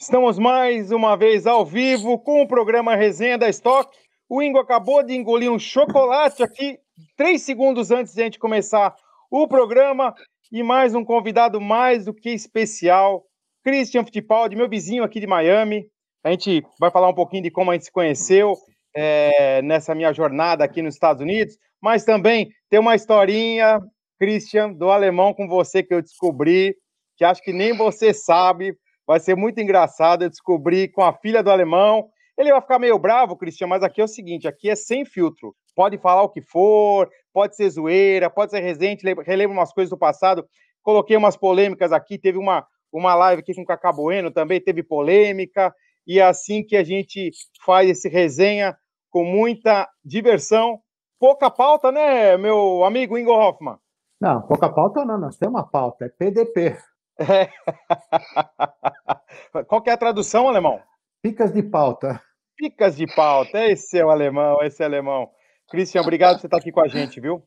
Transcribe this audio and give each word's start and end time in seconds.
Estamos 0.00 0.38
mais 0.38 0.92
uma 0.92 1.16
vez 1.16 1.44
ao 1.44 1.66
vivo 1.66 2.20
com 2.20 2.40
o 2.40 2.46
programa 2.46 2.94
Resenha 2.94 3.36
da 3.36 3.48
Stock. 3.48 3.90
O 4.28 4.40
Ingo 4.40 4.58
acabou 4.58 5.02
de 5.02 5.12
engolir 5.12 5.50
um 5.50 5.58
chocolate 5.58 6.40
aqui, 6.40 6.78
três 7.16 7.42
segundos 7.42 7.90
antes 7.90 8.14
de 8.14 8.20
a 8.20 8.24
gente 8.24 8.38
começar 8.38 8.94
o 9.28 9.48
programa. 9.48 10.14
E 10.52 10.62
mais 10.62 10.94
um 10.94 11.04
convidado 11.04 11.60
mais 11.60 12.04
do 12.04 12.14
que 12.14 12.30
especial, 12.30 13.24
Christian 13.64 14.04
Fittipaldi, 14.04 14.54
meu 14.54 14.68
vizinho 14.68 15.02
aqui 15.02 15.18
de 15.18 15.26
Miami. 15.26 15.84
A 16.22 16.30
gente 16.30 16.64
vai 16.78 16.92
falar 16.92 17.08
um 17.08 17.14
pouquinho 17.14 17.42
de 17.42 17.50
como 17.50 17.72
a 17.72 17.74
gente 17.74 17.86
se 17.86 17.92
conheceu 17.92 18.54
é, 18.94 19.60
nessa 19.62 19.96
minha 19.96 20.12
jornada 20.12 20.62
aqui 20.62 20.80
nos 20.80 20.94
Estados 20.94 21.20
Unidos, 21.20 21.58
mas 21.82 22.04
também 22.04 22.48
tem 22.70 22.78
uma 22.78 22.94
historinha, 22.94 23.80
Christian, 24.16 24.72
do 24.74 24.92
alemão 24.92 25.34
com 25.34 25.48
você 25.48 25.82
que 25.82 25.92
eu 25.92 26.00
descobri, 26.00 26.76
que 27.16 27.24
acho 27.24 27.42
que 27.42 27.52
nem 27.52 27.76
você 27.76 28.14
sabe. 28.14 28.78
Vai 29.08 29.20
ser 29.20 29.34
muito 29.34 29.58
engraçado 29.58 30.22
eu 30.22 30.28
descobrir 30.28 30.88
com 30.88 31.02
a 31.02 31.14
filha 31.14 31.42
do 31.42 31.50
alemão. 31.50 32.10
Ele 32.36 32.52
vai 32.52 32.60
ficar 32.60 32.78
meio 32.78 32.98
bravo, 32.98 33.38
Cristian, 33.38 33.66
mas 33.66 33.82
aqui 33.82 34.02
é 34.02 34.04
o 34.04 34.08
seguinte: 34.08 34.46
aqui 34.46 34.68
é 34.68 34.76
sem 34.76 35.06
filtro. 35.06 35.54
Pode 35.74 35.96
falar 35.96 36.24
o 36.24 36.28
que 36.28 36.42
for, 36.42 37.08
pode 37.32 37.56
ser 37.56 37.70
zoeira, 37.70 38.28
pode 38.28 38.50
ser 38.50 38.60
resente, 38.60 39.06
relembra 39.24 39.56
umas 39.56 39.72
coisas 39.72 39.88
do 39.88 39.96
passado. 39.96 40.46
Coloquei 40.82 41.16
umas 41.16 41.38
polêmicas 41.38 41.90
aqui, 41.90 42.18
teve 42.18 42.36
uma, 42.36 42.66
uma 42.92 43.14
live 43.14 43.40
aqui 43.40 43.54
com 43.54 43.62
o 43.62 43.66
Cacá 43.66 43.90
Bueno 43.90 44.30
também, 44.30 44.60
teve 44.60 44.82
polêmica, 44.82 45.74
e 46.06 46.18
é 46.18 46.24
assim 46.24 46.62
que 46.62 46.76
a 46.76 46.84
gente 46.84 47.30
faz 47.64 47.88
esse 47.88 48.10
resenha 48.10 48.76
com 49.08 49.24
muita 49.24 49.88
diversão. 50.04 50.80
Pouca 51.18 51.50
pauta, 51.50 51.90
né, 51.90 52.36
meu 52.36 52.84
amigo 52.84 53.16
Ingo 53.16 53.32
Hoffman? 53.32 53.78
Não, 54.20 54.42
pouca 54.42 54.68
pauta 54.68 55.02
não, 55.02 55.18
nós 55.18 55.38
temos 55.38 55.54
uma 55.54 55.66
pauta, 55.66 56.04
é 56.04 56.08
PDP. 56.10 56.76
É. 57.18 57.48
Qual 59.66 59.82
que 59.82 59.90
é 59.90 59.92
a 59.92 59.98
tradução, 59.98 60.48
alemão? 60.48 60.80
Picas 61.22 61.52
de 61.52 61.62
pauta. 61.62 62.22
Picas 62.56 62.96
de 62.96 63.06
pauta, 63.14 63.66
esse 63.66 63.98
é 63.98 64.04
o 64.04 64.10
alemão, 64.10 64.62
esse 64.62 64.82
é 64.82 64.86
o 64.86 64.88
alemão. 64.88 65.28
Christian, 65.70 66.00
obrigado 66.00 66.34
por 66.34 66.40
você 66.40 66.46
estar 66.46 66.56
aqui 66.58 66.72
com 66.72 66.80
a 66.80 66.88
gente, 66.88 67.20
viu? 67.20 67.42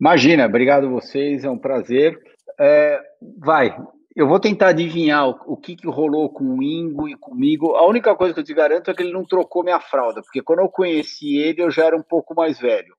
Imagina, 0.00 0.46
obrigado 0.46 0.86
a 0.86 0.90
vocês, 0.90 1.44
é 1.44 1.50
um 1.50 1.58
prazer. 1.58 2.18
É, 2.58 3.00
vai, 3.38 3.76
eu 4.18 4.26
vou 4.26 4.40
tentar 4.40 4.68
adivinhar 4.68 5.28
o, 5.28 5.38
o, 5.46 5.56
que, 5.56 5.76
que 5.76 5.86
rolou 5.86 6.28
com 6.28 6.44
o 6.44 6.62
Ingo 6.62 7.08
e 7.08 7.14
comigo. 7.14 7.76
A 7.76 7.86
única 7.86 8.16
coisa 8.16 8.34
que 8.34 8.40
eu 8.40 8.44
te 8.44 8.52
garanto 8.52 8.90
é 8.90 8.94
que 8.94 9.00
ele 9.00 9.12
não 9.12 9.24
trocou 9.24 9.62
minha 9.62 9.78
fralda, 9.78 10.20
porque 10.22 10.42
quando 10.42 10.58
eu 10.58 10.68
conheci 10.68 11.36
ele, 11.36 11.62
eu 11.62 11.70
já 11.70 11.84
era 11.84 11.96
um 11.96 12.02
pouco 12.02 12.34
mais 12.34 12.58
velho. 12.58 12.96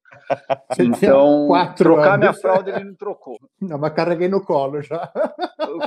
Então, 0.79 1.47
trocar 1.75 2.13
anos. 2.13 2.19
minha 2.19 2.33
fralda, 2.33 2.71
ele 2.71 2.85
não 2.85 2.95
trocou. 2.95 3.37
Não, 3.61 3.77
mas 3.77 3.93
carreguei 3.93 4.27
no 4.27 4.43
colo 4.43 4.81
já. 4.81 5.11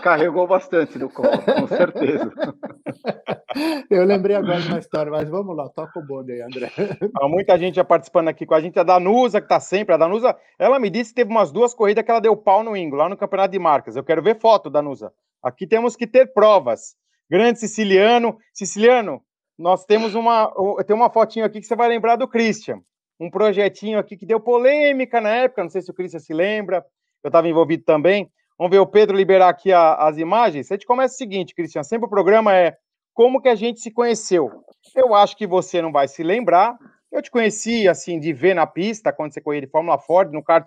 Carregou 0.02 0.46
bastante 0.46 0.98
no 0.98 1.08
colo, 1.08 1.42
com 1.42 1.66
certeza. 1.68 2.32
Eu 3.90 4.04
lembrei 4.04 4.36
agora 4.36 4.60
de 4.60 4.68
uma 4.68 4.78
história, 4.78 5.10
mas 5.10 5.28
vamos 5.28 5.56
lá, 5.56 5.68
toca 5.68 5.98
o 5.98 6.06
bonde 6.06 6.32
aí, 6.32 6.40
André. 6.40 6.70
Há 7.16 7.28
muita 7.28 7.58
gente 7.58 7.74
já 7.76 7.84
participando 7.84 8.28
aqui 8.28 8.46
com 8.46 8.54
a 8.54 8.60
gente. 8.60 8.78
A 8.78 8.82
Danusa, 8.82 9.40
que 9.40 9.44
está 9.44 9.60
sempre. 9.60 9.94
A 9.94 9.98
Danusa, 9.98 10.36
ela 10.58 10.78
me 10.78 10.88
disse 10.88 11.10
que 11.10 11.16
teve 11.16 11.30
umas 11.30 11.52
duas 11.52 11.74
corridas 11.74 12.04
que 12.04 12.10
ela 12.10 12.20
deu 12.20 12.36
pau 12.36 12.62
no 12.62 12.76
Ingo, 12.76 12.96
lá 12.96 13.08
no 13.08 13.16
Campeonato 13.16 13.52
de 13.52 13.58
Marcas. 13.58 13.96
Eu 13.96 14.04
quero 14.04 14.22
ver 14.22 14.40
foto, 14.40 14.70
Danusa. 14.70 15.12
Aqui 15.42 15.66
temos 15.66 15.96
que 15.96 16.06
ter 16.06 16.32
provas. 16.32 16.94
Grande 17.30 17.58
siciliano. 17.58 18.38
Siciliano, 18.54 19.22
nós 19.58 19.84
temos 19.84 20.14
uma, 20.14 20.52
tem 20.86 20.96
uma 20.96 21.10
fotinho 21.10 21.44
aqui 21.44 21.60
que 21.60 21.66
você 21.66 21.76
vai 21.76 21.88
lembrar 21.88 22.16
do 22.16 22.28
Christian. 22.28 22.80
Um 23.20 23.30
projetinho 23.30 23.98
aqui 23.98 24.16
que 24.16 24.26
deu 24.26 24.40
polêmica 24.40 25.20
na 25.20 25.30
época, 25.30 25.62
não 25.62 25.70
sei 25.70 25.82
se 25.82 25.90
o 25.90 25.94
Christian 25.94 26.20
se 26.20 26.34
lembra, 26.34 26.84
eu 27.22 27.28
estava 27.28 27.48
envolvido 27.48 27.84
também. 27.84 28.30
Vamos 28.58 28.70
ver 28.70 28.80
o 28.80 28.86
Pedro 28.86 29.16
liberar 29.16 29.48
aqui 29.48 29.72
a, 29.72 29.94
as 29.94 30.18
imagens. 30.18 30.70
A 30.70 30.74
gente 30.74 30.86
começa 30.86 31.14
o 31.14 31.18
seguinte, 31.18 31.54
Christian, 31.54 31.82
sempre 31.82 32.06
o 32.06 32.10
programa 32.10 32.54
é 32.54 32.76
como 33.14 33.40
que 33.40 33.48
a 33.48 33.54
gente 33.54 33.80
se 33.80 33.90
conheceu. 33.90 34.50
Eu 34.94 35.14
acho 35.14 35.36
que 35.36 35.46
você 35.46 35.80
não 35.80 35.92
vai 35.92 36.08
se 36.08 36.22
lembrar. 36.22 36.76
Eu 37.10 37.20
te 37.20 37.30
conheci, 37.30 37.88
assim, 37.88 38.18
de 38.18 38.32
ver 38.32 38.54
na 38.54 38.66
pista, 38.66 39.12
quando 39.12 39.32
você 39.32 39.40
corria 39.40 39.60
de 39.60 39.66
Fórmula 39.66 39.98
Ford, 39.98 40.32
no 40.32 40.42
kart 40.42 40.66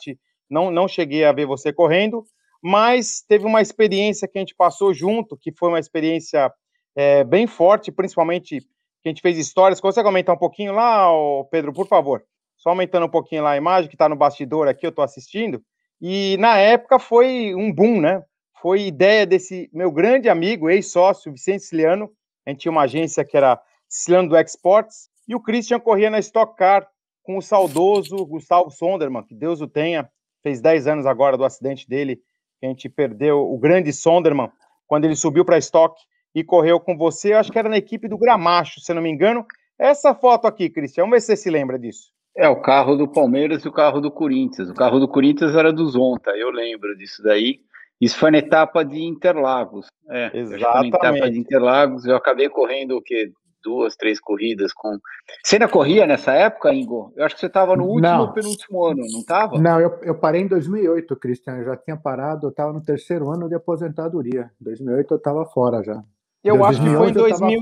não, 0.50 0.70
não 0.70 0.88
cheguei 0.88 1.26
a 1.26 1.32
ver 1.32 1.46
você 1.46 1.74
correndo, 1.74 2.24
mas 2.62 3.22
teve 3.28 3.46
uma 3.46 3.62
experiência 3.62 4.28
que 4.28 4.38
a 4.38 4.42
gente 4.42 4.56
passou 4.56 4.94
junto, 4.94 5.38
que 5.38 5.52
foi 5.52 5.70
uma 5.70 5.80
experiência 5.80 6.52
é, 6.96 7.24
bem 7.24 7.48
forte, 7.48 7.92
principalmente 7.92 8.60
que 8.60 9.08
a 9.08 9.10
gente 9.10 9.22
fez 9.22 9.38
histórias. 9.38 9.82
Consegue 9.82 10.08
aumentar 10.08 10.34
um 10.34 10.38
pouquinho 10.38 10.74
lá, 10.74 11.08
Pedro, 11.50 11.74
por 11.74 11.88
favor? 11.88 12.24
Só 12.66 12.72
aumentando 12.72 13.06
um 13.06 13.10
pouquinho 13.10 13.44
lá 13.44 13.52
a 13.52 13.58
imagem, 13.58 13.88
que 13.88 13.94
está 13.94 14.10
no 14.10 14.16
bastidor 14.16 14.68
aqui, 14.68 14.88
eu 14.88 14.90
estou 14.90 15.06
assistindo. 15.06 15.64
E 16.02 16.36
na 16.40 16.58
época 16.58 16.98
foi 16.98 17.54
um 17.54 17.72
boom, 17.72 18.02
né? 18.02 18.24
Foi 18.60 18.88
ideia 18.88 19.24
desse 19.24 19.70
meu 19.72 19.92
grande 19.92 20.30
amigo, 20.30 20.68
ex-sócio, 20.68 21.32
Vicente 21.32 21.60
Siciliano. 21.60 22.10
A 22.44 22.50
gente 22.50 22.62
tinha 22.62 22.72
uma 22.72 22.82
agência 22.82 23.24
que 23.24 23.38
era 23.38 23.62
Siciliano 23.88 24.30
do 24.30 24.36
Exports. 24.36 25.12
E 25.28 25.36
o 25.36 25.40
Christian 25.40 25.80
corria 25.80 26.10
na 26.10 26.18
Stock 26.18 26.58
Car 26.58 26.90
com 27.22 27.38
o 27.38 27.42
saudoso 27.42 28.26
Gustavo 28.26 28.72
Sonderman, 28.72 29.22
que 29.22 29.36
Deus 29.36 29.62
o 29.62 29.68
tenha. 29.68 30.10
Fez 30.42 30.60
10 30.60 30.88
anos 30.88 31.06
agora 31.06 31.38
do 31.38 31.46
acidente 31.46 31.88
dele 31.88 32.16
que 32.60 32.66
a 32.66 32.70
gente 32.70 32.90
perdeu 32.90 33.42
o 33.42 33.60
grande 33.60 33.94
Sonderman 33.94 34.52
quando 34.88 35.06
ele 35.06 35.16
subiu 35.16 35.46
para 35.46 35.58
a 35.58 35.60
Stock 35.60 36.02
e 36.34 36.44
correu 36.44 36.80
com 36.80 36.98
você. 36.98 37.34
Eu 37.34 37.38
acho 37.38 37.52
que 37.52 37.60
era 37.60 37.70
na 37.70 37.78
equipe 37.78 38.08
do 38.08 38.18
Gramacho, 38.18 38.80
se 38.80 38.92
não 38.92 39.04
me 39.04 39.12
engano. 39.12 39.46
Essa 39.78 40.16
foto 40.16 40.48
aqui, 40.48 40.68
Cristian, 40.68 41.04
vamos 41.04 41.18
ver 41.18 41.22
se 41.22 41.28
você 41.28 41.38
se 41.38 41.50
lembra 41.52 41.78
disso. 41.78 42.15
É, 42.38 42.50
o 42.50 42.62
carro 42.62 42.96
do 42.96 43.08
Palmeiras 43.08 43.64
e 43.64 43.68
o 43.68 43.72
carro 43.72 44.02
do 44.02 44.12
Corinthians. 44.12 44.70
O 44.70 44.74
carro 44.74 45.00
do 45.00 45.08
Corinthians 45.08 45.56
era 45.56 45.72
do 45.72 45.88
Zonta, 45.88 46.32
eu 46.32 46.50
lembro 46.52 46.96
disso 46.98 47.24
daí. 47.24 47.60
Isso 48.00 48.18
foi 48.18 48.30
na 48.30 48.40
etapa 48.40 48.84
de 48.84 49.02
Interlagos. 49.02 49.88
É, 50.10 50.38
Exatamente. 50.38 50.92
Na 50.92 50.98
etapa 50.98 51.32
de 51.32 51.40
Interlagos, 51.40 52.06
eu 52.06 52.16
acabei 52.16 52.50
correndo 52.50 52.98
o 52.98 53.02
quê? 53.02 53.32
duas, 53.66 53.96
três 53.96 54.20
corridas 54.20 54.72
com. 54.72 55.00
Você 55.44 55.56
ainda 55.56 55.68
corria 55.68 56.06
nessa 56.06 56.32
época, 56.34 56.72
Ingo? 56.72 57.12
Eu 57.16 57.26
acho 57.26 57.34
que 57.34 57.42
você 57.42 57.48
estava 57.48 57.76
no 57.76 57.86
último 57.86 58.22
ou 58.22 58.32
penúltimo 58.32 58.86
ano, 58.86 59.02
não 59.12 59.20
estava? 59.20 59.58
Não, 59.58 59.82
eu, 59.82 60.00
eu 60.04 60.16
parei 60.16 60.42
em 60.42 60.48
2008, 60.48 61.16
Cristian. 61.16 61.58
Eu 61.58 61.66
já 61.66 61.76
tinha 61.76 61.98
parado, 61.98 62.46
eu 62.46 62.52
estava 62.52 62.72
no 62.72 62.82
terceiro 62.82 63.30
ano 63.32 63.50
de 63.50 63.56
aposentadoria. 63.56 64.52
Em 64.62 64.64
2008 64.64 65.12
eu 65.16 65.18
estava 65.18 65.46
fora 65.48 65.84
já. 65.84 66.04
Eu 66.44 66.64
acho 66.64 66.80
que 66.80 66.90
foi 66.90 67.10
em 67.10 67.14
2000 67.14 67.60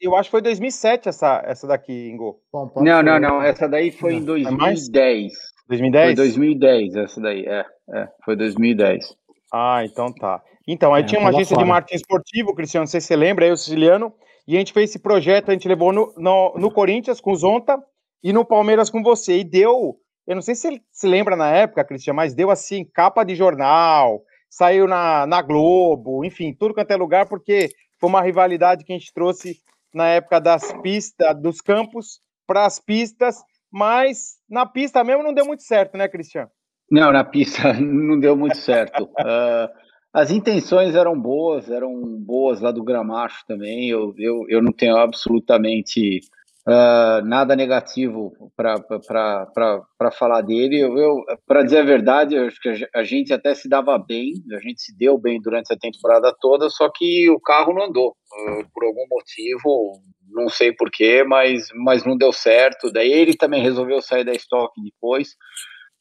eu 0.00 0.16
acho 0.16 0.28
que 0.28 0.32
foi 0.32 0.42
2007 0.42 1.08
essa, 1.08 1.42
essa 1.44 1.66
daqui, 1.66 2.10
Ingo. 2.10 2.40
Bom, 2.52 2.70
não, 2.76 3.02
não, 3.02 3.18
não. 3.18 3.42
Essa 3.42 3.68
daí 3.68 3.90
foi 3.90 4.12
não. 4.12 4.20
em 4.20 4.24
2010. 4.24 5.32
2010? 5.68 6.06
Foi 6.06 6.14
2010, 6.14 6.96
essa 6.96 7.20
daí. 7.20 7.46
É, 7.46 7.64
é, 7.94 8.08
foi 8.24 8.36
2010. 8.36 9.16
Ah, 9.52 9.82
então 9.84 10.12
tá. 10.12 10.42
Então, 10.66 10.92
aí 10.94 11.02
é, 11.02 11.06
tinha 11.06 11.20
uma 11.20 11.30
agência 11.30 11.54
fora. 11.54 11.64
de 11.64 11.68
marketing 11.70 11.96
esportivo, 11.96 12.54
Cristiano, 12.54 12.82
não 12.82 12.86
sei 12.86 13.00
se 13.00 13.06
você 13.06 13.16
lembra, 13.16 13.44
aí 13.44 13.50
o 13.50 13.56
siciliano, 13.56 14.12
e 14.46 14.54
a 14.54 14.58
gente 14.58 14.72
fez 14.72 14.90
esse 14.90 14.98
projeto, 14.98 15.50
a 15.50 15.52
gente 15.52 15.66
levou 15.66 15.92
no, 15.92 16.12
no, 16.16 16.54
no 16.56 16.70
Corinthians 16.70 17.20
com 17.20 17.32
o 17.32 17.36
Zonta 17.36 17.82
e 18.22 18.32
no 18.32 18.44
Palmeiras 18.44 18.90
com 18.90 19.02
você. 19.02 19.38
E 19.38 19.44
deu, 19.44 19.96
eu 20.26 20.34
não 20.34 20.42
sei 20.42 20.54
se 20.54 20.68
ele 20.68 20.82
se 20.92 21.06
lembra 21.06 21.36
na 21.36 21.50
época, 21.50 21.84
Cristian, 21.84 22.12
mas 22.12 22.34
deu 22.34 22.50
assim, 22.50 22.84
capa 22.84 23.24
de 23.24 23.34
jornal, 23.34 24.22
saiu 24.48 24.86
na, 24.86 25.26
na 25.26 25.40
Globo, 25.40 26.24
enfim, 26.24 26.52
tudo 26.52 26.74
quanto 26.74 26.90
é 26.90 26.96
lugar, 26.96 27.26
porque 27.26 27.70
foi 27.98 28.08
uma 28.08 28.22
rivalidade 28.22 28.84
que 28.84 28.92
a 28.92 28.98
gente 28.98 29.12
trouxe 29.12 29.56
na 29.98 30.06
época 30.06 30.40
das 30.40 30.72
pistas, 30.80 31.42
dos 31.42 31.60
campos 31.60 32.20
para 32.46 32.64
as 32.64 32.78
pistas, 32.78 33.42
mas 33.68 34.36
na 34.48 34.64
pista 34.64 35.02
mesmo 35.02 35.24
não 35.24 35.34
deu 35.34 35.44
muito 35.44 35.64
certo, 35.64 35.96
né, 35.98 36.06
Cristian? 36.06 36.48
Não, 36.88 37.12
na 37.12 37.24
pista 37.24 37.72
não 37.82 38.20
deu 38.20 38.36
muito 38.36 38.56
certo. 38.56 39.02
uh, 39.02 39.68
as 40.14 40.30
intenções 40.30 40.94
eram 40.94 41.20
boas, 41.20 41.68
eram 41.68 42.00
boas 42.20 42.60
lá 42.60 42.70
do 42.70 42.84
Gramacho 42.84 43.44
também. 43.44 43.90
Eu, 43.90 44.14
eu, 44.16 44.46
eu 44.48 44.62
não 44.62 44.70
tenho 44.70 44.96
absolutamente 44.96 46.20
uh, 46.68 47.24
nada 47.24 47.56
negativo 47.56 48.32
para 48.54 50.10
falar 50.12 50.42
dele. 50.42 50.78
Eu, 50.78 50.96
eu 50.96 51.24
para 51.46 51.62
dizer 51.62 51.78
a 51.78 51.84
verdade, 51.84 52.34
eu 52.34 52.46
acho 52.46 52.60
que 52.60 52.88
a 52.94 53.02
gente 53.02 53.32
até 53.32 53.54
se 53.54 53.68
dava 53.68 53.98
bem, 53.98 54.34
a 54.52 54.60
gente 54.60 54.82
se 54.82 54.96
deu 54.96 55.18
bem 55.18 55.40
durante 55.40 55.72
a 55.72 55.78
temporada 55.78 56.34
toda, 56.40 56.68
só 56.68 56.90
que 56.94 57.30
o 57.30 57.40
carro 57.40 57.72
não 57.72 57.86
andou 57.86 58.10
uh, 58.10 58.64
por 58.72 58.84
algum 58.84 59.06
motivo, 59.10 60.00
não 60.30 60.48
sei 60.48 60.72
porquê, 60.72 61.24
mas, 61.24 61.68
mas 61.74 62.04
não 62.04 62.16
deu 62.16 62.32
certo. 62.32 62.92
Daí 62.92 63.10
ele 63.10 63.34
também 63.34 63.62
resolveu 63.62 64.00
sair 64.02 64.24
da 64.24 64.32
estoque 64.32 64.82
depois 64.82 65.34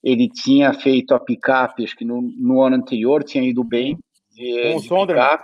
ele 0.04 0.30
tinha 0.30 0.74
feito 0.74 1.14
a 1.14 1.20
picape, 1.20 1.84
acho 1.84 1.96
que 1.96 2.06
no, 2.06 2.22
no 2.22 2.62
ano 2.62 2.76
anterior 2.76 3.24
tinha 3.24 3.44
ido 3.44 3.64
bem. 3.64 3.98
De, 4.32 4.74
um 4.76 4.80
Sonderman. 4.80 5.40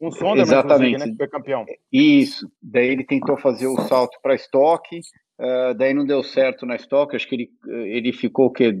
Um 0.00 0.10
Sonderman, 0.10 0.42
Exatamente. 0.42 0.98
Né, 0.98 1.10
que 1.10 1.16
foi 1.16 1.28
campeão. 1.28 1.64
Isso. 1.90 2.50
Daí 2.62 2.88
ele 2.88 3.04
tentou 3.04 3.36
fazer 3.36 3.66
o 3.66 3.80
salto 3.82 4.18
para 4.22 4.34
estoque, 4.34 5.00
uh, 5.40 5.74
daí 5.74 5.94
não 5.94 6.04
deu 6.04 6.22
certo 6.22 6.66
na 6.66 6.76
estoque, 6.76 7.16
acho 7.16 7.26
que 7.26 7.34
ele, 7.34 7.50
ele 7.66 8.12
ficou 8.12 8.50
que 8.50 8.74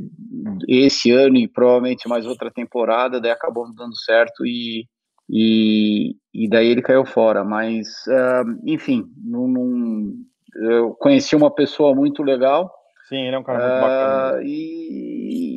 esse 0.68 1.10
ano 1.10 1.36
e 1.36 1.48
provavelmente 1.48 2.08
mais 2.08 2.26
outra 2.26 2.50
temporada, 2.50 3.20
daí 3.20 3.30
acabou 3.30 3.66
não 3.66 3.74
dando 3.74 3.96
certo 3.96 4.44
e, 4.44 4.86
e, 5.28 6.16
e 6.34 6.48
daí 6.48 6.68
ele 6.68 6.82
caiu 6.82 7.06
fora. 7.06 7.42
Mas, 7.42 7.88
uh, 8.08 8.60
enfim, 8.66 9.04
não, 9.24 9.48
não, 9.48 10.12
eu 10.54 10.94
conheci 10.94 11.34
uma 11.34 11.54
pessoa 11.54 11.94
muito 11.94 12.22
legal. 12.22 12.70
Sim, 13.08 13.26
ele 13.26 13.36
é 13.36 13.38
um 13.38 13.42
cara 13.42 13.58
muito 13.58 13.80
bacana. 13.80 14.42
E 14.44 15.16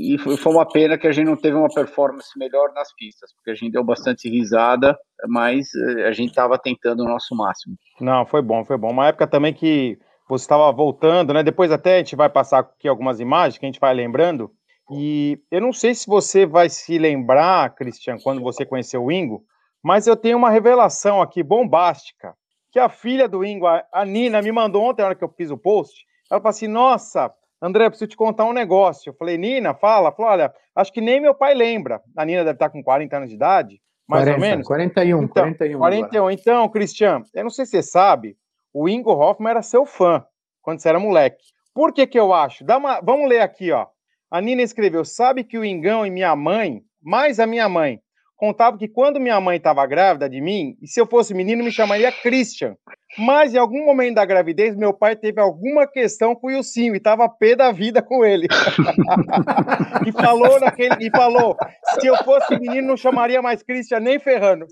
e, 0.09 0.15
e, 0.15 0.17
foi 0.17 0.51
uma 0.51 0.65
pena 0.65 0.97
que 0.97 1.07
a 1.07 1.11
gente 1.11 1.27
não 1.27 1.37
teve 1.37 1.55
uma 1.55 1.69
performance 1.69 2.37
melhor 2.37 2.73
nas 2.73 2.91
pistas, 2.95 3.31
porque 3.33 3.51
a 3.51 3.53
gente 3.53 3.71
deu 3.71 3.83
bastante 3.83 4.27
risada, 4.27 4.97
mas 5.27 5.67
eh, 5.75 6.07
a 6.07 6.11
gente 6.11 6.29
estava 6.29 6.57
tentando 6.57 7.03
o 7.03 7.07
nosso 7.07 7.35
máximo. 7.35 7.75
Não, 8.01 8.25
foi 8.25 8.41
bom, 8.41 8.65
foi 8.65 8.75
bom. 8.75 8.89
Uma 8.89 9.07
época 9.07 9.27
também 9.27 9.53
que 9.53 9.99
você 10.27 10.43
estava 10.43 10.71
voltando, 10.71 11.31
né? 11.31 11.43
Depois 11.43 11.71
até 11.71 11.95
a 11.95 11.97
gente 11.99 12.15
vai 12.15 12.27
passar 12.27 12.59
aqui 12.59 12.87
algumas 12.87 13.19
imagens 13.19 13.59
que 13.59 13.65
a 13.65 13.67
gente 13.67 13.79
vai 13.79 13.93
lembrando. 13.93 14.49
E 14.91 15.39
eu 15.51 15.61
não 15.61 15.71
sei 15.71 15.93
se 15.93 16.07
você 16.07 16.43
vai 16.43 16.69
se 16.69 16.97
lembrar, 16.97 17.75
Cristian, 17.75 18.17
quando 18.23 18.41
você 18.41 18.65
conheceu 18.65 19.03
o 19.03 19.11
Ingo, 19.11 19.43
mas 19.83 20.07
eu 20.07 20.17
tenho 20.17 20.37
uma 20.37 20.49
revelação 20.49 21.21
aqui 21.21 21.43
bombástica, 21.43 22.33
que 22.71 22.79
a 22.79 22.89
filha 22.89 23.27
do 23.27 23.45
Ingo, 23.45 23.67
a 23.67 24.05
Nina, 24.05 24.41
me 24.41 24.51
mandou 24.51 24.83
ontem, 24.83 25.03
na 25.03 25.09
hora 25.09 25.15
que 25.15 25.23
eu 25.23 25.29
fiz 25.29 25.51
o 25.51 25.57
post, 25.57 26.03
ela 26.31 26.39
falou 26.39 26.49
assim, 26.49 26.67
nossa, 26.67 27.31
André, 27.61 27.89
preciso 27.89 28.09
te 28.09 28.17
contar 28.17 28.45
um 28.45 28.53
negócio. 28.53 29.09
Eu 29.09 29.13
falei, 29.13 29.37
Nina, 29.37 29.73
fala. 29.73 30.11
Falou, 30.11 30.31
olha, 30.31 30.53
acho 30.75 30.93
que 30.93 31.01
nem 31.01 31.19
meu 31.19 31.35
pai 31.35 31.53
lembra. 31.53 32.01
A 32.15 32.23
Nina 32.23 32.43
deve 32.43 32.55
estar 32.55 32.69
com 32.69 32.81
40 32.81 33.17
anos 33.17 33.29
de 33.29 33.35
idade, 33.35 33.81
mais 34.07 34.23
40, 34.23 34.37
ou 34.37 34.49
menos. 34.49 34.67
41, 34.67 35.23
então, 35.23 35.29
41. 35.29 35.79
41. 35.79 36.17
Agora. 36.17 36.33
Então, 36.33 36.69
Cristian, 36.69 37.23
eu 37.33 37.43
não 37.43 37.49
sei 37.49 37.65
se 37.65 37.71
você 37.71 37.83
sabe, 37.83 38.37
o 38.73 38.87
Ingo 38.87 39.11
Hoffman 39.11 39.51
era 39.51 39.61
seu 39.61 39.85
fã 39.85 40.25
quando 40.61 40.79
você 40.79 40.89
era 40.89 40.99
moleque. 40.99 41.43
Por 41.73 41.93
que 41.93 42.07
que 42.07 42.19
eu 42.19 42.33
acho? 42.33 42.63
Dá 42.63 42.77
uma... 42.77 43.01
Vamos 43.01 43.29
ler 43.29 43.41
aqui, 43.41 43.71
ó. 43.71 43.87
A 44.31 44.41
Nina 44.41 44.61
escreveu, 44.61 45.03
sabe 45.03 45.43
que 45.43 45.57
o 45.57 45.65
Ingão 45.65 46.05
e 46.05 46.09
minha 46.09 46.35
mãe, 46.35 46.83
mais 47.01 47.39
a 47.39 47.47
minha 47.47 47.67
mãe, 47.67 48.01
contava 48.39 48.77
que 48.77 48.87
quando 48.87 49.19
minha 49.19 49.39
mãe 49.41 49.57
estava 49.57 49.85
grávida 49.85 50.29
de 50.29 50.39
mim, 50.39 50.77
e 50.81 50.87
se 50.87 50.99
eu 50.99 51.05
fosse 51.05 51.33
menino, 51.33 51.61
me 51.61 51.71
chamaria 51.71 52.09
Christian. 52.09 52.73
Mas 53.17 53.53
em 53.53 53.57
algum 53.57 53.85
momento 53.85 54.15
da 54.15 54.23
gravidez, 54.23 54.77
meu 54.77 54.93
pai 54.93 55.15
teve 55.15 55.41
alguma 55.41 55.85
questão 55.85 56.33
com 56.33 56.47
o 56.47 56.51
Ilcinho 56.51 56.93
e 56.93 56.97
estava 56.97 57.27
pé 57.27 57.55
da 57.55 57.69
vida 57.71 58.01
com 58.01 58.23
ele. 58.23 58.47
e 60.07 60.11
falou 60.13 60.57
naquele 60.59 60.95
e 61.01 61.09
falou: 61.09 61.57
se 61.99 62.07
eu 62.07 62.15
fosse 62.23 62.57
menino, 62.57 62.87
não 62.87 62.97
chamaria 62.97 63.41
mais 63.41 63.61
Christian 63.61 63.99
nem 63.99 64.19
ferrando. 64.19 64.65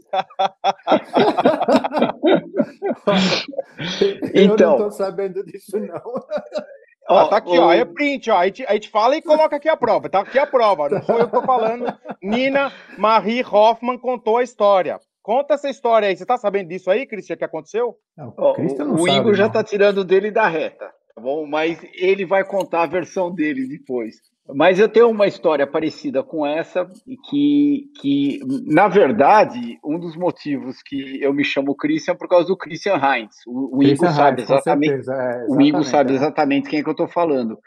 então, 4.34 4.34
eu 4.34 4.48
não 4.48 4.72
estou 4.76 4.92
sabendo 4.92 5.44
disso, 5.44 5.78
não. 5.78 6.02
Ó, 7.10 7.28
tá 7.28 7.38
aqui, 7.38 7.58
ó, 7.58 7.72
é 7.72 7.86
print, 7.86 8.30
ó. 8.30 8.38
A 8.38 8.46
gente, 8.46 8.66
a 8.66 8.74
gente 8.74 8.90
fala 8.90 9.16
e 9.16 9.22
coloca 9.22 9.56
aqui 9.56 9.70
a 9.70 9.78
prova. 9.78 10.10
Tá 10.10 10.20
aqui 10.20 10.38
a 10.38 10.46
prova. 10.46 10.90
Não 10.90 11.02
sou 11.02 11.18
eu 11.18 11.26
que 11.26 11.32
tô 11.32 11.42
falando. 11.42 11.86
Nina 12.22 12.72
Marie 12.98 13.44
Hoffman 13.44 13.98
contou 13.98 14.38
a 14.38 14.44
história. 14.44 15.00
Conta 15.22 15.54
essa 15.54 15.70
história 15.70 16.08
aí. 16.08 16.16
Você 16.16 16.26
tá 16.26 16.38
sabendo 16.38 16.70
disso 16.70 16.90
aí, 16.90 17.06
Cristian, 17.06 17.38
que 17.38 17.46
aconteceu? 17.46 17.96
Não, 18.16 18.34
o, 18.38 18.54
o, 18.54 19.02
o 19.02 19.08
Igor 19.08 19.34
já 19.34 19.50
tá 19.50 19.64
tirando 19.64 20.04
dele 20.04 20.32
da 20.32 20.48
reta, 20.48 20.92
tá 21.16 21.22
bom? 21.22 21.46
Mas 21.46 21.80
ele 21.94 22.26
vai 22.26 22.44
contar 22.44 22.84
a 22.84 22.88
versão 22.88 23.34
dele 23.34 23.68
depois. 23.68 24.16
Mas 24.56 24.80
eu 24.80 24.88
tenho 24.88 25.10
uma 25.10 25.28
história 25.28 25.68
parecida 25.68 26.24
com 26.24 26.46
essa, 26.46 26.88
que, 27.30 27.92
que, 28.00 28.40
na 28.66 28.88
verdade, 28.88 29.78
um 29.84 30.00
dos 30.00 30.16
motivos 30.16 30.82
que 30.82 31.22
eu 31.22 31.34
me 31.34 31.44
chamo 31.44 31.76
Christian 31.76 32.14
é 32.14 32.18
por 32.18 32.30
causa 32.30 32.48
do 32.48 32.58
Christian 32.58 32.96
Heinz. 32.96 33.36
O, 33.46 33.78
o 33.78 33.84
Ingo 33.84 34.08
sabe 34.08 34.42
exatamente, 34.44 34.94
é, 34.94 34.96
exatamente, 34.96 35.52
o 35.52 35.62
Ingo 35.62 35.84
sabe 35.84 36.14
é. 36.14 36.16
exatamente 36.16 36.70
quem 36.70 36.80
é 36.80 36.84
que 36.84 36.90
eu 36.90 36.94
estou 36.94 37.08
falando. 37.08 37.60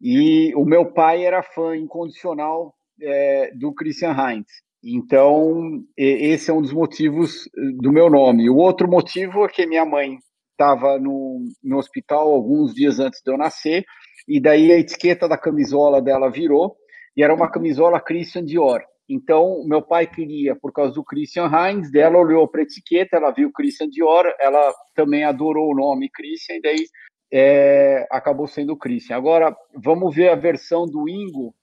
E 0.00 0.52
o 0.56 0.64
meu 0.64 0.92
pai 0.92 1.24
era 1.24 1.42
fã 1.42 1.76
incondicional 1.76 2.74
é, 3.00 3.52
do 3.54 3.72
Christian 3.72 4.14
Heinz. 4.14 4.48
Então, 4.84 5.80
esse 5.96 6.50
é 6.50 6.54
um 6.54 6.62
dos 6.62 6.72
motivos 6.72 7.48
do 7.80 7.92
meu 7.92 8.10
nome. 8.10 8.48
O 8.50 8.56
outro 8.56 8.88
motivo 8.88 9.44
é 9.44 9.48
que 9.48 9.66
minha 9.66 9.84
mãe 9.84 10.18
estava 10.52 10.98
no, 10.98 11.40
no 11.62 11.78
hospital 11.78 12.32
alguns 12.32 12.74
dias 12.74 12.98
antes 12.98 13.20
de 13.24 13.30
eu 13.30 13.36
nascer 13.36 13.84
e 14.26 14.40
daí 14.40 14.72
a 14.72 14.78
etiqueta 14.78 15.28
da 15.28 15.38
camisola 15.38 16.02
dela 16.02 16.30
virou, 16.30 16.76
e 17.16 17.22
era 17.22 17.34
uma 17.34 17.50
camisola 17.50 18.00
Christian 18.00 18.44
Dior. 18.44 18.82
Então, 19.08 19.62
meu 19.64 19.80
pai 19.80 20.06
queria, 20.06 20.56
por 20.56 20.72
causa 20.72 20.92
do 20.92 21.04
Christian 21.04 21.48
Heinz, 21.48 21.90
dela 21.92 22.18
olhou 22.18 22.48
para 22.48 22.60
a 22.60 22.64
etiqueta, 22.64 23.16
ela 23.16 23.30
viu 23.30 23.52
Christian 23.52 23.88
Dior, 23.88 24.26
ela 24.40 24.72
também 24.94 25.24
adorou 25.24 25.70
o 25.70 25.76
nome 25.76 26.10
Christian, 26.10 26.56
e 26.56 26.60
daí 26.60 26.86
é, 27.32 28.06
acabou 28.10 28.48
sendo 28.48 28.76
Christian. 28.76 29.16
Agora, 29.16 29.56
vamos 29.74 30.14
ver 30.14 30.30
a 30.30 30.34
versão 30.34 30.86
do 30.86 31.08
Ingo, 31.08 31.54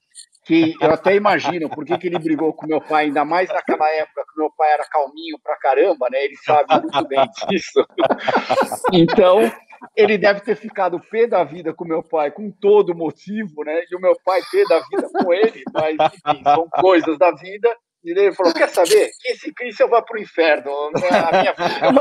que 0.46 0.74
eu 0.82 0.92
até 0.92 1.16
imagino 1.16 1.70
por 1.70 1.86
que, 1.86 1.98
que 1.98 2.08
ele 2.08 2.20
brigou 2.20 2.54
com 2.54 2.68
meu 2.68 2.82
pai, 2.82 3.06
ainda 3.06 3.24
mais 3.24 3.50
naquela 3.50 3.90
época 3.92 4.24
que 4.24 4.40
meu 4.40 4.52
pai 4.58 4.74
era 4.74 4.86
calminho 4.90 5.38
pra 5.42 5.58
caramba, 5.58 6.08
né? 6.12 6.24
Ele 6.24 6.36
sabe 6.38 6.82
muito 6.82 7.08
bem 7.08 7.26
disso. 7.50 7.86
Então, 8.92 9.52
ele 9.96 10.18
deve 10.18 10.42
ter 10.42 10.56
ficado 10.56 11.00
pé 11.12 11.28
da 11.28 11.44
vida 11.44 11.74
com 11.74 11.86
meu 11.86 12.04
pai, 12.04 12.32
com 12.32 12.52
todo 12.52 12.96
motivo, 12.96 13.64
né? 13.64 13.84
E 13.90 13.96
o 13.96 14.00
meu 14.00 14.14
pai 14.24 14.42
pé 14.52 14.64
da 14.68 14.80
vida 14.80 15.10
com 15.12 15.34
ele, 15.34 15.64
mas 15.74 15.96
enfim, 15.96 16.44
são 16.44 16.68
coisas 16.70 17.18
da 17.18 17.32
vida. 17.32 17.70
E 18.04 18.12
ele 18.12 18.34
falou: 18.34 18.54
quer 18.54 18.68
saber? 18.68 19.10
Que 19.22 19.32
esse 19.32 19.54
Christian 19.54 19.88
vá 19.88 20.02
pro 20.02 20.20
inferno. 20.20 20.70
A 20.72 21.42
minha 21.42 21.56
filha 21.56 21.92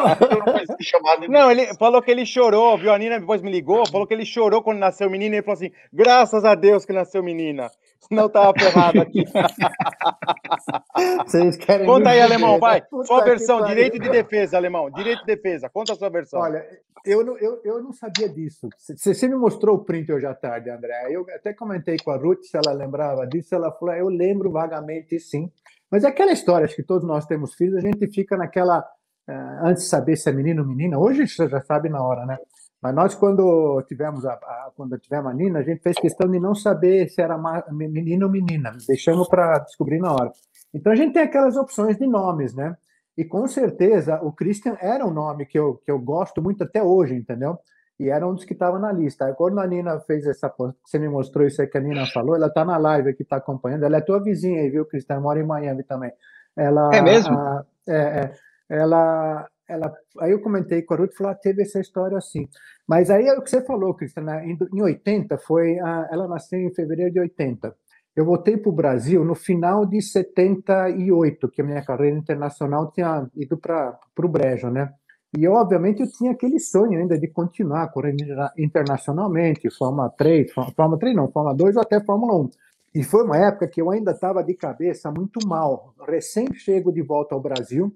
não 0.44 0.52
vai 0.52 0.66
ser 0.66 0.82
chamada. 0.82 1.28
Não, 1.28 1.50
ele 1.50 1.72
falou 1.76 2.02
que 2.02 2.10
ele 2.10 2.26
chorou, 2.26 2.76
viu? 2.76 2.92
A 2.92 2.98
Nina 2.98 3.20
depois 3.20 3.40
me 3.40 3.50
ligou, 3.50 3.86
falou 3.88 4.06
que 4.06 4.12
ele 4.12 4.26
chorou 4.26 4.62
quando 4.62 4.78
nasceu 4.78 5.08
menina. 5.08 5.36
E 5.36 5.38
ele 5.38 5.44
falou 5.44 5.54
assim: 5.54 5.70
graças 5.92 6.44
a 6.44 6.56
Deus 6.56 6.84
que 6.84 6.92
nasceu 6.92 7.22
menina. 7.22 7.70
Senão 8.12 8.28
tava 8.28 8.52
ferrado 8.58 9.00
aqui. 9.00 9.24
Vocês 11.24 11.56
querem 11.56 11.86
Conta 11.86 12.10
aí, 12.10 12.20
alemão, 12.20 12.58
vai. 12.58 12.82
Sua 13.06 13.24
versão, 13.24 13.64
direito 13.64 13.98
de 13.98 14.10
defesa, 14.10 14.58
alemão. 14.58 14.90
Direito 14.90 15.20
de 15.20 15.26
defesa. 15.26 15.70
Conta 15.70 15.94
a 15.94 15.96
sua 15.96 16.10
versão. 16.10 16.38
Olha, 16.38 16.62
eu 17.06 17.24
não, 17.24 17.38
eu, 17.38 17.62
eu 17.64 17.82
não 17.82 17.90
sabia 17.90 18.28
disso. 18.28 18.68
Você 18.78 19.26
me 19.26 19.36
mostrou 19.36 19.76
o 19.76 19.84
print 19.84 20.12
hoje 20.12 20.26
à 20.26 20.34
tarde, 20.34 20.68
André. 20.68 21.06
Eu 21.10 21.24
até 21.34 21.54
comentei 21.54 21.96
com 22.04 22.10
a 22.10 22.18
Ruth 22.18 22.42
se 22.42 22.54
ela 22.54 22.74
lembrava 22.74 23.26
disso. 23.26 23.54
Ela 23.54 23.72
falou: 23.72 23.94
eu 23.94 24.08
lembro 24.08 24.52
vagamente, 24.52 25.18
sim. 25.18 25.50
Mas 25.90 26.04
é 26.04 26.08
aquela 26.08 26.32
história, 26.32 26.66
acho 26.66 26.76
que 26.76 26.82
todos 26.82 27.08
nós 27.08 27.24
temos 27.24 27.54
filhos, 27.54 27.76
a 27.76 27.80
gente 27.80 28.06
fica 28.08 28.36
naquela. 28.36 28.86
Uh, 29.26 29.66
antes 29.66 29.84
de 29.84 29.88
saber 29.88 30.16
se 30.16 30.28
é 30.28 30.32
menino 30.32 30.62
ou 30.62 30.68
menina, 30.68 30.98
hoje 30.98 31.28
você 31.28 31.48
já 31.48 31.62
sabe 31.62 31.88
na 31.88 32.02
hora, 32.02 32.26
né? 32.26 32.36
Mas 32.82 32.94
nós, 32.94 33.14
quando 33.14 33.80
tivemos 33.86 34.26
a, 34.26 34.32
a, 34.32 34.72
quando 34.76 34.98
tivemos 34.98 35.30
a 35.30 35.34
Nina, 35.34 35.60
a 35.60 35.62
gente 35.62 35.82
fez 35.82 35.96
questão 35.96 36.28
de 36.28 36.40
não 36.40 36.54
saber 36.54 37.08
se 37.08 37.22
era 37.22 37.38
menino 37.70 38.26
ou 38.26 38.32
menina, 38.32 38.76
deixamos 38.88 39.28
para 39.28 39.60
descobrir 39.60 40.00
na 40.00 40.12
hora. 40.12 40.32
Então 40.74 40.92
a 40.92 40.96
gente 40.96 41.12
tem 41.12 41.22
aquelas 41.22 41.56
opções 41.56 41.96
de 41.96 42.06
nomes, 42.06 42.54
né? 42.54 42.76
E 43.16 43.24
com 43.24 43.46
certeza 43.46 44.20
o 44.22 44.32
Christian 44.32 44.76
era 44.80 45.06
um 45.06 45.12
nome 45.12 45.46
que 45.46 45.58
eu, 45.58 45.76
que 45.84 45.90
eu 45.90 45.98
gosto 45.98 46.42
muito 46.42 46.64
até 46.64 46.82
hoje, 46.82 47.14
entendeu? 47.14 47.58
E 48.00 48.08
era 48.08 48.26
um 48.26 48.34
dos 48.34 48.44
que 48.44 48.52
estava 48.52 48.80
na 48.80 48.90
lista. 48.90 49.26
Aí, 49.26 49.34
quando 49.34 49.60
a 49.60 49.66
Nina 49.66 50.00
fez 50.00 50.26
essa 50.26 50.52
você 50.84 50.98
me 50.98 51.08
mostrou 51.08 51.46
isso 51.46 51.60
aí 51.60 51.68
que 51.68 51.78
a 51.78 51.80
Nina 51.80 52.04
falou, 52.06 52.34
ela 52.34 52.48
está 52.48 52.64
na 52.64 52.76
live 52.76 53.10
aqui, 53.10 53.22
está 53.22 53.36
acompanhando. 53.36 53.84
Ela 53.84 53.98
é 53.98 54.00
tua 54.00 54.20
vizinha 54.20 54.60
aí, 54.60 54.70
viu, 54.70 54.84
Christian? 54.86 55.20
Mora 55.20 55.38
em 55.38 55.46
Miami 55.46 55.84
também. 55.84 56.10
Ela, 56.56 56.90
é 56.92 57.00
mesmo? 57.00 57.38
A, 57.38 57.64
é, 57.86 57.94
é, 57.94 58.32
ela, 58.68 59.46
ela, 59.68 59.92
aí 60.20 60.32
eu 60.32 60.40
comentei 60.40 60.82
com 60.82 60.94
a 60.94 60.96
Ruth 60.98 61.14
falou, 61.16 61.32
ah, 61.32 61.36
teve 61.36 61.62
essa 61.62 61.80
história 61.80 62.16
assim. 62.16 62.48
Mas 62.86 63.10
aí 63.10 63.26
é 63.26 63.34
o 63.34 63.42
que 63.42 63.50
você 63.50 63.64
falou, 63.64 63.94
Cristina, 63.94 64.44
em, 64.44 64.56
em 64.72 64.82
80, 64.82 65.38
foi 65.38 65.78
a, 65.78 66.08
ela 66.10 66.28
nasceu 66.28 66.58
em 66.60 66.74
fevereiro 66.74 67.12
de 67.12 67.20
80. 67.20 67.74
Eu 68.14 68.26
voltei 68.26 68.56
para 68.58 68.68
o 68.70 68.74
Brasil 68.74 69.24
no 69.24 69.34
final 69.34 69.86
de 69.86 70.02
78, 70.02 71.48
que 71.48 71.62
a 71.62 71.64
minha 71.64 71.82
carreira 71.82 72.16
internacional 72.16 72.92
tinha 72.92 73.26
ido 73.34 73.56
para 73.56 73.98
o 74.18 74.28
Brejo, 74.28 74.68
né? 74.70 74.92
E, 75.36 75.48
obviamente, 75.48 76.02
eu 76.02 76.10
tinha 76.10 76.32
aquele 76.32 76.58
sonho 76.58 76.98
ainda 76.98 77.18
de 77.18 77.26
continuar 77.26 77.88
correndo 77.90 78.22
internacionalmente, 78.58 79.70
Fórmula 79.70 80.10
3, 80.10 80.52
Fórmula 80.52 80.98
3 80.98 81.16
não, 81.16 81.32
Fórmula 81.32 81.56
2 81.56 81.76
ou 81.76 81.82
até 81.82 82.04
Fórmula 82.04 82.34
1. 82.36 82.50
E 82.94 83.02
foi 83.02 83.24
uma 83.24 83.38
época 83.38 83.66
que 83.68 83.80
eu 83.80 83.90
ainda 83.90 84.12
estava 84.12 84.42
de 84.42 84.54
cabeça 84.54 85.10
muito 85.10 85.46
mal, 85.46 85.94
recém 86.06 86.52
chego 86.54 86.92
de 86.92 87.02
volta 87.02 87.34
ao 87.34 87.40
Brasil, 87.40 87.86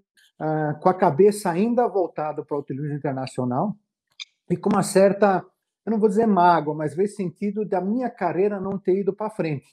uh, 0.41 0.79
com 0.81 0.89
a 0.89 0.95
cabeça 0.95 1.51
ainda 1.51 1.87
voltada 1.87 2.43
para 2.43 2.55
o 2.55 2.59
automobilismo 2.59 2.97
internacional 2.97 3.77
e 4.49 4.57
com 4.57 4.71
uma 4.71 4.83
certa, 4.83 5.45
eu 5.85 5.91
não 5.91 5.99
vou 5.99 6.09
dizer 6.09 6.27
mágoa, 6.27 6.75
mas 6.75 6.95
veio 6.95 7.09
sentido 7.09 7.65
da 7.65 7.81
minha 7.81 8.09
carreira 8.09 8.61
não 8.61 8.79
ter 8.79 9.01
ido 9.01 9.13
para 9.13 9.31
frente. 9.31 9.67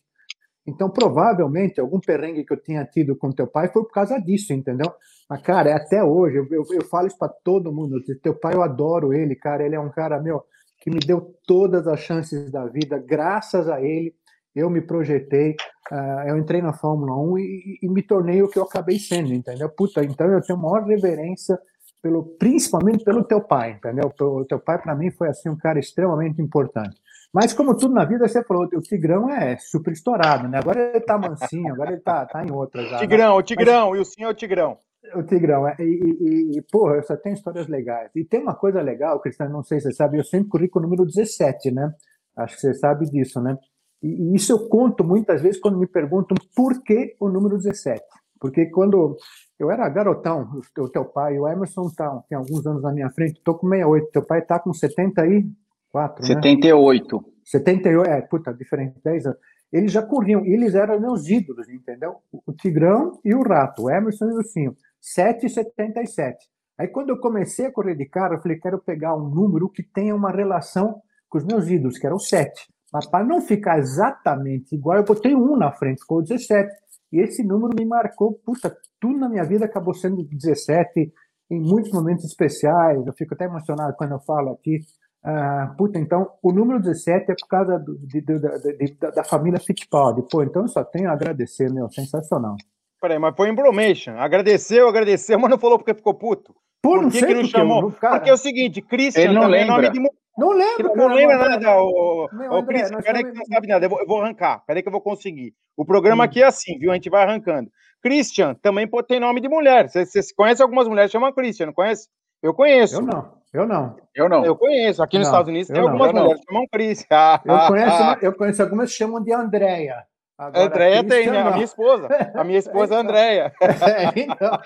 Então, 0.65 0.89
provavelmente, 0.89 1.79
algum 1.79 1.99
perrengue 1.99 2.45
que 2.45 2.53
eu 2.53 2.61
tinha 2.61 2.85
tido 2.85 3.15
com 3.15 3.31
teu 3.31 3.45
pai 3.45 3.67
foi 3.67 3.83
por 3.83 3.91
causa 3.91 4.17
disso, 4.17 4.53
entendeu? 4.53 4.91
Mas, 5.29 5.41
cara, 5.41 5.69
é 5.69 5.73
até 5.73 6.03
hoje, 6.03 6.37
eu, 6.37 6.47
eu, 6.49 6.63
eu 6.71 6.85
falo 6.85 7.07
isso 7.07 7.17
para 7.17 7.27
todo 7.27 7.73
mundo. 7.73 8.01
Teu 8.21 8.33
pai, 8.33 8.55
eu 8.55 8.63
adoro 8.63 9.13
ele, 9.13 9.35
cara. 9.35 9.65
Ele 9.65 9.75
é 9.75 9.79
um 9.79 9.89
cara, 9.89 10.21
meu, 10.21 10.43
que 10.79 10.89
me 10.89 10.99
deu 10.99 11.35
todas 11.45 11.85
as 11.85 11.99
chances 11.99 12.49
da 12.49 12.65
vida. 12.65 12.97
Graças 12.97 13.67
a 13.67 13.81
ele, 13.81 14.15
eu 14.55 14.69
me 14.69 14.81
projetei, 14.81 15.55
uh, 15.91 16.27
eu 16.27 16.38
entrei 16.38 16.62
na 16.62 16.74
Fórmula 16.74 17.17
1 17.17 17.38
e, 17.39 17.79
e, 17.81 17.89
me 17.89 18.03
tornei 18.03 18.41
o 18.41 18.48
que 18.48 18.60
eu 18.60 18.63
acabei 18.63 19.00
sendo, 19.00 19.33
entendeu? 19.33 19.69
Puta, 19.69 20.03
então 20.03 20.27
eu 20.27 20.41
tenho 20.41 20.60
maior 20.60 20.83
reverência 20.83 21.57
pelo, 22.01 22.24
principalmente 22.38 23.03
pelo 23.03 23.24
teu 23.24 23.41
pai, 23.41 23.72
entendeu? 23.72 24.12
O 24.19 24.45
teu 24.45 24.60
pai 24.60 24.81
para 24.81 24.95
mim 24.95 25.10
foi 25.12 25.29
assim 25.29 25.50
um 25.50 25.57
cara 25.57 25.79
extremamente 25.79 26.41
importante. 26.41 26.95
Mas 27.33 27.51
como 27.51 27.75
tudo 27.75 27.95
na 27.95 28.05
vida, 28.05 28.27
você 28.27 28.43
falou, 28.43 28.67
o 28.72 28.81
Tigrão 28.81 29.27
é 29.27 29.57
super 29.57 29.91
estourado, 29.91 30.48
né? 30.48 30.60
Agora 30.60 30.79
ele 30.79 31.00
tá 31.00 31.17
mansinho, 31.17 31.74
agora 31.74 31.93
ele 31.93 32.01
tá, 32.01 32.25
tá 32.27 32.45
em 32.45 32.51
outra 32.51 32.83
já. 32.83 33.00
Tigrão, 33.00 33.33
né? 33.33 33.39
o 33.39 33.41
Tigrão, 33.41 33.89
Mas, 33.89 33.98
e 33.98 34.01
o 34.01 34.05
senhor 34.05 34.27
é 34.27 34.31
o 34.31 34.36
Tigrão. 34.36 34.77
O 35.15 35.24
Tigrão, 35.24 35.67
é, 35.67 35.75
e, 35.79 35.83
e, 35.83 36.57
e, 36.57 36.62
porra, 36.72 36.98
eu 36.98 37.03
só 37.03 37.17
tenho 37.17 37.33
histórias 37.33 37.67
legais. 37.67 38.12
E 38.15 38.24
tem 38.24 38.41
uma 38.41 38.53
coisa 38.53 38.81
legal, 38.81 39.19
Cristiano, 39.19 39.51
não 39.51 39.63
sei 39.63 39.79
se 39.79 39.89
você 39.89 39.95
sabe, 39.95 40.19
eu 40.19 40.24
sempre 40.24 40.48
corri 40.48 40.69
com 40.69 40.77
o 40.77 40.83
número 40.83 41.05
17, 41.05 41.72
né? 41.72 41.91
Acho 42.38 42.55
que 42.55 42.62
você 42.62 42.74
sabe 42.75 43.05
disso, 43.10 43.41
né? 43.41 43.57
E, 44.03 44.36
isso 44.36 44.51
eu 44.51 44.67
conto 44.67 45.03
muitas 45.03 45.41
vezes 45.41 45.60
quando 45.60 45.79
me 45.79 45.88
perguntam 45.88 46.36
por 46.55 46.83
que 46.83 47.15
o 47.19 47.29
número 47.29 47.57
17. 47.57 48.03
Porque 48.39 48.65
quando 48.65 49.15
eu 49.57 49.72
era 49.72 49.88
garotão, 49.88 50.62
o 50.77 50.89
teu 50.89 51.05
pai, 51.05 51.39
o 51.39 51.48
Emerson 51.48 51.89
tá, 51.95 52.22
tem 52.27 52.38
alguns 52.38 52.67
anos 52.67 52.83
na 52.83 52.91
minha 52.91 53.10
frente, 53.10 53.38
estou 53.38 53.55
com 53.55 53.69
68, 53.69 54.12
teu 54.12 54.25
pai 54.25 54.39
está 54.39 54.60
com 54.60 54.74
74, 54.74 56.25
78. 56.25 57.15
Né? 57.15 57.24
78, 57.45 58.10
é, 58.10 58.22
puta, 58.22 58.53
diferente, 58.53 59.00
10 59.03 59.25
anos. 59.27 59.39
Eles 59.72 59.91
já 59.91 60.03
corriam, 60.03 60.45
eles 60.45 60.75
eram 60.75 61.00
meus 61.00 61.27
ídolos, 61.27 61.67
entendeu? 61.69 62.17
O 62.45 62.51
Tigrão 62.53 63.19
e 63.24 63.33
o 63.33 63.41
Rato, 63.41 63.83
o 63.83 63.89
Emerson 63.89 64.25
e 64.25 64.33
o 64.33 64.36
Ursinho, 64.36 64.77
7,77. 65.01 66.36
Aí 66.77 66.88
quando 66.88 67.10
eu 67.10 67.19
comecei 67.19 67.67
a 67.67 67.72
correr 67.72 67.95
de 67.95 68.05
cara, 68.05 68.36
eu 68.36 68.41
falei, 68.41 68.60
quero 68.60 68.79
pegar 68.79 69.15
um 69.15 69.29
número 69.29 69.69
que 69.69 69.81
tenha 69.81 70.13
uma 70.13 70.31
relação 70.31 71.01
com 71.29 71.38
os 71.38 71.45
meus 71.45 71.69
ídolos, 71.69 71.98
que 71.98 72.05
era 72.05 72.15
o 72.15 72.19
7. 72.19 72.51
Mas 72.93 73.07
para 73.07 73.25
não 73.25 73.41
ficar 73.41 73.79
exatamente 73.79 74.75
igual, 74.75 74.97
eu 74.97 75.03
botei 75.03 75.33
um 75.33 75.57
na 75.57 75.71
frente, 75.71 76.01
ficou 76.01 76.21
17. 76.21 76.69
E 77.12 77.19
esse 77.19 77.43
número 77.43 77.73
me 77.75 77.85
marcou, 77.85 78.33
puta, 78.45 78.75
tudo 79.00 79.17
na 79.17 79.27
minha 79.27 79.43
vida 79.43 79.65
acabou 79.65 79.95
sendo 79.95 80.23
17, 80.23 81.12
em 81.50 81.59
muitos 81.59 81.91
momentos 81.91 82.23
especiais. 82.25 83.05
Eu 83.05 83.13
fico 83.13 83.33
até 83.33 83.45
emocionado 83.45 83.95
quando 83.97 84.12
eu 84.12 84.19
falo 84.19 84.51
aqui. 84.51 84.79
Uh, 85.25 85.75
puta, 85.77 85.97
então, 85.97 86.29
o 86.43 86.51
número 86.51 86.79
17 86.79 87.31
é 87.31 87.35
por 87.35 87.47
causa 87.47 87.79
do, 87.79 87.97
de, 88.00 88.21
de, 88.21 88.39
de, 88.77 88.97
da 89.00 89.23
família 89.23 89.59
Fittipaldi. 89.59 90.21
Pô, 90.29 90.43
então 90.43 90.63
eu 90.63 90.67
só 90.67 90.83
tenho 90.83 91.09
a 91.09 91.13
agradecer, 91.13 91.71
meu, 91.71 91.89
sensacional. 91.89 92.55
Peraí, 93.01 93.17
mas 93.17 93.35
foi 93.35 93.50
embromation. 93.50 94.17
Agradeceu, 94.17 94.88
agradeceu, 94.88 95.39
mas 95.39 95.50
não 95.50 95.57
falou 95.57 95.77
porque 95.77 95.93
ficou 95.93 96.13
puto. 96.13 96.53
Pô, 96.81 96.95
não 96.95 97.03
Por 97.03 97.12
que, 97.12 97.19
sei 97.19 97.27
que 97.29 97.33
não 97.35 97.45
chamou? 97.45 97.91
Cara... 97.93 98.17
Porque 98.17 98.29
é 98.29 98.33
o 98.33 98.38
seguinte, 98.38 98.81
Christian 98.81 99.31
não 99.31 99.43
também 99.43 99.62
lembra. 99.62 99.88
é 99.88 99.89
nome 99.89 99.89
de 99.91 100.00
Não 100.37 100.51
lembro, 100.51 100.87
Não 100.87 100.95
cara, 100.95 101.13
lembra 101.13 101.37
nada, 101.37 101.77
o, 101.77 102.25
o 102.25 102.65
Christian, 102.65 103.01
peraí 103.01 103.23
que 103.23 103.31
não 103.33 103.45
sabe 103.45 103.67
nada, 103.67 103.85
eu 103.85 103.89
vou, 103.89 103.99
eu 103.99 104.07
vou 104.07 104.21
arrancar, 104.21 104.63
peraí 104.65 104.81
que 104.81 104.87
eu 104.87 104.91
vou 104.91 105.01
conseguir. 105.01 105.53
O 105.77 105.85
programa 105.85 106.23
hum. 106.23 106.25
aqui 106.25 106.41
é 106.41 106.45
assim, 106.45 106.77
viu? 106.79 106.91
A 106.91 106.95
gente 106.95 107.09
vai 107.09 107.23
arrancando. 107.23 107.69
Christian 108.01 108.55
também 108.55 108.87
tem 109.07 109.19
nome 109.19 109.39
de 109.39 109.47
mulher. 109.47 109.89
Você, 109.89 110.21
conhece 110.35 110.61
algumas 110.61 110.87
mulheres 110.87 111.09
que 111.09 111.17
chamam 111.17 111.31
Christian, 111.31 111.67
não 111.67 111.73
conhece? 111.73 112.09
Eu 112.41 112.53
conheço. 112.53 112.95
Eu 112.97 113.01
não, 113.01 113.33
eu 113.53 113.65
não. 113.65 113.95
Eu 114.13 114.29
não. 114.29 114.45
Eu 114.45 114.55
conheço. 114.55 115.01
Aqui 115.01 115.17
nos 115.17 115.27
Estados 115.27 115.47
Unidos 115.47 115.69
tem 115.69 115.79
algumas 115.79 116.11
mulheres 116.11 116.39
que 116.41 116.51
chamam 116.51 116.67
Christian. 116.67 117.07
eu, 117.45 117.67
conheço, 117.67 118.25
eu 118.25 118.33
conheço 118.33 118.61
algumas 118.63 118.91
que 118.91 118.97
chamam 118.97 119.23
de 119.23 119.31
Andréia. 119.31 120.03
Agora, 120.37 120.65
Andréia 120.65 121.03
tem, 121.03 121.29
né? 121.29 121.41
A 121.41 121.51
minha 121.51 121.63
esposa. 121.63 122.07
A 122.33 122.43
minha 122.43 122.59
esposa 122.59 122.95
é 122.95 122.97
Andréia. 122.97 123.53
É, 123.61 124.19
então. 124.19 124.59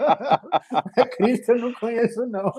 Cristian 1.17 1.55
eu 1.55 1.61
não 1.61 1.73
conheço, 1.73 2.25
não. 2.25 2.51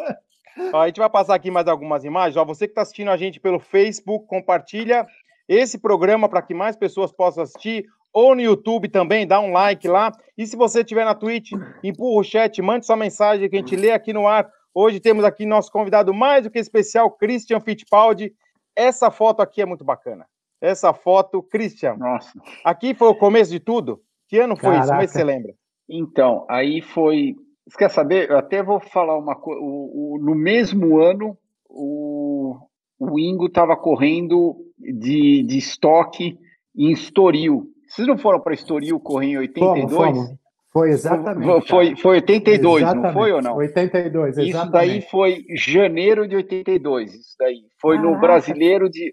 Ó, 0.72 0.80
a 0.80 0.86
gente 0.86 0.98
vai 0.98 1.08
passar 1.10 1.34
aqui 1.34 1.50
mais 1.50 1.66
algumas 1.68 2.04
imagens. 2.04 2.36
Ó, 2.36 2.44
você 2.44 2.66
que 2.66 2.72
está 2.72 2.82
assistindo 2.82 3.10
a 3.10 3.16
gente 3.16 3.40
pelo 3.40 3.58
Facebook, 3.58 4.26
compartilha 4.26 5.06
esse 5.48 5.78
programa 5.78 6.28
para 6.28 6.42
que 6.42 6.54
mais 6.54 6.76
pessoas 6.76 7.12
possam 7.12 7.42
assistir. 7.42 7.84
Ou 8.12 8.34
no 8.34 8.40
YouTube 8.40 8.88
também, 8.88 9.26
dá 9.26 9.38
um 9.40 9.52
like 9.52 9.86
lá. 9.86 10.12
E 10.36 10.46
se 10.46 10.56
você 10.56 10.80
estiver 10.80 11.04
na 11.04 11.14
Twitch, 11.14 11.52
empurra 11.84 12.20
o 12.20 12.24
chat, 12.24 12.60
mande 12.62 12.86
sua 12.86 12.96
mensagem 12.96 13.48
que 13.48 13.56
a 13.56 13.58
gente 13.58 13.76
lê 13.76 13.90
aqui 13.90 14.12
no 14.12 14.26
ar. 14.26 14.50
Hoje 14.74 15.00
temos 15.00 15.24
aqui 15.24 15.44
nosso 15.44 15.70
convidado 15.70 16.12
mais 16.14 16.44
do 16.44 16.50
que 16.50 16.58
especial, 16.58 17.10
Christian 17.10 17.60
Fittipaldi. 17.60 18.32
Essa 18.74 19.10
foto 19.10 19.40
aqui 19.40 19.60
é 19.60 19.66
muito 19.66 19.84
bacana. 19.84 20.26
Essa 20.60 20.92
foto, 20.92 21.42
Christian. 21.42 21.96
Nossa. 21.96 22.32
Aqui 22.64 22.94
foi 22.94 23.08
o 23.08 23.14
começo 23.14 23.50
de 23.50 23.60
tudo? 23.60 24.00
Que 24.28 24.38
ano 24.38 24.56
foi 24.56 24.70
Caraca. 24.70 24.80
isso? 24.80 24.90
Como 24.90 25.02
é 25.02 25.06
que 25.06 25.12
você 25.12 25.24
lembra? 25.24 25.54
Então, 25.88 26.46
aí 26.48 26.80
foi. 26.80 27.34
Você 27.68 27.76
quer 27.76 27.90
saber? 27.90 28.30
Eu 28.30 28.38
até 28.38 28.62
vou 28.62 28.80
falar 28.80 29.18
uma 29.18 29.36
coisa. 29.36 29.60
No 29.60 30.34
mesmo 30.34 30.98
ano, 30.98 31.36
o, 31.68 32.56
o 32.98 33.18
Ingo 33.18 33.46
estava 33.46 33.76
correndo 33.76 34.56
de, 34.78 35.42
de 35.42 35.58
estoque 35.58 36.38
em 36.76 36.90
Estoril. 36.92 37.66
Vocês 37.86 38.08
não 38.08 38.16
foram 38.16 38.40
para 38.40 38.54
Estoril 38.54 38.98
correr 38.98 39.26
em 39.26 39.38
82? 39.38 39.92
Fomos, 39.92 40.16
fomos. 40.16 40.38
Foi 40.72 40.90
exatamente. 40.90 41.46
Foi, 41.46 41.60
foi, 41.62 41.96
foi 41.96 42.16
82, 42.16 42.82
exatamente. 42.82 43.04
não 43.04 43.12
foi 43.12 43.32
ou 43.32 43.42
não? 43.42 43.56
82, 43.56 44.38
exatamente. 44.38 44.50
Isso 44.50 44.70
daí 44.70 45.00
foi 45.02 45.44
janeiro 45.54 46.28
de 46.28 46.36
82. 46.36 47.14
Isso 47.14 47.34
daí 47.38 47.62
foi 47.80 47.96
ah, 47.96 48.02
no 48.02 48.20
brasileiro 48.20 48.88
de 48.88 49.10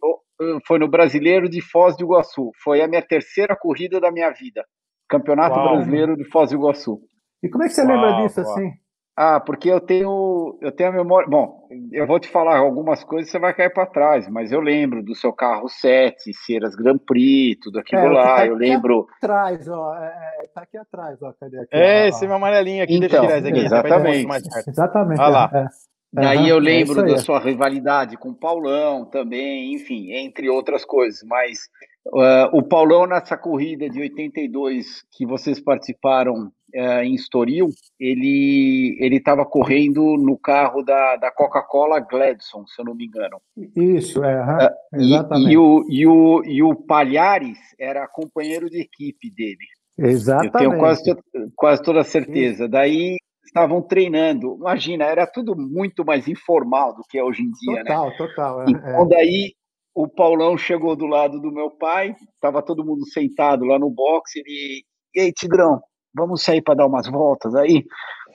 foi 0.67 0.79
no 0.79 0.89
Brasileiro 0.89 1.49
de 1.49 1.61
Foz 1.61 1.95
do 1.95 2.03
Iguaçu. 2.03 2.51
Foi 2.61 2.81
a 2.81 2.87
minha 2.87 3.01
terceira 3.01 3.55
corrida 3.55 4.01
da 4.01 4.11
minha 4.11 4.29
vida. 4.31 4.65
Campeonato 5.07 5.57
Uau. 5.57 5.75
Brasileiro 5.75 6.17
de 6.17 6.25
Foz 6.25 6.49
do 6.49 6.57
Iguaçu. 6.57 6.99
E 7.45 7.49
como 7.49 7.63
é 7.63 7.67
que 7.67 7.73
você 7.73 7.83
Uau, 7.83 7.91
lembra 7.91 8.23
disso 8.23 8.41
assim? 8.41 8.71
Ah, 9.17 9.39
porque 9.39 9.69
eu 9.69 9.79
tenho, 9.79 10.57
eu 10.59 10.71
tenho 10.73 10.89
a 10.89 10.93
memória. 10.93 11.29
Bom, 11.29 11.69
eu 11.93 12.05
vou 12.05 12.19
te 12.19 12.27
falar 12.27 12.57
algumas 12.57 13.01
coisas, 13.03 13.31
você 13.31 13.39
vai 13.39 13.53
cair 13.53 13.71
para 13.71 13.85
trás, 13.85 14.27
mas 14.27 14.51
eu 14.51 14.59
lembro 14.59 15.01
do 15.01 15.15
seu 15.15 15.31
carro 15.31 15.69
7, 15.69 16.33
Ceras 16.33 16.75
Grand 16.75 16.97
Prix, 16.97 17.57
tudo 17.61 17.79
aquilo 17.79 18.01
é, 18.01 18.09
lá. 18.09 18.35
Tá 18.37 18.47
eu 18.47 18.55
lembro. 18.55 19.07
Atrás, 19.21 19.69
ó, 19.69 19.95
é, 19.95 20.07
é, 20.43 20.47
tá 20.53 20.63
aqui 20.63 20.77
atrás, 20.77 21.21
ó, 21.21 21.31
cadê 21.39 21.59
aqui? 21.59 21.69
É, 21.71 22.09
esse 22.09 22.27
meu 22.27 22.35
amarelinho 22.35 22.83
aqui, 22.83 22.95
então, 22.95 23.07
deixa 23.07 23.37
eu 23.37 23.41
tirar 23.41 23.49
aqui. 23.49 23.65
Exatamente. 23.65 24.27
Exatamente. 24.67 25.21
Olha 25.21 25.29
lá. 25.29 25.51
É. 25.53 25.59
é. 25.59 25.67
Daí 26.11 26.39
uhum, 26.39 26.47
eu 26.47 26.59
lembro 26.59 27.01
é 27.01 27.13
da 27.13 27.17
sua 27.19 27.39
rivalidade 27.39 28.17
com 28.17 28.29
o 28.29 28.35
Paulão 28.35 29.05
também, 29.05 29.73
enfim, 29.73 30.11
entre 30.11 30.49
outras 30.49 30.83
coisas. 30.83 31.21
Mas 31.23 31.59
uh, 32.07 32.49
o 32.57 32.63
Paulão, 32.63 33.05
nessa 33.05 33.37
corrida 33.37 33.89
de 33.89 34.01
82 34.01 35.03
que 35.11 35.25
vocês 35.25 35.59
participaram 35.59 36.51
uh, 36.73 37.03
em 37.03 37.15
Estoril, 37.15 37.69
ele 37.99 38.97
estava 39.15 39.45
correndo 39.45 40.17
no 40.17 40.37
carro 40.37 40.83
da, 40.83 41.15
da 41.15 41.31
Coca-Cola 41.31 41.99
Gladson, 41.99 42.65
se 42.67 42.81
eu 42.81 42.85
não 42.85 42.95
me 42.95 43.05
engano. 43.05 43.41
Isso, 43.75 44.23
é, 44.23 44.41
uh, 44.43 44.99
exatamente. 44.99 45.49
E, 45.49 45.53
e, 45.53 45.57
o, 45.57 45.85
e, 45.89 46.07
o, 46.07 46.43
e 46.45 46.63
o 46.63 46.75
Palhares 46.75 47.57
era 47.79 48.07
companheiro 48.07 48.69
de 48.69 48.81
equipe 48.81 49.29
dele. 49.29 49.57
Exatamente. 49.97 50.53
Eu 50.53 50.59
tenho 50.59 50.77
quase, 50.77 51.17
quase 51.55 51.83
toda 51.83 52.03
certeza. 52.03 52.67
Daí 52.67 53.17
estavam 53.45 53.81
treinando. 53.81 54.57
Imagina, 54.59 55.05
era 55.05 55.25
tudo 55.25 55.55
muito 55.55 56.03
mais 56.03 56.27
informal 56.27 56.93
do 56.95 57.03
que 57.09 57.17
é 57.17 57.23
hoje 57.23 57.43
em 57.43 57.51
dia, 57.51 57.83
total, 57.83 58.09
né? 58.09 58.15
Total, 58.17 58.27
total. 58.27 58.61
É, 58.61 58.71
então, 58.71 59.07
daí 59.07 59.53
o 59.93 60.09
Paulão 60.09 60.57
chegou 60.57 60.93
do 60.95 61.05
lado 61.05 61.39
do 61.39 61.53
meu 61.53 61.71
pai, 61.71 62.13
estava 62.33 62.61
todo 62.61 62.83
mundo 62.83 63.07
sentado 63.07 63.63
lá 63.63 63.79
no 63.79 63.89
boxe, 63.89 64.39
ele, 64.39 64.83
e 65.15 65.21
aí, 65.21 65.31
Tigrão, 65.31 65.79
vamos 66.15 66.43
sair 66.43 66.61
para 66.61 66.75
dar 66.75 66.87
umas 66.87 67.07
voltas 67.07 67.53
aí? 67.55 67.85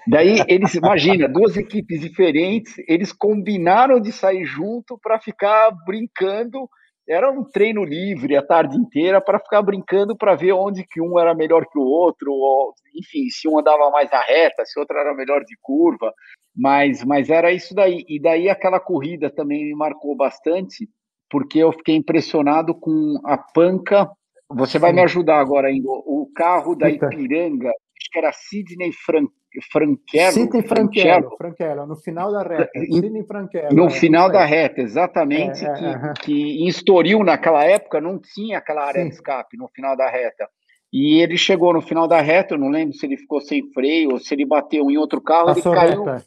Daí 0.07 0.43
eles, 0.49 0.75
imagina, 0.75 1.29
duas 1.29 1.57
equipes 1.57 2.01
diferentes, 2.01 2.75
eles 2.89 3.13
combinaram 3.13 4.01
de 4.01 4.13
sair 4.13 4.45
junto 4.45 4.99
para 5.03 5.21
ficar 5.21 5.71
brincando 5.85 6.69
era 7.11 7.29
um 7.29 7.43
treino 7.43 7.83
livre 7.83 8.37
a 8.37 8.43
tarde 8.43 8.77
inteira 8.77 9.21
para 9.21 9.41
ficar 9.41 9.63
brincando 9.63 10.17
para 10.17 10.37
ver 10.37 10.53
onde 10.53 10.85
que 10.85 11.01
um 11.01 11.19
era 11.19 11.35
melhor 11.35 11.67
que 11.67 11.77
o 11.77 11.83
outro, 11.83 12.31
ou, 12.31 12.73
enfim, 12.95 13.29
se 13.29 13.49
um 13.49 13.59
andava 13.59 13.91
mais 13.91 14.09
na 14.11 14.23
reta, 14.23 14.65
se 14.65 14.79
outro 14.79 14.97
era 14.97 15.13
melhor 15.13 15.41
de 15.45 15.57
curva, 15.61 16.15
mas, 16.55 17.05
mas 17.05 17.29
era 17.29 17.51
isso 17.51 17.75
daí. 17.75 18.05
E 18.09 18.21
daí 18.21 18.49
aquela 18.49 18.79
corrida 18.79 19.29
também 19.29 19.65
me 19.65 19.75
marcou 19.75 20.17
bastante, 20.17 20.89
porque 21.29 21.59
eu 21.59 21.73
fiquei 21.73 21.97
impressionado 21.97 22.75
com 22.75 23.19
a 23.25 23.37
panca. 23.37 24.09
Você 24.51 24.79
vai 24.79 24.91
Sim. 24.91 24.97
me 24.97 25.03
ajudar 25.03 25.39
agora 25.39 25.69
ainda. 25.69 25.89
O 25.89 26.29
carro 26.35 26.75
da 26.75 26.91
Ipiranga, 26.91 27.69
acho 27.69 28.11
que 28.13 28.19
era 28.19 28.33
Sidney 28.33 28.93
Frank, 28.93 29.31
Franquelo. 29.71 30.33
Sidney 30.33 30.63
Franquelo, 30.63 31.37
Franquelo, 31.37 31.87
no 31.87 31.97
final 31.97 32.33
da 32.33 32.43
reta. 32.43 32.71
Sidney 32.93 33.25
Franquelo. 33.25 33.75
No 33.75 33.87
é, 33.87 33.91
final 33.91 34.31
da 34.31 34.45
reta, 34.45 34.81
exatamente, 34.81 35.65
é, 35.65 35.73
que, 35.73 35.85
é, 35.85 36.13
que 36.23 36.63
em 36.63 36.67
Estoril, 36.67 37.23
naquela 37.23 37.65
época, 37.65 38.01
não 38.01 38.19
tinha 38.19 38.59
aquela 38.59 38.85
área 38.85 39.03
Sim. 39.03 39.09
de 39.09 39.15
escape 39.15 39.57
no 39.57 39.69
final 39.69 39.97
da 39.97 40.09
reta. 40.09 40.49
E 40.93 41.23
ele 41.23 41.37
chegou 41.37 41.73
no 41.73 41.81
final 41.81 42.09
da 42.09 42.21
reta, 42.21 42.55
eu 42.55 42.59
não 42.59 42.69
lembro 42.69 42.95
se 42.95 43.07
ele 43.07 43.17
ficou 43.17 43.41
sem 43.41 43.71
freio 43.73 44.11
ou 44.11 44.19
se 44.19 44.35
ele 44.35 44.45
bateu 44.45 44.91
em 44.91 44.99
outro 44.99 45.21
carro, 45.21 45.47
Passou 45.47 45.73
ele 45.73 45.81
caiu 45.81 46.05
reta. 46.05 46.25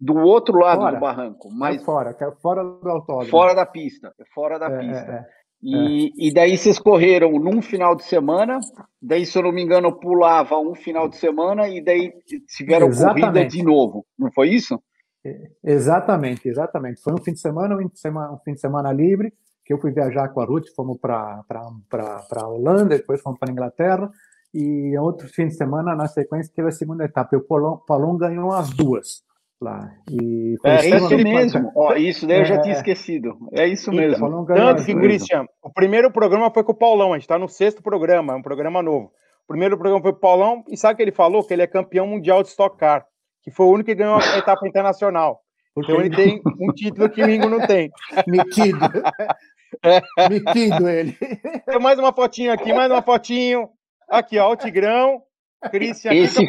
do 0.00 0.16
outro 0.18 0.58
lado 0.58 0.82
fora. 0.82 0.94
do 0.94 1.00
barranco. 1.00 1.50
Mas 1.50 1.82
fora, 1.82 2.16
fora 2.40 2.62
do 2.62 2.88
autódromo. 2.88 3.30
Fora 3.30 3.54
da 3.54 3.66
pista, 3.66 4.14
fora 4.32 4.58
da 4.58 4.70
é, 4.70 4.78
pista. 4.78 5.26
E, 5.62 6.06
é. 6.06 6.10
e 6.16 6.34
daí 6.34 6.56
vocês 6.56 6.78
correram 6.78 7.38
num 7.38 7.62
final 7.62 7.94
de 7.94 8.04
semana, 8.04 8.58
daí, 9.00 9.24
se 9.24 9.38
eu 9.38 9.42
não 9.42 9.52
me 9.52 9.62
engano, 9.62 9.92
pulava 9.92 10.58
um 10.58 10.74
final 10.74 11.08
de 11.08 11.16
semana 11.16 11.68
e 11.68 11.80
daí 11.80 12.12
tiveram 12.48 12.88
exatamente. 12.88 13.20
corrida 13.22 13.46
de 13.46 13.62
novo, 13.62 14.04
não 14.18 14.32
foi 14.32 14.48
isso? 14.48 14.82
Exatamente, 15.62 16.48
exatamente. 16.48 17.00
Foi 17.00 17.12
um 17.12 17.18
fim 17.18 17.32
de 17.32 17.40
semana, 17.40 17.76
um 17.76 17.78
fim 17.78 17.88
de 17.88 18.00
semana, 18.00 18.32
um 18.32 18.38
fim 18.38 18.54
de 18.54 18.60
semana 18.60 18.92
livre, 18.92 19.32
que 19.64 19.72
eu 19.72 19.78
fui 19.78 19.92
viajar 19.92 20.28
com 20.30 20.40
a 20.40 20.44
Ruth, 20.44 20.66
fomos 20.74 20.98
para 20.98 21.44
a 21.48 22.48
Holanda, 22.48 22.96
depois 22.96 23.20
fomos 23.20 23.38
para 23.38 23.48
a 23.48 23.52
Inglaterra, 23.52 24.10
e 24.52 24.98
outro 24.98 25.28
fim 25.28 25.46
de 25.46 25.54
semana, 25.54 25.94
na 25.94 26.08
sequência, 26.08 26.52
teve 26.54 26.68
a 26.68 26.72
segunda 26.72 27.04
etapa. 27.04 27.36
E 27.36 27.38
o 27.38 27.42
Paulão, 27.42 27.80
Paulão 27.86 28.16
ganhou 28.16 28.52
as 28.52 28.70
duas 28.70 29.22
lá. 29.62 29.90
E 30.10 30.56
é, 30.64 30.74
é 30.74 30.96
isso 30.96 31.16
mesmo. 31.18 31.72
Ó, 31.74 31.94
isso 31.94 32.26
daí 32.26 32.40
eu 32.40 32.44
já 32.44 32.60
tinha 32.60 32.74
é. 32.74 32.76
esquecido. 32.76 33.38
É 33.52 33.66
isso 33.66 33.90
então, 33.90 34.04
mesmo. 34.04 34.46
Tanto 34.46 34.84
que, 34.84 34.94
Christian, 34.94 35.46
o 35.62 35.70
primeiro 35.72 36.10
programa 36.10 36.50
foi 36.50 36.64
com 36.64 36.72
o 36.72 36.76
Paulão, 36.76 37.12
a 37.12 37.16
gente 37.16 37.22
está 37.22 37.38
no 37.38 37.48
sexto 37.48 37.82
programa, 37.82 38.34
é 38.34 38.36
um 38.36 38.42
programa 38.42 38.82
novo. 38.82 39.12
O 39.44 39.48
primeiro 39.48 39.76
programa 39.76 40.02
foi 40.02 40.12
com 40.12 40.18
o 40.18 40.20
Paulão, 40.20 40.64
e 40.68 40.76
sabe 40.76 40.94
o 40.94 40.96
que 40.96 41.02
ele 41.02 41.12
falou? 41.12 41.44
Que 41.44 41.54
ele 41.54 41.62
é 41.62 41.66
campeão 41.66 42.06
mundial 42.06 42.42
de 42.42 42.48
Stock 42.48 42.76
Car, 42.76 43.06
que 43.42 43.50
foi 43.50 43.66
o 43.66 43.70
único 43.70 43.86
que 43.86 43.94
ganhou 43.94 44.16
a 44.16 44.18
etapa 44.38 44.66
internacional. 44.66 45.40
Porque 45.74 45.90
então 45.90 46.04
ele 46.04 46.14
tem 46.14 46.42
um 46.60 46.72
título 46.72 47.08
que 47.08 47.22
o 47.22 47.30
Ingo 47.30 47.48
não 47.48 47.66
tem. 47.66 47.90
Metido. 48.26 48.78
É. 49.82 50.02
Metido 50.28 50.88
ele. 50.88 51.12
Tem 51.66 51.78
mais 51.80 51.98
uma 51.98 52.12
fotinho 52.12 52.52
aqui, 52.52 52.72
mais 52.72 52.90
uma 52.90 53.00
fotinho. 53.00 53.70
Aqui, 54.08 54.38
ó, 54.38 54.52
o 54.52 54.56
Tigrão. 54.56 55.22
Christian. 55.70 56.12
Esse... 56.12 56.44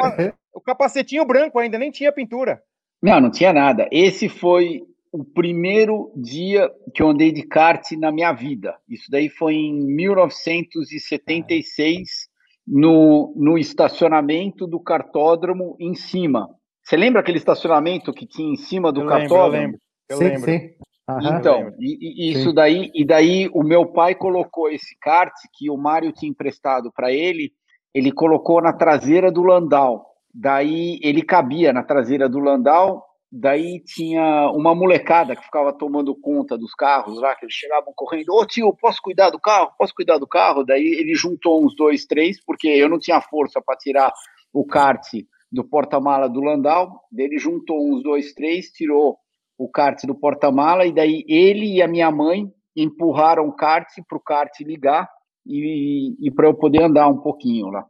O 0.54 0.62
capacetinho 0.62 1.26
branco 1.26 1.58
ainda, 1.58 1.80
nem 1.80 1.90
tinha 1.90 2.12
pintura. 2.12 2.62
Não, 3.04 3.20
não 3.20 3.30
tinha 3.30 3.52
nada. 3.52 3.90
Esse 3.92 4.30
foi 4.30 4.84
o 5.12 5.26
primeiro 5.26 6.14
dia 6.16 6.72
que 6.96 7.04
eu 7.04 7.10
andei 7.10 7.34
de 7.34 7.44
kart 7.44 7.92
na 7.98 8.14
minha 8.14 8.32
vida. 8.32 8.78
Isso 8.88 9.12
daí 9.12 9.28
foi 9.28 9.56
em 9.56 9.74
1976, 9.74 12.30
no, 12.66 13.34
no 13.36 13.58
estacionamento 13.58 14.66
do 14.66 14.80
cartódromo 14.80 15.76
em 15.78 15.94
cima. 15.94 16.48
Você 16.82 16.96
lembra 16.96 17.20
aquele 17.20 17.40
estacionamento 17.40 18.14
que 18.14 18.26
tinha 18.26 18.54
em 18.54 18.56
cima 18.56 18.90
do 18.90 19.02
eu 19.02 19.08
cartódromo? 19.08 19.52
Lembro, 19.52 19.58
eu 19.58 19.62
lembro. 19.62 19.80
Eu 20.10 20.18
sim, 20.18 20.24
lembro. 20.24 20.46
Sim. 20.46 20.70
Uhum. 21.10 21.38
Então, 21.38 21.74
e, 21.78 22.30
e 22.30 22.32
isso 22.32 22.48
sim. 22.50 22.56
daí, 22.56 22.90
e 22.96 23.06
daí 23.06 23.50
o 23.54 23.62
meu 23.62 23.86
pai 23.86 24.16
colocou 24.16 24.70
esse 24.70 24.98
kart 25.02 25.34
que 25.54 25.70
o 25.70 25.76
Mário 25.76 26.14
tinha 26.14 26.30
emprestado 26.30 26.90
para 26.96 27.12
ele, 27.12 27.52
ele 27.94 28.14
colocou 28.14 28.62
na 28.62 28.72
traseira 28.72 29.30
do 29.30 29.44
Landau. 29.44 30.13
Daí 30.34 31.00
ele 31.04 31.22
cabia 31.22 31.72
na 31.72 31.84
traseira 31.84 32.28
do 32.28 32.40
Landau, 32.40 33.06
daí 33.32 33.80
tinha 33.84 34.50
uma 34.52 34.74
molecada 34.74 35.36
que 35.36 35.44
ficava 35.44 35.72
tomando 35.72 36.16
conta 36.16 36.58
dos 36.58 36.74
carros 36.74 37.20
lá, 37.20 37.36
que 37.36 37.46
eles 37.46 37.54
chegavam 37.54 37.94
correndo, 37.96 38.30
ô 38.30 38.42
oh, 38.42 38.46
tio, 38.46 38.76
posso 38.80 39.00
cuidar 39.02 39.30
do 39.30 39.40
carro? 39.40 39.72
Posso 39.78 39.94
cuidar 39.94 40.18
do 40.18 40.28
carro? 40.28 40.64
Daí 40.64 40.84
ele 40.84 41.14
juntou 41.14 41.64
uns 41.64 41.76
dois, 41.76 42.06
três, 42.06 42.44
porque 42.44 42.68
eu 42.68 42.90
não 42.90 43.00
tinha 43.00 43.22
força 43.22 43.62
para 43.62 43.78
tirar 43.78 44.12
o 44.52 44.66
kart 44.66 45.06
do 45.52 45.64
porta-mala 45.64 46.28
do 46.28 46.42
Landau, 46.42 47.02
daí 47.12 47.28
ele 47.28 47.38
juntou 47.38 47.78
uns 47.88 48.02
dois, 48.02 48.34
três, 48.34 48.72
tirou 48.72 49.18
o 49.56 49.70
kart 49.70 50.04
do 50.06 50.16
porta-mala, 50.16 50.86
e 50.86 50.92
daí 50.92 51.24
ele 51.28 51.76
e 51.76 51.82
a 51.82 51.88
minha 51.88 52.10
mãe 52.10 52.52
empurraram 52.76 53.48
o 53.48 53.56
kart 53.56 53.88
para 54.08 54.18
o 54.18 54.22
kart 54.22 54.60
ligar 54.62 55.08
e, 55.46 56.16
e 56.20 56.32
para 56.32 56.48
eu 56.48 56.56
poder 56.56 56.84
andar 56.84 57.08
um 57.08 57.18
pouquinho 57.18 57.68
lá. 57.68 57.86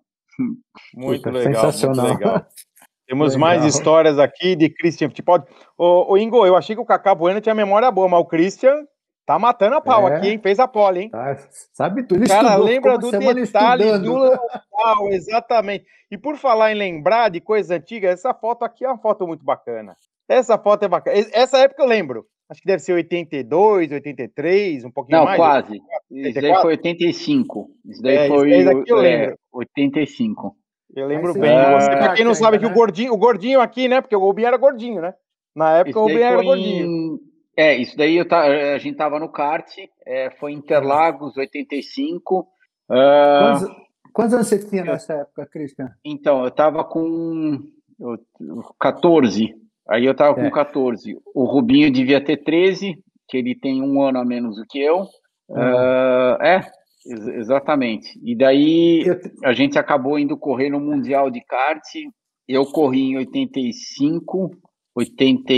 Muito 0.94 1.30
legal, 1.30 1.54
sensacional. 1.54 2.08
Muito 2.08 2.20
legal. 2.20 2.46
Temos 3.08 3.34
legal. 3.34 3.50
mais 3.50 3.66
histórias 3.66 4.18
aqui 4.18 4.56
de 4.56 4.70
Christian 4.70 5.10
Fittipaldi. 5.10 5.46
Ô, 5.78 6.14
ô, 6.14 6.18
Ingo, 6.18 6.46
eu 6.46 6.56
achei 6.56 6.76
que 6.76 6.82
o 6.82 6.86
Cacá 6.86 7.14
Bueno 7.14 7.42
tinha 7.42 7.54
memória 7.54 7.92
boa, 7.92 8.08
mas 8.08 8.20
o 8.22 8.26
Christian 8.26 8.86
tá 9.26 9.38
matando 9.38 9.76
a 9.76 9.82
pau 9.82 10.08
é. 10.08 10.16
aqui, 10.16 10.30
hein? 10.30 10.40
Fez 10.40 10.60
a 10.60 10.68
pole, 10.68 11.02
hein? 11.02 11.10
Tá. 11.10 11.38
Sabe 11.74 12.04
tudo. 12.04 12.26
Cara, 12.28 12.50
estudou, 12.50 12.66
lembra 12.66 12.98
do 12.98 13.12
detalhe 13.12 13.84
estudando. 13.84 14.04
do 14.04 14.14
local, 14.14 15.10
exatamente. 15.12 15.86
E 16.10 16.18
por 16.18 16.38
falar 16.38 16.72
em 16.72 16.76
lembrar 16.76 17.30
de 17.30 17.42
coisas 17.42 17.72
antigas, 17.72 18.14
essa 18.14 18.34
foto 18.34 18.64
aqui 18.64 18.86
é 18.86 18.88
uma 18.88 18.98
foto 18.98 19.28
muito 19.28 19.44
bacana. 19.44 19.96
Essa 20.28 20.58
foto 20.58 20.84
é 20.84 20.88
bacana. 20.88 21.18
Essa 21.34 21.58
época 21.58 21.84
eu 21.84 21.88
lembro. 21.88 22.26
Acho 22.54 22.62
que 22.62 22.68
deve 22.68 22.84
ser 22.84 22.94
82, 22.94 23.92
83, 23.92 24.86
um 24.86 24.92
pouquinho 24.92 25.18
Não, 25.18 25.26
mais. 25.26 25.40
Não, 25.40 25.46
quase. 25.46 25.82
84? 26.12 26.30
Isso 26.30 26.42
daí 26.42 26.62
foi 26.62 26.72
85. 26.74 27.70
Isso 27.84 28.02
daí 28.04 28.16
é, 28.16 28.28
foi 28.28 28.52
isso 28.52 28.66
daí 28.66 28.84
eu 28.86 28.98
lembro. 28.98 29.32
É, 29.32 29.36
85. 29.52 30.56
Eu 30.96 31.08
lembro 31.08 31.34
bem. 31.34 31.50
É... 31.50 31.80
Você, 31.80 31.90
pra 31.90 32.14
quem 32.14 32.24
não 32.24 32.36
sabe, 32.36 32.60
que 32.60 32.66
o 32.68 32.74
gordinho, 32.74 33.12
o 33.12 33.18
gordinho 33.18 33.60
aqui, 33.60 33.88
né? 33.88 34.02
Porque 34.02 34.16
o 34.16 34.20
Rubinho 34.20 34.48
era 34.48 34.58
gordinho, 34.58 35.02
né? 35.02 35.16
Na 35.56 35.78
época 35.78 36.00
o 36.00 36.04
Rubinho 36.04 36.22
era 36.22 36.44
gordinho. 36.44 36.86
Em... 36.86 37.20
É, 37.58 37.76
isso 37.76 37.98
daí 37.98 38.18
eu 38.18 38.28
tá, 38.28 38.44
a 38.44 38.78
gente 38.78 38.98
tava 38.98 39.20
no 39.20 39.32
kart, 39.32 39.68
é, 40.06 40.30
foi 40.40 40.54
Interlagos 40.54 41.36
85. 41.36 42.40
Uh... 42.40 42.46
Quantos, 42.88 43.76
quantos 44.14 44.34
anos 44.36 44.48
você 44.48 44.60
tinha 44.60 44.84
nessa 44.84 45.14
época, 45.14 45.48
Cristian? 45.48 45.90
Então, 46.06 46.46
eu 46.46 46.52
tava 46.52 46.84
com 46.84 47.58
14. 48.80 49.56
Aí 49.88 50.06
eu 50.06 50.16
tava 50.16 50.36
com 50.36 50.46
é. 50.46 50.52
14. 50.52 51.18
O 51.34 51.44
Rubinho 51.44 51.92
devia 51.92 52.24
ter 52.24 52.38
13, 52.38 52.96
que 53.28 53.38
ele 53.38 53.56
tem 53.56 53.82
um 53.82 54.02
ano 54.02 54.20
a 54.20 54.26
menos 54.26 54.56
do 54.56 54.66
que 54.66 54.80
eu. 54.80 55.00
Uhum. 55.50 55.58
Uh, 55.58 56.42
é, 56.42 56.62
ex 57.06 57.28
exatamente. 57.28 58.20
E 58.24 58.36
daí 58.36 59.04
eu... 59.06 59.20
a 59.44 59.54
gente 59.54 59.78
acabou 59.78 60.18
indo 60.18 60.38
correr 60.38 60.70
no 60.70 60.80
Mundial 60.80 61.30
de 61.30 61.42
Kart. 61.42 61.84
Eu 62.48 62.66
corri 62.66 63.12
em 63.12 63.18
85, 63.18 64.52
80, 64.96 65.54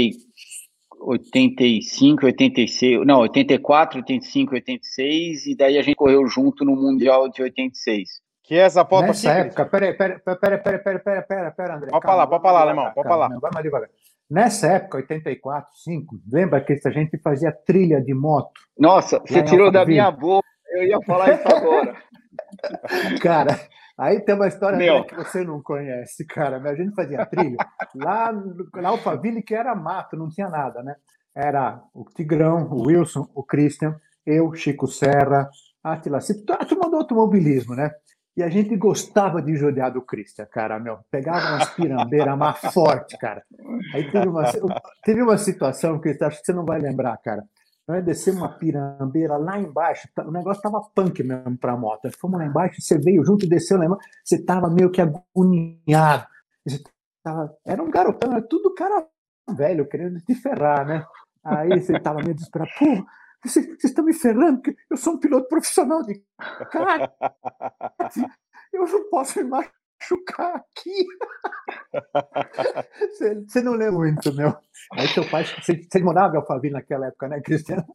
85, 1.01 2.25
86, 2.25 3.05
não, 3.05 3.20
84, 3.20 4.00
85, 4.00 4.53
86, 4.55 5.46
e 5.48 5.55
daí 5.55 5.78
a 5.78 5.82
gente 5.82 5.95
correu 5.95 6.28
junto 6.28 6.65
no 6.65 6.76
Mundial 6.76 7.30
de 7.30 7.41
86. 7.43 8.10
Que 8.43 8.56
é 8.56 8.60
essa 8.60 8.86
foto 8.86 9.08
Nessa 9.08 9.32
época, 9.32 9.65
peraí, 9.65 9.93
peraí, 9.93 10.19
peraí, 10.19 10.39
peraí, 10.39 10.60
peraí, 10.60 10.80
peraí, 10.80 10.99
peraí, 10.99 11.21
pera, 11.23 11.52
pera, 11.52 11.76
André. 11.78 11.89
Pode 11.89 12.06
falar, 12.06 12.28
pode 12.28 12.43
falar, 12.43 12.62
alemão, 12.62 12.91
pode 12.93 13.08
falar. 13.08 13.30
Vai 13.39 13.52
mais 13.52 13.63
devagar. 13.63 13.89
Nessa 14.29 14.67
época, 14.67 14.97
84, 14.97 15.69
5, 15.77 16.19
lembra 16.31 16.59
que 16.59 16.79
a 16.83 16.89
gente 16.89 17.17
fazia 17.19 17.51
trilha 17.51 18.01
de 18.01 18.13
moto? 18.13 18.51
Nossa, 18.77 19.19
você 19.19 19.43
tirou 19.43 19.71
da 19.71 19.85
minha 19.85 20.09
boca, 20.09 20.47
eu 20.71 20.83
ia 20.83 20.99
falar 21.05 21.33
isso 21.33 21.47
agora. 21.47 21.95
cara, 23.21 23.59
aí 23.95 24.19
tem 24.21 24.33
uma 24.33 24.47
história 24.47 25.03
que 25.03 25.15
você 25.15 25.43
não 25.43 25.61
conhece, 25.61 26.25
cara. 26.25 26.57
A 26.57 26.75
gente 26.75 26.95
fazia 26.95 27.25
trilha 27.25 27.57
lá 27.93 28.33
na 28.73 28.89
Alphaville, 28.89 29.43
que 29.43 29.53
era 29.53 29.75
mato, 29.75 30.17
não 30.17 30.27
tinha 30.27 30.49
nada, 30.49 30.81
né? 30.81 30.95
Era 31.35 31.81
o 31.93 32.03
Tigrão, 32.05 32.67
o 32.71 32.88
Wilson, 32.88 33.29
o 33.35 33.43
Christian, 33.43 33.95
eu, 34.25 34.51
Chico 34.55 34.88
Serra, 34.88 35.49
Atila, 35.83 36.17
a 36.17 36.65
turma 36.65 36.89
do 36.89 36.97
automobilismo, 36.97 37.75
né? 37.75 37.91
E 38.38 38.43
a 38.43 38.50
gente 38.50 38.76
gostava 38.76 39.41
de 39.41 39.56
judiar 39.56 39.91
do 39.91 40.02
Christian, 40.02 40.45
cara, 40.45 40.78
meu. 40.78 41.00
Pegava 41.10 41.56
umas 41.56 41.69
pirambeiras 41.69 42.38
mais 42.38 42.60
forte, 42.74 43.17
cara. 43.17 43.43
Aí 43.93 44.12
teve 44.12 44.28
uma, 44.28 44.43
teve 45.04 45.21
uma 45.21 45.38
situação 45.38 46.00
que 46.00 46.10
acho 46.10 46.39
que 46.39 46.45
você 46.45 46.54
não 46.54 46.65
vai 46.65 46.80
lembrar, 46.80 47.17
cara. 47.17 47.43
Nós 47.88 48.04
descemos 48.04 48.41
uma 48.41 48.50
pirambeira 48.50 49.38
lá 49.38 49.60
embaixo, 49.60 50.10
tá, 50.13 50.26
o 50.26 50.32
negócio 50.32 50.62
tava 50.62 50.82
punk 50.93 51.24
mesmo 51.24 51.56
pra 51.58 51.78
moto. 51.78 52.10
Fomos 52.19 52.39
lá 52.39 52.45
embaixo, 52.45 52.82
você 52.82 52.98
veio 52.98 53.24
junto, 53.24 53.48
desceu 53.48 53.78
lá 53.78 53.86
embaixo, 53.86 54.04
você 54.24 54.43
tava 54.43 54.69
meio 54.69 54.89
que 54.89 55.02
agoniado. 55.02 56.26
Tava, 57.24 57.56
era 57.63 57.82
um 57.82 57.89
garotão, 57.89 58.32
era 58.32 58.41
tudo 58.41 58.74
cara 58.74 59.08
velho, 59.56 59.88
querendo 59.88 60.19
te 60.21 60.34
ferrar, 60.34 60.86
né? 60.86 61.06
Aí 61.43 61.80
você 61.80 62.00
tava 62.00 62.21
meio 62.21 62.34
desesperado. 62.34 62.71
Pô, 62.80 63.06
vocês, 63.49 63.65
vocês 63.65 63.86
estão 63.86 64.05
me 64.05 64.13
ferrando, 64.13 64.62
porque 64.62 64.77
eu 64.89 64.97
sou 64.97 65.13
um 65.13 65.19
piloto 65.19 65.47
profissional 65.47 66.01
de 66.03 66.21
kart. 66.71 67.12
Eu 68.73 68.86
não 68.88 69.10
posso 69.10 69.41
me 69.41 69.49
machucar 69.49 70.55
aqui. 70.58 71.05
Você, 72.99 73.36
você 73.47 73.62
não 73.62 73.71
lembra 73.71 73.93
muito, 73.93 74.34
meu. 74.34 74.53
Aí 74.91 75.08
seu 75.08 75.23
pai, 75.29 75.45
você, 75.45 75.81
você 75.81 76.03
morava 76.03 76.34
em 76.34 76.38
Alphaville 76.38 76.73
naquela 76.73 77.08
época, 77.08 77.29
né, 77.29 77.39
Cristiano? 77.39 77.86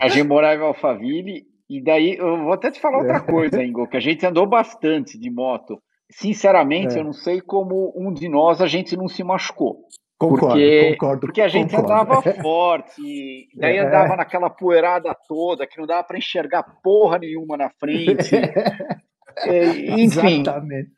A 0.00 0.06
gente 0.06 0.28
morava 0.28 0.62
em 0.62 0.64
Alphaville, 0.64 1.44
e 1.68 1.82
daí 1.82 2.16
eu 2.16 2.44
vou 2.44 2.52
até 2.52 2.70
te 2.70 2.80
falar 2.80 2.98
outra 2.98 3.16
é. 3.16 3.20
coisa, 3.20 3.62
Ingo, 3.62 3.88
que 3.88 3.96
a 3.96 4.00
gente 4.00 4.24
andou 4.24 4.46
bastante 4.46 5.18
de 5.18 5.30
moto. 5.30 5.82
Sinceramente, 6.10 6.96
é. 6.96 7.00
eu 7.00 7.04
não 7.04 7.12
sei 7.12 7.40
como 7.40 7.92
um 7.96 8.12
de 8.12 8.28
nós 8.28 8.60
a 8.60 8.66
gente 8.66 8.96
não 8.96 9.08
se 9.08 9.24
machucou. 9.24 9.88
Concordo, 10.18 10.46
porque, 10.46 10.90
concordo. 10.92 11.20
Porque 11.20 11.40
a 11.40 11.48
gente 11.48 11.74
concordo. 11.74 11.92
andava 11.92 12.22
forte, 12.40 13.48
daí 13.56 13.76
é. 13.76 13.86
andava 13.86 14.16
naquela 14.16 14.48
poeirada 14.48 15.14
toda, 15.26 15.66
que 15.66 15.78
não 15.78 15.86
dava 15.86 16.04
para 16.04 16.18
enxergar 16.18 16.62
porra 16.82 17.18
nenhuma 17.18 17.56
na 17.56 17.70
frente. 17.70 18.34
é, 19.46 19.66
enfim. 20.00 20.40
Exatamente. 20.40 20.90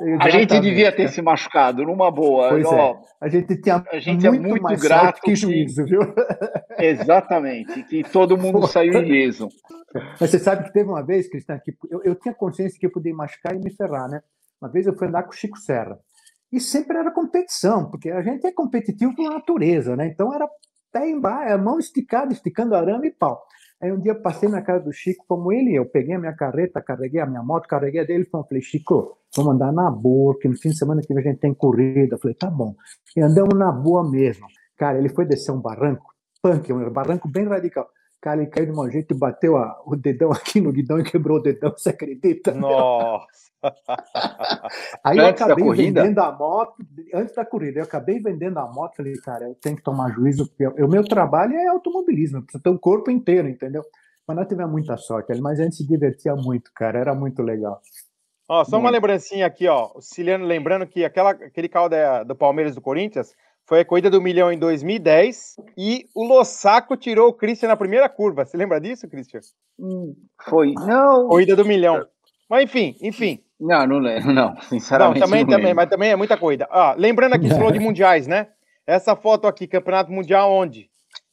Exatamente. 0.00 0.26
A 0.26 0.30
gente 0.30 0.60
devia 0.60 0.90
ter 0.90 1.08
se 1.08 1.20
machucado 1.20 1.84
numa 1.84 2.10
boa. 2.10 2.48
Pois 2.48 2.66
Ó, 2.66 2.90
é. 2.90 3.00
A 3.20 3.28
gente 3.28 3.60
tinha 3.60 3.84
a 3.90 3.98
gente 3.98 4.28
muito 4.28 4.46
é 4.46 4.48
muito 4.48 4.62
mais 4.62 4.80
grato 4.80 5.20
que 5.20 5.34
juízo, 5.36 5.84
viu? 5.84 6.00
Exatamente, 6.78 7.82
que 7.84 8.02
todo 8.02 8.38
mundo 8.38 8.60
Pô. 8.60 8.66
saiu 8.66 8.94
ileso. 8.94 9.48
Mas 10.18 10.30
você 10.30 10.38
sabe 10.38 10.64
que 10.64 10.72
teve 10.72 10.88
uma 10.88 11.04
vez, 11.04 11.28
Cristian, 11.28 11.60
que 11.62 11.72
eu, 11.90 12.02
eu 12.02 12.14
tinha 12.14 12.34
consciência 12.34 12.78
que 12.78 12.86
eu 12.86 12.90
podia 12.90 13.14
machucar 13.14 13.54
e 13.54 13.58
me 13.58 13.70
ferrar, 13.70 14.08
né? 14.08 14.22
Uma 14.60 14.70
vez 14.70 14.86
eu 14.86 14.96
fui 14.96 15.08
andar 15.08 15.24
com 15.24 15.30
o 15.30 15.36
Chico 15.36 15.58
Serra. 15.58 15.98
E 16.52 16.60
sempre 16.60 16.98
era 16.98 17.10
competição, 17.10 17.90
porque 17.90 18.10
a 18.10 18.22
gente 18.22 18.46
é 18.46 18.52
competitivo 18.52 19.14
por 19.16 19.30
natureza, 19.30 19.96
né? 19.96 20.06
Então 20.06 20.34
era 20.34 20.48
pé 20.92 21.08
embaixo, 21.08 21.64
mão 21.64 21.78
esticada, 21.78 22.32
esticando 22.32 22.74
arame 22.74 23.08
e 23.08 23.10
pau. 23.10 23.42
Aí 23.80 23.90
um 23.90 23.98
dia 23.98 24.14
passei 24.14 24.48
na 24.48 24.62
casa 24.62 24.84
do 24.84 24.92
Chico, 24.92 25.24
como 25.26 25.52
ele 25.52 25.74
eu, 25.74 25.84
peguei 25.84 26.14
a 26.14 26.18
minha 26.18 26.34
carreta, 26.34 26.80
carreguei 26.80 27.20
a 27.20 27.26
minha 27.26 27.42
moto, 27.42 27.66
carreguei 27.66 28.02
a 28.02 28.04
dele 28.04 28.24
falei, 28.30 28.62
Chico, 28.62 29.18
vamos 29.34 29.54
andar 29.54 29.72
na 29.72 29.90
boa, 29.90 30.38
que 30.38 30.46
no 30.46 30.56
fim 30.56 30.68
de 30.68 30.78
semana 30.78 31.02
que 31.02 31.12
a 31.12 31.20
gente 31.20 31.40
tem 31.40 31.52
corrida. 31.52 32.14
Eu 32.14 32.18
falei, 32.20 32.36
tá 32.36 32.48
bom. 32.48 32.76
E 33.16 33.20
andamos 33.20 33.58
na 33.58 33.72
boa 33.72 34.08
mesmo. 34.08 34.46
Cara, 34.76 34.98
ele 34.98 35.08
foi 35.08 35.24
descer 35.24 35.50
um 35.50 35.60
barranco, 35.60 36.14
punk, 36.40 36.72
um 36.72 36.90
barranco 36.90 37.26
bem 37.28 37.48
radical. 37.48 37.88
Cara, 38.20 38.40
ele 38.40 38.50
caiu 38.50 38.66
de 38.66 38.78
um 38.78 38.88
jeito 38.88 39.14
e 39.14 39.18
bateu 39.18 39.56
a, 39.56 39.82
o 39.84 39.96
dedão 39.96 40.30
aqui 40.32 40.60
no 40.60 40.70
guidão 40.70 41.00
e 41.00 41.02
quebrou 41.02 41.38
o 41.38 41.42
dedão, 41.42 41.72
você 41.76 41.90
acredita? 41.90 42.52
Nossa! 42.54 43.51
Aí 45.04 45.18
antes 45.18 45.40
eu 45.40 45.46
acabei 45.46 45.70
vendendo 45.70 46.18
a 46.18 46.32
moto, 46.32 46.74
antes 47.14 47.34
da 47.34 47.44
corrida, 47.44 47.80
eu 47.80 47.84
acabei 47.84 48.20
vendendo 48.20 48.58
a 48.58 48.66
moto, 48.66 48.96
falei, 48.96 49.14
cara, 49.18 49.48
eu 49.48 49.54
tenho 49.54 49.76
que 49.76 49.82
tomar 49.82 50.10
juízo, 50.12 50.48
porque 50.48 50.66
o 50.82 50.88
meu 50.88 51.04
trabalho 51.04 51.54
é 51.54 51.66
automobilismo, 51.68 52.42
precisa 52.42 52.62
ter 52.62 52.70
o 52.70 52.78
corpo 52.78 53.10
inteiro, 53.10 53.48
entendeu? 53.48 53.82
Mas 54.26 54.36
nós 54.36 54.48
tivemos 54.48 54.72
muita 54.72 54.96
sorte, 54.96 55.40
mas 55.40 55.60
a 55.60 55.64
gente 55.64 55.76
se 55.76 55.86
divertia 55.86 56.34
muito, 56.34 56.70
cara, 56.74 56.98
era 56.98 57.14
muito 57.14 57.42
legal. 57.42 57.80
Ó, 58.48 58.64
só 58.64 58.72
muito. 58.72 58.84
uma 58.84 58.90
lembrancinha 58.90 59.46
aqui, 59.46 59.66
ó, 59.68 59.90
o 59.94 60.00
Ciliano 60.00 60.44
lembrando 60.44 60.86
que 60.86 61.04
aquela, 61.04 61.30
aquele 61.30 61.68
carro 61.68 61.88
da, 61.88 62.22
do 62.22 62.34
Palmeiras 62.34 62.74
do 62.74 62.80
Corinthians 62.80 63.34
foi 63.66 63.80
a 63.80 63.84
corrida 63.84 64.10
do 64.10 64.20
milhão 64.20 64.52
em 64.52 64.58
2010 64.58 65.56
e 65.76 66.06
o 66.14 66.24
Lossaco 66.24 66.96
tirou 66.96 67.28
o 67.28 67.32
Christian 67.32 67.68
na 67.68 67.76
primeira 67.76 68.08
curva. 68.08 68.44
Você 68.44 68.56
lembra 68.56 68.80
disso, 68.80 69.08
Christian? 69.08 69.40
Hum, 69.78 70.14
foi. 70.44 70.72
Não. 70.74 71.28
Corrida 71.28 71.56
do 71.56 71.64
milhão. 71.64 72.06
Mas 72.50 72.64
enfim, 72.64 72.96
enfim. 73.00 73.42
Não, 73.62 73.86
não 73.86 73.98
lembro, 73.98 74.32
não, 74.34 74.60
sinceramente. 74.62 75.20
Não, 75.20 75.26
também, 75.26 75.44
não 75.44 75.50
também, 75.50 75.74
mas 75.74 75.88
também 75.88 76.10
é 76.10 76.16
muita 76.16 76.36
corrida. 76.36 76.66
Ah, 76.70 76.94
lembrando 76.98 77.34
aqui, 77.34 77.48
você 77.48 77.54
falou 77.54 77.70
de 77.70 77.78
mundiais, 77.80 78.26
né? 78.26 78.48
Essa 78.84 79.14
foto 79.14 79.46
aqui, 79.46 79.68
campeonato 79.68 80.10
mundial 80.10 80.52
onde? 80.52 80.90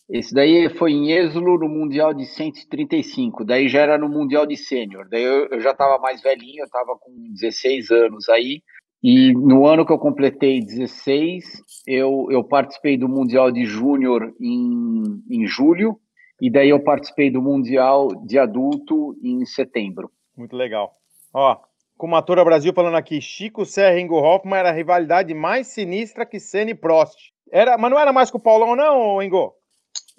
Esse 0.08 0.34
daí 0.34 0.70
foi 0.70 0.92
em 0.92 1.12
Êxodo 1.12 1.58
no 1.58 1.70
Mundial 1.70 2.16
de 2.16 2.26
135, 2.26 3.46
daí 3.46 3.70
já 3.70 3.82
era 3.82 3.96
no 3.96 4.10
Mundial 4.10 4.46
de 4.46 4.58
Sênior, 4.58 5.08
daí 5.08 5.24
eu, 5.24 5.48
eu 5.52 5.62
já 5.62 5.70
estava 5.70 6.00
mais 6.00 6.20
velhinho, 6.20 6.62
eu 6.62 6.66
estava 6.66 6.98
com 7.00 7.12
16 7.32 7.92
anos 7.92 8.28
aí, 8.28 8.64
e 9.04 9.34
no 9.34 9.68
ano 9.68 9.86
que 9.86 9.94
eu 9.94 10.00
completei 10.00 10.62
16, 10.62 11.44
eu, 11.86 12.28
eu 12.32 12.44
participei 12.44 12.98
do 12.98 13.08
Mundial 13.08 13.52
de 13.52 13.66
Júnior 13.66 14.34
em, 14.42 15.04
em 15.30 15.46
julho, 15.46 16.00
e 16.42 16.50
daí 16.50 16.70
eu 16.70 16.80
participei 16.80 17.30
do 17.30 17.42
Mundial 17.42 18.08
de 18.26 18.40
Adulto 18.40 19.16
em 19.24 19.46
setembro. 19.46 20.10
Muito 20.36 20.56
legal. 20.56 20.92
Ó, 21.32 21.56
como 22.00 22.16
atora 22.16 22.46
Brasil 22.46 22.72
falando 22.74 22.96
aqui, 22.96 23.20
Chico 23.20 23.66
Serra 23.66 23.98
e 23.98 24.02
Ingo 24.02 24.16
Hoffman 24.16 24.58
era 24.58 24.70
a 24.70 24.72
rivalidade 24.72 25.34
mais 25.34 25.68
sinistra 25.68 26.26
que 26.26 26.40
Senna 26.40 26.72
e 26.72 26.74
Prost. 26.74 27.34
Era, 27.52 27.78
mas 27.78 27.92
não 27.92 28.00
era 28.00 28.14
mais 28.14 28.32
com 28.32 28.38
o 28.38 28.42
Paulão, 28.42 28.74
não, 28.74 29.22
Ingo? 29.22 29.54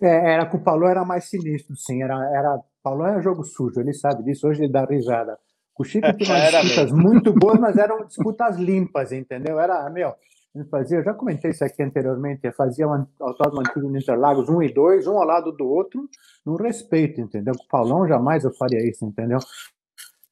É, 0.03 0.35
era 0.35 0.45
com 0.45 0.59
o 0.59 0.63
Paulão, 0.63 0.89
era 0.89 1.07
mais 1.07 1.31
sinistro, 1.31 1.75
sim. 1.75 2.03
Era, 2.03 2.15
era, 2.37 2.61
Paulão 2.83 3.07
é 3.07 3.23
jogo 3.23 3.43
sujo, 3.43 3.81
ele 3.81 3.95
sabe 3.95 4.23
disso, 4.25 4.47
hoje 4.47 4.65
ele 4.65 4.73
dá 4.73 4.85
risada. 4.85 5.39
O 5.79 5.83
Chico 5.83 6.13
tinha 6.19 6.37
umas 6.37 6.51
disputas 6.51 6.93
mesmo. 6.93 6.99
muito 6.99 7.33
boas, 7.33 7.59
mas 7.59 7.79
eram 7.79 8.05
disputas 8.05 8.57
limpas, 8.59 9.11
entendeu? 9.11 9.59
Era, 9.59 9.89
meu, 9.89 10.13
ele 10.55 10.67
fazia, 10.67 10.99
eu 10.99 11.05
já 11.05 11.15
comentei 11.15 11.51
isso 11.51 11.65
aqui 11.65 11.83
anteriormente, 11.83 12.53
fazia 12.53 12.87
um 12.87 13.07
autódromo 13.19 13.61
antigo 13.61 13.89
no 13.89 13.97
Interlagos, 13.97 14.51
um 14.51 14.63
e 14.63 14.71
dois, 14.71 15.07
um 15.07 15.17
ao 15.17 15.25
lado 15.25 15.51
do 15.53 15.67
outro, 15.67 16.07
no 16.45 16.57
respeito, 16.57 17.23
entendeu? 17.23 17.55
Com 17.57 17.65
o 17.65 17.69
Paulão 17.69 18.07
jamais 18.07 18.45
eu 18.45 18.53
faria 18.53 18.87
isso, 18.87 19.03
entendeu? 19.07 19.39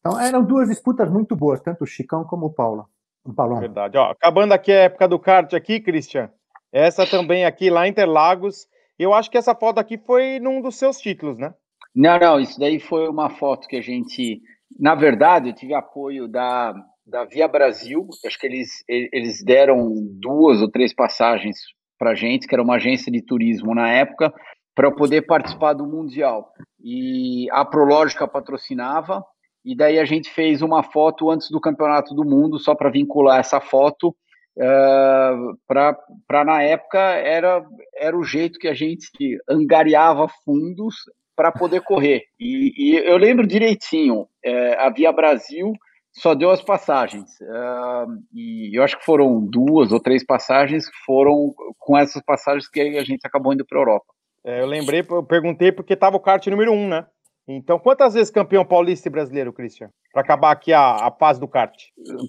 Então 0.00 0.20
eram 0.20 0.44
duas 0.44 0.68
disputas 0.68 1.10
muito 1.10 1.34
boas, 1.36 1.60
tanto 1.60 1.84
o 1.84 1.86
Chicão 1.86 2.24
como 2.24 2.46
o 2.46 2.52
Paulo. 2.52 2.86
O 3.24 3.32
Paulão. 3.32 3.60
Verdade. 3.60 3.98
Ó, 3.98 4.10
acabando 4.10 4.52
aqui 4.52 4.72
a 4.72 4.84
época 4.84 5.08
do 5.08 5.18
kart 5.18 5.52
aqui, 5.54 5.80
Christian. 5.80 6.30
Essa 6.72 7.06
também 7.06 7.44
aqui 7.44 7.70
lá 7.70 7.86
em 7.86 7.90
Interlagos. 7.90 8.66
Eu 8.98 9.14
acho 9.14 9.30
que 9.30 9.38
essa 9.38 9.54
foto 9.54 9.78
aqui 9.78 9.98
foi 9.98 10.38
num 10.40 10.60
dos 10.60 10.76
seus 10.76 10.98
títulos, 10.98 11.38
né? 11.38 11.54
Não, 11.94 12.18
não, 12.18 12.40
isso 12.40 12.58
daí 12.58 12.78
foi 12.78 13.08
uma 13.08 13.30
foto 13.30 13.66
que 13.66 13.76
a 13.76 13.80
gente. 13.80 14.40
Na 14.78 14.94
verdade, 14.94 15.48
eu 15.48 15.54
tive 15.54 15.74
apoio 15.74 16.28
da, 16.28 16.74
da 17.06 17.24
Via 17.24 17.48
Brasil. 17.48 18.06
Acho 18.24 18.38
que 18.38 18.46
eles, 18.46 18.84
eles 18.88 19.42
deram 19.42 19.92
duas 20.20 20.60
ou 20.60 20.70
três 20.70 20.94
passagens 20.94 21.58
para 21.98 22.14
gente, 22.14 22.46
que 22.46 22.54
era 22.54 22.62
uma 22.62 22.76
agência 22.76 23.10
de 23.10 23.20
turismo 23.22 23.74
na 23.74 23.88
época, 23.90 24.32
para 24.74 24.86
eu 24.86 24.94
poder 24.94 25.22
participar 25.22 25.72
do 25.72 25.86
Mundial. 25.86 26.52
E 26.80 27.48
a 27.50 27.64
Prológica 27.64 28.28
patrocinava, 28.28 29.24
e 29.64 29.76
daí 29.76 29.98
a 29.98 30.04
gente 30.04 30.30
fez 30.30 30.62
uma 30.62 30.82
foto 30.82 31.30
antes 31.30 31.50
do 31.50 31.60
Campeonato 31.60 32.14
do 32.14 32.24
Mundo, 32.24 32.58
só 32.58 32.74
para 32.74 32.90
vincular 32.90 33.38
essa 33.38 33.60
foto 33.60 34.14
Uh, 34.58 35.56
para 35.68 36.44
na 36.44 36.60
época 36.60 36.98
era, 36.98 37.64
era 37.94 38.18
o 38.18 38.24
jeito 38.24 38.58
que 38.58 38.66
a 38.66 38.74
gente 38.74 39.38
angariava 39.48 40.26
fundos 40.44 40.96
para 41.36 41.52
poder 41.52 41.80
correr. 41.82 42.24
E, 42.40 42.72
e, 42.76 42.96
eu 42.96 43.16
lembro 43.16 43.46
direitinho, 43.46 44.26
é, 44.44 44.74
a 44.74 44.90
Via 44.90 45.12
Brasil 45.12 45.72
só 46.12 46.34
deu 46.34 46.50
as 46.50 46.60
passagens. 46.60 47.30
Uh, 47.40 48.18
e 48.34 48.76
eu 48.76 48.82
acho 48.82 48.98
que 48.98 49.04
foram 49.04 49.46
duas 49.46 49.92
ou 49.92 50.00
três 50.00 50.26
passagens 50.26 50.90
foram 51.06 51.54
com 51.78 51.96
essas 51.96 52.20
passagens 52.24 52.68
que 52.68 52.80
a 52.80 53.04
gente 53.04 53.24
acabou 53.24 53.52
indo 53.52 53.64
para 53.64 53.78
a 53.78 53.82
Europa. 53.82 54.06
É, 54.44 54.60
eu 54.60 54.66
lembrei, 54.66 55.06
eu 55.08 55.22
perguntei 55.22 55.70
porque 55.70 55.94
estava 55.94 56.16
o 56.16 56.20
kart 56.20 56.44
número 56.48 56.72
um, 56.72 56.88
né? 56.88 57.06
Então, 57.50 57.78
quantas 57.78 58.12
vezes 58.12 58.30
campeão 58.30 58.62
paulista 58.62 59.08
e 59.08 59.10
brasileiro, 59.10 59.54
Christian? 59.54 59.88
Para 60.12 60.20
acabar 60.20 60.50
aqui 60.50 60.70
a, 60.70 60.96
a 60.96 61.10
paz 61.10 61.38
do 61.38 61.48
kart. 61.48 61.74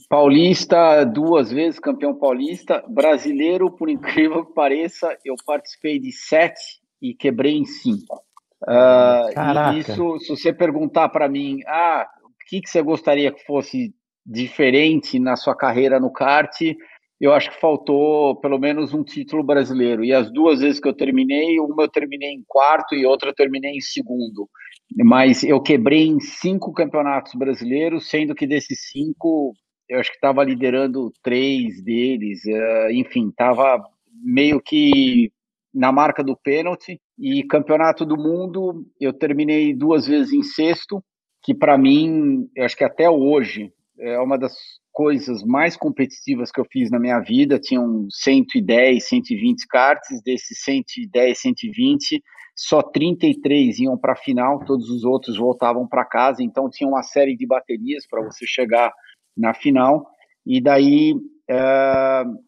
Paulista, 0.08 1.04
duas 1.04 1.52
vezes 1.52 1.78
campeão 1.78 2.18
paulista. 2.18 2.82
Brasileiro, 2.88 3.70
por 3.70 3.90
incrível 3.90 4.46
que 4.46 4.54
pareça, 4.54 5.18
eu 5.26 5.36
participei 5.46 6.00
de 6.00 6.14
sete 6.14 6.80
e 7.02 7.14
quebrei 7.14 7.58
em 7.58 7.66
cinco. 7.66 8.24
Uh, 8.64 9.78
isso, 9.78 10.20
se 10.20 10.30
você 10.30 10.54
perguntar 10.54 11.10
para 11.10 11.28
mim, 11.28 11.60
ah, 11.68 12.08
o 12.24 12.30
que, 12.48 12.62
que 12.62 12.70
você 12.70 12.82
gostaria 12.82 13.32
que 13.32 13.44
fosse 13.46 13.94
diferente 14.26 15.20
na 15.20 15.36
sua 15.36 15.56
carreira 15.56 16.00
no 16.00 16.14
kart, 16.14 16.62
eu 17.20 17.34
acho 17.34 17.52
que 17.52 17.60
faltou 17.60 18.38
pelo 18.40 18.58
menos 18.58 18.94
um 18.94 19.04
título 19.04 19.44
brasileiro. 19.44 20.06
E 20.06 20.14
as 20.14 20.32
duas 20.32 20.62
vezes 20.62 20.80
que 20.80 20.88
eu 20.88 20.94
terminei, 20.94 21.60
uma 21.60 21.84
eu 21.84 21.90
terminei 21.90 22.30
em 22.30 22.44
quarto 22.48 22.96
e 22.96 23.06
outra 23.06 23.30
eu 23.30 23.36
terminei 23.36 23.72
em 23.72 23.82
segundo 23.82 24.50
mas 24.96 25.44
eu 25.44 25.62
quebrei 25.62 26.08
em 26.08 26.20
cinco 26.20 26.74
campeonatos 26.74 27.34
brasileiros, 27.36 28.10
sendo 28.10 28.34
que 28.34 28.48
desses 28.48 28.90
cinco, 28.92 29.54
eu 29.88 30.00
acho 30.00 30.10
que 30.10 30.18
estava 30.18 30.44
liderando 30.44 31.12
três 31.22 31.82
deles, 31.84 32.42
uh, 32.46 32.92
enfim, 32.92 33.30
estava 33.30 33.82
meio 34.24 34.62
que 34.62 35.32
na 35.74 35.92
marca 35.92 36.24
do 36.24 36.36
pênalti. 36.36 37.00
E 37.18 37.44
campeonato 37.44 38.06
do 38.06 38.18
mundo, 38.18 38.86
eu 39.00 39.14
terminei 39.14 39.76
duas 39.76 40.08
vezes 40.08 40.34
em 40.34 40.42
sexto, 40.42 41.04
que 41.44 41.54
para 41.54 41.78
mim, 41.78 42.50
eu 42.56 42.66
acho 42.66 42.78
que 42.78 42.84
até 42.84 43.10
hoje 43.10 43.72
é 44.00 44.20
uma 44.20 44.38
das 44.38 44.54
coisas 44.92 45.44
mais 45.44 45.78
competitivas 45.78 46.52
que 46.52 46.60
eu 46.60 46.66
fiz 46.72 46.90
na 46.90 47.00
minha 47.00 47.20
vida. 47.20 47.60
Tinham 47.60 48.08
110, 48.10 49.08
120 49.08 49.68
karts, 49.68 50.22
desses 50.24 50.62
110, 50.64 51.40
120 51.40 52.22
só 52.60 52.82
33 52.82 53.80
iam 53.80 53.98
para 53.98 54.12
a 54.12 54.18
final, 54.18 54.60
todos 54.66 54.90
os 54.90 55.06
outros 55.06 55.38
voltavam 55.38 55.88
para 55.88 56.04
casa, 56.04 56.44
então 56.44 56.70
tinha 56.70 56.90
uma 56.90 57.02
série 57.02 57.34
de 57.34 57.48
baterias 57.48 58.06
para 58.06 58.22
você 58.22 58.46
chegar 58.46 58.92
na 59.38 59.54
final, 59.54 60.06
e 60.46 60.60
daí 60.60 61.14
uh, 61.14 62.40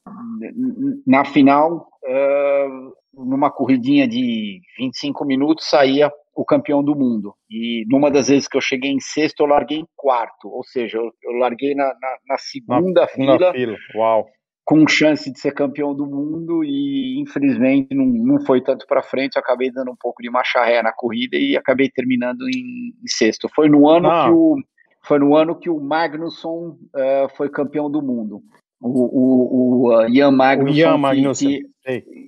na 1.07 1.23
final, 1.23 1.87
uh, 2.03 3.23
numa 3.25 3.49
corridinha 3.49 4.05
de 4.05 4.59
25 4.77 5.23
minutos, 5.23 5.69
saía 5.69 6.11
o 6.35 6.45
campeão 6.45 6.83
do 6.83 6.95
mundo. 6.95 7.33
E 7.49 7.85
numa 7.89 8.09
das 8.09 8.27
vezes 8.27 8.47
que 8.47 8.57
eu 8.57 8.61
cheguei 8.61 8.91
em 8.91 8.99
sexto, 8.99 9.41
eu 9.41 9.47
larguei 9.47 9.79
em 9.79 9.87
quarto, 9.95 10.47
ou 10.47 10.63
seja, 10.63 10.97
eu, 10.97 11.11
eu 11.23 11.31
larguei 11.33 11.75
na, 11.75 11.85
na, 11.85 12.17
na 12.27 12.37
segunda 12.37 13.01
na, 13.01 13.07
fila. 13.07 13.53
fila. 13.53 13.77
Uau! 13.95 14.27
com 14.63 14.87
chance 14.87 15.29
de 15.29 15.37
ser 15.37 15.53
campeão 15.53 15.93
do 15.93 16.05
mundo 16.05 16.63
e 16.63 17.19
infelizmente 17.19 17.93
não, 17.93 18.05
não 18.05 18.45
foi 18.45 18.61
tanto 18.61 18.85
para 18.87 19.03
frente. 19.03 19.35
Eu 19.35 19.41
acabei 19.41 19.69
dando 19.69 19.91
um 19.91 19.95
pouco 19.99 20.21
de 20.21 20.29
marcha 20.29 20.63
ré 20.63 20.81
na 20.81 20.93
corrida 20.93 21.35
e 21.35 21.57
acabei 21.57 21.89
terminando 21.89 22.43
em, 22.43 22.93
em 23.03 23.07
sexto. 23.07 23.49
Foi 23.53 23.67
no 23.67 23.89
ano 23.89 24.09
que 24.09 24.29
o 24.29 24.57
foi 25.03 25.17
no 25.17 25.35
ano 25.35 25.57
que 25.57 25.69
o 25.69 25.79
Magnusson 25.79 26.77
uh, 26.95 27.29
foi 27.35 27.49
campeão 27.49 27.89
do 27.89 28.01
mundo. 28.01 28.41
O, 28.81 28.89
o, 28.89 29.87
o 29.87 30.07
Ian 30.07 30.31
Magnusson, 30.31 30.73
o 30.73 30.77
Ian 30.77 30.97
Magnusson. 30.97 31.45
Que, 31.45 31.71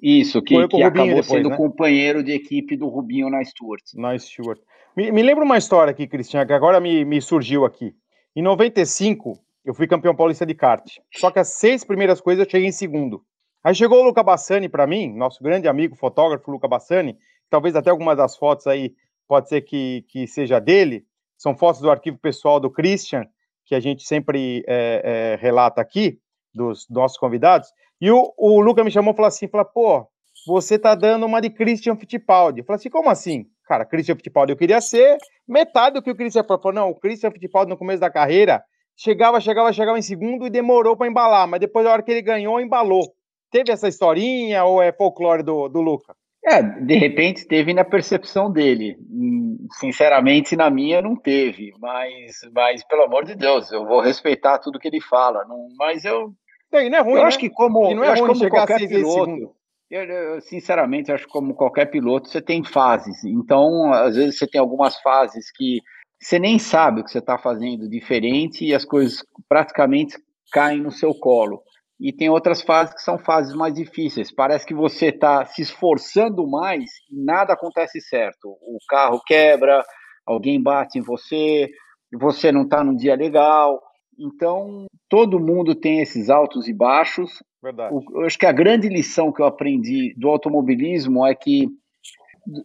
isso, 0.01 0.41
que, 0.41 0.67
que 0.67 0.83
acabou 0.83 1.07
depois, 1.07 1.25
sendo 1.27 1.49
né? 1.49 1.57
companheiro 1.57 2.23
de 2.23 2.31
equipe 2.31 2.75
do 2.75 2.87
Rubinho 2.87 3.29
na 3.29 3.43
Stuart. 3.43 3.83
Na 3.95 4.17
Stuart. 4.17 4.59
Me, 4.95 5.11
me 5.11 5.23
lembra 5.23 5.43
uma 5.43 5.57
história 5.57 5.91
aqui, 5.91 6.07
Cristian, 6.07 6.45
que 6.45 6.53
agora 6.53 6.79
me, 6.79 7.03
me 7.03 7.21
surgiu 7.21 7.65
aqui. 7.65 7.95
Em 8.35 8.41
95, 8.41 9.39
eu 9.65 9.73
fui 9.73 9.87
campeão 9.87 10.15
paulista 10.15 10.45
de 10.45 10.53
kart. 10.53 10.85
Só 11.15 11.31
que 11.31 11.39
as 11.39 11.49
seis 11.49 11.83
primeiras 11.83 12.19
coisas 12.21 12.45
eu 12.45 12.49
cheguei 12.49 12.67
em 12.67 12.71
segundo. 12.71 13.23
Aí 13.63 13.73
chegou 13.73 14.01
o 14.01 14.03
Luca 14.03 14.21
Bassani 14.21 14.67
para 14.67 14.85
mim, 14.85 15.15
nosso 15.15 15.41
grande 15.41 15.67
amigo 15.67 15.95
fotógrafo 15.95 16.51
Luca 16.51 16.67
Bassani, 16.67 17.17
talvez 17.49 17.75
até 17.75 17.89
algumas 17.89 18.17
das 18.17 18.35
fotos 18.35 18.67
aí 18.67 18.93
pode 19.27 19.47
ser 19.47 19.61
que, 19.61 20.03
que 20.09 20.27
seja 20.27 20.59
dele, 20.59 21.05
são 21.37 21.55
fotos 21.55 21.81
do 21.81 21.89
arquivo 21.89 22.17
pessoal 22.17 22.59
do 22.59 22.69
Christian, 22.69 23.25
que 23.65 23.73
a 23.73 23.79
gente 23.79 24.03
sempre 24.03 24.63
é, 24.67 25.01
é, 25.03 25.41
relata 25.41 25.79
aqui, 25.79 26.19
dos 26.53 26.85
nossos 26.89 27.17
convidados, 27.17 27.69
e 27.99 28.11
o, 28.11 28.33
o 28.37 28.59
Luca 28.59 28.83
me 28.83 28.91
chamou 28.91 29.13
e 29.13 29.15
falou 29.15 29.27
assim, 29.27 29.47
falou, 29.47 29.65
pô, 29.65 30.07
você 30.45 30.77
tá 30.77 30.93
dando 30.93 31.25
uma 31.25 31.39
de 31.39 31.49
Christian 31.49 31.95
Fittipaldi. 31.95 32.59
Eu 32.59 32.65
falei 32.65 32.77
assim, 32.77 32.89
como 32.89 33.09
assim? 33.09 33.45
Cara, 33.65 33.85
Christian 33.85 34.15
Fittipaldi, 34.15 34.51
eu 34.51 34.57
queria 34.57 34.81
ser 34.81 35.17
metade 35.47 35.95
do 35.95 36.01
que 36.01 36.11
o 36.11 36.15
Christian 36.15 36.43
falou. 36.43 36.73
Não, 36.73 36.89
o 36.89 36.99
Christian 36.99 37.31
Fittipaldi 37.31 37.69
no 37.69 37.77
começo 37.77 38.01
da 38.01 38.09
carreira, 38.09 38.63
chegava, 38.97 39.39
chegava, 39.39 39.71
chegava 39.71 39.97
em 39.97 40.01
segundo 40.01 40.45
e 40.45 40.49
demorou 40.49 40.97
para 40.97 41.07
embalar, 41.07 41.47
mas 41.47 41.59
depois, 41.59 41.85
na 41.85 41.91
hora 41.91 42.03
que 42.03 42.11
ele 42.11 42.21
ganhou, 42.21 42.59
embalou. 42.59 43.13
Teve 43.51 43.71
essa 43.71 43.87
historinha 43.87 44.65
ou 44.65 44.81
é 44.81 44.91
folclore 44.91 45.43
do, 45.43 45.69
do 45.69 45.79
Luca? 45.79 46.15
É, 46.45 46.61
de 46.61 46.95
repente 46.95 47.47
teve 47.47 47.73
na 47.73 47.85
percepção 47.85 48.51
dele. 48.51 48.97
Hum, 49.09 49.65
sinceramente, 49.79 50.57
na 50.57 50.69
minha 50.69 51.01
não 51.01 51.15
teve, 51.15 51.71
mas, 51.79 52.39
mas 52.53 52.83
pelo 52.85 53.03
amor 53.03 53.23
de 53.23 53.33
Deus, 53.33 53.71
eu 53.71 53.85
vou 53.85 54.01
respeitar 54.01 54.59
tudo 54.59 54.79
que 54.79 54.87
ele 54.89 54.99
fala. 54.99 55.45
Não, 55.45 55.69
mas 55.77 56.03
eu. 56.03 56.33
Não, 56.73 56.89
não 56.89 56.97
é 56.97 57.01
ruim, 57.01 57.13
eu 57.13 57.21
né? 57.21 57.27
acho 57.27 57.39
que 57.39 57.49
como, 57.49 57.93
não 57.93 58.03
é 58.03 58.19
ruim 58.19 58.33
como 58.33 58.49
qualquer 58.49 58.87
piloto. 58.87 59.55
Eu, 59.89 60.03
eu, 60.03 60.41
sinceramente, 60.41 61.11
acho 61.11 61.25
que 61.25 61.31
como 61.31 61.53
qualquer 61.53 61.85
piloto, 61.85 62.27
você 62.27 62.41
tem 62.41 62.63
fases. 62.63 63.23
Então, 63.23 63.93
às 63.93 64.15
vezes, 64.15 64.39
você 64.39 64.47
tem 64.47 64.59
algumas 64.59 64.99
fases 65.01 65.51
que 65.51 65.79
você 66.19 66.39
nem 66.39 66.57
sabe 66.57 67.01
o 67.01 67.03
que 67.03 67.11
você 67.11 67.19
está 67.19 67.37
fazendo 67.37 67.87
diferente 67.87 68.65
e 68.65 68.73
as 68.73 68.85
coisas 68.85 69.23
praticamente 69.47 70.17
caem 70.51 70.81
no 70.81 70.91
seu 70.91 71.13
colo. 71.13 71.61
e 71.99 72.11
tem 72.11 72.29
outras 72.29 72.61
fases 72.61 72.93
que 72.95 73.01
são 73.01 73.17
fases 73.17 73.53
mais 73.53 73.73
difíceis. 73.73 74.33
Parece 74.33 74.65
que 74.65 74.73
você 74.73 75.07
está 75.07 75.45
se 75.45 75.61
esforçando 75.61 76.45
mais 76.47 76.89
e 77.09 77.23
nada 77.23 77.53
acontece 77.53 78.01
certo. 78.01 78.49
O 78.49 78.77
carro 78.89 79.21
quebra, 79.25 79.81
alguém 80.25 80.61
bate 80.61 80.97
em 80.99 81.01
você, 81.01 81.69
você 82.11 82.51
não 82.51 82.63
está 82.63 82.83
num 82.83 82.95
dia 82.95 83.15
legal. 83.15 83.81
Então, 84.19 84.85
todo 85.09 85.39
mundo 85.39 85.75
tem 85.75 85.99
esses 85.99 86.29
altos 86.29 86.67
e 86.67 86.73
baixos. 86.73 87.43
Verdade. 87.61 87.93
O, 87.93 88.19
eu 88.19 88.25
acho 88.25 88.37
que 88.37 88.45
a 88.45 88.51
grande 88.51 88.89
lição 88.89 89.31
que 89.31 89.41
eu 89.41 89.45
aprendi 89.45 90.13
do 90.17 90.29
automobilismo 90.29 91.25
é 91.25 91.33
que 91.33 91.67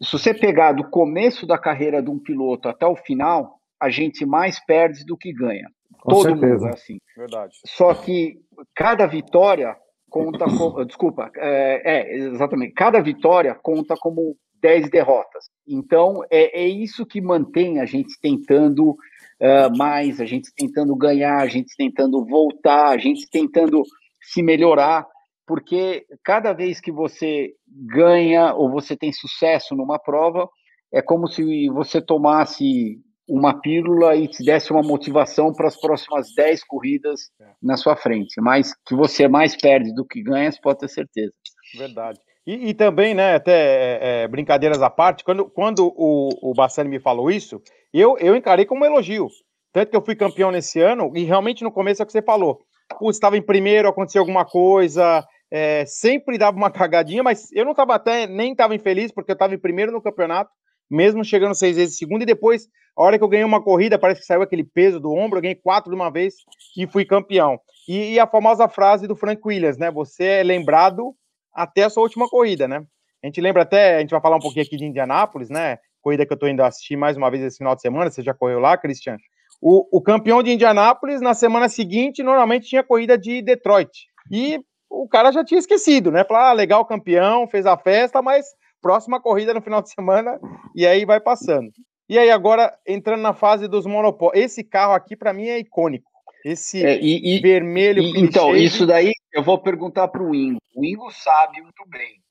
se 0.02 0.12
você 0.12 0.34
pegar 0.34 0.72
do 0.72 0.88
começo 0.90 1.46
da 1.46 1.56
carreira 1.56 2.02
de 2.02 2.10
um 2.10 2.18
piloto 2.18 2.68
até 2.68 2.86
o 2.86 2.96
final, 2.96 3.58
a 3.80 3.88
gente 3.90 4.26
mais 4.26 4.64
perde 4.64 5.04
do 5.04 5.16
que 5.16 5.32
ganha. 5.32 5.68
Com 6.00 6.10
Todo 6.10 6.22
certeza. 6.22 6.54
mundo 6.54 6.66
é 6.66 6.70
assim. 6.70 6.98
Verdade. 7.16 7.54
Só 7.64 7.94
que 7.94 8.38
cada 8.74 9.06
vitória 9.06 9.76
conta 10.10 10.44
como. 10.56 10.84
Desculpa, 10.84 11.30
é, 11.36 11.82
é, 11.84 12.16
exatamente. 12.16 12.72
Cada 12.74 13.00
vitória 13.00 13.54
conta 13.54 13.94
como 13.96 14.36
10 14.60 14.90
derrotas. 14.90 15.46
Então, 15.66 16.22
é, 16.30 16.62
é 16.62 16.66
isso 16.66 17.06
que 17.06 17.20
mantém 17.20 17.80
a 17.80 17.84
gente 17.84 18.18
tentando 18.20 18.96
uh, 19.40 19.76
mais, 19.76 20.20
a 20.20 20.24
gente 20.24 20.52
tentando 20.54 20.94
ganhar, 20.96 21.38
a 21.40 21.46
gente 21.46 21.74
tentando 21.76 22.24
voltar, 22.24 22.88
a 22.88 22.98
gente 22.98 23.28
tentando 23.30 23.82
se 24.20 24.42
melhorar, 24.42 25.06
porque 25.46 26.04
cada 26.22 26.52
vez 26.52 26.80
que 26.80 26.92
você 26.92 27.52
ganha 27.66 28.54
ou 28.54 28.70
você 28.70 28.96
tem 28.96 29.12
sucesso 29.12 29.74
numa 29.74 29.98
prova, 29.98 30.48
é 30.92 31.00
como 31.00 31.26
se 31.26 31.68
você 31.70 32.00
tomasse 32.00 32.98
uma 33.28 33.60
pílula 33.60 34.16
e 34.16 34.26
te 34.26 34.42
desse 34.42 34.72
uma 34.72 34.82
motivação 34.82 35.52
para 35.52 35.68
as 35.68 35.78
próximas 35.78 36.32
10 36.34 36.64
corridas 36.64 37.30
na 37.62 37.76
sua 37.76 37.94
frente. 37.94 38.40
Mas 38.40 38.72
que 38.86 38.94
você 38.94 39.28
mais 39.28 39.54
perde 39.54 39.94
do 39.94 40.04
que 40.04 40.22
ganha, 40.22 40.50
você 40.50 40.58
pode 40.60 40.78
ter 40.78 40.88
certeza. 40.88 41.32
Verdade. 41.76 42.18
E, 42.46 42.70
e 42.70 42.74
também, 42.74 43.12
né, 43.12 43.34
até 43.34 43.52
é, 43.52 44.22
é, 44.22 44.28
brincadeiras 44.28 44.80
à 44.80 44.88
parte, 44.88 45.22
quando, 45.22 45.44
quando 45.44 45.92
o, 45.94 46.30
o 46.50 46.54
Bassani 46.54 46.88
me 46.88 46.98
falou 46.98 47.30
isso, 47.30 47.60
eu, 47.92 48.16
eu 48.18 48.36
encarei 48.36 48.64
como 48.64 48.82
um 48.82 48.86
elogio. 48.86 49.28
Tanto 49.72 49.90
que 49.90 49.96
eu 49.96 50.04
fui 50.04 50.14
campeão 50.14 50.50
nesse 50.50 50.80
ano, 50.80 51.12
e 51.14 51.24
realmente 51.24 51.62
no 51.62 51.72
começo 51.72 52.02
é 52.02 52.04
o 52.04 52.06
que 52.06 52.12
você 52.12 52.22
falou. 52.22 52.60
Putz, 52.98 53.16
estava 53.16 53.36
em 53.36 53.42
primeiro, 53.42 53.88
aconteceu 53.88 54.20
alguma 54.20 54.44
coisa, 54.44 55.24
é, 55.50 55.84
sempre 55.86 56.38
dava 56.38 56.56
uma 56.56 56.70
cagadinha, 56.72 57.22
mas 57.22 57.52
eu 57.52 57.64
não 57.64 57.72
estava 57.72 57.94
até, 57.94 58.26
nem 58.26 58.52
estava 58.52 58.74
infeliz, 58.74 59.12
porque 59.12 59.30
eu 59.30 59.34
estava 59.34 59.54
em 59.54 59.58
primeiro 59.58 59.92
no 59.92 60.02
campeonato, 60.02 60.50
mesmo 60.90 61.24
chegando 61.24 61.54
seis 61.54 61.76
vezes 61.76 61.98
segundo, 61.98 62.22
e 62.22 62.26
depois, 62.26 62.66
a 62.96 63.02
hora 63.02 63.18
que 63.18 63.24
eu 63.24 63.28
ganhei 63.28 63.44
uma 63.44 63.62
corrida, 63.62 63.98
parece 63.98 64.20
que 64.20 64.26
saiu 64.26 64.42
aquele 64.42 64.64
peso 64.64 64.98
do 64.98 65.12
ombro, 65.12 65.38
eu 65.38 65.42
ganhei 65.42 65.54
quatro 65.54 65.90
de 65.90 65.96
uma 65.96 66.10
vez 66.10 66.34
e 66.76 66.86
fui 66.86 67.04
campeão. 67.04 67.60
E, 67.86 68.14
e 68.14 68.20
a 68.20 68.26
famosa 68.26 68.68
frase 68.68 69.06
do 69.06 69.16
Frank 69.16 69.40
Williams, 69.44 69.78
né? 69.78 69.90
Você 69.90 70.24
é 70.24 70.42
lembrado 70.42 71.14
até 71.54 71.84
a 71.84 71.90
sua 71.90 72.02
última 72.02 72.28
corrida, 72.28 72.66
né? 72.66 72.84
A 73.22 73.26
gente 73.26 73.40
lembra 73.40 73.62
até, 73.62 73.96
a 73.96 74.00
gente 74.00 74.10
vai 74.10 74.20
falar 74.20 74.36
um 74.36 74.40
pouquinho 74.40 74.64
aqui 74.64 74.76
de 74.76 74.84
Indianápolis, 74.84 75.50
né? 75.50 75.78
Corrida 76.02 76.24
que 76.26 76.32
eu 76.32 76.38
tô 76.38 76.46
indo 76.46 76.62
assistir 76.62 76.96
mais 76.96 77.16
uma 77.16 77.30
vez 77.30 77.42
esse 77.42 77.58
final 77.58 77.74
de 77.74 77.82
semana, 77.82 78.10
você 78.10 78.22
já 78.22 78.32
correu 78.34 78.58
lá, 78.60 78.76
Christian? 78.76 79.16
O, 79.60 79.98
o 79.98 80.00
campeão 80.00 80.42
de 80.42 80.52
Indianápolis, 80.52 81.20
na 81.20 81.34
semana 81.34 81.68
seguinte, 81.68 82.22
normalmente 82.22 82.68
tinha 82.68 82.82
corrida 82.82 83.18
de 83.18 83.42
Detroit. 83.42 84.06
E 84.30 84.60
o 84.88 85.08
cara 85.08 85.32
já 85.32 85.44
tinha 85.44 85.58
esquecido, 85.58 86.10
né? 86.10 86.24
Falar, 86.24 86.50
ah, 86.50 86.52
legal, 86.52 86.84
campeão, 86.84 87.48
fez 87.48 87.66
a 87.66 87.76
festa, 87.76 88.22
mas 88.22 88.46
próxima 88.80 89.20
corrida 89.20 89.52
no 89.52 89.60
final 89.60 89.82
de 89.82 89.90
semana, 89.90 90.38
e 90.74 90.86
aí 90.86 91.04
vai 91.04 91.20
passando. 91.20 91.70
E 92.08 92.18
aí, 92.18 92.30
agora, 92.30 92.72
entrando 92.86 93.20
na 93.20 93.34
fase 93.34 93.68
dos 93.68 93.84
monopólios, 93.84 94.44
esse 94.44 94.64
carro 94.64 94.94
aqui, 94.94 95.14
para 95.16 95.32
mim, 95.32 95.48
é 95.48 95.58
icônico. 95.58 96.08
Esse 96.44 96.84
É, 96.84 96.98
e- 96.98 97.36
e- 97.36 97.40
vermelho. 97.40 98.00
E, 98.00 98.20
então, 98.20 98.56
isso 98.56 98.86
daí 98.86 99.12
eu 99.32 99.42
vou 99.42 99.58
perguntar 99.58 100.08
para 100.08 100.22
o 100.22 100.34
Ingo. 100.34 100.58
O 100.74 100.84
Ingo 100.84 101.10
sabe 101.10 101.60
muito 101.60 101.84
bem. 101.86 102.22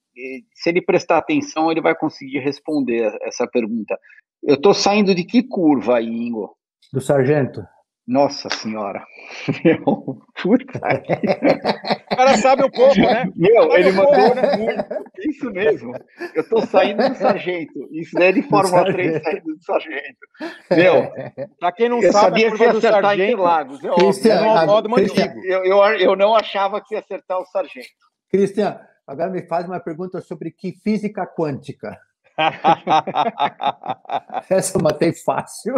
Se 0.54 0.70
ele 0.70 0.82
prestar 0.82 1.18
atenção, 1.18 1.70
ele 1.70 1.80
vai 1.80 1.94
conseguir 1.94 2.38
responder 2.40 3.10
essa 3.22 3.46
pergunta. 3.46 3.98
Eu 4.42 4.54
estou 4.54 4.74
saindo 4.74 5.14
de 5.14 5.24
que 5.24 5.42
curva 5.42 5.98
aí, 5.98 6.06
Ingo? 6.06 6.56
Do 6.92 7.00
sargento. 7.00 7.62
Nossa 8.08 8.48
senhora. 8.48 9.04
Meu, 9.64 10.22
puta. 10.42 10.80
O 12.10 12.16
cara 12.18 12.36
sabe 12.38 12.64
um 12.64 12.70
pouco, 12.70 12.96
né? 12.96 13.30
Meu, 13.36 13.62
Sabe 13.68 13.80
ele 13.80 13.92
mandou 13.92 14.34
né? 14.34 14.86
Isso 15.20 15.52
mesmo. 15.52 15.92
Eu 16.34 16.42
estou 16.42 16.62
saindo 16.66 17.08
do 17.08 17.14
sargento. 17.14 17.88
Isso 17.92 18.12
daí 18.14 18.30
é 18.30 18.32
de 18.32 18.42
Fórmula 18.42 18.84
3 18.86 19.12
sargento. 19.12 19.24
saindo 19.24 19.54
do 19.54 19.62
sargento. 19.62 20.18
Meu, 20.70 21.46
Pra 21.60 21.70
quem 21.70 21.88
não 21.88 22.02
eu 22.02 22.10
sabe, 22.10 22.24
sabia 22.24 22.48
a 22.48 22.56
que 22.56 22.62
ia 22.64 22.72
do 22.72 22.78
acertar 22.78 22.98
em 22.98 23.02
sargento 23.02 23.32
Interlagos. 23.34 23.84
É 23.84 23.94
Cristian, 23.94 24.34
é 24.34 24.66
um 24.66 24.96
antigo. 24.96 25.44
Eu, 25.44 25.64
eu, 25.64 25.78
eu 26.00 26.16
não 26.16 26.34
achava 26.34 26.80
que 26.80 26.94
ia 26.96 27.00
acertar 27.00 27.38
o 27.38 27.46
sargento. 27.46 27.86
Cristian, 28.30 28.80
agora 29.08 29.30
me 29.30 29.42
faz 29.46 29.66
uma 29.66 29.80
pergunta 29.80 30.20
sobre 30.20 30.50
que 30.50 30.72
física 30.72 31.26
quântica. 31.26 31.98
Essa 34.50 34.76
eu 34.76 34.82
matei 34.82 35.14
fácil. 35.14 35.74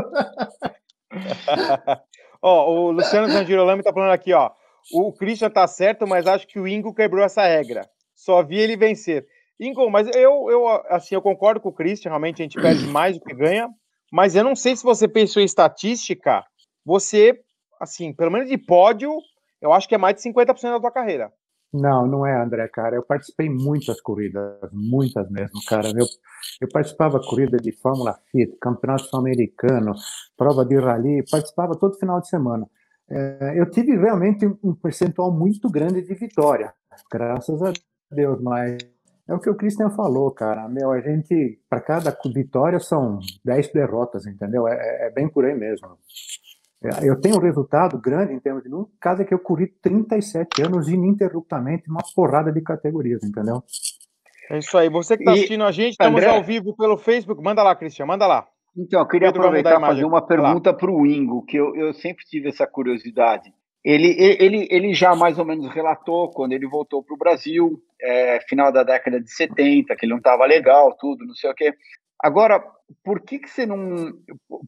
ó, 2.43 2.71
o 2.71 2.91
Luciano 2.91 3.29
Zangirolami 3.29 3.85
tá 3.85 3.93
falando 3.93 4.13
aqui, 4.13 4.33
ó. 4.33 4.51
O 4.93 5.13
Christian 5.13 5.49
tá 5.49 5.67
certo, 5.69 6.07
mas 6.07 6.27
acho 6.27 6.47
que 6.47 6.59
o 6.59 6.67
Ingo 6.67 6.93
quebrou 6.93 7.25
essa 7.25 7.43
regra. 7.43 7.89
Só 8.17 8.43
vi 8.43 8.59
ele 8.59 8.77
vencer. 8.77 9.25
Ingo, 9.61 9.89
mas 9.91 10.09
eu, 10.09 10.51
eu, 10.51 10.67
assim, 10.89 11.15
eu 11.15 11.23
concordo 11.23 11.61
com 11.61 11.69
o 11.69 11.75
Christian, 11.75 12.11
realmente 12.11 12.43
a 12.43 12.45
gente 12.45 12.61
perde 12.61 12.85
mais 12.89 13.17
do 13.17 13.25
que 13.25 13.35
ganha, 13.35 13.69
mas 14.11 14.35
eu 14.35 14.43
não 14.43 14.57
sei 14.57 14.75
se 14.75 14.83
você 14.83 15.07
pensou 15.07 15.41
em 15.41 15.45
estatística, 15.45 16.45
você, 16.85 17.39
assim, 17.81 18.13
pelo 18.13 18.33
menos 18.33 18.49
de 18.49 18.59
pódio, 18.59 19.17
eu 19.61 19.73
acho 19.73 19.89
que 19.89 19.95
é 19.95 19.99
mais 19.99 20.17
de 20.17 20.23
50% 20.23 20.63
da 20.63 20.81
tua 20.81 20.91
carreira. 20.91 21.33
Não, 21.73 22.07
não 22.07 22.27
é, 22.27 22.43
André, 22.43 22.67
cara. 22.69 22.97
Eu 22.97 23.03
participei 23.03 23.49
muitas 23.49 24.01
corridas, 24.01 24.59
muitas 24.73 25.31
mesmo, 25.31 25.61
cara. 25.69 25.89
Eu, 25.89 26.07
eu 26.61 26.69
participava 26.69 27.21
corrida 27.21 27.59
de 27.59 27.71
Fórmula 27.73 28.19
Fit, 28.31 28.57
Campeonato 28.61 29.05
Sul-Americano, 29.05 29.95
prova 30.37 30.65
de 30.65 30.77
rally, 30.77 31.25
participava 31.31 31.77
todo 31.77 31.99
final 31.99 32.21
de 32.21 32.29
semana. 32.29 32.67
É, 33.09 33.55
eu 33.57 33.71
tive 33.71 33.97
realmente 33.97 34.47
um 34.63 34.75
percentual 34.75 35.33
muito 35.33 35.69
grande 35.69 36.03
de 36.03 36.15
vitória, 36.15 36.73
graças 37.11 37.61
a 37.63 37.73
Deus, 38.11 38.41
mas 38.41 38.79
é 39.31 39.35
o 39.35 39.39
que 39.39 39.49
o 39.49 39.55
Christian 39.55 39.91
falou, 39.91 40.31
cara. 40.33 40.69
Meu, 40.69 40.91
a 40.91 41.01
gente, 41.01 41.61
para 41.69 41.81
cada 41.81 42.17
vitória 42.35 42.81
são 42.81 43.21
10 43.45 43.73
derrotas, 43.73 44.27
entendeu? 44.27 44.67
É, 44.67 45.07
é 45.07 45.11
bem 45.11 45.29
por 45.29 45.45
aí 45.45 45.55
mesmo. 45.55 45.89
É, 46.83 47.09
Eu 47.09 47.21
tenho 47.21 47.37
um 47.37 47.41
resultado 47.41 47.99
grande 47.99 48.33
em 48.33 48.41
termos 48.41 48.63
de 48.63 48.69
número, 48.69 48.91
caso 49.01 49.23
é 49.23 49.25
que 49.25 49.35
eu 49.35 49.39
corri 49.39 49.67
37 49.83 50.63
anos 50.63 50.89
ininterruptamente 50.89 51.91
uma 51.91 52.01
porrada 52.15 52.51
de 52.51 52.63
categorias, 52.63 53.23
entendeu? 53.23 53.63
É 54.51 54.59
isso 54.59 54.77
aí. 54.77 54.89
Você 54.89 55.17
que 55.17 55.23
está 55.23 55.33
assistindo 55.33 55.65
a 55.65 55.71
gente, 55.71 55.93
estamos 55.93 56.21
André? 56.21 56.35
ao 56.35 56.43
vivo 56.43 56.75
pelo 56.75 56.97
Facebook. 56.97 57.43
Manda 57.43 57.63
lá, 57.63 57.77
Cristian, 57.77 58.07
manda 58.07 58.27
lá. 58.27 58.49
Então, 58.77 59.01
eu 59.01 59.07
queria 59.07 59.29
Pedro 59.29 59.43
aproveitar 59.43 59.77
e 59.77 59.81
fazer 59.81 60.05
uma 60.05 60.27
pergunta 60.27 60.73
para 60.73 60.91
o 60.91 61.07
Ingo, 61.07 61.45
que 61.45 61.57
eu, 61.57 61.75
eu 61.77 61.93
sempre 61.93 62.25
tive 62.25 62.49
essa 62.49 62.67
curiosidade. 62.67 63.53
Ele, 63.83 64.15
ele, 64.19 64.69
ele 64.71 64.93
já 64.93 65.15
mais 65.15 65.39
ou 65.39 65.45
menos 65.45 65.73
relatou 65.73 66.31
quando 66.31 66.53
ele 66.53 66.67
voltou 66.67 67.03
para 67.03 67.15
o 67.15 67.19
Brasil, 67.19 67.83
é, 68.01 68.41
final 68.49 68.71
da 68.71 68.83
década 68.83 69.21
de 69.21 69.31
70, 69.33 69.97
que 69.97 70.05
ele 70.05 70.13
não 70.13 70.19
estava 70.19 70.45
legal, 70.45 70.95
tudo, 70.99 71.25
não 71.25 71.35
sei 71.35 71.51
o 71.51 71.55
quê. 71.55 71.75
Agora, 72.23 72.63
por 73.05 73.21
que, 73.21 73.39
que 73.39 73.49
você 73.49 73.65
não. 73.65 74.13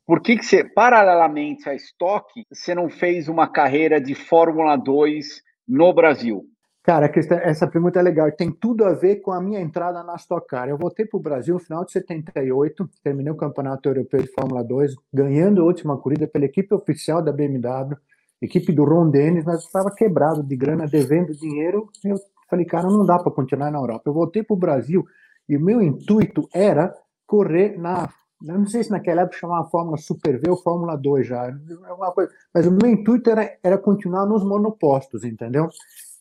Por 0.07 0.21
que, 0.23 0.37
que 0.37 0.45
você, 0.45 0.65
paralelamente 0.65 1.69
à 1.69 1.75
Stock, 1.75 2.27
você 2.51 2.75
não 2.75 2.89
fez 2.89 3.29
uma 3.29 3.47
carreira 3.47 4.01
de 4.01 4.15
Fórmula 4.15 4.77
2 4.77 5.43
no 5.69 5.93
Brasil? 5.93 6.45
Cara, 6.83 7.09
essa 7.45 7.69
pergunta 7.69 8.01
é 8.01 8.03
legal 8.03 8.31
tem 8.33 8.51
tudo 8.51 8.85
a 8.85 8.93
ver 8.93 9.21
com 9.21 9.31
a 9.31 9.41
minha 9.41 9.61
entrada 9.61 10.03
na 10.03 10.17
Stock 10.17 10.47
Car. 10.49 10.69
Eu 10.69 10.77
voltei 10.77 11.07
para 11.07 11.17
o 11.17 11.23
Brasil 11.23 11.55
no 11.55 11.61
final 11.61 11.85
de 11.85 11.93
78, 11.93 12.91
terminei 13.05 13.33
o 13.33 13.37
Campeonato 13.37 13.89
Europeu 13.89 14.21
de 14.21 14.33
Fórmula 14.33 14.65
2, 14.65 14.97
ganhando 15.13 15.63
a 15.63 15.65
última 15.65 15.97
corrida 15.97 16.27
pela 16.27 16.45
equipe 16.45 16.75
oficial 16.75 17.23
da 17.23 17.33
BMW, 17.33 17.97
equipe 18.41 18.73
do 18.73 18.85
Ron 18.85 19.11
Dennis, 19.11 19.45
mas 19.45 19.63
estava 19.63 19.95
quebrado 19.95 20.43
de 20.43 20.57
grana, 20.57 20.89
devendo 20.89 21.33
dinheiro. 21.37 21.89
Eu 22.05 22.17
falei, 22.51 22.65
cara, 22.65 22.89
não 22.89 23.07
dá 23.07 23.17
para 23.17 23.31
continuar 23.31 23.71
na 23.71 23.79
Europa. 23.79 24.03
Eu 24.07 24.15
voltei 24.15 24.43
para 24.43 24.55
o 24.55 24.59
Brasil 24.59 25.05
e 25.49 25.57
o 25.57 25.61
meu 25.61 25.81
intuito 25.81 26.49
era 26.53 26.93
correr 27.33 27.79
na. 27.79 28.11
Eu 28.45 28.59
não 28.59 28.67
sei 28.67 28.83
se 28.83 28.91
naquela 28.91 29.23
época 29.23 29.39
chamava 29.39 29.71
Fórmula 29.71 29.97
Super 29.97 30.39
V 30.39 30.51
ou 30.51 30.57
Fórmula 30.57 30.97
2 30.97 31.27
já, 31.27 31.47
é 31.47 31.93
uma 31.93 32.13
coisa, 32.13 32.31
mas 32.53 32.67
o 32.67 32.73
meu 32.73 32.91
intuito 32.91 33.31
era, 33.31 33.57
era 33.63 33.79
continuar 33.79 34.27
nos 34.27 34.45
monopostos, 34.45 35.23
entendeu? 35.23 35.69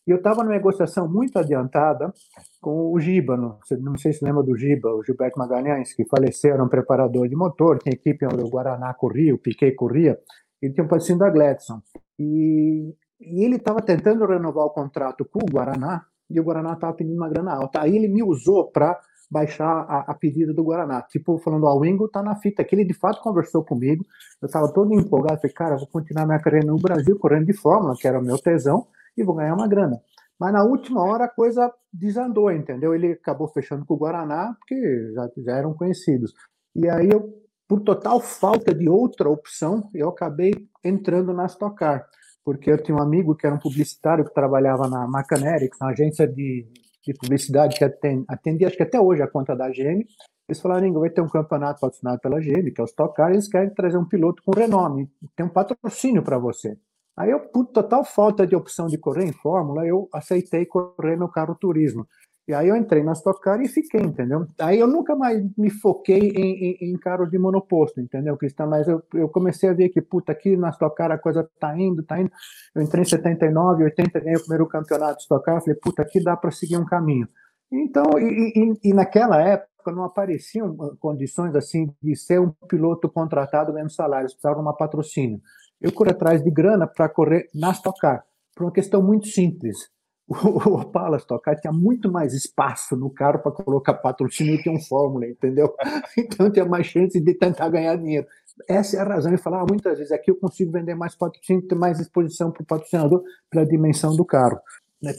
E 0.06 0.10
eu 0.12 0.18
estava 0.18 0.44
numa 0.44 0.54
negociação 0.54 1.08
muito 1.08 1.36
adiantada 1.36 2.12
com 2.60 2.92
o 2.92 3.00
Giba, 3.00 3.36
não 3.36 3.58
não 3.80 3.98
sei 3.98 4.12
se 4.12 4.24
lembra 4.24 4.42
do 4.42 4.56
Giba, 4.56 4.94
o 4.94 5.02
Gilberto 5.02 5.36
Magalhães, 5.36 5.92
que 5.94 6.04
faleceu, 6.06 6.54
era 6.54 6.62
um 6.62 6.68
preparador 6.68 7.28
de 7.28 7.34
motor, 7.34 7.78
tinha 7.78 7.92
equipe 7.92 8.24
onde 8.24 8.42
o 8.42 8.48
Guaraná 8.48 8.94
corria, 8.94 9.34
o 9.34 9.38
Piquet 9.38 9.72
corria, 9.72 10.16
ele 10.62 10.72
tinha 10.72 10.84
um 10.84 10.88
patrocínio 10.88 11.18
da 11.18 11.28
Gladson. 11.28 11.80
E, 12.20 12.94
e 13.20 13.44
ele 13.44 13.56
estava 13.56 13.82
tentando 13.82 14.24
renovar 14.24 14.64
o 14.64 14.70
contrato 14.70 15.24
com 15.24 15.40
o 15.40 15.52
Guaraná, 15.52 16.06
e 16.30 16.38
o 16.38 16.44
Guaraná 16.44 16.74
estava 16.74 16.94
pedindo 16.94 17.16
uma 17.16 17.28
grana 17.28 17.52
alta. 17.52 17.82
Aí 17.82 17.96
ele 17.96 18.08
me 18.08 18.22
usou 18.22 18.70
para 18.70 18.98
baixar 19.32 19.86
a, 19.88 20.00
a 20.08 20.14
pedida 20.14 20.52
do 20.52 20.62
Guaraná. 20.62 21.00
Tipo, 21.02 21.38
falando, 21.38 21.64
ó, 21.64 21.74
o 21.74 21.84
Ingo 21.86 22.06
tá 22.06 22.22
na 22.22 22.36
fita, 22.36 22.62
que 22.62 22.74
ele 22.74 22.84
de 22.84 22.92
fato 22.92 23.22
conversou 23.22 23.64
comigo, 23.64 24.04
eu 24.42 24.46
estava 24.46 24.70
todo 24.70 24.92
empolgado, 24.92 25.40
falei, 25.40 25.54
cara, 25.54 25.76
vou 25.76 25.86
continuar 25.86 26.26
minha 26.26 26.38
carreira 26.38 26.66
no 26.66 26.76
Brasil, 26.76 27.18
correndo 27.18 27.46
de 27.46 27.54
Fórmula, 27.54 27.94
que 27.98 28.06
era 28.06 28.20
o 28.20 28.22
meu 28.22 28.38
tesão, 28.38 28.86
e 29.16 29.24
vou 29.24 29.34
ganhar 29.34 29.54
uma 29.54 29.66
grana. 29.66 29.98
Mas 30.38 30.52
na 30.52 30.62
última 30.62 31.02
hora 31.02 31.24
a 31.24 31.28
coisa 31.28 31.72
desandou, 31.90 32.52
entendeu? 32.52 32.94
Ele 32.94 33.12
acabou 33.12 33.48
fechando 33.48 33.86
com 33.86 33.94
o 33.94 33.96
Guaraná, 33.96 34.54
porque 34.58 35.12
já, 35.14 35.30
já 35.38 35.52
eram 35.56 35.72
conhecidos. 35.72 36.34
E 36.76 36.88
aí 36.90 37.08
eu, 37.08 37.32
por 37.66 37.80
total 37.80 38.20
falta 38.20 38.74
de 38.74 38.88
outra 38.88 39.30
opção, 39.30 39.88
eu 39.94 40.10
acabei 40.10 40.52
entrando 40.84 41.32
na 41.32 41.46
Stock 41.46 41.74
Car, 41.76 42.06
porque 42.44 42.70
eu 42.70 42.82
tinha 42.82 42.96
um 42.96 43.02
amigo 43.02 43.34
que 43.34 43.46
era 43.46 43.54
um 43.54 43.58
publicitário 43.58 44.26
que 44.26 44.34
trabalhava 44.34 44.88
na 44.88 45.06
Macanerics, 45.06 45.78
na 45.80 45.88
agência 45.88 46.26
de, 46.26 46.66
de 47.04 47.14
publicidade 47.14 47.76
que 47.76 47.84
atendia, 48.28 48.66
acho 48.66 48.76
que 48.76 48.82
até 48.82 49.00
hoje, 49.00 49.22
a 49.22 49.28
conta 49.28 49.54
da 49.56 49.68
GM. 49.68 50.04
Eles 50.48 50.60
falaram, 50.60 50.92
vai 50.94 51.10
ter 51.10 51.22
um 51.22 51.28
campeonato 51.28 51.80
patrocinado 51.80 52.20
pela 52.20 52.40
GM, 52.40 52.70
que 52.72 52.80
é 52.80 52.84
o 52.84 52.86
Stock 52.86 53.14
Car, 53.14 53.30
eles 53.30 53.48
querem 53.48 53.70
trazer 53.70 53.96
um 53.96 54.04
piloto 54.04 54.42
com 54.44 54.52
renome, 54.52 55.08
tem 55.36 55.46
um 55.46 55.48
patrocínio 55.48 56.22
para 56.22 56.36
você. 56.38 56.76
Aí 57.16 57.30
eu, 57.30 57.40
por 57.40 57.66
total 57.66 58.04
falta 58.04 58.46
de 58.46 58.56
opção 58.56 58.86
de 58.86 58.98
correr 58.98 59.24
em 59.24 59.32
Fórmula, 59.32 59.86
eu 59.86 60.08
aceitei 60.12 60.66
correr 60.66 61.16
meu 61.16 61.28
carro 61.28 61.54
turismo. 61.54 62.06
E 62.46 62.52
aí 62.52 62.68
eu 62.68 62.76
entrei 62.76 63.04
na 63.04 63.12
Stock 63.12 63.40
Car 63.40 63.60
e 63.60 63.68
fiquei, 63.68 64.00
entendeu? 64.00 64.46
Aí 64.58 64.78
eu 64.80 64.88
nunca 64.88 65.14
mais 65.14 65.40
me 65.56 65.70
foquei 65.70 66.18
em, 66.18 66.72
em, 66.72 66.92
em 66.92 66.98
carros 66.98 67.30
de 67.30 67.38
monoposto, 67.38 68.00
entendeu, 68.00 68.36
Cristian? 68.36 68.66
Mas 68.66 68.88
eu, 68.88 69.00
eu 69.14 69.28
comecei 69.28 69.68
a 69.68 69.72
ver 69.72 69.90
que, 69.90 70.02
puta, 70.02 70.32
aqui 70.32 70.56
na 70.56 70.70
Stock 70.70 70.96
Car 70.96 71.12
a 71.12 71.18
coisa 71.18 71.48
tá 71.60 71.78
indo, 71.78 72.02
tá 72.02 72.20
indo. 72.20 72.32
Eu 72.74 72.82
entrei 72.82 73.02
em 73.02 73.08
79, 73.08 73.84
80, 73.84 74.20
ganhei 74.20 74.36
o 74.36 74.40
primeiro 74.40 74.66
campeonato 74.66 75.18
de 75.18 75.22
Stock 75.22 75.44
Car, 75.44 75.60
falei, 75.60 75.78
puta, 75.80 76.02
aqui 76.02 76.22
dá 76.22 76.36
para 76.36 76.50
seguir 76.50 76.76
um 76.76 76.84
caminho. 76.84 77.28
Então, 77.70 78.18
e, 78.18 78.52
e, 78.56 78.90
e, 78.90 78.92
naquela 78.92 79.40
época 79.40 79.92
não 79.92 80.04
apareciam 80.04 80.76
condições 80.98 81.54
assim 81.54 81.94
de 82.02 82.16
ser 82.16 82.40
um 82.40 82.50
piloto 82.68 83.08
contratado 83.08 83.72
ganhando 83.72 83.92
salário, 83.92 84.26
precisava 84.26 84.56
de 84.56 84.62
uma 84.62 84.76
patrocínio. 84.76 85.40
Eu 85.80 85.92
corri 85.92 86.10
atrás 86.10 86.42
de 86.42 86.50
grana 86.50 86.88
para 86.88 87.08
correr 87.08 87.48
na 87.54 87.70
Stock 87.70 87.98
Car, 88.00 88.24
por 88.54 88.64
uma 88.64 88.72
questão 88.72 89.00
muito 89.00 89.28
simples 89.28 89.92
o 90.28 90.74
Opala 90.74 91.16
Stock 91.16 91.42
Car 91.42 91.60
tinha 91.60 91.72
muito 91.72 92.10
mais 92.10 92.32
espaço 92.32 92.96
no 92.96 93.10
carro 93.10 93.40
para 93.40 93.52
colocar 93.52 93.94
patrocínio 93.94 94.62
que 94.62 94.70
um 94.70 94.80
Fórmula, 94.80 95.26
entendeu? 95.26 95.74
Então 96.16 96.50
tinha 96.50 96.64
mais 96.64 96.86
chance 96.86 97.20
de 97.20 97.34
tentar 97.34 97.68
ganhar 97.68 97.96
dinheiro. 97.96 98.26
Essa 98.68 98.98
é 98.98 99.00
a 99.00 99.04
razão. 99.04 99.32
Eu 99.32 99.38
falava 99.38 99.66
muitas 99.68 99.98
vezes 99.98 100.12
aqui 100.12 100.30
eu 100.30 100.36
consigo 100.36 100.72
vender 100.72 100.94
mais 100.94 101.14
patrocínio, 101.14 101.66
ter 101.66 101.74
mais 101.74 101.98
exposição 101.98 102.50
para 102.50 102.62
o 102.62 102.66
patrocinador 102.66 103.22
pela 103.50 103.66
dimensão 103.66 104.14
do 104.16 104.24
carro. 104.24 104.60
É 105.04 105.12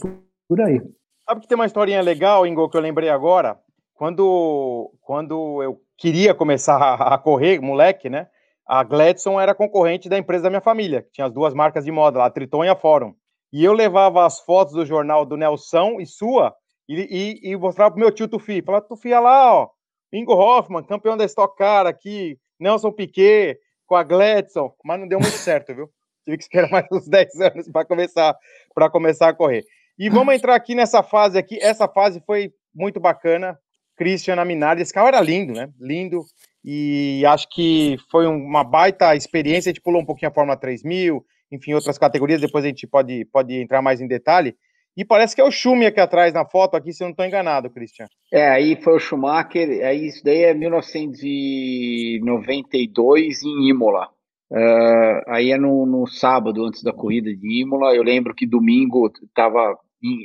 por 0.47 0.61
aí. 0.61 0.81
Sabe 1.27 1.41
que 1.41 1.47
tem 1.47 1.55
uma 1.55 1.65
historinha 1.65 2.01
legal, 2.01 2.45
Ingo, 2.45 2.69
que 2.69 2.77
eu 2.77 2.81
lembrei 2.81 3.09
agora? 3.09 3.57
Quando, 3.93 4.91
quando 5.01 5.63
eu 5.63 5.81
queria 5.97 6.33
começar 6.33 6.77
a 6.95 7.17
correr, 7.17 7.59
moleque, 7.59 8.09
né? 8.09 8.27
A 8.65 8.83
Gladson 8.83 9.39
era 9.39 9.53
concorrente 9.53 10.07
da 10.07 10.17
empresa 10.17 10.43
da 10.43 10.49
minha 10.49 10.61
família, 10.61 11.01
que 11.01 11.11
tinha 11.11 11.27
as 11.27 11.33
duas 11.33 11.53
marcas 11.53 11.83
de 11.83 11.91
moda, 11.91 12.23
a 12.23 12.29
Triton 12.29 12.63
e 12.63 12.69
a 12.69 12.75
Fórum. 12.75 13.13
E 13.53 13.63
eu 13.63 13.71
levava 13.71 14.25
as 14.25 14.39
fotos 14.39 14.73
do 14.73 14.83
jornal 14.83 15.27
do 15.27 15.37
Nelson 15.37 15.99
e 15.99 16.07
sua 16.07 16.55
e, 16.89 17.39
e, 17.43 17.51
e 17.51 17.55
mostrava 17.55 17.91
pro 17.91 17.99
meu 17.99 18.11
tio 18.11 18.27
Tufi. 18.27 18.63
Falava, 18.63 18.87
Tufi, 18.87 19.09
olha 19.09 19.19
lá, 19.19 19.53
ó, 19.53 19.69
Ingo 20.11 20.33
Hoffman, 20.33 20.83
campeão 20.83 21.15
da 21.15 21.23
Stock 21.25 21.55
Car 21.55 21.85
aqui, 21.85 22.39
Nelson 22.59 22.91
Piquet, 22.91 23.59
com 23.85 23.95
a 23.95 24.01
Gladson, 24.01 24.73
mas 24.83 24.99
não 24.99 25.07
deu 25.07 25.19
muito 25.19 25.37
certo, 25.37 25.75
viu? 25.75 25.87
Tive 26.25 26.37
que 26.37 26.43
esperar 26.43 26.71
mais 26.71 26.87
uns 26.91 27.05
10 27.09 27.41
anos 27.41 27.69
para 27.69 27.85
começar, 27.85 28.35
para 28.73 28.89
começar 28.89 29.29
a 29.29 29.33
correr. 29.33 29.63
E 29.99 30.09
vamos 30.09 30.33
entrar 30.35 30.55
aqui 30.55 30.73
nessa 30.73 31.03
fase 31.03 31.37
aqui. 31.37 31.59
Essa 31.61 31.87
fase 31.87 32.23
foi 32.25 32.51
muito 32.73 32.99
bacana. 32.99 33.59
Christian 33.95 34.43
Minardi, 34.43 34.81
esse 34.81 34.91
carro 34.91 35.09
era 35.09 35.21
lindo, 35.21 35.53
né? 35.53 35.69
Lindo. 35.79 36.25
E 36.65 37.23
acho 37.27 37.47
que 37.49 37.97
foi 38.09 38.25
uma 38.25 38.63
baita 38.63 39.15
experiência. 39.15 39.69
A 39.69 39.73
gente 39.73 39.83
pulou 39.83 40.01
um 40.01 40.05
pouquinho 40.05 40.31
a 40.31 40.33
Fórmula 40.33 40.57
3000, 40.57 41.23
enfim, 41.53 41.73
outras 41.73 41.97
categorias, 41.97 42.41
depois 42.41 42.65
a 42.65 42.67
gente 42.67 42.87
pode, 42.87 43.23
pode 43.25 43.53
entrar 43.53 43.81
mais 43.81 44.01
em 44.01 44.07
detalhe. 44.07 44.55
E 44.95 45.03
parece 45.03 45.35
que 45.35 45.41
é 45.41 45.43
o 45.43 45.49
Schumi 45.49 45.87
aqui 45.87 45.99
atrás 45.99 46.31
na 46.33 46.45
foto, 46.45 46.75
aqui, 46.75 46.93
se 46.93 47.03
eu 47.03 47.05
não 47.05 47.11
estou 47.11 47.25
enganado, 47.25 47.67
Christian. 47.69 48.07
É, 48.31 48.47
aí 48.47 48.79
foi 48.81 48.95
o 48.95 48.99
Schumacher, 48.99 49.83
aí 49.83 50.07
isso 50.07 50.23
daí 50.23 50.43
é 50.43 50.53
1992 50.53 53.43
em 53.43 53.69
Imola. 53.69 54.07
Uh, 54.51 55.21
aí 55.27 55.51
é 55.51 55.57
no, 55.57 55.87
no, 55.87 56.05
sábado, 56.05 56.63
antes 56.63 56.83
da 56.83 56.93
corrida 56.93 57.35
de 57.35 57.61
Imola. 57.61 57.95
Eu 57.95 58.03
lembro 58.03 58.35
que 58.35 58.45
domingo 58.45 59.11
estava, 59.23 59.75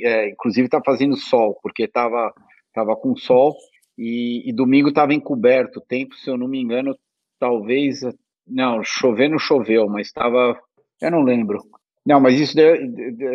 é, 0.03 0.29
inclusive 0.29 0.67
estava 0.67 0.83
tá 0.83 0.91
fazendo 0.91 1.17
sol, 1.17 1.57
porque 1.63 1.85
estava 1.85 2.31
tava 2.71 2.95
com 2.95 3.15
sol, 3.15 3.55
e, 3.97 4.47
e 4.47 4.53
domingo 4.53 4.89
estava 4.89 5.15
encoberto 5.15 5.79
o 5.79 5.81
tempo, 5.81 6.13
se 6.15 6.29
eu 6.29 6.37
não 6.37 6.47
me 6.47 6.61
engano, 6.61 6.95
talvez. 7.39 8.01
Não, 8.47 8.83
chovendo 8.83 9.37
choveu, 9.37 9.87
mas 9.87 10.07
estava 10.07 10.59
eu 11.01 11.11
não 11.11 11.21
lembro. 11.21 11.59
Não, 12.05 12.19
mas 12.19 12.39
isso 12.39 12.55
daí, 12.55 12.79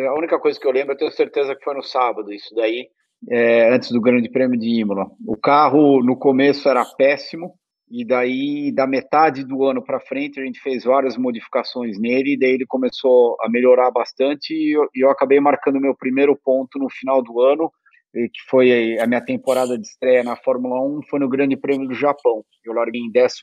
a 0.07 0.13
única 0.13 0.39
coisa 0.39 0.59
que 0.59 0.67
eu 0.67 0.71
lembro, 0.71 0.93
eu 0.93 0.97
tenho 0.97 1.11
certeza 1.11 1.55
que 1.55 1.63
foi 1.63 1.73
no 1.73 1.83
sábado, 1.83 2.33
isso 2.33 2.53
daí, 2.55 2.87
é, 3.29 3.73
antes 3.73 3.91
do 3.91 4.01
Grande 4.01 4.29
Prêmio 4.29 4.59
de 4.59 4.67
Imola. 4.67 5.05
O 5.25 5.37
carro 5.37 6.03
no 6.03 6.17
começo 6.17 6.67
era 6.67 6.83
péssimo, 6.83 7.53
e 7.89 8.03
daí 8.03 8.71
da 8.71 8.87
metade 8.87 9.43
do 9.43 9.63
ano 9.63 9.83
para 9.83 9.99
frente 9.99 10.39
a 10.39 10.43
gente 10.43 10.59
fez 10.59 10.83
várias 10.83 11.15
modificações 11.15 11.99
nele, 11.99 12.33
e 12.33 12.39
daí 12.39 12.51
ele 12.51 12.65
começou 12.65 13.37
a 13.41 13.49
melhorar 13.49 13.91
bastante, 13.91 14.53
e 14.53 14.75
eu, 14.75 14.87
eu 14.93 15.09
acabei 15.09 15.39
marcando 15.39 15.79
meu 15.79 15.95
primeiro 15.95 16.37
ponto 16.43 16.79
no 16.79 16.89
final 16.89 17.21
do 17.21 17.39
ano, 17.41 17.71
que 18.13 18.49
foi 18.49 18.97
a 18.97 19.05
minha 19.05 19.21
temporada 19.21 19.77
de 19.77 19.85
estreia 19.85 20.23
na 20.23 20.37
Fórmula 20.37 20.81
1, 20.81 21.01
foi 21.09 21.19
no 21.19 21.27
Grande 21.27 21.57
Prêmio 21.57 21.87
do 21.87 21.93
Japão. 21.93 22.43
Eu 22.63 22.73
larguei 22.73 23.01
em 23.01 23.11
12 23.11 23.41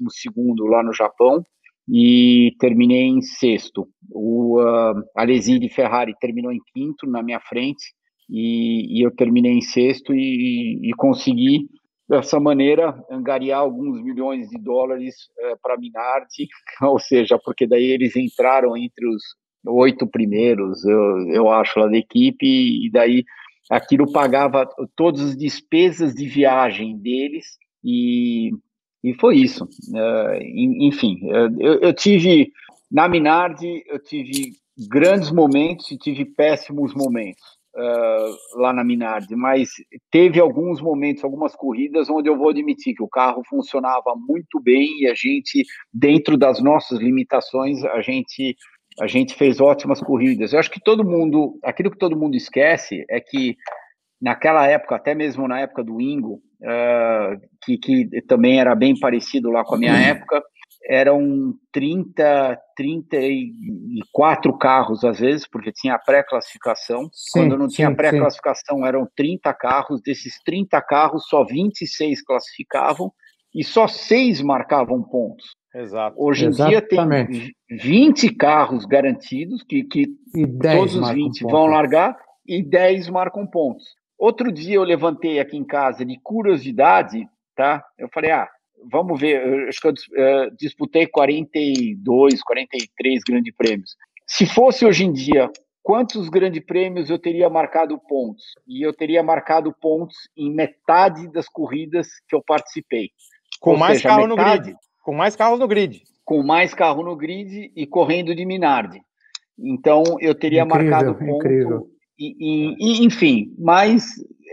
lá 0.61 0.83
no 0.83 0.95
Japão, 0.95 1.45
e 1.89 2.55
terminei 2.59 3.05
em 3.05 3.21
sexto. 3.21 3.89
O 4.11 4.61
uh, 4.61 5.27
de 5.27 5.69
Ferrari 5.69 6.15
terminou 6.21 6.53
em 6.53 6.61
quinto 6.73 7.07
na 7.07 7.23
minha 7.23 7.41
frente 7.41 7.93
e, 8.29 8.99
e 8.99 9.05
eu 9.05 9.11
terminei 9.15 9.53
em 9.53 9.61
sexto 9.61 10.15
e, 10.15 10.79
e, 10.83 10.93
consegui 10.97 11.69
dessa 12.09 12.39
maneira 12.39 12.95
angariar 13.11 13.61
alguns 13.61 14.03
milhões 14.03 14.49
de 14.49 14.59
dólares 14.59 15.15
uh, 15.39 15.59
para 15.63 15.75
a 15.75 15.79
Minardi, 15.79 16.49
ou 16.83 16.99
seja, 16.99 17.39
porque 17.45 17.67
daí 17.67 17.85
eles 17.85 18.17
entraram 18.17 18.77
entre 18.77 19.07
os 19.07 19.23
oito 19.67 20.07
primeiros, 20.07 20.85
eu, 20.85 21.19
eu 21.29 21.49
acho, 21.51 21.79
lá 21.79 21.87
da 21.87 21.97
equipe 21.97 22.47
e 22.87 22.91
daí 22.91 23.25
aquilo 23.71 24.11
pagava 24.11 24.69
todas 24.97 25.21
as 25.21 25.37
despesas 25.37 26.15
de 26.15 26.27
viagem 26.27 26.99
deles 26.99 27.45
e 27.85 28.51
e 29.03 29.15
foi 29.15 29.37
isso. 29.37 29.65
Uh, 29.65 30.43
enfim, 30.81 31.19
eu, 31.59 31.81
eu, 31.81 31.93
tive, 31.93 32.53
na 32.91 33.09
Minardi, 33.09 33.83
eu 33.87 33.99
tive 33.99 34.53
grandes 34.89 35.31
momentos 35.31 35.91
e 35.91 35.99
tive 35.99 36.25
péssimos 36.25 36.95
momentos 36.95 37.43
uh, 37.77 38.61
lá 38.61 38.73
na 38.73 38.85
Minardi, 38.85 39.35
mas 39.35 39.71
teve 40.11 40.39
alguns 40.39 40.81
momentos, 40.81 41.25
algumas 41.25 41.55
corridas 41.55 42.09
onde 42.09 42.29
eu 42.29 42.37
vou 42.37 42.51
admitir 42.51 42.95
que 42.95 43.03
o 43.03 43.09
carro 43.09 43.43
funcionava 43.49 44.15
muito 44.17 44.61
bem 44.61 45.01
e 45.01 45.09
a 45.09 45.15
gente, 45.15 45.65
dentro 45.93 46.37
das 46.37 46.63
nossas 46.63 46.99
limitações, 46.99 47.85
a 47.85 48.01
gente 48.01 48.57
a 49.01 49.07
gente 49.07 49.35
fez 49.35 49.59
ótimas 49.59 50.01
corridas. 50.01 50.53
Eu 50.53 50.59
acho 50.59 50.71
que 50.71 50.79
todo 50.79 51.03
mundo, 51.03 51.59
aquilo 51.65 51.91
que 51.91 51.97
todo 51.97 52.15
mundo 52.15 52.37
esquece 52.37 53.07
é 53.09 53.19
que 53.21 53.57
naquela 54.21 54.67
época, 54.67 54.97
até 54.97 55.15
mesmo 55.15 55.49
na 55.49 55.61
época 55.61 55.83
do 55.83 56.01
Ingo, 56.01 56.41
uh, 56.63 57.41
que, 57.63 57.79
que 57.79 58.23
também 58.23 58.61
era 58.61 58.75
bem 58.75 58.99
parecido 58.99 59.51
lá 59.51 59.65
com 59.65 59.75
a 59.75 59.79
minha 59.79 59.97
época, 59.97 60.43
eram 60.85 61.55
30, 61.73 62.59
34 62.77 64.59
carros 64.59 65.05
às 65.05 65.21
vezes, 65.21 65.47
porque 65.49 65.73
tinha 65.73 65.99
pré-classificação. 65.99 67.09
Quando 67.33 67.57
não 67.57 67.69
tinha 67.69 67.95
pré-classificação, 67.95 68.85
eram 68.85 69.09
30 69.17 69.53
carros. 69.55 70.01
Desses 70.03 70.35
30 70.45 70.81
carros, 70.83 71.27
só 71.29 71.45
26 71.45 72.23
classificavam 72.23 73.13
e 73.55 73.63
só 73.63 73.87
seis 73.87 74.41
marcavam 74.41 75.03
pontos. 75.03 75.45
Exato. 75.75 76.17
Hoje 76.19 76.47
em 76.47 76.49
Exatamente. 76.49 77.33
dia 77.33 77.51
tem 77.69 77.79
20 77.79 78.35
carros 78.35 78.85
garantidos, 78.85 79.63
que, 79.63 79.85
que 79.85 80.07
todos 80.61 80.97
os 80.97 81.11
20 81.11 81.43
vão 81.45 81.67
largar, 81.67 82.17
e 82.47 82.63
10 82.63 83.09
marcam 83.09 83.47
pontos. 83.47 83.85
Outro 84.23 84.53
dia 84.53 84.77
eu 84.77 84.85
levantei 84.85 85.41
aqui 85.41 85.57
em 85.57 85.65
casa 85.65 86.05
de 86.05 86.17
curiosidade, 86.23 87.29
tá? 87.57 87.85
Eu 87.99 88.09
falei, 88.15 88.31
ah, 88.31 88.49
vamos 88.89 89.21
ver, 89.21 89.45
eu, 89.45 89.69
acho 89.69 89.81
que 89.81 89.89
eu 89.89 89.93
uh, 89.93 90.57
disputei 90.57 91.09
42, 91.09 92.41
43 92.41 93.21
grandes 93.27 93.53
prêmios. 93.57 93.97
Se 94.25 94.47
fosse 94.47 94.87
hoje 94.87 95.05
em 95.05 95.13
dia, 95.13 95.51
quantos 95.83 96.29
grandes 96.29 96.65
prêmios 96.65 97.11
eu 97.11 97.19
teria 97.19 97.51
marcado 97.51 97.99
pontos? 97.99 98.45
E 98.65 98.87
eu 98.87 98.93
teria 98.93 99.25
marcado 99.25 99.75
pontos 99.81 100.17
em 100.37 100.55
metade 100.55 101.27
das 101.33 101.49
corridas 101.49 102.07
que 102.29 102.37
eu 102.37 102.43
participei. 102.47 103.11
Com 103.61 103.73
Ou 103.73 103.77
mais 103.77 103.99
seja, 103.99 104.11
carro 104.11 104.29
metade, 104.29 104.59
no 104.59 104.65
grid. 104.67 104.79
Com 105.03 105.15
mais 105.15 105.35
carros 105.35 105.59
no 105.59 105.67
grid. 105.67 106.03
Com 106.25 106.43
mais 106.45 106.73
carro 106.73 107.03
no 107.03 107.17
grid 107.17 107.73
e 107.75 107.85
correndo 107.89 108.37
de 108.37 108.47
Minardi. 108.47 109.03
Então 109.59 110.05
eu 110.21 110.33
teria 110.33 110.63
incrível, 110.63 110.91
marcado 110.91 111.15
ponto 111.17 111.45
incrível. 111.45 111.92
E, 112.39 112.75
e, 112.79 113.05
enfim, 113.07 113.55
mas 113.59 114.05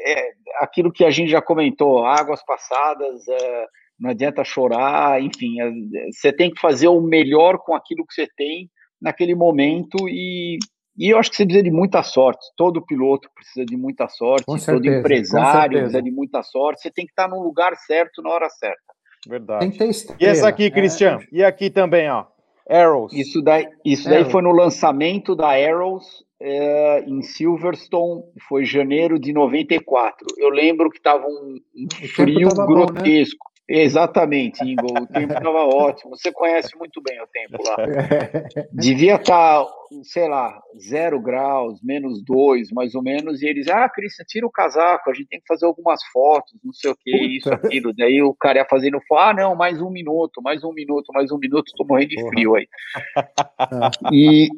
é, 0.05 0.29
aquilo 0.61 0.91
que 0.91 1.03
a 1.05 1.11
gente 1.11 1.29
já 1.29 1.41
comentou, 1.41 2.05
águas 2.05 2.43
passadas, 2.45 3.27
é, 3.27 3.65
não 3.99 4.09
adianta 4.11 4.43
chorar, 4.43 5.21
enfim, 5.21 5.59
é, 5.61 5.71
você 6.11 6.31
tem 6.33 6.49
que 6.51 6.59
fazer 6.59 6.87
o 6.87 7.01
melhor 7.01 7.57
com 7.59 7.75
aquilo 7.75 8.05
que 8.05 8.13
você 8.13 8.27
tem 8.37 8.69
naquele 9.01 9.35
momento 9.35 9.97
e, 10.09 10.57
E 10.97 11.09
eu 11.09 11.17
acho 11.17 11.29
que 11.29 11.37
você 11.37 11.45
precisa 11.45 11.63
de 11.63 11.71
muita 11.71 12.03
sorte. 12.03 12.45
Todo 12.57 12.85
piloto 12.85 13.29
precisa 13.33 13.65
de 13.65 13.77
muita 13.77 14.07
sorte, 14.09 14.43
Com 14.45 14.53
todo 14.53 14.59
certeza, 14.61 14.97
empresário 14.99 15.69
precisa 15.79 15.91
certeza. 15.91 16.01
de 16.03 16.11
muita 16.11 16.43
sorte. 16.43 16.81
Você 16.81 16.91
tem 16.91 17.05
que 17.05 17.11
estar 17.13 17.27
no 17.29 17.41
lugar 17.41 17.73
certo 17.77 18.21
na 18.21 18.29
hora 18.31 18.49
certa. 18.49 18.81
Verdade. 19.27 19.59
Tem 19.61 19.71
que 19.71 19.77
ter 19.77 19.85
E 19.87 19.89
estrela. 19.91 20.31
essa 20.31 20.47
aqui, 20.49 20.63
É, 20.65 20.69
Cristian? 20.71 21.19
E 21.31 21.41
aqui 21.43 21.69
também, 21.69 22.09
ó. 22.09 22.25
Arrows. 22.69 23.13
Isso 23.13 23.41
daí, 23.41 23.65
isso 23.85 24.09
daí 24.09 24.23
É, 24.23 24.29
foi 24.29 24.41
no 24.41 24.51
lançamento 24.51 25.35
da 25.35 25.51
Arrows 25.51 26.05
é, 26.41 27.03
em 27.05 27.21
Silverstone, 27.21 28.23
foi 28.47 28.65
janeiro 28.65 29.19
de 29.19 29.33
94. 29.33 30.25
Eu 30.37 30.49
lembro 30.49 30.89
que 30.89 30.97
estava 30.97 31.25
um, 31.27 31.59
um 31.75 32.07
frio 32.07 32.49
tava 32.49 32.65
bom, 32.65 32.79
né? 32.79 32.85
grotesco. 32.85 33.49
Exatamente, 33.71 34.63
Ingo. 34.63 34.87
O 34.99 35.05
tempo 35.05 35.31
estava 35.31 35.59
ótimo. 35.69 36.17
Você 36.17 36.31
conhece 36.31 36.75
muito 36.75 36.99
bem 37.03 37.21
o 37.21 37.27
tempo 37.27 37.63
lá. 37.63 37.75
Devia 38.73 39.15
estar, 39.15 39.63
sei 40.01 40.27
lá, 40.27 40.59
zero 40.89 41.21
graus, 41.21 41.79
menos 41.83 42.23
dois, 42.23 42.71
mais 42.71 42.95
ou 42.95 43.03
menos. 43.03 43.43
E 43.43 43.47
eles, 43.47 43.67
ah, 43.67 43.87
Cristian, 43.87 44.25
tira 44.27 44.47
o 44.47 44.51
casaco, 44.51 45.11
a 45.11 45.13
gente 45.13 45.27
tem 45.27 45.39
que 45.39 45.45
fazer 45.47 45.67
algumas 45.67 46.03
fotos, 46.11 46.57
não 46.63 46.73
sei 46.73 46.89
o 46.89 46.95
que, 46.99 47.15
isso, 47.37 47.53
aquilo. 47.53 47.93
Daí 47.93 48.23
o 48.23 48.33
cara 48.33 48.57
ia 48.57 48.65
fazendo, 48.67 48.99
ah, 49.13 49.33
não, 49.35 49.55
mais 49.55 49.79
um 49.79 49.91
minuto, 49.91 50.41
mais 50.41 50.63
um 50.63 50.73
minuto, 50.73 51.13
mais 51.13 51.31
um 51.31 51.37
minuto, 51.37 51.71
tô 51.77 51.85
morrendo 51.85 52.09
de 52.09 52.27
frio 52.27 52.55
aí. 52.55 52.67
E, 54.11 54.49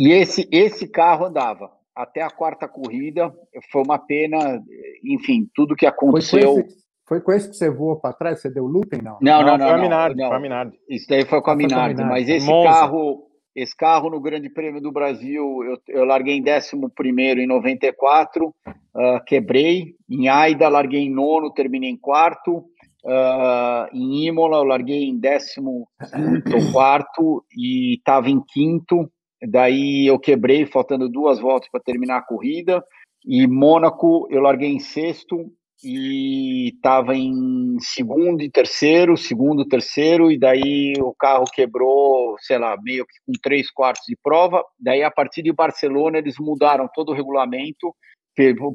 e 0.00 0.12
esse, 0.12 0.48
esse 0.50 0.88
carro 0.88 1.26
andava 1.26 1.70
até 1.94 2.22
a 2.22 2.30
quarta 2.30 2.66
corrida. 2.66 3.30
Foi 3.70 3.82
uma 3.82 3.98
pena, 3.98 4.58
enfim, 5.04 5.46
tudo 5.54 5.76
que 5.76 5.84
Foi 5.86 5.94
com, 5.94 6.06
aconteceu. 6.08 6.58
esse, 6.60 6.76
foi 7.06 7.20
com 7.20 7.32
esse 7.32 7.50
que 7.50 7.56
você 7.56 7.68
voou 7.68 7.96
para 7.96 8.14
trás? 8.14 8.40
Você 8.40 8.48
deu 8.48 8.64
looping, 8.64 9.02
não? 9.02 9.18
Não, 9.20 9.42
não, 9.42 9.48
foi 9.50 9.58
não, 9.58 9.68
a 9.68 9.76
não, 9.76 9.82
Minardi, 9.82 10.20
não. 10.22 10.28
foi 10.28 10.36
a 10.36 10.40
Minardi. 10.40 10.78
Isso 10.88 11.06
daí 11.06 11.26
foi 11.26 11.42
com 11.42 11.50
a 11.50 11.54
foi 11.54 11.66
com 11.66 11.66
a 11.66 11.68
Minardi, 11.68 11.96
Minardi. 11.96 12.10
mas 12.18 12.28
esse 12.30 12.46
Monza. 12.46 12.68
carro, 12.70 13.26
esse 13.54 13.76
carro 13.76 14.08
no 14.08 14.20
Grande 14.20 14.48
Prêmio 14.48 14.80
do 14.80 14.90
Brasil, 14.90 15.62
eu, 15.64 15.76
eu 15.88 16.04
larguei 16.06 16.34
em 16.38 16.42
11 16.42 17.42
em 17.42 17.46
94, 17.46 18.54
ah, 18.94 19.22
quebrei. 19.26 19.96
Em 20.08 20.28
Aida, 20.28 20.66
larguei 20.70 21.00
em 21.00 21.10
nono, 21.12 21.52
terminei 21.52 21.90
em 21.90 21.98
quarto. 21.98 22.64
Ah, 23.06 23.88
em 23.92 24.28
Imola, 24.28 24.56
eu 24.56 24.64
larguei 24.64 25.04
em 25.04 25.18
décimo 25.18 25.86
quinto 26.10 26.56
ou 26.56 26.72
quarto 26.72 27.44
e 27.54 27.96
estava 27.96 28.30
em 28.30 28.40
quinto. 28.40 29.10
Daí 29.48 30.06
eu 30.06 30.18
quebrei, 30.18 30.66
faltando 30.66 31.08
duas 31.08 31.40
voltas 31.40 31.68
para 31.70 31.80
terminar 31.80 32.18
a 32.18 32.22
corrida. 32.26 32.84
E 33.24 33.46
Mônaco, 33.46 34.26
eu 34.30 34.40
larguei 34.40 34.70
em 34.70 34.78
sexto 34.78 35.50
e 35.82 36.68
estava 36.74 37.14
em 37.16 37.78
segundo 37.80 38.42
e 38.42 38.50
terceiro, 38.50 39.16
segundo, 39.16 39.66
terceiro, 39.66 40.30
e 40.30 40.38
daí 40.38 40.92
o 41.00 41.14
carro 41.18 41.44
quebrou, 41.52 42.36
sei 42.40 42.58
lá, 42.58 42.76
meio 42.82 43.06
que 43.06 43.14
com 43.26 43.32
três 43.42 43.70
quartos 43.70 44.04
de 44.06 44.16
prova. 44.22 44.62
Daí, 44.78 45.02
a 45.02 45.10
partir 45.10 45.42
de 45.42 45.52
Barcelona, 45.52 46.18
eles 46.18 46.34
mudaram 46.38 46.86
todo 46.94 47.10
o 47.12 47.14
regulamento 47.14 47.94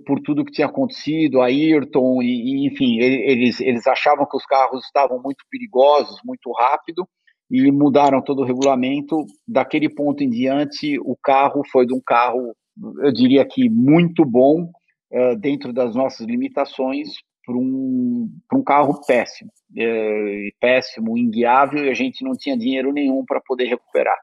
por 0.06 0.20
tudo 0.22 0.46
que 0.46 0.52
tinha 0.52 0.68
acontecido, 0.68 1.42
a 1.42 1.46
Ayrton, 1.46 2.22
e, 2.22 2.28
e, 2.28 2.68
enfim, 2.68 3.00
ele- 3.00 3.32
eles, 3.32 3.60
eles 3.62 3.88
achavam 3.88 4.28
que 4.30 4.38
os 4.38 4.46
carros 4.46 4.84
estavam 4.86 5.20
muito 5.22 5.44
perigosos, 5.50 6.20
muito 6.24 6.52
rápido, 6.52 7.08
e 7.50 7.72
mudaram 7.72 8.22
todo 8.22 8.42
o 8.42 8.46
regulamento. 8.46 9.26
Daquele 9.48 9.90
ponto 9.90 10.24
em 10.24 10.30
diante, 10.30 11.00
o 11.00 11.16
carro 11.22 11.62
foi 11.72 11.86
de 11.86 11.94
um 11.94 12.02
carro, 12.06 12.56
eu 13.04 13.12
diria 13.14 13.46
que 13.46 13.70
muito 13.70 14.26
bom, 14.26 14.70
eh, 15.12 15.36
dentro 15.36 15.72
das 15.72 15.96
nossas 15.96 16.26
limitações, 16.26 17.10
para 17.46 17.56
um, 17.56 18.28
um 18.54 18.64
carro 18.64 19.00
péssimo, 19.06 19.52
eh, 19.78 20.50
péssimo, 20.60 21.18
inguiável, 21.18 21.86
e 21.86 21.90
a 21.90 21.94
gente 21.94 22.24
não 22.24 22.32
tinha 22.34 22.58
dinheiro 22.58 22.92
nenhum 22.92 23.24
para 23.24 23.40
poder 23.46 23.66
recuperar. 23.66 24.18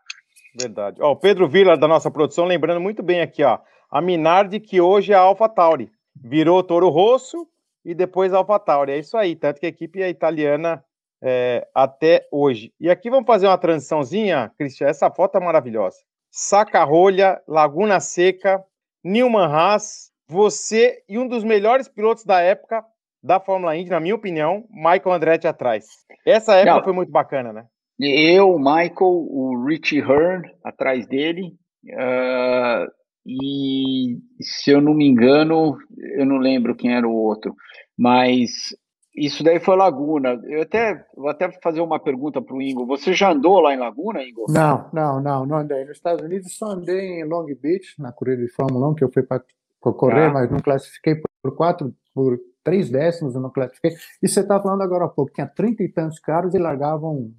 Verdade. 0.59 1.01
O 1.01 1.17
Pedro 1.17 1.49
Vila, 1.49 1.77
da 1.77 1.89
nossa 1.89 2.11
produção, 2.11 2.45
lembrando 2.45 2.81
muito 2.81 3.03
bem 3.03 3.21
aqui, 3.21 3.43
ó. 3.43 3.59
A 3.91 4.01
Minardi, 4.01 4.59
que 4.59 4.81
hoje 4.81 5.13
é 5.13 5.17
a 5.17 5.21
Alpha 5.21 5.49
Tauri. 5.49 5.91
Virou 6.15 6.63
Toro 6.63 6.89
Rosso 6.89 7.47
e 7.85 7.95
depois 7.95 8.33
Alpha 8.33 8.59
Tauri. 8.59 8.93
É 8.93 8.99
isso 8.99 9.17
aí, 9.17 9.35
tanto 9.37 9.61
que 9.61 9.67
a 9.67 9.69
equipe 9.69 10.03
é 10.03 10.11
italiana 10.11 10.83
é, 11.23 11.67
até 11.75 12.27
hoje. 12.33 12.73
E 12.81 12.91
aqui 12.91 13.09
vamos 13.09 13.27
fazer 13.27 13.47
uma 13.47 13.59
transiçãozinha, 13.59 14.51
Cristian. 14.59 14.89
Essa 14.89 15.11
foto 15.11 15.39
é 15.39 15.41
maravilhosa. 15.41 15.97
Saca-rolha, 16.31 17.41
Laguna 17.47 18.01
Seca, 18.01 18.63
Newman 19.05 19.47
Haas, 19.47 20.11
você 20.29 21.03
e 21.09 21.19
um 21.19 21.29
dos 21.29 21.45
melhores 21.45 21.89
pilotos 21.89 22.25
da 22.25 22.41
época 22.41 22.85
da 23.23 23.39
Fórmula 23.39 23.77
Indy, 23.77 23.91
na 23.91 24.01
minha 24.01 24.15
opinião, 24.15 24.65
Michael 24.71 25.13
Andretti 25.13 25.47
atrás. 25.47 25.87
Essa 26.27 26.57
época 26.57 26.77
Não. 26.77 26.85
foi 26.85 26.93
muito 26.93 27.13
bacana, 27.13 27.53
né? 27.53 27.67
Eu, 28.01 28.55
o 28.55 28.59
Michael, 28.59 28.97
o 29.01 29.65
Richie 29.65 30.01
Hearn 30.01 30.51
atrás 30.65 31.07
dele, 31.07 31.53
ah, 31.97 32.87
e 33.25 34.19
se 34.41 34.73
eu 34.73 34.81
não 34.81 34.95
me 34.95 35.07
engano, 35.07 35.77
eu 36.17 36.27
não 36.27 36.39
lembro 36.39 36.75
quem 36.75 36.95
era 36.97 37.07
o 37.07 37.15
outro, 37.15 37.55
mas 37.97 38.75
isso 39.15 39.43
daí 39.45 39.61
foi 39.61 39.77
Laguna. 39.77 40.41
Eu 40.45 40.63
até 40.63 41.05
vou 41.17 41.29
até 41.29 41.51
fazer 41.63 41.81
uma 41.81 41.99
pergunta 42.01 42.41
para 42.41 42.55
o 42.57 42.63
Ingo. 42.63 42.87
Você 42.87 43.13
já 43.13 43.33
andou 43.33 43.61
lá 43.61 43.75
em 43.75 43.79
Laguna, 43.79 44.23
Ingo? 44.23 44.47
Não, 44.49 44.89
não, 44.93 45.21
não, 45.21 45.47
não 45.47 45.57
andei. 45.59 45.85
Nos 45.85 45.97
Estados 45.97 46.25
Unidos 46.25 46.57
só 46.57 46.67
andei 46.73 47.21
em 47.21 47.25
Long 47.25 47.47
Beach, 47.61 47.95
na 47.99 48.13
corrida 48.13 48.43
de 48.43 48.49
Fórmula 48.53 48.89
1, 48.91 48.95
que 48.95 49.05
eu 49.05 49.13
fui 49.13 49.23
para 49.23 49.43
correr, 49.81 50.29
Tá. 50.29 50.33
mas 50.33 50.51
não 50.51 50.59
classifiquei 50.61 51.17
por- 51.43 51.57
quatro, 51.57 51.93
por 52.15 52.39
três 52.65 52.89
décimos, 52.91 53.35
eu 53.35 53.41
não 53.41 53.51
classifiquei. 53.51 53.93
E 54.23 54.29
você 54.29 54.41
estava 54.41 54.63
falando 54.63 54.83
agora 54.83 55.05
há 55.07 55.09
pouco, 55.09 55.33
tinha 55.33 55.47
trinta 55.47 55.83
e 55.83 55.89
tantos 55.89 56.19
carros 56.21 56.55
e 56.55 56.59
largavam 56.59 57.31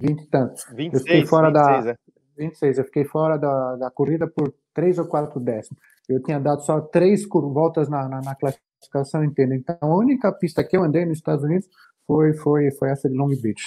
vinte 0.00 0.22
e 0.22 0.26
tantos. 0.28 0.64
26, 0.74 1.02
fiquei 1.04 1.26
fora 1.26 1.50
da- 1.50 1.76
26, 1.80 1.86
é. 1.86 1.96
26, 2.36 2.78
eu 2.78 2.84
fiquei 2.84 3.04
fora 3.04 3.38
da, 3.38 3.76
da 3.76 3.90
corrida 3.90 4.26
por 4.26 4.52
três 4.74 4.98
ou 4.98 5.06
quatro 5.06 5.40
décimos. 5.40 5.80
Eu 6.08 6.22
tinha 6.22 6.38
dado 6.38 6.60
só 6.62 6.80
três 6.80 7.26
voltas 7.28 7.88
na, 7.88 8.08
na, 8.08 8.20
na 8.20 8.34
classificação 8.34 8.65
inteira. 9.24 9.54
Então, 9.54 9.76
a 9.80 9.96
única 9.96 10.32
pista 10.32 10.64
que 10.64 10.76
eu 10.76 10.82
andei 10.82 11.04
nos 11.04 11.18
Estados 11.18 11.44
Unidos 11.44 11.68
foi, 12.06 12.34
foi, 12.34 12.70
foi 12.72 12.90
essa 12.90 13.08
de 13.08 13.16
Long 13.16 13.28
Beach. 13.28 13.62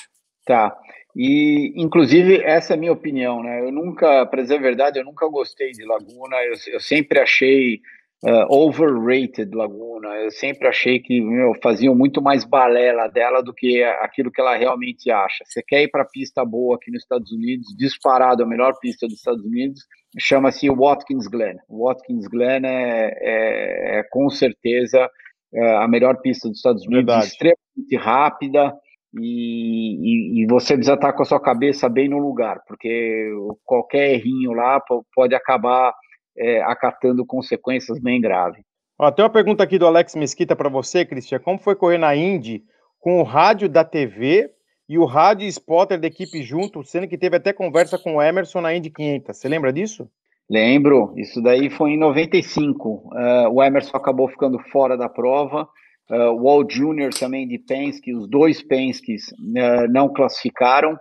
Tá. 0.45 0.75
E, 1.15 1.73
inclusive, 1.75 2.41
essa 2.43 2.73
é 2.73 2.75
a 2.75 2.79
minha 2.79 2.93
opinião, 2.93 3.43
né? 3.43 3.61
Eu 3.61 3.71
nunca, 3.71 4.25
para 4.25 4.41
dizer 4.41 4.55
a 4.55 4.61
verdade, 4.61 4.99
eu 4.99 5.05
nunca 5.05 5.27
gostei 5.27 5.71
de 5.71 5.85
Laguna. 5.85 6.37
Eu, 6.37 6.53
eu 6.73 6.79
sempre 6.79 7.19
achei 7.19 7.81
uh, 8.23 8.45
overrated 8.49 9.55
Laguna. 9.55 10.09
Eu 10.17 10.31
sempre 10.31 10.67
achei 10.67 10.99
que 10.99 11.21
meu, 11.21 11.53
faziam 11.61 11.95
muito 11.95 12.21
mais 12.21 12.43
balela 12.43 13.07
dela 13.07 13.41
do 13.41 13.53
que 13.53 13.83
aquilo 13.83 14.31
que 14.31 14.41
ela 14.41 14.55
realmente 14.55 15.09
acha. 15.11 15.43
Você 15.45 15.61
quer 15.61 15.83
ir 15.83 15.89
para 15.89 16.05
pista 16.05 16.43
boa 16.43 16.75
aqui 16.75 16.91
nos 16.91 17.03
Estados 17.03 17.31
Unidos, 17.31 17.75
disparado 17.77 18.43
a 18.43 18.47
melhor 18.47 18.73
pista 18.79 19.07
dos 19.07 19.17
Estados 19.17 19.43
Unidos, 19.43 19.81
chama-se 20.17 20.69
Watkins 20.69 21.27
Glen. 21.27 21.57
Watkins 21.69 22.27
Glen 22.27 22.65
é, 22.65 23.13
é, 23.21 23.99
é 23.99 24.03
com 24.09 24.29
certeza 24.29 25.09
é, 25.53 25.75
a 25.77 25.87
melhor 25.87 26.19
pista 26.21 26.47
dos 26.47 26.57
Estados 26.57 26.85
Unidos, 26.85 27.05
Verdade. 27.05 27.27
extremamente 27.27 27.97
rápida. 27.97 28.73
E, 29.19 29.95
e, 30.39 30.43
e, 30.43 30.45
você 30.45 30.75
precisa 30.75 30.93
estar 30.93 31.13
com 31.13 31.23
a 31.23 31.25
sua 31.25 31.41
cabeça 31.41 31.89
bem 31.89 32.07
no 32.07 32.19
lugar, 32.19 32.61
porque 32.67 33.27
qualquer 33.65 34.13
errinho 34.13 34.51
lá 34.51 34.79
pode 35.15 35.33
acabar 35.33 35.91
é, 36.39 36.61
acatando 36.63 37.25
consequências 37.25 37.99
bem 37.99 38.21
graves. 38.21 38.63
Ó, 38.97 39.11
tem 39.11 39.23
uma 39.23 39.31
pergunta 39.31 39.63
aqui 39.63 39.77
do 39.77 39.87
Alex 39.87 40.15
Mesquita 40.15 40.55
para 40.55 40.69
você, 40.69 41.05
Cristian. 41.05 41.39
Como 41.39 41.59
foi 41.59 41.75
correr 41.75 41.97
na 41.97 42.15
Indy 42.15 42.63
com 42.99 43.19
o 43.19 43.23
rádio 43.23 43.69
da 43.69 43.83
TV 43.83 44.49
e 44.89 44.97
o 44.97 45.05
rádio 45.05 45.47
spotter 45.47 45.99
da 45.99 46.07
equipe 46.07 46.41
junto, 46.41 46.83
sendo 46.83 47.07
que 47.07 47.17
teve 47.17 47.37
até 47.37 47.53
conversa 47.53 47.97
com 47.97 48.15
o 48.15 48.21
Emerson 48.21 48.59
na 48.59 48.73
Indy 48.73 48.89
500? 48.89 49.37
Você 49.37 49.47
lembra 49.47 49.71
disso? 49.71 50.09
Lembro, 50.49 51.13
isso 51.15 51.41
daí 51.41 51.69
foi 51.69 51.91
em 51.91 51.97
95. 51.97 52.89
Uh, 52.89 53.49
o 53.53 53.63
Emerson 53.63 53.95
acabou 53.95 54.27
ficando 54.27 54.57
fora 54.71 54.97
da 54.97 55.07
prova. 55.07 55.69
Uh, 56.09 56.31
o 56.31 56.43
Walt 56.43 56.73
Jr. 56.73 57.11
também 57.17 57.47
de 57.47 57.59
Penske, 57.59 58.15
os 58.15 58.27
dois 58.27 58.63
Penske's 58.63 59.29
uh, 59.29 59.87
não 59.91 60.11
classificaram. 60.11 60.97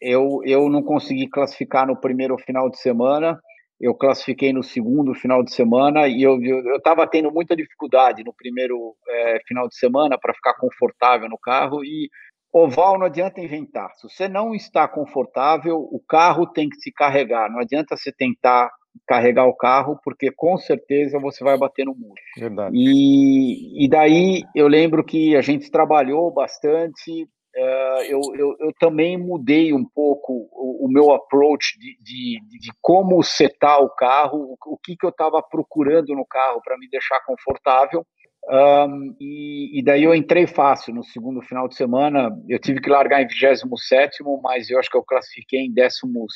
eu, 0.00 0.40
eu 0.44 0.68
não 0.68 0.82
consegui 0.82 1.28
classificar 1.28 1.86
no 1.86 1.96
primeiro 1.96 2.36
final 2.36 2.68
de 2.68 2.78
semana, 2.78 3.40
eu 3.80 3.94
classifiquei 3.94 4.52
no 4.52 4.62
segundo 4.62 5.14
final 5.14 5.42
de 5.42 5.52
semana 5.52 6.08
e 6.08 6.22
eu 6.22 6.38
estava 6.76 7.06
tendo 7.06 7.30
muita 7.30 7.54
dificuldade 7.54 8.24
no 8.24 8.32
primeiro 8.32 8.94
é, 9.08 9.38
final 9.46 9.68
de 9.68 9.76
semana 9.76 10.18
para 10.18 10.34
ficar 10.34 10.54
confortável 10.54 11.28
no 11.28 11.38
carro 11.38 11.84
e 11.84 12.08
oval 12.52 12.98
não 12.98 13.06
adianta 13.06 13.40
inventar. 13.40 13.90
Se 13.94 14.08
você 14.08 14.28
não 14.28 14.54
está 14.54 14.88
confortável, 14.88 15.76
o 15.76 16.00
carro 16.08 16.46
tem 16.46 16.68
que 16.68 16.76
se 16.76 16.90
carregar. 16.90 17.50
Não 17.50 17.60
adianta 17.60 17.96
você 17.96 18.10
tentar 18.10 18.70
carregar 19.06 19.46
o 19.46 19.54
carro, 19.54 19.98
porque 20.02 20.30
com 20.30 20.56
certeza 20.56 21.18
você 21.18 21.44
vai 21.44 21.58
bater 21.58 21.84
no 21.84 21.94
muro. 21.94 22.14
Verdade. 22.38 22.74
E, 22.74 23.84
e 23.84 23.88
daí 23.88 24.42
eu 24.54 24.66
lembro 24.68 25.04
que 25.04 25.36
a 25.36 25.42
gente 25.42 25.70
trabalhou 25.70 26.32
bastante. 26.32 27.28
Uh, 27.56 28.02
eu, 28.02 28.20
eu, 28.34 28.56
eu, 28.60 28.72
também 28.78 29.16
mudei 29.16 29.72
um 29.72 29.82
pouco 29.82 30.46
o, 30.52 30.84
o 30.84 30.88
meu 30.92 31.10
approach 31.10 31.78
de, 31.78 31.96
de, 32.02 32.58
de, 32.58 32.70
como 32.82 33.22
setar 33.22 33.82
o 33.82 33.88
carro, 33.88 34.38
o, 34.38 34.74
o 34.74 34.76
que, 34.76 34.94
que 34.94 35.06
eu 35.06 35.10
estava 35.10 35.42
procurando 35.42 36.14
no 36.14 36.26
carro 36.26 36.60
para 36.62 36.76
me 36.76 36.86
deixar 36.86 37.18
confortável. 37.24 38.04
Um, 38.48 39.16
e, 39.18 39.80
e, 39.80 39.82
daí 39.82 40.04
eu 40.04 40.14
entrei 40.14 40.46
fácil 40.46 40.94
no 40.94 41.02
segundo 41.02 41.40
final 41.42 41.66
de 41.66 41.74
semana. 41.74 42.30
Eu 42.48 42.60
tive 42.60 42.80
que 42.80 42.88
largar 42.88 43.20
em 43.22 43.26
27, 43.26 44.22
mas 44.42 44.70
eu 44.70 44.78
acho 44.78 44.90
que 44.90 44.96
eu 44.96 45.02
classifiquei 45.02 45.60
em 45.60 45.72
12, 45.72 46.00
11, 46.04 46.28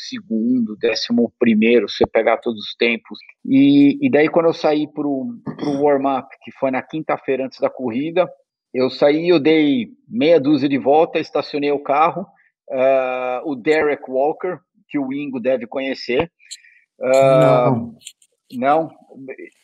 se 1.87 1.99
você 1.99 2.07
pegar 2.07 2.39
todos 2.39 2.61
os 2.61 2.75
tempos. 2.75 3.18
E, 3.45 3.99
e 4.05 4.11
daí, 4.11 4.29
quando 4.29 4.47
eu 4.47 4.55
saí 4.55 4.91
para 4.93 5.07
o 5.07 5.41
warm-up, 5.83 6.29
que 6.43 6.51
foi 6.53 6.71
na 6.71 6.83
quinta-feira 6.83 7.45
antes 7.45 7.61
da 7.61 7.71
corrida, 7.71 8.27
eu 8.73 8.91
saí, 8.91 9.29
eu 9.29 9.41
dei 9.41 9.89
meia 10.09 10.41
dúzia 10.41 10.68
de 10.68 10.79
volta, 10.79 11.18
estacionei 11.18 11.73
o 11.73 11.83
carro. 11.83 12.27
Uh, 12.68 13.51
o 13.51 13.57
Derek 13.57 14.05
Walker, 14.09 14.59
que 14.89 14.99
o 14.99 15.12
Ingo 15.12 15.41
deve 15.41 15.66
conhecer. 15.66 16.31
Uh, 17.01 17.41
Não. 17.41 17.95
Não, 18.53 18.91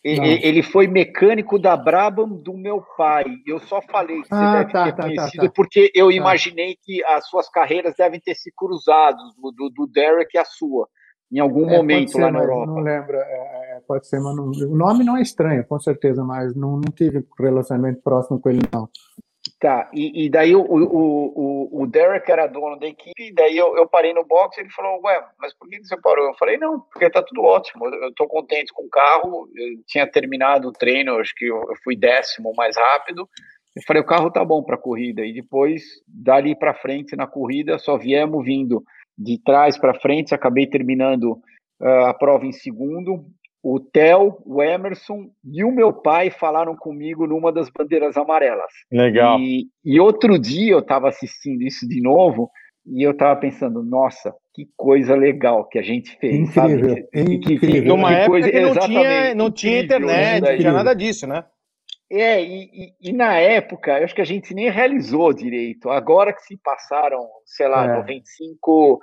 ele 0.05 0.63
foi 0.63 0.87
mecânico 0.87 1.59
da 1.59 1.77
Brabham 1.77 2.29
do 2.29 2.53
meu 2.53 2.81
pai. 2.97 3.25
Eu 3.45 3.59
só 3.59 3.83
falei 3.83 4.23
que 4.23 4.29
você 4.29 4.35
ah, 4.35 4.59
deve 4.59 4.73
tá, 4.73 4.85
ter 4.85 4.91
tá, 4.91 4.97
tá 4.97 5.03
conhecido 5.03 5.43
tá, 5.43 5.49
tá, 5.49 5.53
porque 5.57 5.91
eu 5.93 6.13
imaginei 6.13 6.77
que 6.81 7.03
as 7.05 7.27
suas 7.29 7.49
carreiras 7.49 7.95
devem 7.99 8.21
ter 8.21 8.37
se 8.37 8.53
cruzado, 8.57 9.19
do, 9.57 9.71
do 9.71 9.87
Derek 9.89 10.31
e 10.37 10.39
a 10.39 10.45
sua, 10.45 10.89
em 11.33 11.39
algum 11.39 11.69
é, 11.69 11.77
momento 11.77 12.13
ser, 12.13 12.21
lá 12.21 12.31
na 12.31 12.41
Europa. 12.41 12.67
Não 12.67 12.79
lembro, 12.79 13.17
é, 13.17 13.77
é, 13.77 13.81
pode 13.87 14.07
ser, 14.07 14.21
mas 14.21 14.37
não, 14.37 14.51
o 14.51 14.77
nome 14.77 15.05
não 15.05 15.17
é 15.17 15.23
estranho, 15.23 15.65
com 15.67 15.79
certeza, 15.79 16.23
mas 16.25 16.55
não, 16.55 16.73
não 16.73 16.93
tive 16.95 17.25
relacionamento 17.39 18.01
próximo 18.03 18.41
com 18.41 18.49
ele, 18.49 18.63
não. 18.73 18.89
Tá, 19.61 19.89
e, 19.95 20.27
e 20.27 20.31
daí 20.31 20.55
o, 20.55 20.61
o, 20.61 20.83
o, 20.85 21.83
o, 21.83 21.87
Derek 21.87 22.31
era 22.31 22.47
dono 22.47 22.79
da 22.79 22.87
equipe, 22.87 23.29
e 23.29 23.33
daí 23.33 23.57
eu, 23.57 23.77
eu 23.77 23.89
parei 23.89 24.13
no 24.13 24.25
box 24.25 24.57
e 24.57 24.61
ele 24.61 24.71
falou, 24.71 25.01
ué, 25.05 25.25
mas 25.39 25.55
por 25.55 25.69
que 25.69 25.83
você 25.83 25.97
parou? 25.99 26.27
Eu 26.27 26.35
falei, 26.35 26.59
não, 26.59 26.81
porque 26.81 27.09
tá 27.09 27.23
tudo 27.23 27.43
ótimo, 27.43 27.87
eu 27.87 28.13
tô 28.15 28.27
contente 28.27 28.73
com 28.75 28.85
o 28.85 28.91
carro, 28.91 29.49
eu 29.57 29.83
tinha 29.87 30.07
terminado 30.07 30.69
o 30.69 30.73
treino, 30.73 31.19
acho 31.19 31.35
que 31.35 31.47
eu, 31.47 31.57
eu 31.57 31.77
fui 31.83 31.97
décimo 31.97 32.53
mais 32.55 32.77
rápido, 32.77 33.29
eu 33.75 33.83
falei, 33.87 34.03
o 34.03 34.07
carro 34.07 34.31
tá 34.31 34.45
bom 34.45 34.63
para 34.63 34.77
corrida, 34.77 35.25
e 35.25 35.33
depois, 35.33 35.83
dali 36.07 36.55
para 36.55 36.75
frente 36.75 37.17
na 37.17 37.27
corrida, 37.27 37.79
só 37.79 37.97
viemos 37.97 38.45
vindo 38.45 38.85
de 39.17 39.39
trás 39.43 39.79
para 39.79 39.99
frente, 39.99 40.35
acabei 40.35 40.67
terminando 40.67 41.39
uh, 41.81 42.07
a 42.07 42.15
prova 42.15 42.47
em 42.47 42.53
segundo, 42.53 43.25
o 43.63 43.81
Theo, 43.81 44.39
o 44.45 44.63
Emerson 44.63 45.29
e 45.45 45.65
o 45.65 45.73
meu 45.73 45.93
pai 45.93 46.31
falaram 46.31 46.77
comigo 46.77 47.27
numa 47.27 47.53
das 47.53 47.69
bandeiras 47.69 48.17
amarelas. 48.17 48.71
Legal. 48.93 49.41
E, 49.41 49.67
e 49.85 49.99
outro 49.99 50.39
dia 50.39 50.73
eu 50.73 50.79
estava 50.79 51.09
assistindo 51.09 51.63
isso 51.63 51.89
de 51.89 52.01
novo 52.01 52.49
e 52.87 53.03
eu 53.03 53.11
estava 53.11 53.35
pensando, 53.41 53.83
nossa, 53.83 54.33
que 54.55 54.69
coisa 54.77 55.17
legal 55.17 55.69
que 55.69 55.79
a 55.81 55.83
gente 55.83 56.17
fez. 56.19 56.49
Incrível, 56.49 56.91
sabe? 56.91 57.33
incrível. 57.33 57.97
Numa 57.97 58.13
época 58.13 58.31
coisa, 58.31 58.51
que 58.51 58.61
não 58.61 58.75
tinha, 58.79 59.35
não 59.35 59.51
tinha 59.51 59.81
internet, 59.81 60.41
não 60.43 60.57
tinha 60.57 60.73
nada 60.73 60.95
disso, 60.95 61.27
né? 61.27 61.45
É, 62.11 62.41
e, 62.41 62.65
e, 62.73 63.11
e, 63.11 63.13
na 63.13 63.35
época, 63.37 63.99
eu 63.99 64.05
acho 64.05 64.15
que 64.15 64.21
a 64.21 64.27
gente 64.27 64.55
nem 64.55 64.71
realizou 64.71 65.33
direito. 65.33 65.91
Agora 65.91 66.33
que 66.33 66.43
se 66.43 66.57
passaram, 66.57 67.19
sei 67.45 67.67
lá, 67.67 67.85
é. 67.85 67.97
95, 67.99 69.01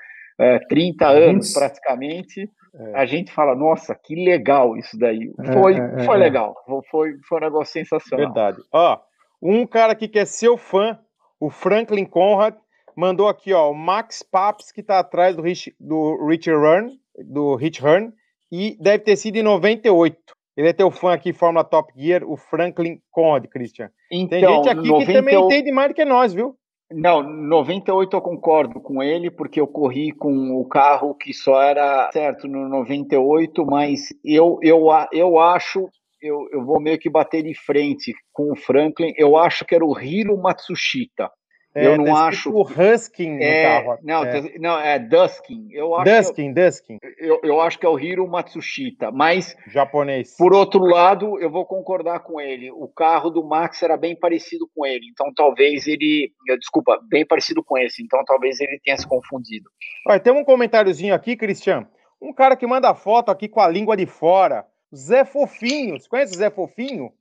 30 0.69 1.07
anos 1.07 1.47
20... 1.47 1.53
praticamente, 1.53 2.49
é. 2.75 2.95
a 2.95 3.05
gente 3.05 3.31
fala, 3.31 3.55
nossa, 3.55 3.93
que 3.93 4.15
legal 4.15 4.77
isso 4.77 4.97
daí. 4.97 5.31
É, 5.39 5.53
foi, 5.53 5.73
é, 5.75 6.03
foi 6.05 6.15
é. 6.15 6.19
legal, 6.19 6.55
foi, 6.89 7.13
foi 7.27 7.37
um 7.37 7.43
negócio 7.43 7.73
sensacional. 7.73 8.25
Verdade. 8.25 8.61
Ó, 8.71 8.99
um 9.41 9.67
cara 9.67 9.91
aqui 9.91 10.07
que 10.07 10.19
é 10.19 10.25
seu 10.25 10.57
fã, 10.57 10.97
o 11.39 11.49
Franklin 11.49 12.05
Conrad, 12.05 12.55
mandou 12.95 13.27
aqui, 13.27 13.53
ó, 13.53 13.69
o 13.69 13.75
Max 13.75 14.23
Paps, 14.23 14.71
que 14.71 14.81
tá 14.81 14.99
atrás 14.99 15.35
do 15.35 15.41
Rich, 15.41 15.75
do 15.79 16.25
Rich 16.25 16.49
Run, 16.49 16.97
do 17.19 17.55
Rich 17.55 17.83
Hearn, 17.83 18.13
e 18.51 18.77
deve 18.79 19.03
ter 19.03 19.17
sido 19.17 19.35
em 19.35 19.43
98. 19.43 20.15
Ele 20.55 20.69
é 20.69 20.73
teu 20.73 20.91
fã 20.91 21.13
aqui, 21.13 21.33
Fórmula 21.33 21.63
Top 21.63 21.91
Gear, 21.95 22.23
o 22.23 22.37
Franklin 22.37 22.99
Conrad, 23.11 23.47
Christian. 23.47 23.89
Então, 24.11 24.39
Tem 24.39 24.55
gente 24.55 24.69
aqui 24.69 24.87
90... 24.87 25.05
que 25.05 25.13
também 25.13 25.35
entende 25.35 25.71
mais 25.71 25.89
do 25.89 25.95
que 25.95 26.05
nós, 26.05 26.33
viu? 26.33 26.55
Não, 26.91 27.23
98 27.23 28.15
eu 28.15 28.21
concordo 28.21 28.79
com 28.79 29.01
ele, 29.01 29.31
porque 29.31 29.59
eu 29.59 29.65
corri 29.65 30.11
com 30.11 30.59
o 30.59 30.65
carro 30.65 31.15
que 31.15 31.33
só 31.33 31.59
era 31.59 32.11
certo 32.11 32.47
no 32.47 32.69
98, 32.69 33.65
mas 33.65 34.09
eu, 34.23 34.59
eu, 34.61 34.85
eu 35.11 35.39
acho, 35.39 35.89
eu, 36.21 36.47
eu 36.51 36.63
vou 36.63 36.79
meio 36.79 36.99
que 36.99 37.09
bater 37.09 37.41
de 37.41 37.55
frente 37.55 38.13
com 38.31 38.51
o 38.51 38.55
Franklin, 38.55 39.11
eu 39.17 39.35
acho 39.35 39.65
que 39.65 39.73
era 39.73 39.83
o 39.83 39.99
Hiro 39.99 40.37
Matsushita. 40.37 41.31
É, 41.75 41.87
eu 41.87 41.97
não 41.97 42.05
tá 42.05 42.27
acho. 42.27 42.51
O 42.51 42.61
Husking 42.61 43.39
é, 43.41 43.63
carro. 43.63 43.97
Não, 44.03 44.23
é. 44.23 44.41
Tá, 44.41 44.49
não, 44.59 44.79
é 44.79 44.99
Duskin. 44.99 45.69
Eu 45.71 45.95
acho 45.95 46.11
Duskin, 46.11 46.53
que, 46.53 46.61
Duskin. 46.61 46.97
Eu, 47.17 47.39
eu 47.43 47.61
acho 47.61 47.79
que 47.79 47.85
é 47.85 47.89
o 47.89 47.99
Hiro 47.99 48.27
Matsushita. 48.27 49.11
Mas. 49.11 49.55
Japonês. 49.67 50.35
Por 50.37 50.53
outro 50.53 50.85
lado, 50.85 51.39
eu 51.39 51.49
vou 51.49 51.65
concordar 51.65 52.19
com 52.19 52.39
ele. 52.39 52.71
O 52.71 52.87
carro 52.87 53.31
do 53.31 53.43
Max 53.43 53.81
era 53.81 53.97
bem 53.97 54.15
parecido 54.15 54.69
com 54.75 54.85
ele. 54.85 55.05
Então 55.11 55.33
talvez 55.33 55.87
ele. 55.87 56.31
Desculpa, 56.59 56.99
bem 57.09 57.25
parecido 57.25 57.63
com 57.63 57.77
esse. 57.77 58.03
Então 58.03 58.23
talvez 58.23 58.59
ele 58.59 58.79
tenha 58.83 58.97
se 58.97 59.07
confundido. 59.07 59.69
Olha, 60.07 60.19
tem 60.19 60.31
um 60.31 60.45
comentáriozinho 60.45 61.15
aqui, 61.15 61.35
Cristian. 61.35 61.87
Um 62.21 62.31
cara 62.31 62.55
que 62.55 62.67
manda 62.67 62.93
foto 62.93 63.31
aqui 63.31 63.47
com 63.47 63.59
a 63.59 63.67
língua 63.67 63.97
de 63.97 64.05
fora. 64.05 64.65
Zé 64.95 65.25
Fofinho. 65.25 65.99
Você 65.99 66.07
conhece 66.07 66.35
o 66.35 66.37
Zé 66.37 66.51
Fofinho? 66.51 67.11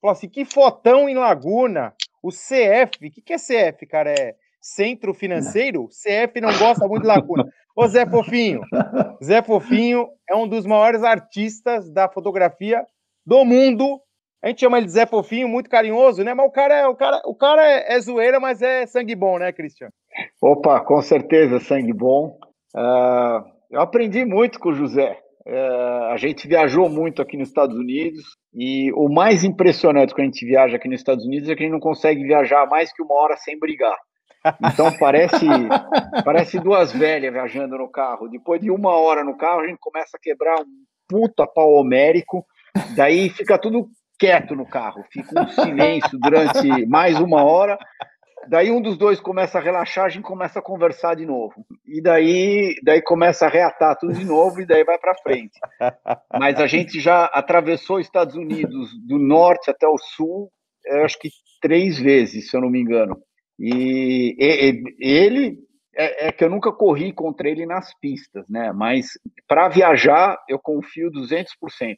Falou 0.00 0.12
assim: 0.12 0.28
que 0.28 0.44
fotão 0.44 1.08
em 1.08 1.14
Laguna. 1.14 1.92
O 2.22 2.30
CF, 2.30 3.06
o 3.06 3.10
que, 3.10 3.22
que 3.22 3.32
é 3.32 3.36
CF, 3.36 3.86
cara? 3.86 4.10
É 4.10 4.34
Centro 4.60 5.14
Financeiro? 5.14 5.88
CF 5.88 6.40
não 6.40 6.56
gosta 6.58 6.86
muito 6.86 7.02
de 7.02 7.08
lacuna. 7.08 7.46
Ô 7.76 7.86
Zé 7.86 8.04
Fofinho, 8.04 8.60
Zé 9.22 9.40
Fofinho 9.40 10.08
é 10.28 10.34
um 10.34 10.48
dos 10.48 10.66
maiores 10.66 11.04
artistas 11.04 11.88
da 11.92 12.08
fotografia 12.08 12.84
do 13.24 13.44
mundo. 13.44 14.00
A 14.42 14.48
gente 14.48 14.60
chama 14.60 14.78
ele 14.78 14.86
de 14.86 14.92
Zé 14.92 15.06
Fofinho, 15.06 15.48
muito 15.48 15.70
carinhoso, 15.70 16.24
né? 16.24 16.34
Mas 16.34 16.48
o 16.48 16.50
cara 16.50 16.74
é, 16.74 16.86
o 16.88 16.96
cara, 16.96 17.22
o 17.24 17.36
cara 17.36 17.64
é, 17.64 17.94
é 17.94 18.00
zoeira, 18.00 18.40
mas 18.40 18.62
é 18.62 18.84
sangue 18.86 19.14
bom, 19.14 19.38
né, 19.38 19.52
Cristian? 19.52 19.90
Opa, 20.42 20.80
com 20.80 21.00
certeza, 21.00 21.60
sangue 21.60 21.92
bom. 21.92 22.36
Uh, 22.74 23.44
eu 23.70 23.80
aprendi 23.80 24.24
muito 24.24 24.58
com 24.58 24.70
o 24.70 24.74
José. 24.74 25.18
Uh, 25.48 26.12
a 26.12 26.16
gente 26.18 26.46
viajou 26.46 26.90
muito 26.90 27.22
aqui 27.22 27.36
nos 27.36 27.48
Estados 27.48 27.76
Unidos. 27.76 28.36
E 28.54 28.92
o 28.92 29.08
mais 29.08 29.44
impressionante 29.44 30.12
quando 30.12 30.22
a 30.22 30.30
gente 30.30 30.44
viaja 30.44 30.76
aqui 30.76 30.88
nos 30.88 31.00
Estados 31.00 31.24
Unidos 31.24 31.48
é 31.48 31.54
que 31.54 31.62
a 31.62 31.64
gente 31.64 31.72
não 31.72 31.80
consegue 31.80 32.22
viajar 32.22 32.66
mais 32.66 32.92
que 32.92 33.02
uma 33.02 33.14
hora 33.14 33.36
sem 33.36 33.58
brigar. 33.58 33.96
Então 34.62 34.92
parece 34.98 35.46
parece 36.24 36.60
duas 36.60 36.92
velhas 36.92 37.32
viajando 37.32 37.78
no 37.78 37.90
carro. 37.90 38.28
Depois 38.28 38.60
de 38.60 38.70
uma 38.70 38.94
hora 38.94 39.24
no 39.24 39.36
carro, 39.36 39.60
a 39.60 39.66
gente 39.66 39.78
começa 39.80 40.16
a 40.16 40.20
quebrar 40.20 40.60
um 40.60 40.66
puta 41.08 41.46
pau 41.46 41.72
homérico, 41.72 42.44
daí 42.94 43.30
fica 43.30 43.58
tudo 43.58 43.88
quieto 44.18 44.54
no 44.54 44.66
carro, 44.66 45.02
fica 45.10 45.40
um 45.40 45.48
silêncio 45.48 46.18
durante 46.20 46.86
mais 46.86 47.18
uma 47.18 47.42
hora, 47.42 47.78
Daí 48.46 48.70
um 48.70 48.80
dos 48.80 48.96
dois 48.96 49.20
começa 49.20 49.58
a 49.58 49.60
relaxar, 49.60 50.06
a 50.06 50.08
gente 50.08 50.22
começa 50.22 50.58
a 50.58 50.62
conversar 50.62 51.16
de 51.16 51.26
novo. 51.26 51.66
E 51.86 52.00
daí, 52.00 52.74
daí 52.82 53.02
começa 53.02 53.46
a 53.46 53.48
reatar 53.48 53.96
tudo 53.98 54.14
de 54.14 54.24
novo 54.24 54.60
e 54.60 54.66
daí 54.66 54.84
vai 54.84 54.98
para 54.98 55.14
frente. 55.16 55.58
Mas 56.38 56.60
a 56.60 56.66
gente 56.66 57.00
já 57.00 57.24
atravessou 57.26 58.00
Estados 58.00 58.34
Unidos 58.34 58.90
do 59.06 59.18
norte 59.18 59.70
até 59.70 59.86
o 59.86 59.98
sul, 59.98 60.50
acho 61.04 61.18
que 61.18 61.30
três 61.60 61.98
vezes, 61.98 62.50
se 62.50 62.56
eu 62.56 62.60
não 62.60 62.70
me 62.70 62.80
engano. 62.80 63.18
E, 63.58 64.36
e 64.38 64.84
ele 65.00 65.58
é, 65.98 66.28
é, 66.28 66.32
que 66.32 66.44
eu 66.44 66.48
nunca 66.48 66.70
corri 66.70 67.12
contra 67.12 67.48
ele 67.48 67.66
nas 67.66 67.92
pistas, 67.98 68.48
né? 68.48 68.72
Mas 68.72 69.06
para 69.48 69.68
viajar 69.68 70.38
eu 70.48 70.58
confio 70.58 71.10
200% 71.10 71.44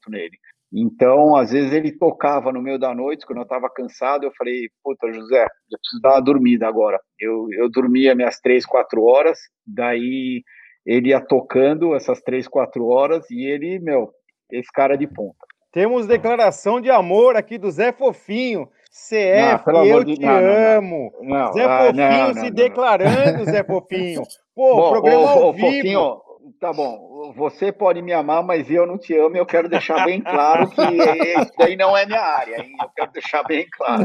nele. 0.08 0.38
Então, 0.72 1.34
às 1.34 1.50
vezes 1.50 1.72
ele 1.72 1.90
tocava 1.90 2.52
no 2.52 2.62
meio 2.62 2.78
da 2.78 2.94
noite, 2.94 3.26
quando 3.26 3.38
eu 3.38 3.44
estava 3.44 3.68
cansado, 3.68 4.24
eu 4.24 4.32
falei, 4.38 4.68
puta, 4.84 5.12
José, 5.12 5.42
eu 5.42 5.78
preciso 5.78 6.02
dar 6.02 6.10
uma 6.10 6.20
dormida 6.22 6.68
agora. 6.68 7.00
Eu, 7.18 7.46
eu 7.52 7.68
dormia 7.68 8.14
minhas 8.14 8.38
três, 8.40 8.64
quatro 8.64 9.02
horas, 9.02 9.38
daí 9.66 10.42
ele 10.86 11.08
ia 11.08 11.20
tocando 11.20 11.94
essas 11.94 12.20
três, 12.20 12.46
quatro 12.46 12.86
horas, 12.86 13.28
e 13.30 13.44
ele, 13.44 13.80
meu, 13.80 14.10
esse 14.52 14.70
cara 14.72 14.96
de 14.96 15.08
ponta. 15.08 15.38
Temos 15.72 16.06
declaração 16.06 16.80
de 16.80 16.90
amor 16.90 17.36
aqui 17.36 17.58
do 17.58 17.70
Zé 17.70 17.92
Fofinho. 17.92 18.68
CF, 18.90 19.66
não, 19.68 19.86
eu 19.86 20.04
te 20.04 20.20
não, 20.20 20.76
amo. 20.76 21.12
Não, 21.20 21.52
Zé 21.52 21.64
ah, 21.64 21.86
Fofinho 21.86 22.34
se 22.44 22.50
declarando, 22.50 23.44
Zé 23.44 23.62
Fofinho. 23.64 24.22
Pô, 24.52 24.76
Bom, 24.76 24.90
programa 24.90 25.22
ô, 25.22 25.44
ao 25.44 25.52
vivo. 25.52 25.66
Fofinho, 25.68 26.20
tá 26.58 26.72
bom, 26.72 27.32
você 27.36 27.70
pode 27.70 28.02
me 28.02 28.12
amar, 28.12 28.42
mas 28.42 28.70
eu 28.70 28.86
não 28.86 28.98
te 28.98 29.16
amo. 29.16 29.36
Eu 29.36 29.46
quero 29.46 29.68
deixar 29.68 30.04
bem 30.04 30.20
claro 30.20 30.68
que 30.70 30.80
isso 30.82 31.52
daí 31.58 31.76
não 31.76 31.96
é 31.96 32.06
minha 32.06 32.20
área, 32.20 32.62
hein? 32.62 32.72
Eu 32.80 32.88
quero 32.96 33.12
deixar 33.12 33.42
bem 33.44 33.66
claro. 33.70 34.02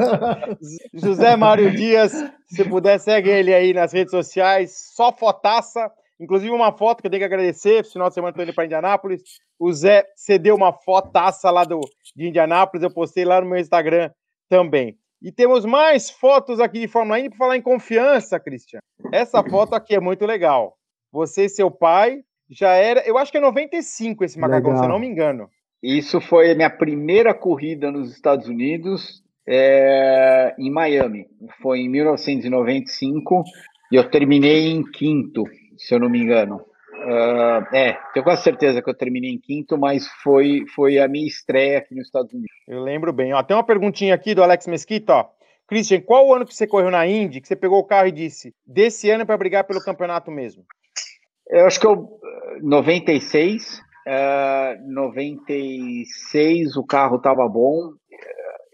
José 0.93 1.35
Mário 1.35 1.71
Dias, 1.71 2.11
se 2.47 2.63
puder, 2.63 2.99
segue 2.99 3.29
ele 3.29 3.53
aí 3.53 3.73
nas 3.73 3.93
redes 3.93 4.11
sociais, 4.11 4.93
só 4.93 5.11
fotaça. 5.11 5.91
Inclusive, 6.19 6.51
uma 6.51 6.71
foto 6.71 7.01
que 7.01 7.07
eu 7.07 7.11
tenho 7.11 7.21
que 7.21 7.25
agradecer. 7.25 7.81
Esse 7.81 7.93
final 7.93 8.07
de 8.07 8.13
semana 8.13 8.29
estou 8.29 8.43
indo 8.43 8.53
para 8.53 8.65
Indianápolis. 8.65 9.21
O 9.59 9.71
Zé 9.73 10.05
cedeu 10.15 10.55
uma 10.55 10.71
fotaça 10.71 11.51
lá 11.51 11.63
do, 11.63 11.79
de 12.15 12.27
Indianápolis. 12.27 12.83
Eu 12.83 12.93
postei 12.93 13.25
lá 13.25 13.41
no 13.41 13.47
meu 13.47 13.59
Instagram 13.59 14.09
também. 14.49 14.97
E 15.21 15.31
temos 15.31 15.65
mais 15.65 16.09
fotos 16.09 16.59
aqui 16.59 16.79
de 16.81 16.87
Fórmula 16.87 17.19
1 17.19 17.29
para 17.29 17.37
falar 17.37 17.57
em 17.57 17.61
confiança, 17.61 18.39
Cristian. 18.39 18.79
Essa 19.11 19.43
foto 19.43 19.73
aqui 19.73 19.95
é 19.95 19.99
muito 19.99 20.25
legal. 20.25 20.77
Você 21.11 21.45
e 21.45 21.49
seu 21.49 21.71
pai 21.71 22.21
já 22.49 22.71
era, 22.73 23.01
eu 23.07 23.17
acho 23.17 23.31
que 23.31 23.37
é 23.37 23.41
95 23.41 24.23
esse 24.23 24.39
macacão, 24.39 24.71
Legal. 24.71 24.77
se 24.77 24.85
eu 24.85 24.89
não 24.89 24.99
me 24.99 25.07
engano. 25.07 25.49
Isso 25.81 26.19
foi 26.21 26.51
a 26.51 26.55
minha 26.55 26.69
primeira 26.69 27.33
corrida 27.33 27.91
nos 27.91 28.11
Estados 28.11 28.47
Unidos. 28.47 29.23
é, 29.47 30.55
em 30.57 30.71
Miami. 30.71 31.27
Foi 31.61 31.79
em 31.79 31.89
1995 31.89 33.43
e 33.91 33.95
eu 33.95 34.09
terminei 34.09 34.67
em 34.71 34.83
quinto, 34.83 35.43
se 35.77 35.93
eu 35.93 35.99
não 35.99 36.09
me 36.09 36.19
engano. 36.19 36.61
Uh, 37.05 37.75
é, 37.75 37.99
tenho 38.13 38.23
quase 38.23 38.41
certeza 38.41 38.81
que 38.81 38.89
eu 38.89 38.97
terminei 38.97 39.29
em 39.29 39.39
quinto, 39.39 39.77
mas 39.77 40.07
foi, 40.23 40.65
foi 40.73 40.97
a 40.97 41.07
minha 41.07 41.27
estreia 41.27 41.77
aqui 41.77 41.93
nos 41.93 42.07
Estados 42.07 42.33
Unidos. 42.33 42.49
Eu 42.67 42.81
lembro 42.81 43.13
bem. 43.13 43.33
Ó, 43.33 43.43
tem 43.43 43.55
uma 43.55 43.63
perguntinha 43.63 44.15
aqui 44.15 44.33
do 44.33 44.41
Alex 44.41 44.65
Mesquita, 44.65 45.13
ó. 45.13 45.29
Christian, 45.67 46.01
qual 46.01 46.27
o 46.27 46.33
ano 46.33 46.45
que 46.45 46.55
você 46.55 46.65
correu 46.65 46.91
na 46.91 47.05
Indy, 47.07 47.41
que 47.41 47.47
você 47.47 47.55
pegou 47.55 47.79
o 47.79 47.83
carro 47.83 48.07
e 48.07 48.11
disse, 48.11 48.53
desse 48.65 49.09
ano 49.09 49.23
é 49.23 49.25
para 49.25 49.37
brigar 49.37 49.63
pelo 49.63 49.83
campeonato 49.83 50.31
mesmo? 50.31 50.63
Eu 51.49 51.65
acho 51.65 51.79
que 51.79 51.87
eu, 51.87 52.09
96, 52.61 53.79
uh, 54.07 54.91
96 54.91 56.75
o 56.75 56.83
carro 56.83 57.17
estava 57.17 57.47
bom, 57.47 57.93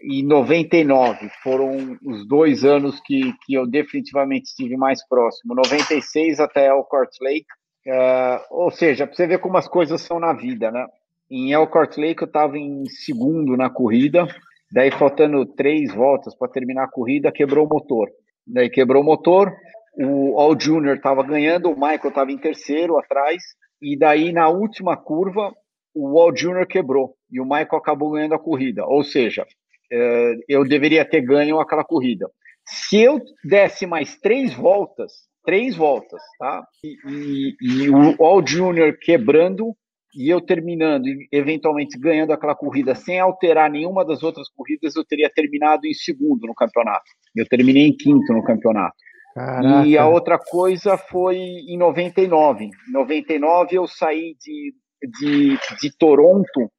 e 0.02 0.22
99 0.22 1.30
foram 1.42 1.96
os 2.04 2.26
dois 2.26 2.64
anos 2.64 3.00
que, 3.00 3.32
que 3.44 3.54
eu 3.54 3.66
definitivamente 3.66 4.46
estive 4.46 4.76
mais 4.76 5.06
próximo. 5.06 5.54
96 5.54 6.40
até 6.40 6.68
Elkhart 6.68 7.10
Lake, 7.20 7.46
uh, 7.86 8.40
ou 8.50 8.70
seja, 8.70 9.06
para 9.06 9.14
você 9.14 9.26
ver 9.26 9.38
como 9.38 9.56
as 9.56 9.68
coisas 9.68 10.00
são 10.02 10.18
na 10.18 10.32
vida, 10.32 10.70
né? 10.70 10.86
Em 11.30 11.52
Elkhart 11.52 11.96
Lake 11.96 12.22
eu 12.22 12.26
estava 12.26 12.58
em 12.58 12.84
segundo 12.86 13.56
na 13.56 13.70
corrida, 13.70 14.26
daí 14.70 14.90
faltando 14.90 15.46
três 15.46 15.94
voltas 15.94 16.34
para 16.34 16.48
terminar 16.48 16.84
a 16.84 16.90
corrida, 16.90 17.32
quebrou 17.32 17.64
o 17.64 17.68
motor. 17.68 18.10
Daí 18.46 18.68
quebrou 18.68 19.02
o 19.02 19.06
motor, 19.06 19.54
o 19.94 20.38
All 20.38 20.58
Junior 20.58 20.96
estava 20.96 21.22
ganhando, 21.22 21.70
o 21.70 21.74
Michael 21.74 22.08
estava 22.08 22.32
em 22.32 22.38
terceiro 22.38 22.98
atrás, 22.98 23.42
e 23.80 23.98
daí 23.98 24.32
na 24.32 24.48
última 24.48 24.96
curva 24.96 25.52
o 25.94 26.18
All 26.18 26.34
Junior 26.34 26.66
quebrou 26.66 27.14
e 27.30 27.40
o 27.40 27.44
Michael 27.44 27.76
acabou 27.76 28.12
ganhando 28.12 28.34
a 28.34 28.38
corrida. 28.38 28.86
Ou 28.86 29.02
seja, 29.04 29.46
eh, 29.90 30.34
eu 30.48 30.66
deveria 30.66 31.04
ter 31.04 31.20
ganho 31.20 31.60
aquela 31.60 31.84
corrida. 31.84 32.30
Se 32.64 33.02
eu 33.02 33.20
desse 33.44 33.86
mais 33.86 34.16
três 34.18 34.54
voltas, 34.54 35.12
três 35.44 35.76
voltas, 35.76 36.22
tá? 36.38 36.64
E, 36.84 36.96
e, 37.06 37.56
e 37.60 37.90
o 37.90 38.24
All 38.24 38.46
Junior 38.46 38.96
quebrando 38.98 39.74
e 40.14 40.28
eu 40.28 40.40
terminando 40.40 41.06
e 41.06 41.28
eventualmente 41.32 41.98
ganhando 41.98 42.32
aquela 42.32 42.54
corrida 42.54 42.94
sem 42.94 43.18
alterar 43.18 43.70
nenhuma 43.70 44.04
das 44.04 44.22
outras 44.22 44.48
corridas, 44.50 44.94
eu 44.94 45.04
teria 45.04 45.30
terminado 45.30 45.86
em 45.86 45.94
segundo 45.94 46.46
no 46.46 46.54
campeonato. 46.54 47.04
Eu 47.34 47.46
terminei 47.46 47.86
em 47.86 47.96
quinto 47.96 48.32
no 48.32 48.44
campeonato. 48.44 48.94
Caraca. 49.34 49.86
E 49.86 49.96
a 49.96 50.06
outra 50.06 50.38
coisa 50.38 50.96
foi 50.96 51.36
em 51.36 51.78
99. 51.78 52.64
Em 52.64 52.92
99 52.92 53.76
eu 53.76 53.86
saí 53.86 54.36
de, 54.40 54.74
de, 55.20 55.58
de 55.80 55.96
Toronto 55.96 56.70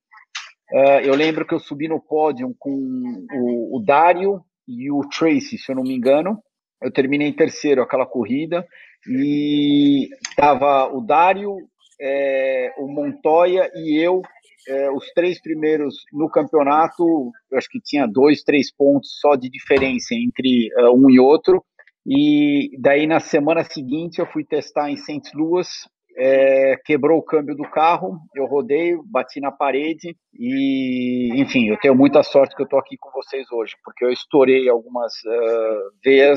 Uh, 0.74 1.06
eu 1.06 1.14
lembro 1.14 1.46
que 1.46 1.54
eu 1.54 1.60
subi 1.60 1.88
no 1.88 2.02
pódio 2.02 2.52
com 2.58 2.72
o, 2.72 3.78
o 3.78 3.84
Dário 3.86 4.42
e 4.68 4.90
o 4.92 5.02
Tracy, 5.02 5.56
se 5.60 5.72
eu 5.72 5.76
não 5.76 5.84
me 5.84 5.94
engano. 5.94 6.42
Eu 6.82 6.92
terminei 6.92 7.28
em 7.28 7.36
terceiro 7.36 7.84
aquela 7.84 8.08
corrida 8.08 8.66
e 9.08 10.10
tava 10.36 10.92
o 10.92 11.00
Dário, 11.00 11.56
é, 12.02 12.74
o 12.80 12.88
Montoya 12.88 13.70
e 13.76 14.04
eu, 14.04 14.24
é, 14.68 14.90
os 14.90 15.06
três 15.14 15.40
primeiros 15.40 15.96
no 16.12 16.28
campeonato. 16.28 17.32
Eu 17.52 17.58
acho 17.60 17.70
que 17.70 17.80
tinha 17.80 18.08
dois, 18.08 18.42
três 18.42 18.74
pontos 18.76 19.20
só 19.22 19.36
de 19.36 19.52
diferença 19.52 20.16
entre 20.16 20.70
uh, 20.76 20.92
um 20.92 21.08
e 21.08 21.20
outro. 21.20 21.64
E 22.06 22.72
daí 22.80 23.08
na 23.08 23.20
semana 23.20 23.64
seguinte 23.64 24.20
eu 24.20 24.26
fui 24.28 24.44
testar 24.44 24.90
em 24.90 24.98
St. 24.98 25.32
Louis 25.36 25.68
é, 26.16 26.78
quebrou 26.86 27.18
o 27.18 27.24
câmbio 27.24 27.56
do 27.56 27.64
carro, 27.64 28.20
eu 28.36 28.46
rodei, 28.46 28.96
bati 29.06 29.40
na 29.40 29.52
parede 29.52 30.16
e, 30.34 31.32
enfim, 31.36 31.70
eu 31.70 31.78
tenho 31.78 31.96
muita 31.96 32.22
sorte 32.24 32.56
que 32.56 32.62
eu 32.62 32.66
estou 32.66 32.80
aqui 32.80 32.96
com 33.00 33.10
vocês 33.12 33.46
hoje, 33.52 33.74
porque 33.84 34.06
eu 34.06 34.12
estourei 34.12 34.70
algumas 34.70 35.14
uh, 35.26 36.34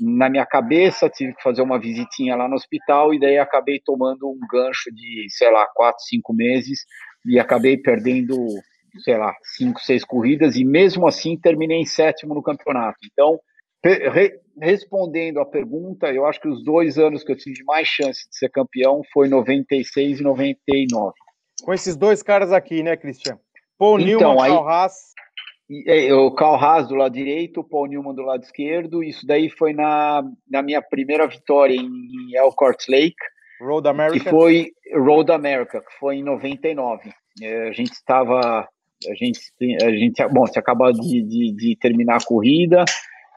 na 0.00 0.30
minha 0.30 0.46
cabeça, 0.46 1.10
tive 1.10 1.34
que 1.34 1.42
fazer 1.42 1.60
uma 1.60 1.78
visitinha 1.78 2.34
lá 2.34 2.48
no 2.48 2.54
hospital 2.54 3.12
e 3.12 3.20
daí 3.20 3.36
acabei 3.36 3.78
tomando 3.84 4.30
um 4.30 4.40
gancho 4.50 4.90
de, 4.94 5.26
sei 5.28 5.50
lá, 5.50 5.66
quatro, 5.74 6.02
cinco 6.04 6.32
meses 6.32 6.86
e 7.26 7.38
acabei 7.38 7.76
perdendo, 7.76 8.34
sei 9.04 9.18
lá, 9.18 9.34
cinco, 9.56 9.78
seis 9.80 10.02
corridas 10.02 10.56
e 10.56 10.64
mesmo 10.64 11.06
assim 11.06 11.38
terminei 11.38 11.78
em 11.78 11.84
sétimo 11.84 12.34
no 12.34 12.42
campeonato. 12.42 12.98
Então, 13.12 13.38
respondendo 14.60 15.40
a 15.40 15.46
pergunta, 15.46 16.12
eu 16.12 16.26
acho 16.26 16.40
que 16.40 16.48
os 16.48 16.62
dois 16.62 16.98
anos 16.98 17.24
que 17.24 17.32
eu 17.32 17.36
tive 17.36 17.64
mais 17.64 17.88
chance 17.88 18.28
de 18.28 18.36
ser 18.36 18.50
campeão 18.50 19.02
foi 19.12 19.28
96 19.28 20.20
e 20.20 20.22
99. 20.22 21.12
Com 21.62 21.74
esses 21.74 21.96
dois 21.96 22.22
caras 22.22 22.52
aqui, 22.52 22.82
né, 22.82 22.96
Cristian? 22.96 23.38
Paul 23.78 23.98
então, 24.00 24.34
Newman, 24.34 24.42
aí, 24.42 24.50
Carl 24.50 24.68
Haas. 24.68 24.94
É, 25.86 26.12
o 26.14 26.30
Carl 26.32 26.56
Haas 26.56 26.88
do 26.88 26.94
lado 26.94 27.12
direito, 27.12 27.60
o 27.60 27.64
Paul 27.64 27.86
Newman 27.86 28.14
do 28.14 28.22
lado 28.22 28.42
esquerdo. 28.42 29.02
Isso 29.02 29.26
daí 29.26 29.48
foi 29.48 29.72
na, 29.72 30.22
na 30.50 30.62
minha 30.62 30.82
primeira 30.82 31.26
vitória 31.26 31.74
em 31.74 32.36
Elkhart 32.36 32.88
Lake. 32.88 33.16
Road 33.60 33.88
America. 33.88 34.24
Que 34.24 34.30
foi 34.30 34.72
Road 34.94 35.30
America, 35.30 35.80
que 35.80 35.98
foi 35.98 36.16
em 36.16 36.22
99. 36.22 37.10
É, 37.42 37.68
a 37.68 37.72
gente 37.72 37.92
estava. 37.92 38.68
A 39.08 39.14
gente, 39.14 39.40
a 39.82 39.90
gente, 39.90 40.28
bom, 40.28 40.46
você 40.46 40.58
acabou 40.58 40.92
de, 40.92 41.22
de, 41.22 41.52
de 41.52 41.76
terminar 41.76 42.16
a 42.16 42.24
corrida, 42.24 42.84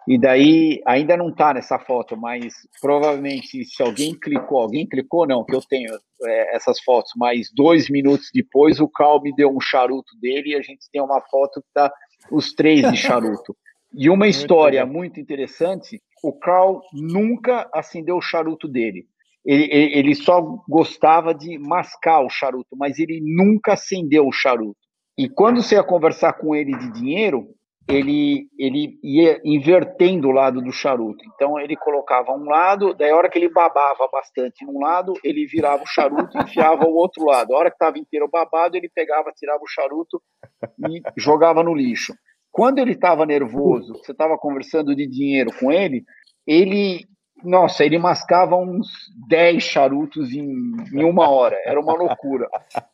e 0.08 0.18
daí, 0.18 0.82
ainda 0.86 1.16
não 1.16 1.30
está 1.30 1.54
nessa 1.54 1.80
foto, 1.80 2.18
mas 2.18 2.54
provavelmente 2.82 3.64
se 3.64 3.82
alguém 3.82 4.18
clicou, 4.20 4.60
alguém 4.60 4.88
clicou, 4.88 5.26
não, 5.26 5.46
que 5.46 5.56
eu 5.56 5.62
tenho 5.62 5.94
é, 6.24 6.56
essas 6.56 6.82
fotos, 6.82 7.12
mas 7.16 7.50
dois 7.56 7.90
minutos 7.90 8.30
depois 8.34 8.80
o 8.80 8.88
Cal 8.88 9.22
me 9.22 9.34
deu 9.34 9.50
um 9.50 9.62
charuto 9.62 10.18
dele 10.20 10.50
e 10.50 10.56
a 10.56 10.62
gente 10.62 10.90
tem 10.92 11.02
uma 11.02 11.22
foto 11.22 11.62
que 11.62 11.68
tá 11.74 11.92
os 12.32 12.54
três 12.54 12.90
de 12.92 12.98
charuto. 12.98 13.56
E 13.94 14.10
uma 14.10 14.28
história 14.30 14.86
muito, 14.86 14.98
muito 14.98 15.20
interessante, 15.20 16.02
o 16.24 16.32
Carl 16.32 16.82
nunca 16.94 17.70
acendeu 17.74 18.18
o 18.18 18.22
charuto 18.22 18.68
dele. 18.68 19.06
Ele, 19.46 19.64
ele, 19.72 20.00
ele, 20.00 20.16
só 20.16 20.42
gostava 20.70 21.34
de 21.34 21.58
mascar 21.60 22.22
o 22.22 22.30
charuto, 22.30 22.78
mas 22.78 22.98
ele 22.98 23.20
nunca 23.22 23.74
acendeu 23.74 24.26
o 24.26 24.32
charuto. 24.32 24.78
E 25.18 25.28
quando 25.28 25.62
você 25.62 25.76
ia 25.76 25.84
conversar 25.84 26.34
com 26.34 26.56
ele 26.56 26.72
de 26.78 26.94
dinheiro, 26.94 27.50
ele, 27.88 28.48
ele 28.58 28.98
ia 29.04 29.42
invertendo 29.44 30.30
o 30.30 30.32
lado 30.32 30.62
do 30.62 30.72
charuto. 30.72 31.24
Então 31.34 31.60
ele 31.60 31.76
colocava 31.76 32.32
um 32.32 32.46
lado, 32.46 32.94
daí 32.94 33.12
a 33.12 33.16
hora 33.16 33.30
que 33.30 33.38
ele 33.38 33.50
babava 33.50 34.08
bastante 34.12 34.66
num 34.66 34.80
lado, 34.80 35.14
ele 35.24 35.46
virava 35.46 35.84
o 35.84 35.88
charuto 35.88 36.38
e 36.38 36.44
enfiava 36.44 36.86
o 36.86 36.96
outro 36.96 37.26
lado. 37.26 37.54
A 37.54 37.58
hora 37.58 37.70
que 37.70 37.76
estava 37.76 37.98
inteiro 38.00 38.30
babado, 38.30 38.78
ele 38.78 38.90
pegava, 38.94 39.32
tirava 39.36 39.62
o 39.62 39.68
charuto 39.68 40.22
e 40.90 41.02
jogava 41.18 41.64
no 41.64 41.74
lixo. 41.74 42.14
Quando 42.52 42.80
ele 42.80 42.94
estava 42.94 43.26
nervoso, 43.26 43.94
você 43.94 44.12
estava 44.12 44.38
conversando 44.38 44.96
de 44.96 45.08
dinheiro 45.08 45.50
com 45.60 45.72
ele, 45.72 46.04
ele 46.48 47.06
nossa, 47.44 47.84
ele 47.84 47.98
mascava 47.98 48.56
uns 48.56 48.88
10 49.28 49.62
charutos 49.62 50.32
em, 50.32 50.74
em, 50.94 51.04
uma 51.04 51.30
hora. 51.30 51.58
Era 51.66 51.80
uma 51.80 51.94
loucura. 51.94 52.48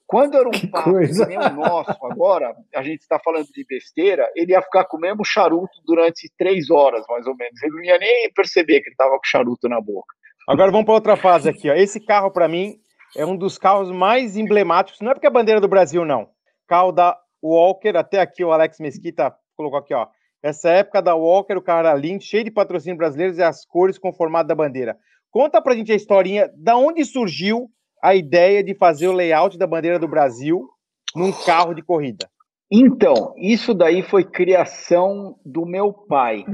Quando 0.07 0.35
era 0.35 0.47
um 0.47 0.51
que 0.51 0.67
papo 0.67 0.91
coisa. 0.91 1.25
que 1.25 1.35
nem 1.35 1.37
o 1.37 1.53
nosso, 1.55 1.95
agora, 2.03 2.55
a 2.75 2.81
gente 2.81 3.01
está 3.01 3.19
falando 3.19 3.47
de 3.47 3.65
besteira, 3.65 4.29
ele 4.35 4.51
ia 4.51 4.61
ficar 4.61 4.85
com 4.85 4.97
o 4.97 4.99
mesmo 4.99 5.23
charuto 5.23 5.79
durante 5.85 6.31
três 6.37 6.69
horas, 6.69 7.05
mais 7.07 7.27
ou 7.27 7.35
menos. 7.35 7.61
Ele 7.61 7.73
não 7.73 7.83
ia 7.83 7.97
nem 7.99 8.31
perceber 8.33 8.81
que 8.81 8.87
ele 8.87 8.93
estava 8.93 9.11
com 9.11 9.23
charuto 9.23 9.69
na 9.69 9.79
boca. 9.79 10.13
Agora 10.47 10.71
vamos 10.71 10.85
para 10.85 10.95
outra 10.95 11.15
fase 11.15 11.47
aqui. 11.47 11.69
Ó. 11.69 11.73
Esse 11.73 11.99
carro, 11.99 12.31
para 12.31 12.47
mim, 12.47 12.79
é 13.15 13.25
um 13.25 13.37
dos 13.37 13.57
carros 13.57 13.91
mais 13.91 14.35
emblemáticos. 14.35 14.99
Não 15.01 15.11
é 15.11 15.13
porque 15.13 15.27
é 15.27 15.29
a 15.29 15.33
bandeira 15.33 15.61
do 15.61 15.67
Brasil, 15.67 16.03
não. 16.03 16.29
Carro 16.67 16.91
da 16.91 17.17
Walker, 17.43 17.95
até 17.95 18.19
aqui 18.19 18.43
o 18.43 18.51
Alex 18.51 18.79
Mesquita 18.79 19.33
colocou 19.55 19.79
aqui, 19.79 19.93
ó. 19.93 20.07
Essa 20.41 20.69
época 20.69 21.01
da 21.01 21.15
Walker, 21.15 21.55
o 21.55 21.61
carro 21.61 21.79
era 21.79 21.93
lindo, 21.93 22.23
cheio 22.23 22.43
de 22.43 22.51
patrocínio 22.51 22.97
brasileiros 22.97 23.37
e 23.37 23.43
as 23.43 23.65
cores 23.65 23.97
com 23.97 24.09
o 24.09 24.13
formato 24.13 24.47
da 24.47 24.55
bandeira. 24.55 24.97
Conta 25.29 25.61
pra 25.61 25.75
gente 25.75 25.91
a 25.91 25.95
historinha, 25.95 26.49
da 26.55 26.77
onde 26.77 27.03
surgiu 27.05 27.69
a 28.01 28.15
ideia 28.15 28.63
de 28.63 28.73
fazer 28.73 29.07
o 29.07 29.13
layout 29.13 29.57
da 29.57 29.67
bandeira 29.67 29.99
do 29.99 30.07
Brasil 30.07 30.67
num 31.15 31.31
carro 31.31 31.73
de 31.73 31.81
corrida? 31.81 32.29
Então, 32.71 33.33
isso 33.37 33.73
daí 33.73 34.01
foi 34.03 34.23
criação 34.23 35.35
do 35.43 35.65
meu 35.65 35.91
pai, 35.91 36.45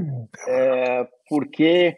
é, 0.48 1.06
porque 1.28 1.94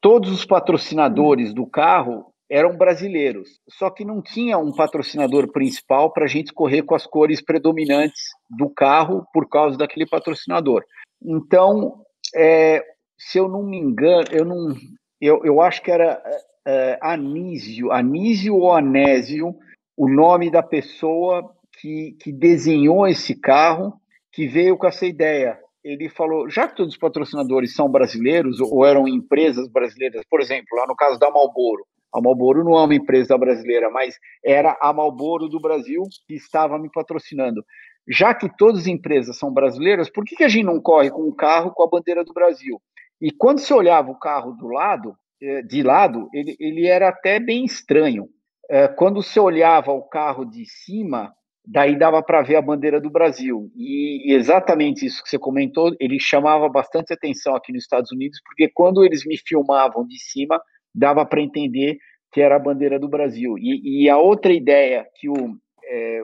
todos 0.00 0.30
os 0.30 0.44
patrocinadores 0.44 1.54
do 1.54 1.66
carro 1.66 2.26
eram 2.50 2.76
brasileiros, 2.76 3.48
só 3.68 3.88
que 3.88 4.04
não 4.04 4.20
tinha 4.20 4.58
um 4.58 4.74
patrocinador 4.74 5.50
principal 5.52 6.12
para 6.12 6.24
a 6.24 6.28
gente 6.28 6.52
correr 6.52 6.82
com 6.82 6.94
as 6.94 7.06
cores 7.06 7.40
predominantes 7.40 8.20
do 8.58 8.68
carro 8.68 9.24
por 9.32 9.48
causa 9.48 9.78
daquele 9.78 10.04
patrocinador. 10.04 10.84
Então, 11.22 12.02
é, 12.34 12.82
se 13.18 13.38
eu 13.38 13.48
não 13.48 13.62
me 13.62 13.78
engano, 13.78 14.26
eu 14.30 14.44
não, 14.44 14.74
eu, 15.20 15.44
eu 15.44 15.60
acho 15.60 15.82
que 15.82 15.90
era 15.90 16.22
é, 16.66 16.98
Anísio, 17.02 17.92
Anísio 17.92 18.56
ou 18.56 18.72
Anésio, 18.72 19.54
o 19.96 20.08
nome 20.08 20.50
da 20.50 20.62
pessoa 20.62 21.54
que, 21.80 22.16
que 22.20 22.32
desenhou 22.32 23.06
esse 23.06 23.34
carro, 23.34 23.94
que 24.32 24.46
veio 24.46 24.76
com 24.76 24.86
essa 24.86 25.06
ideia. 25.06 25.58
Ele 25.82 26.08
falou, 26.08 26.48
já 26.48 26.68
que 26.68 26.76
todos 26.76 26.94
os 26.94 26.98
patrocinadores 26.98 27.74
são 27.74 27.90
brasileiros 27.90 28.60
ou 28.60 28.84
eram 28.84 29.08
empresas 29.08 29.68
brasileiras, 29.68 30.22
por 30.28 30.40
exemplo, 30.40 30.76
lá 30.76 30.86
no 30.86 30.94
caso 30.94 31.18
da 31.18 31.30
Marlboro, 31.30 31.84
a 32.12 32.20
Marlboro 32.20 32.64
não 32.64 32.76
é 32.76 32.84
uma 32.84 32.94
empresa 32.94 33.38
brasileira, 33.38 33.88
mas 33.90 34.16
era 34.44 34.76
a 34.80 34.92
Marlboro 34.92 35.48
do 35.48 35.60
Brasil 35.60 36.02
que 36.26 36.34
estava 36.34 36.78
me 36.78 36.90
patrocinando. 36.92 37.64
Já 38.10 38.34
que 38.34 38.48
todas 38.56 38.82
as 38.82 38.86
empresas 38.86 39.38
são 39.38 39.52
brasileiras, 39.52 40.10
por 40.10 40.24
que, 40.24 40.34
que 40.34 40.44
a 40.44 40.48
gente 40.48 40.64
não 40.64 40.80
corre 40.80 41.10
com 41.10 41.22
um 41.22 41.34
carro 41.34 41.70
com 41.70 41.82
a 41.82 41.88
bandeira 41.88 42.24
do 42.24 42.32
Brasil? 42.32 42.80
E 43.20 43.30
quando 43.30 43.60
você 43.60 43.72
olhava 43.72 44.10
o 44.10 44.18
carro 44.18 44.52
do 44.52 44.66
lado, 44.66 45.14
eh, 45.40 45.62
de 45.62 45.82
lado, 45.82 46.28
ele, 46.34 46.56
ele 46.58 46.86
era 46.86 47.08
até 47.08 47.38
bem 47.38 47.64
estranho. 47.64 48.28
Eh, 48.68 48.88
quando 48.88 49.22
você 49.22 49.38
olhava 49.38 49.92
o 49.92 50.02
carro 50.02 50.44
de 50.44 50.64
cima, 50.66 51.32
daí 51.64 51.96
dava 51.96 52.22
para 52.22 52.42
ver 52.42 52.56
a 52.56 52.62
bandeira 52.62 53.00
do 53.00 53.10
Brasil. 53.10 53.70
E 53.76 54.32
exatamente 54.34 55.06
isso 55.06 55.22
que 55.22 55.28
você 55.28 55.38
comentou, 55.38 55.94
ele 56.00 56.18
chamava 56.18 56.68
bastante 56.68 57.12
atenção 57.12 57.54
aqui 57.54 57.72
nos 57.72 57.82
Estados 57.82 58.10
Unidos, 58.10 58.40
porque 58.44 58.68
quando 58.74 59.04
eles 59.04 59.24
me 59.24 59.36
filmavam 59.38 60.06
de 60.06 60.18
cima, 60.18 60.60
dava 60.94 61.24
para 61.24 61.42
entender 61.42 61.98
que 62.32 62.40
era 62.40 62.56
a 62.56 62.60
bandeira 62.60 62.98
do 62.98 63.08
Brasil. 63.08 63.56
E, 63.58 64.04
e 64.04 64.10
a 64.10 64.18
outra 64.18 64.52
ideia 64.52 65.06
que 65.16 65.28
o, 65.28 65.56
é, 65.84 66.20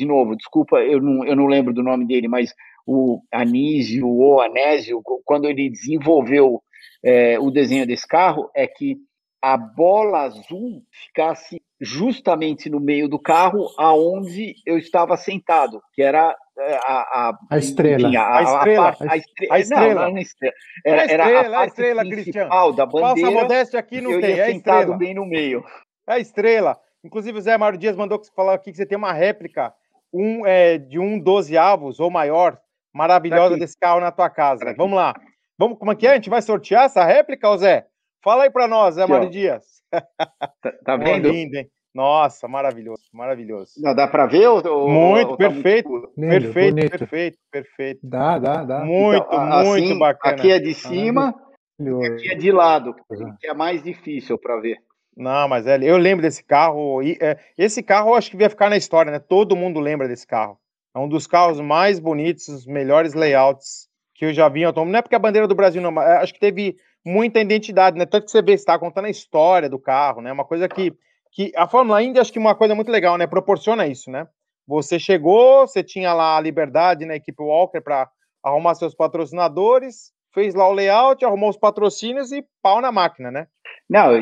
de 0.00 0.06
novo, 0.06 0.34
desculpa, 0.34 0.78
eu 0.78 0.98
não, 0.98 1.26
eu 1.26 1.36
não 1.36 1.46
lembro 1.46 1.74
do 1.74 1.82
nome 1.82 2.06
dele, 2.06 2.26
mas 2.26 2.54
o 2.86 3.20
Anísio 3.30 4.08
ou 4.08 4.40
Anésio, 4.40 5.02
quando 5.26 5.46
ele 5.46 5.68
desenvolveu 5.68 6.62
é, 7.04 7.38
o 7.38 7.50
desenho 7.50 7.86
desse 7.86 8.08
carro, 8.08 8.50
é 8.56 8.66
que 8.66 8.96
a 9.42 9.58
bola 9.58 10.22
azul 10.22 10.82
ficasse 10.90 11.60
justamente 11.78 12.70
no 12.70 12.80
meio 12.80 13.08
do 13.08 13.18
carro, 13.18 13.66
aonde 13.78 14.54
eu 14.66 14.78
estava 14.78 15.18
sentado, 15.18 15.82
que 15.92 16.02
era 16.02 16.34
é, 16.58 16.74
a, 16.76 16.78
a, 16.80 17.38
a 17.50 17.58
estrela. 17.58 18.08
Enfim, 18.08 18.16
a, 18.16 18.36
a, 18.36 18.42
estrela. 18.42 18.88
A, 18.88 19.16
estrela. 19.16 19.54
A 19.54 19.60
estrela. 19.60 19.94
Não, 19.94 20.10
não 20.12 20.18
é 20.18 20.22
estrela. 20.22 20.54
Era, 20.84 21.02
era 21.02 21.24
a, 21.24 21.28
estrela, 21.28 21.58
a, 21.60 21.66
estrela, 21.66 22.00
principal 22.02 22.72
da 22.72 22.86
bandeira. 22.86 23.30
Falsa 23.30 23.42
modéstia 23.42 23.80
aqui 23.80 24.00
não 24.00 24.12
eu 24.12 24.20
tem, 24.20 24.36
ia 24.36 24.44
é 24.44 24.46
sentado 24.46 24.78
estrela. 24.78 24.98
bem 24.98 25.14
no 25.14 25.26
meio. 25.26 25.62
É 26.08 26.14
a 26.14 26.18
estrela. 26.18 26.78
Inclusive, 27.02 27.38
o 27.38 27.40
Zé 27.40 27.56
Mário 27.56 27.78
Dias 27.78 27.96
mandou 27.96 28.20
falar 28.36 28.54
aqui 28.54 28.70
que 28.70 28.76
você 28.76 28.84
tem 28.84 28.98
uma 28.98 29.12
réplica 29.12 29.72
um, 30.12 30.46
é, 30.46 30.78
de 30.78 30.98
um 30.98 31.18
12 31.18 31.56
avos 31.56 32.00
ou 32.00 32.10
maior, 32.10 32.58
maravilhosa 32.92 33.56
desse 33.56 33.78
carro 33.78 34.00
na 34.00 34.10
tua 34.10 34.28
casa. 34.28 34.74
Vamos 34.76 34.96
lá. 34.96 35.14
Vamos, 35.58 35.78
como 35.78 35.92
é 35.92 35.96
que 35.96 36.06
é? 36.06 36.12
A 36.12 36.14
gente 36.14 36.30
vai 36.30 36.42
sortear 36.42 36.84
essa 36.84 37.04
réplica, 37.04 37.56
Zé? 37.58 37.86
Fala 38.22 38.44
aí 38.44 38.50
para 38.50 38.68
nós, 38.68 38.96
Zé 38.96 39.06
Mário 39.06 39.30
Dias. 39.30 39.64
Tá, 39.90 40.72
tá 40.84 40.96
vendo? 40.96 41.28
lindo, 41.28 41.56
hein? 41.56 41.70
Nossa, 41.94 42.46
maravilhoso, 42.46 43.02
maravilhoso. 43.12 43.72
Não, 43.78 43.94
dá 43.94 44.06
para 44.06 44.26
ver? 44.26 44.46
Ou, 44.46 44.88
muito, 44.88 45.32
ou 45.32 45.36
perfeito, 45.36 45.88
tá 45.88 46.08
muito... 46.16 46.42
perfeito, 46.44 46.74
bonito. 46.74 46.98
perfeito, 46.98 47.38
perfeito. 47.50 48.00
Dá, 48.02 48.38
dá, 48.38 48.64
dá. 48.64 48.84
Muito, 48.84 49.26
então, 49.26 49.64
muito 49.64 49.84
assim, 49.84 49.98
bacana. 49.98 50.34
Aqui 50.36 50.52
é 50.52 50.58
de 50.60 50.72
cima, 50.72 51.34
ah, 51.34 52.06
aqui 52.06 52.30
é 52.30 52.36
de 52.36 52.52
lado, 52.52 52.94
que 53.40 53.46
é 53.46 53.54
mais 53.54 53.82
difícil 53.82 54.38
para 54.38 54.60
ver. 54.60 54.78
Não, 55.20 55.46
mas 55.46 55.66
é, 55.66 55.78
eu 55.82 55.98
lembro 55.98 56.22
desse 56.22 56.42
carro. 56.42 57.02
E, 57.02 57.18
é, 57.20 57.36
esse 57.58 57.82
carro 57.82 58.10
eu 58.10 58.14
acho 58.14 58.30
que 58.30 58.38
vai 58.38 58.48
ficar 58.48 58.70
na 58.70 58.76
história, 58.78 59.12
né? 59.12 59.18
Todo 59.18 59.54
mundo 59.54 59.78
lembra 59.78 60.08
desse 60.08 60.26
carro. 60.26 60.58
É 60.94 60.98
um 60.98 61.06
dos 61.06 61.26
carros 61.26 61.60
mais 61.60 62.00
bonitos, 62.00 62.48
os 62.48 62.66
melhores 62.66 63.12
layouts 63.12 63.86
que 64.14 64.24
eu 64.24 64.32
já 64.32 64.48
vi 64.48 64.60
em 64.60 64.64
automóvel. 64.64 64.92
Não 64.92 64.98
é 64.98 65.02
porque 65.02 65.14
a 65.14 65.18
bandeira 65.18 65.46
do 65.46 65.54
Brasil 65.54 65.82
não, 65.82 66.00
é, 66.00 66.16
acho 66.16 66.32
que 66.32 66.40
teve 66.40 66.76
muita 67.04 67.38
identidade, 67.38 67.98
né? 67.98 68.06
Tanto 68.06 68.24
que 68.24 68.30
você 68.30 68.40
vê, 68.40 68.54
está 68.54 68.78
contando 68.78 69.04
a 69.04 69.10
história 69.10 69.68
do 69.68 69.78
carro, 69.78 70.22
né? 70.22 70.32
Uma 70.32 70.44
coisa 70.44 70.66
que, 70.66 70.90
que 71.30 71.52
a 71.54 71.68
Fórmula 71.68 72.02
Indy, 72.02 72.18
acho 72.18 72.32
que 72.32 72.38
uma 72.38 72.54
coisa 72.54 72.74
muito 72.74 72.90
legal, 72.90 73.18
né? 73.18 73.26
Proporciona 73.26 73.86
isso, 73.86 74.10
né? 74.10 74.26
Você 74.66 74.98
chegou, 74.98 75.66
você 75.66 75.82
tinha 75.82 76.14
lá 76.14 76.38
a 76.38 76.40
liberdade 76.40 77.04
na 77.04 77.16
equipe 77.16 77.42
Walker 77.42 77.80
para 77.82 78.08
arrumar 78.42 78.74
seus 78.74 78.94
patrocinadores, 78.94 80.12
fez 80.32 80.54
lá 80.54 80.66
o 80.66 80.72
layout, 80.72 81.22
arrumou 81.24 81.50
os 81.50 81.58
patrocínios 81.58 82.32
e 82.32 82.42
pau 82.62 82.80
na 82.80 82.90
máquina, 82.90 83.30
né? 83.30 83.48
Não, 83.88 84.14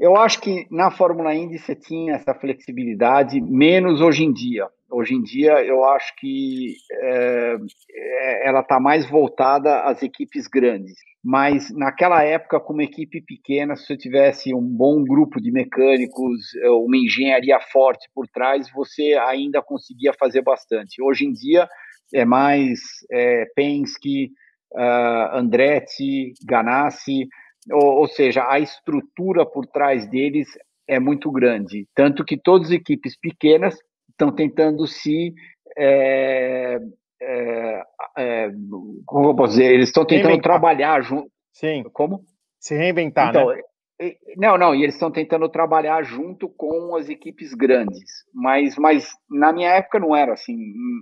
eu 0.00 0.16
acho 0.16 0.40
que 0.40 0.66
na 0.70 0.90
Fórmula 0.90 1.34
Indy 1.34 1.58
você 1.58 1.76
tinha 1.76 2.14
essa 2.14 2.34
flexibilidade, 2.34 3.40
menos 3.40 4.00
hoje 4.00 4.24
em 4.24 4.32
dia. 4.32 4.66
Hoje 4.90 5.14
em 5.14 5.22
dia, 5.22 5.64
eu 5.64 5.84
acho 5.84 6.12
que 6.16 6.74
é, 6.90 7.58
ela 8.42 8.60
está 8.60 8.80
mais 8.80 9.08
voltada 9.08 9.82
às 9.82 10.02
equipes 10.02 10.48
grandes. 10.48 10.94
Mas 11.22 11.70
naquela 11.70 12.24
época, 12.24 12.58
com 12.58 12.72
uma 12.72 12.82
equipe 12.82 13.20
pequena, 13.20 13.76
se 13.76 13.86
você 13.86 13.96
tivesse 13.96 14.54
um 14.54 14.62
bom 14.62 15.04
grupo 15.04 15.40
de 15.40 15.52
mecânicos, 15.52 16.40
uma 16.84 16.96
engenharia 16.96 17.60
forte 17.60 18.08
por 18.14 18.26
trás, 18.26 18.68
você 18.74 19.14
ainda 19.28 19.62
conseguia 19.62 20.12
fazer 20.18 20.42
bastante. 20.42 21.00
Hoje 21.02 21.26
em 21.26 21.32
dia, 21.32 21.68
é 22.12 22.24
mais 22.24 22.80
é, 23.12 23.44
Penske, 23.54 24.30
uh, 24.72 25.36
Andretti, 25.36 26.32
Ganassi, 26.44 27.28
ou, 27.72 28.00
ou 28.00 28.08
seja, 28.08 28.48
a 28.48 28.58
estrutura 28.58 29.46
por 29.46 29.66
trás 29.66 30.08
deles 30.08 30.48
é 30.88 30.98
muito 30.98 31.30
grande. 31.30 31.86
Tanto 31.94 32.24
que 32.24 32.36
todas 32.36 32.68
as 32.68 32.72
equipes 32.74 33.18
pequenas 33.18 33.76
estão 34.10 34.32
tentando 34.32 34.86
se. 34.86 35.32
É, 35.78 36.78
é, 37.22 37.82
é, 38.18 38.50
como 39.06 39.28
eu 39.28 39.34
posso 39.34 39.52
dizer? 39.52 39.72
Eles 39.72 39.88
estão 39.88 40.04
tentando 40.04 40.28
reinventar. 40.28 40.52
trabalhar 40.52 41.00
junto. 41.02 41.30
Sim. 41.52 41.84
Como? 41.92 42.24
Se 42.58 42.76
reinventar, 42.76 43.30
então, 43.30 43.48
né? 43.48 43.62
Não, 44.36 44.56
não, 44.56 44.74
e 44.74 44.82
eles 44.82 44.94
estão 44.94 45.10
tentando 45.10 45.46
trabalhar 45.48 46.02
junto 46.02 46.48
com 46.48 46.96
as 46.96 47.10
equipes 47.10 47.52
grandes, 47.52 48.24
mas, 48.32 48.74
mas 48.76 49.10
na 49.30 49.52
minha 49.52 49.70
época 49.72 49.98
não 49.98 50.16
era 50.16 50.32
assim. 50.32 50.56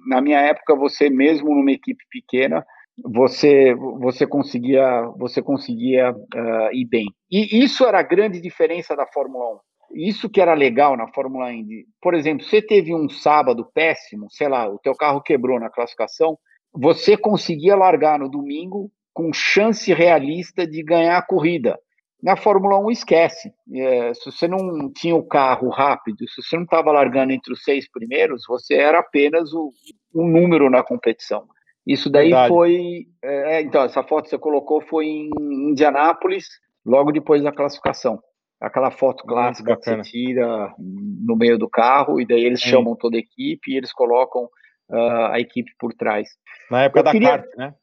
Na 0.08 0.20
minha 0.20 0.40
época, 0.40 0.74
você 0.74 1.08
mesmo 1.08 1.54
numa 1.54 1.70
equipe 1.70 2.04
pequena, 2.10 2.66
você 3.04 3.74
você 3.74 4.26
conseguia 4.26 5.02
você 5.16 5.42
conseguia 5.42 6.12
uh, 6.12 6.72
ir 6.72 6.86
bem. 6.86 7.06
E 7.30 7.62
isso 7.62 7.84
era 7.84 8.00
a 8.00 8.02
grande 8.02 8.40
diferença 8.40 8.96
da 8.96 9.06
Fórmula 9.06 9.44
1. 9.54 9.58
Isso 9.94 10.28
que 10.28 10.40
era 10.40 10.54
legal 10.54 10.96
na 10.96 11.08
Fórmula 11.08 11.52
Indy. 11.52 11.86
Por 12.00 12.14
exemplo, 12.14 12.44
você 12.44 12.60
teve 12.60 12.94
um 12.94 13.08
sábado 13.08 13.66
péssimo, 13.72 14.26
sei 14.30 14.48
lá, 14.48 14.68
o 14.68 14.78
teu 14.78 14.94
carro 14.94 15.22
quebrou 15.22 15.58
na 15.58 15.70
classificação, 15.70 16.38
você 16.72 17.16
conseguia 17.16 17.74
largar 17.74 18.18
no 18.18 18.28
domingo 18.28 18.90
com 19.14 19.32
chance 19.32 19.92
realista 19.92 20.66
de 20.66 20.82
ganhar 20.82 21.18
a 21.18 21.26
corrida. 21.26 21.78
Na 22.22 22.36
Fórmula 22.36 22.78
1, 22.78 22.90
esquece. 22.90 23.52
É, 23.72 24.12
se 24.12 24.30
você 24.30 24.48
não 24.48 24.92
tinha 24.92 25.14
o 25.14 25.26
carro 25.26 25.68
rápido, 25.70 26.28
se 26.28 26.42
você 26.42 26.56
não 26.56 26.64
estava 26.64 26.90
largando 26.90 27.32
entre 27.32 27.52
os 27.52 27.62
seis 27.62 27.88
primeiros, 27.90 28.42
você 28.46 28.74
era 28.74 28.98
apenas 28.98 29.52
o, 29.52 29.72
um 30.14 30.26
número 30.28 30.68
na 30.68 30.82
competição. 30.82 31.46
Isso 31.88 32.10
daí 32.10 32.28
Verdade. 32.28 32.48
foi. 32.48 33.06
É, 33.24 33.56
é, 33.56 33.62
então, 33.62 33.82
essa 33.82 34.02
foto 34.02 34.24
que 34.24 34.30
você 34.30 34.38
colocou 34.38 34.82
foi 34.82 35.06
em 35.06 35.30
Indianápolis, 35.70 36.46
logo 36.84 37.10
depois 37.10 37.42
da 37.42 37.50
classificação. 37.50 38.22
Aquela 38.60 38.90
foto 38.90 39.24
clássica 39.24 39.74
que 39.74 39.84
você 39.84 40.02
tira 40.02 40.74
no 40.78 41.34
meio 41.34 41.56
do 41.56 41.68
carro, 41.68 42.20
e 42.20 42.26
daí 42.26 42.44
eles 42.44 42.60
Sim. 42.60 42.70
chamam 42.70 42.94
toda 42.94 43.16
a 43.16 43.20
equipe 43.20 43.70
e 43.70 43.76
eles 43.78 43.92
colocam 43.92 44.44
uh, 44.90 45.26
a 45.30 45.40
equipe 45.40 45.70
por 45.78 45.94
trás. 45.94 46.28
Na 46.70 46.82
época 46.82 47.00
Eu 47.00 47.04
da 47.04 47.12
queria... 47.12 47.28
kart, 47.28 47.46
né? 47.56 47.74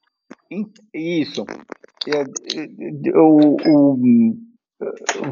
Isso. 0.93 1.43
O, 3.16 3.56
o, 3.66 3.97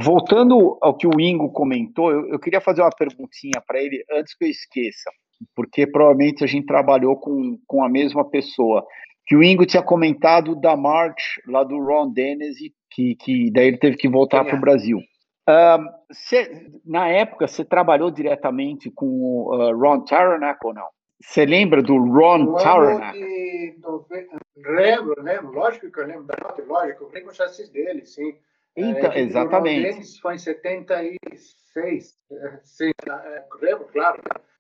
voltando 0.02 0.80
ao 0.82 0.96
que 0.98 1.06
o 1.06 1.20
Ingo 1.20 1.52
comentou, 1.52 2.10
eu, 2.10 2.30
eu 2.30 2.40
queria 2.40 2.62
fazer 2.62 2.82
uma 2.82 2.90
perguntinha 2.90 3.62
para 3.68 3.80
ele 3.80 4.04
antes 4.12 4.34
que 4.36 4.46
eu 4.46 4.50
esqueça 4.50 5.12
porque 5.56 5.88
provavelmente 5.88 6.44
a 6.44 6.48
gente 6.48 6.66
trabalhou 6.66 7.16
com, 7.18 7.58
com 7.68 7.84
a 7.84 7.90
mesma 7.90 8.30
pessoa. 8.30 8.86
Que 9.26 9.36
o 9.36 9.44
Ingo 9.44 9.66
tinha 9.66 9.82
comentado 9.82 10.56
da 10.56 10.76
March, 10.76 11.40
lá 11.48 11.64
do 11.64 11.80
Ron 11.80 12.12
Dennis, 12.12 12.58
que, 12.92 13.16
que 13.16 13.52
daí 13.52 13.68
ele 13.68 13.78
teve 13.78 13.96
que 13.96 14.10
voltar 14.10 14.44
para 14.44 14.56
o 14.56 14.62
Brasil. 14.62 15.00
Um, 15.48 15.88
cê, 16.12 16.70
na 16.86 17.08
época, 17.10 17.48
você 17.48 17.66
trabalhou 17.66 18.10
diretamente 18.10 18.90
com 18.90 19.06
o 19.06 19.56
uh, 19.56 19.78
Ron 19.78 20.02
Taranach 20.06 20.60
ou 20.64 20.74
não? 20.74 20.88
Você 21.22 21.46
lembra 21.46 21.82
do 21.82 21.98
Ron 21.98 22.56
Taranach? 22.56 23.18
Lembro, 24.58 25.22
lembro, 25.22 25.52
lógico 25.52 25.92
que 25.92 26.00
eu 26.00 26.08
lembro 26.08 26.24
da 26.24 26.36
nota, 26.42 26.64
lógico, 26.64 27.06
eu 27.06 27.10
lembro 27.10 27.32
o 27.32 27.36
chassis 27.36 27.70
dele, 27.70 28.06
sim. 28.06 28.36
Então, 28.76 29.12
é, 29.12 29.20
exatamente. 29.20 29.80
O 29.80 29.92
Dennis 29.92 30.20
foi 30.20 30.36
em 30.36 30.40
76, 30.40 32.18
é, 32.32 32.60
sim, 32.64 32.92
é, 33.08 33.44
lembro, 33.62 33.86
claro 33.92 34.20
é, 34.20 34.53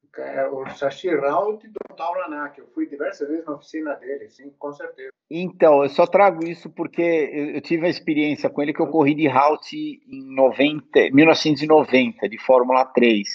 o 0.51 0.70
Sashi 0.70 1.09
Raut 1.16 1.66
do 1.68 1.95
Tauranak. 1.95 2.59
Eu 2.59 2.68
fui 2.68 2.88
diversas 2.88 3.28
vezes 3.28 3.45
na 3.45 3.55
oficina 3.55 3.95
dele, 3.95 4.30
sim, 4.30 4.51
com 4.57 4.72
certeza. 4.72 5.11
Então, 5.30 5.84
eu 5.84 5.89
só 5.89 6.05
trago 6.05 6.45
isso 6.45 6.70
porque 6.70 7.01
eu, 7.01 7.61
tive 7.61 7.88
a 7.88 7.89
experiência 7.89 8.49
com 8.49 8.61
ele 8.61 8.74
que 8.74 8.82
eu 8.82 8.88
corri 8.88 9.16
de 9.16 9.28
Raut 9.28 9.76
em 9.76 10.36
90, 10.36 11.09
1990, 11.11 12.30
de 12.30 12.38
Fórmula 12.38 12.86
3. 12.86 13.28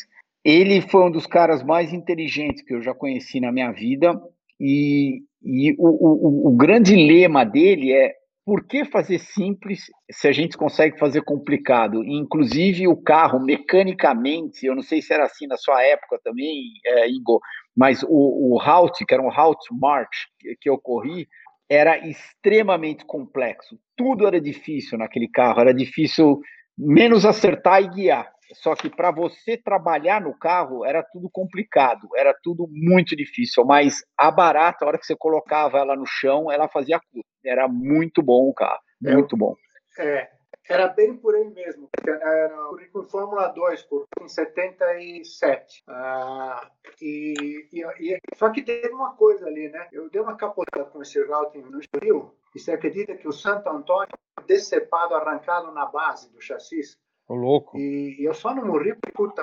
Ele 0.45 0.81
foi 0.81 1.05
um 1.05 1.11
dos 1.11 1.27
caras 1.27 1.63
mais 1.63 1.93
inteligentes 1.93 2.63
que 2.63 2.75
eu 2.75 2.81
já 2.81 2.95
conheci 2.95 3.41
na 3.41 3.51
minha 3.51 3.73
vida 3.73 4.21
e, 4.61 5.23
e 5.43 5.75
o, 5.79 5.89
o, 5.89 6.49
o 6.49 6.57
grande 6.57 6.95
lema 6.95 7.45
dele 7.45 7.93
é 7.93 8.15
por 8.49 8.67
que 8.67 8.83
fazer 8.87 9.19
simples 9.19 9.91
se 10.11 10.27
a 10.27 10.33
gente 10.33 10.57
consegue 10.57 10.99
fazer 10.99 11.21
complicado? 11.21 12.03
Inclusive 12.03 12.89
o 12.89 12.97
carro, 12.97 13.39
mecanicamente, 13.39 14.65
eu 14.65 14.75
não 14.75 14.81
sei 14.81 15.03
se 15.03 15.13
era 15.13 15.27
assim 15.27 15.47
na 15.47 15.59
sua 15.59 15.83
época 15.83 16.19
também, 16.25 16.73
é, 16.83 17.11
Ingo, 17.11 17.43
mas 17.77 18.03
o, 18.03 18.09
o 18.55 18.59
Halt, 18.59 19.05
que 19.05 19.13
era 19.13 19.23
um 19.23 19.31
Halt 19.31 19.59
March 19.71 20.29
que, 20.41 20.57
que 20.63 20.71
eu 20.71 20.79
corri, 20.79 21.29
era 21.69 21.99
extremamente 22.09 23.05
complexo. 23.05 23.79
Tudo 23.95 24.27
era 24.27 24.41
difícil 24.41 24.97
naquele 24.97 25.29
carro, 25.29 25.61
era 25.61 25.75
difícil 25.75 26.41
menos 26.75 27.27
acertar 27.27 27.83
e 27.83 27.89
guiar. 27.91 28.33
Só 28.55 28.75
que 28.75 28.89
para 28.89 29.11
você 29.11 29.57
trabalhar 29.57 30.21
no 30.21 30.37
carro 30.39 30.85
era 30.85 31.03
tudo 31.03 31.29
complicado, 31.31 32.09
era 32.17 32.35
tudo 32.43 32.67
muito 32.71 33.15
difícil. 33.17 33.65
Mas 33.65 34.05
a 34.17 34.31
barata, 34.31 34.85
a 34.85 34.89
hora 34.89 34.99
que 34.99 35.07
você 35.07 35.17
colocava 35.17 35.79
ela 35.79 35.97
no 35.97 36.07
chão, 36.07 36.51
ela 36.51 36.69
fazia 36.69 37.01
curva. 37.01 37.29
Era 37.45 37.69
muito 37.69 38.23
bom 38.23 38.49
o 38.49 38.55
carro, 38.55 38.81
é, 39.05 39.13
muito 39.13 39.37
bom. 39.37 39.55
É, 39.99 40.29
era 40.69 40.89
bem 40.89 41.17
por 41.17 41.35
aí 41.35 41.49
mesmo. 41.51 41.89
Era 42.07 42.51
currículo 42.69 43.09
Fórmula 43.09 43.49
2, 43.49 43.83
por 43.85 44.07
em 44.21 44.29
77. 44.29 45.83
Ah, 45.89 46.71
e, 47.01 47.69
e, 47.73 47.83
e, 48.01 48.19
só 48.35 48.51
que 48.51 48.63
teve 48.63 48.89
uma 48.89 49.15
coisa 49.15 49.47
ali, 49.47 49.69
né? 49.71 49.89
Eu 49.93 50.11
dei 50.11 50.21
uma 50.21 50.37
capotada 50.37 50.85
com 50.85 51.01
esse 51.01 51.23
routing 51.25 51.63
no 51.63 51.81
Rio, 52.03 52.35
e 52.55 52.61
você 52.61 52.73
acredita 52.73 53.17
que 53.17 53.27
o 53.27 53.33
Santo 53.33 53.69
Antônio 53.69 54.09
decepado, 54.47 55.15
arrancado 55.15 55.73
na 55.73 55.87
base 55.87 56.31
do 56.31 56.41
chassi? 56.41 56.81
O 57.29 57.35
louco. 57.35 57.77
E, 57.77 58.17
eu 58.21 58.33
só 58.33 58.55
não 58.55 58.67
morri 58.67 58.95
porque 58.95 59.13
puta, 59.13 59.43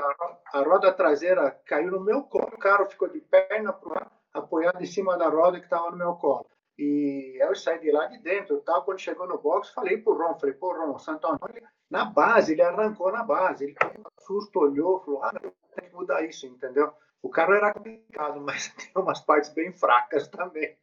a, 0.53 0.61
roda 0.61 0.91
traseira 0.91 1.51
caiu 1.65 1.91
no 1.91 2.03
meu 2.03 2.23
colo, 2.23 2.49
o 2.53 2.57
carro 2.57 2.89
ficou 2.89 3.07
de 3.07 3.21
perna 3.21 3.71
pro 3.71 3.95
apoiado 4.33 4.81
em 4.81 4.87
cima 4.87 5.17
da 5.17 5.29
roda 5.29 5.59
que 5.59 5.65
estava 5.65 5.91
no 5.91 5.97
meu 5.97 6.15
colo. 6.15 6.47
E 6.77 7.37
eu 7.39 7.55
saí 7.55 7.79
de 7.79 7.91
lá 7.91 8.07
de 8.07 8.17
dentro, 8.17 8.57
tal. 8.61 8.83
Quando 8.83 8.99
chegou 8.99 9.27
no 9.27 9.37
box, 9.37 9.69
falei 9.69 9.97
pro 9.97 10.17
Ron, 10.17 10.37
falei, 10.37 10.55
pô, 10.55 10.73
Ron, 10.73 10.97
Santo 10.99 11.25
Antônio, 11.27 11.63
na 11.89 12.05
base, 12.05 12.51
ele 12.51 12.61
arrancou 12.61 13.11
na 13.11 13.23
base. 13.23 13.63
Ele 13.63 13.73
caiu 13.73 14.01
um 14.01 14.25
susto, 14.25 14.59
olhou, 14.59 14.99
falou, 14.99 15.23
ah, 15.23 15.31
não, 15.33 15.51
tem 15.75 15.89
que 15.89 15.95
mudar 15.95 16.23
isso, 16.23 16.45
entendeu? 16.47 16.91
O 17.21 17.29
carro 17.29 17.53
era 17.53 17.73
complicado, 17.73 18.41
mas 18.43 18.73
tem 18.73 18.91
umas 19.01 19.21
partes 19.21 19.53
bem 19.53 19.71
fracas 19.71 20.27
também. 20.27 20.75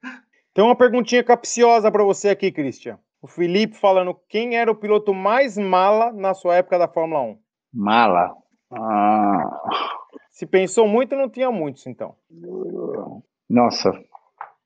Tem 0.55 0.65
uma 0.65 0.77
perguntinha 0.77 1.23
capciosa 1.23 1.91
para 1.91 2.05
você 2.05 2.31
aqui, 2.31 2.51
Christian. 2.51 2.99
O 3.23 3.29
Felipe 3.29 3.77
falando 3.77 4.19
quem 4.29 4.57
era 4.59 4.71
o 4.71 4.75
piloto 4.75 5.15
mais 5.15 5.57
mala 5.57 6.13
na 6.13 6.35
sua 6.35 6.57
época 6.57 6.79
da 6.79 6.89
Fórmula 6.89 7.23
1? 7.23 7.39
Mala? 7.73 8.35
Ah. 8.71 9.63
Se 10.31 10.45
pensou 10.45 10.89
muito, 10.89 11.15
não 11.15 11.31
tinha 11.31 11.51
muitos, 11.51 11.87
então. 11.87 12.17
Nossa, 13.49 13.93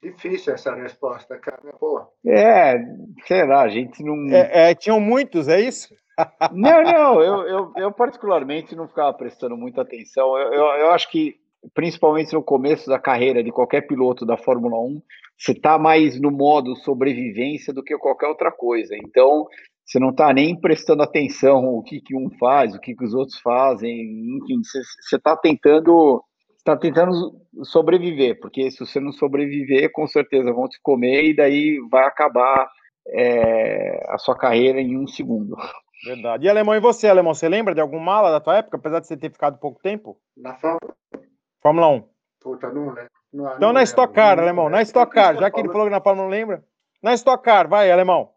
Difícil 0.03 0.55
essa 0.55 0.75
resposta, 0.75 1.37
cara. 1.39 1.73
Pô. 1.81 2.07
É, 2.25 2.79
sei 3.27 3.45
lá, 3.45 3.63
a 3.63 3.69
gente 3.69 4.05
não. 4.05 4.33
É, 4.33 4.71
é, 4.71 4.75
tinham 4.75 5.01
muitos, 5.01 5.49
é 5.49 5.61
isso? 5.61 5.95
Não, 6.53 6.83
não, 6.83 7.21
eu, 7.21 7.47
eu, 7.47 7.73
eu, 7.77 7.93
particularmente 7.93 8.75
não 8.77 8.89
ficava 8.89 9.13
prestando 9.13 9.57
muita 9.57 9.83
atenção. 9.83 10.39
Eu, 10.39 10.53
eu, 10.53 10.65
eu, 10.65 10.91
acho 10.93 11.11
que, 11.11 11.39
principalmente 11.75 12.33
no 12.33 12.43
começo 12.43 12.89
da 12.89 12.99
carreira 12.99 13.43
de 13.43 13.51
qualquer 13.51 13.87
piloto 13.87 14.25
da 14.25 14.37
Fórmula 14.37 14.79
1, 14.79 15.03
você 15.39 15.53
está 15.53 15.79
mais 15.79 16.21
no 16.21 16.31
modo 16.31 16.77
sobrevivência 16.77 17.73
do 17.73 17.83
que 17.83 17.97
qualquer 17.99 18.29
outra 18.29 18.51
coisa. 18.51 18.95
Então, 18.97 19.47
você 19.85 19.99
não 19.99 20.11
está 20.11 20.33
nem 20.33 20.59
prestando 20.59 21.03
atenção 21.03 21.65
o 21.67 21.83
que, 21.83 22.01
que 22.01 22.17
um 22.17 22.31
faz, 22.39 22.75
o 22.75 22.81
que, 22.81 22.95
que 22.95 23.05
os 23.05 23.15
outros 23.15 23.39
fazem, 23.41 23.93
enfim, 24.39 24.61
você 24.65 25.17
está 25.17 25.37
tentando 25.37 26.23
está 26.59 26.77
tentando 26.77 27.13
sobreviver, 27.63 28.41
porque 28.41 28.69
se 28.73 28.81
você 28.81 28.99
não 28.99 29.13
sobreviver, 29.13 29.93
com 29.93 30.05
certeza 30.09 30.53
vão 30.53 30.69
te 30.69 30.81
comer 30.83 31.27
e 31.27 31.37
daí 31.37 31.79
vai 31.89 32.05
acabar 32.05 32.69
é, 33.07 34.05
a 34.09 34.19
sua 34.19 34.37
carreira 34.37 34.81
em 34.81 34.99
um 34.99 35.07
segundo. 35.07 35.55
Verdade. 36.05 36.47
E 36.47 36.49
Alemão, 36.49 36.75
e 36.75 36.81
você, 36.81 37.07
Alemão, 37.07 37.35
você 37.35 37.49
lembra 37.49 37.73
de 37.73 37.81
algum 37.81 38.01
mala 38.01 38.33
da 38.33 38.41
tua 38.41 38.57
época, 38.57 38.77
apesar 38.77 38.99
de 38.99 39.07
você 39.07 39.17
ter 39.17 39.31
ficado 39.31 39.59
pouco 39.59 39.81
tempo? 39.81 40.19
Na 40.37 40.55
Fórmula, 40.55 40.95
Fórmula 41.67 41.89
1. 41.89 42.09
Puta, 42.41 42.73
não 42.73 42.91
lembro. 42.91 43.11
Não, 43.33 43.57
então 43.57 43.73
na 43.73 43.83
Stock 43.83 44.15
Car, 44.15 44.39
Alemão, 44.39 44.71
na 44.71 44.83
Stock 44.83 45.13
Car, 45.13 45.37
já 45.37 45.51
que 45.51 45.59
ele 45.59 45.69
falou 45.69 45.87
que 45.87 45.91
na 45.91 46.01
Fórmula 46.01 46.29
não 46.29 46.31
lembra. 46.31 46.65
Na 47.03 47.13
Stock 47.15 47.43
Car, 47.43 47.69
vai, 47.69 47.91
Alemão. 47.91 48.31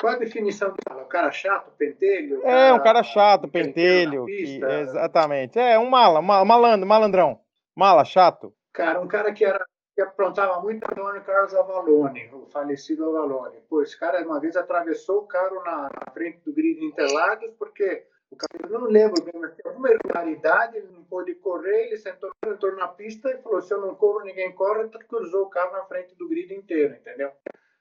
Qual 0.00 0.12
a 0.12 0.16
definição 0.16 0.70
do 0.70 0.76
cara? 0.84 1.02
O 1.02 1.06
cara 1.06 1.30
chato, 1.30 1.70
pentelho? 1.78 2.40
É, 2.40 2.50
cara... 2.50 2.74
um 2.74 2.82
cara 2.82 3.02
chato, 3.04 3.46
pentelho. 3.46 4.26
Que, 4.26 4.60
exatamente. 4.80 5.56
É, 5.56 5.78
um 5.78 5.88
mala, 5.88 6.18
um 6.18 6.44
malandro, 6.44 6.84
malandrão. 6.84 7.38
Mala, 7.76 8.04
chato. 8.04 8.52
Cara, 8.72 9.00
um 9.00 9.06
cara 9.06 9.32
que 9.32 9.44
era 9.44 9.64
que 9.94 10.02
aprontava 10.02 10.60
muito 10.60 10.84
Antônio 10.90 11.22
Carlos 11.22 11.54
Avalone, 11.54 12.28
o 12.32 12.46
falecido 12.46 13.08
Avalone. 13.08 13.58
Pô, 13.68 13.82
esse 13.82 13.96
cara 13.96 14.20
uma 14.26 14.40
vez 14.40 14.56
atravessou 14.56 15.18
o 15.18 15.26
carro 15.26 15.62
na, 15.62 15.82
na 15.82 16.12
frente 16.12 16.40
do 16.44 16.52
grid 16.52 16.82
Interlagos, 16.82 17.52
porque 17.56 18.04
o 18.32 18.36
cara, 18.36 18.72
eu 18.72 18.80
não 18.80 18.88
lembro 18.88 19.22
bem, 19.22 19.34
mas 19.40 19.52
alguma 19.64 19.90
irregularidade, 19.90 20.78
ele 20.78 20.88
não 20.90 21.04
pôde 21.04 21.34
correr, 21.34 21.86
ele 21.86 21.96
sentou, 21.98 22.30
entrou 22.46 22.74
na 22.76 22.88
pista 22.88 23.30
e 23.30 23.42
falou, 23.42 23.60
se 23.60 23.72
eu 23.74 23.80
não 23.80 23.94
corro, 23.94 24.24
ninguém 24.24 24.52
corre, 24.52 24.88
cruzou 25.08 25.42
o 25.42 25.50
carro 25.50 25.72
na 25.72 25.84
frente 25.84 26.14
do 26.16 26.28
grid 26.28 26.52
inteiro, 26.54 26.94
entendeu? 26.94 27.30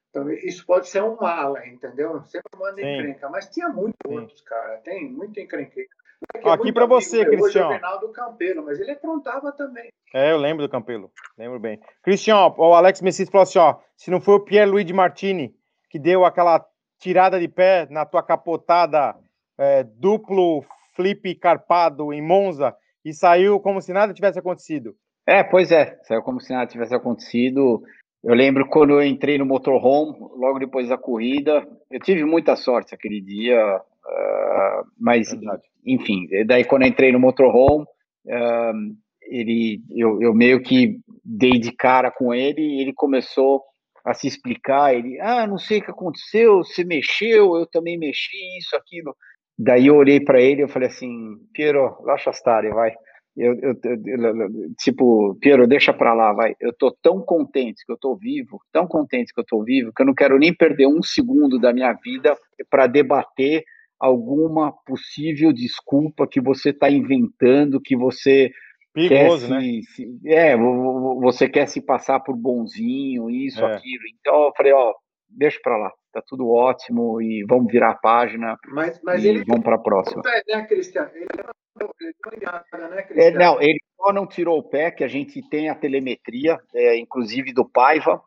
Então, 0.09 0.29
isso 0.29 0.65
pode 0.65 0.89
ser 0.89 1.01
um 1.01 1.15
mala, 1.15 1.65
entendeu? 1.65 2.21
Sempre 2.25 2.59
manda 2.59 2.81
Sim. 2.81 2.95
encrenca. 2.95 3.29
Mas 3.29 3.49
tinha 3.49 3.69
muitos 3.69 3.97
outros, 4.05 4.41
cara. 4.41 4.77
Tem 4.79 5.09
muito 5.09 5.39
encrenqueiro. 5.39 5.89
É 6.35 6.49
Aqui 6.49 6.73
para 6.73 6.85
você, 6.85 7.25
Cristiano. 7.25 7.69
Hoje 7.69 7.81
é 7.81 8.05
o 8.05 8.09
Campelo, 8.09 8.63
mas 8.65 8.79
ele 8.79 8.91
aprontava 8.91 9.53
também. 9.53 9.89
É, 10.13 10.33
eu 10.33 10.37
lembro 10.37 10.67
do 10.67 10.69
Campelo. 10.69 11.09
Lembro 11.37 11.59
bem. 11.59 11.79
Cristiano, 12.03 12.53
o 12.57 12.73
Alex 12.73 13.01
Messis 13.01 13.29
falou 13.29 13.43
assim: 13.43 13.57
ó, 13.57 13.79
se 13.95 14.11
não 14.11 14.19
foi 14.19 14.35
o 14.35 14.39
Pierre 14.41 14.69
Luigi 14.69 14.93
Martini 14.93 15.55
que 15.89 15.97
deu 15.97 16.25
aquela 16.25 16.63
tirada 16.99 17.39
de 17.39 17.47
pé 17.47 17.87
na 17.89 18.05
tua 18.05 18.21
capotada 18.21 19.15
é, 19.61 19.83
duplo 19.83 20.65
flip 20.95 21.35
carpado 21.35 22.11
em 22.11 22.21
Monza 22.21 22.75
e 23.05 23.13
saiu 23.13 23.59
como 23.59 23.79
se 23.79 23.93
nada 23.93 24.13
tivesse 24.13 24.39
acontecido. 24.39 24.95
É, 25.27 25.43
pois 25.43 25.71
é, 25.71 25.99
saiu 26.03 26.23
como 26.23 26.41
se 26.41 26.51
nada 26.51 26.65
tivesse 26.65 26.95
acontecido. 26.95 27.83
Eu 28.23 28.33
lembro 28.33 28.67
quando 28.67 28.93
eu 28.93 29.03
entrei 29.03 29.37
no 29.37 29.45
motorhome, 29.45 30.17
logo 30.35 30.59
depois 30.59 30.89
da 30.89 30.97
corrida, 30.97 31.67
eu 31.91 31.99
tive 31.99 32.25
muita 32.25 32.55
sorte 32.55 32.93
aquele 32.93 33.21
dia, 33.21 33.77
uh, 33.77 34.87
mas 34.99 35.31
Verdade. 35.31 35.63
enfim, 35.85 36.27
daí 36.45 36.63
quando 36.63 36.83
eu 36.83 36.87
entrei 36.87 37.11
no 37.11 37.19
motorhome, 37.19 37.83
uh, 38.27 38.95
ele, 39.23 39.81
eu, 39.89 40.21
eu 40.21 40.33
meio 40.33 40.61
que 40.61 40.99
dei 41.23 41.59
de 41.59 41.71
cara 41.71 42.11
com 42.11 42.33
ele 42.33 42.61
e 42.61 42.81
ele 42.81 42.93
começou 42.93 43.63
a 44.03 44.13
se 44.13 44.27
explicar, 44.27 44.95
ele, 44.95 45.19
ah, 45.19 45.45
não 45.45 45.57
sei 45.57 45.79
o 45.79 45.83
que 45.83 45.91
aconteceu, 45.91 46.57
você 46.57 46.83
mexeu, 46.83 47.55
eu 47.55 47.67
também 47.67 47.97
mexi, 47.97 48.57
isso, 48.57 48.75
aquilo. 48.75 49.15
Daí 49.63 49.87
eu 49.87 49.95
olhei 49.95 50.19
para 50.19 50.41
ele 50.41 50.63
e 50.63 50.67
falei 50.67 50.87
assim, 50.87 51.37
Piero, 51.53 51.95
lascia 52.03 52.31
stare, 52.31 52.69
vai. 52.69 52.95
Eu, 53.37 53.53
eu, 53.61 53.75
eu, 53.83 54.73
tipo, 54.79 55.35
Piero, 55.39 55.67
deixa 55.67 55.93
pra 55.93 56.13
lá, 56.15 56.33
vai. 56.33 56.55
Eu 56.59 56.73
tô 56.73 56.91
tão 56.91 57.21
contente 57.21 57.85
que 57.85 57.91
eu 57.91 57.97
tô 57.97 58.15
vivo, 58.15 58.59
tão 58.71 58.87
contente 58.87 59.31
que 59.31 59.39
eu 59.39 59.45
tô 59.45 59.63
vivo, 59.63 59.91
que 59.95 60.01
eu 60.01 60.05
não 60.07 60.15
quero 60.15 60.39
nem 60.39 60.51
perder 60.51 60.87
um 60.87 61.03
segundo 61.03 61.59
da 61.59 61.71
minha 61.71 61.93
vida 61.93 62.35
para 62.71 62.87
debater 62.87 63.63
alguma 63.99 64.71
possível 64.71 65.53
desculpa 65.53 66.27
que 66.27 66.41
você 66.41 66.71
está 66.71 66.89
inventando, 66.89 67.79
que 67.79 67.95
você 67.95 68.49
Perigoso, 68.93 69.47
quer 69.47 69.61
se, 69.61 69.67
né? 69.67 69.81
Se, 69.95 70.19
é, 70.25 70.57
você 70.57 71.47
quer 71.47 71.67
se 71.67 71.81
passar 71.81 72.19
por 72.19 72.35
bonzinho, 72.35 73.29
isso, 73.29 73.63
é. 73.63 73.75
aquilo. 73.75 74.03
Então 74.19 74.45
eu 74.45 74.53
falei, 74.57 74.73
ó, 74.73 74.91
deixa 75.37 75.59
para 75.63 75.77
lá, 75.77 75.91
tá 76.11 76.21
tudo 76.27 76.49
ótimo 76.49 77.21
e 77.21 77.43
vamos 77.47 77.71
virar 77.71 77.91
a 77.91 77.95
página 77.95 78.57
mas, 78.67 78.99
mas 79.03 79.23
e 79.23 79.29
ele, 79.29 79.43
vamos 79.45 79.63
para 79.63 79.75
a 79.75 79.81
próxima. 79.81 80.21
É, 80.25 80.55
né, 80.55 80.65
Cristiano? 80.65 81.09
Ele 81.13 81.31
é, 83.15 83.31
não, 83.31 83.61
ele 83.61 83.79
só 83.97 84.11
não 84.13 84.27
tirou 84.27 84.59
o 84.59 84.63
pé, 84.63 84.91
que 84.91 85.03
a 85.03 85.07
gente 85.07 85.41
tem 85.49 85.69
a 85.69 85.75
telemetria, 85.75 86.59
é, 86.75 86.97
inclusive 86.97 87.53
do 87.53 87.67
Paiva. 87.67 88.21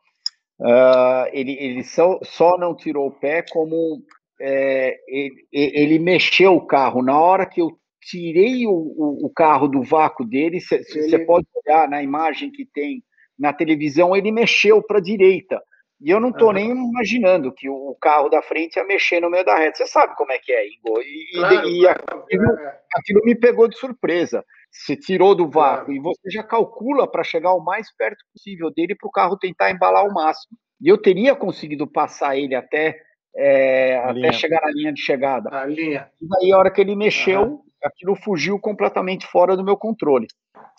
Uh, 0.59 1.27
ele 1.33 1.53
ele 1.59 1.83
só, 1.83 2.19
só 2.23 2.57
não 2.57 2.77
tirou 2.77 3.09
o 3.09 3.13
pé 3.13 3.45
como 3.51 4.03
é, 4.41 4.97
ele, 5.07 5.47
ele, 5.53 5.99
mexeu 5.99 6.55
o 6.55 6.67
carro. 6.67 7.03
Na 7.03 7.19
hora 7.19 7.45
que 7.45 7.61
eu 7.61 7.77
tirei 8.01 8.67
o, 8.67 8.71
o, 8.71 9.27
o 9.27 9.31
carro 9.31 9.67
do 9.69 9.83
vácuo 9.83 10.25
dele, 10.25 10.61
você 10.61 10.81
ele... 10.95 11.25
pode 11.25 11.47
olhar 11.65 11.89
na 11.89 12.03
imagem 12.03 12.51
que 12.51 12.65
tem 12.65 13.03
na 13.39 13.53
televisão, 13.53 14.15
ele 14.15 14.31
mexeu 14.31 14.83
para 14.83 14.99
a 14.99 15.03
direita. 15.03 15.61
E 16.05 16.11
eu 16.11 16.21
não 16.21 16.29
estou 16.29 16.49
uhum. 16.49 16.53
nem 16.53 16.71
imaginando 16.71 17.51
que 17.51 17.67
o 17.67 17.97
carro 17.99 18.29
da 18.29 18.43
frente 18.43 18.77
ia 18.77 18.85
mexer 18.85 19.21
no 19.21 19.31
meio 19.31 19.43
da 19.43 19.57
reta. 19.57 19.79
Você 19.79 19.87
sabe 19.87 20.15
como 20.17 20.31
é 20.33 20.39
que 20.39 20.53
é, 20.53 20.67
Igor. 20.67 21.01
E, 21.01 21.33
claro, 21.33 21.55
e 21.67 21.89
aquilo, 21.89 22.59
é. 22.59 22.81
aquilo, 22.95 23.21
me 23.25 23.35
pegou 23.35 23.67
de 23.67 23.79
surpresa. 23.79 24.45
Você 24.71 24.97
tirou 24.97 25.35
do 25.35 25.49
vácuo 25.49 25.87
claro. 25.87 25.93
e 25.95 25.99
você 25.99 26.31
já 26.31 26.43
calcula 26.43 27.11
para 27.11 27.25
chegar 27.25 27.55
o 27.55 27.65
mais 27.65 27.91
perto 27.97 28.23
possível 28.35 28.71
dele 28.71 28.95
para 28.95 29.09
o 29.09 29.11
carro 29.11 29.39
tentar 29.39 29.71
embalar 29.71 30.05
o 30.05 30.13
máximo. 30.13 30.59
E 30.79 30.89
eu 30.89 30.99
teria 30.99 31.35
conseguido 31.35 31.87
passar 31.87 32.37
ele 32.37 32.55
até, 32.55 33.01
é, 33.35 33.97
até 33.97 34.31
chegar 34.31 34.61
na 34.61 34.73
linha 34.73 34.93
de 34.93 35.01
chegada. 35.01 35.49
A 35.57 35.65
linha. 35.65 36.11
E 36.21 36.29
daí, 36.29 36.53
a 36.53 36.59
hora 36.59 36.71
que 36.71 36.83
ele 36.83 36.95
mexeu, 36.95 37.43
uhum. 37.45 37.63
aquilo 37.83 38.15
fugiu 38.15 38.61
completamente 38.61 39.27
fora 39.27 39.57
do 39.57 39.65
meu 39.65 39.79
controle. 39.79 40.27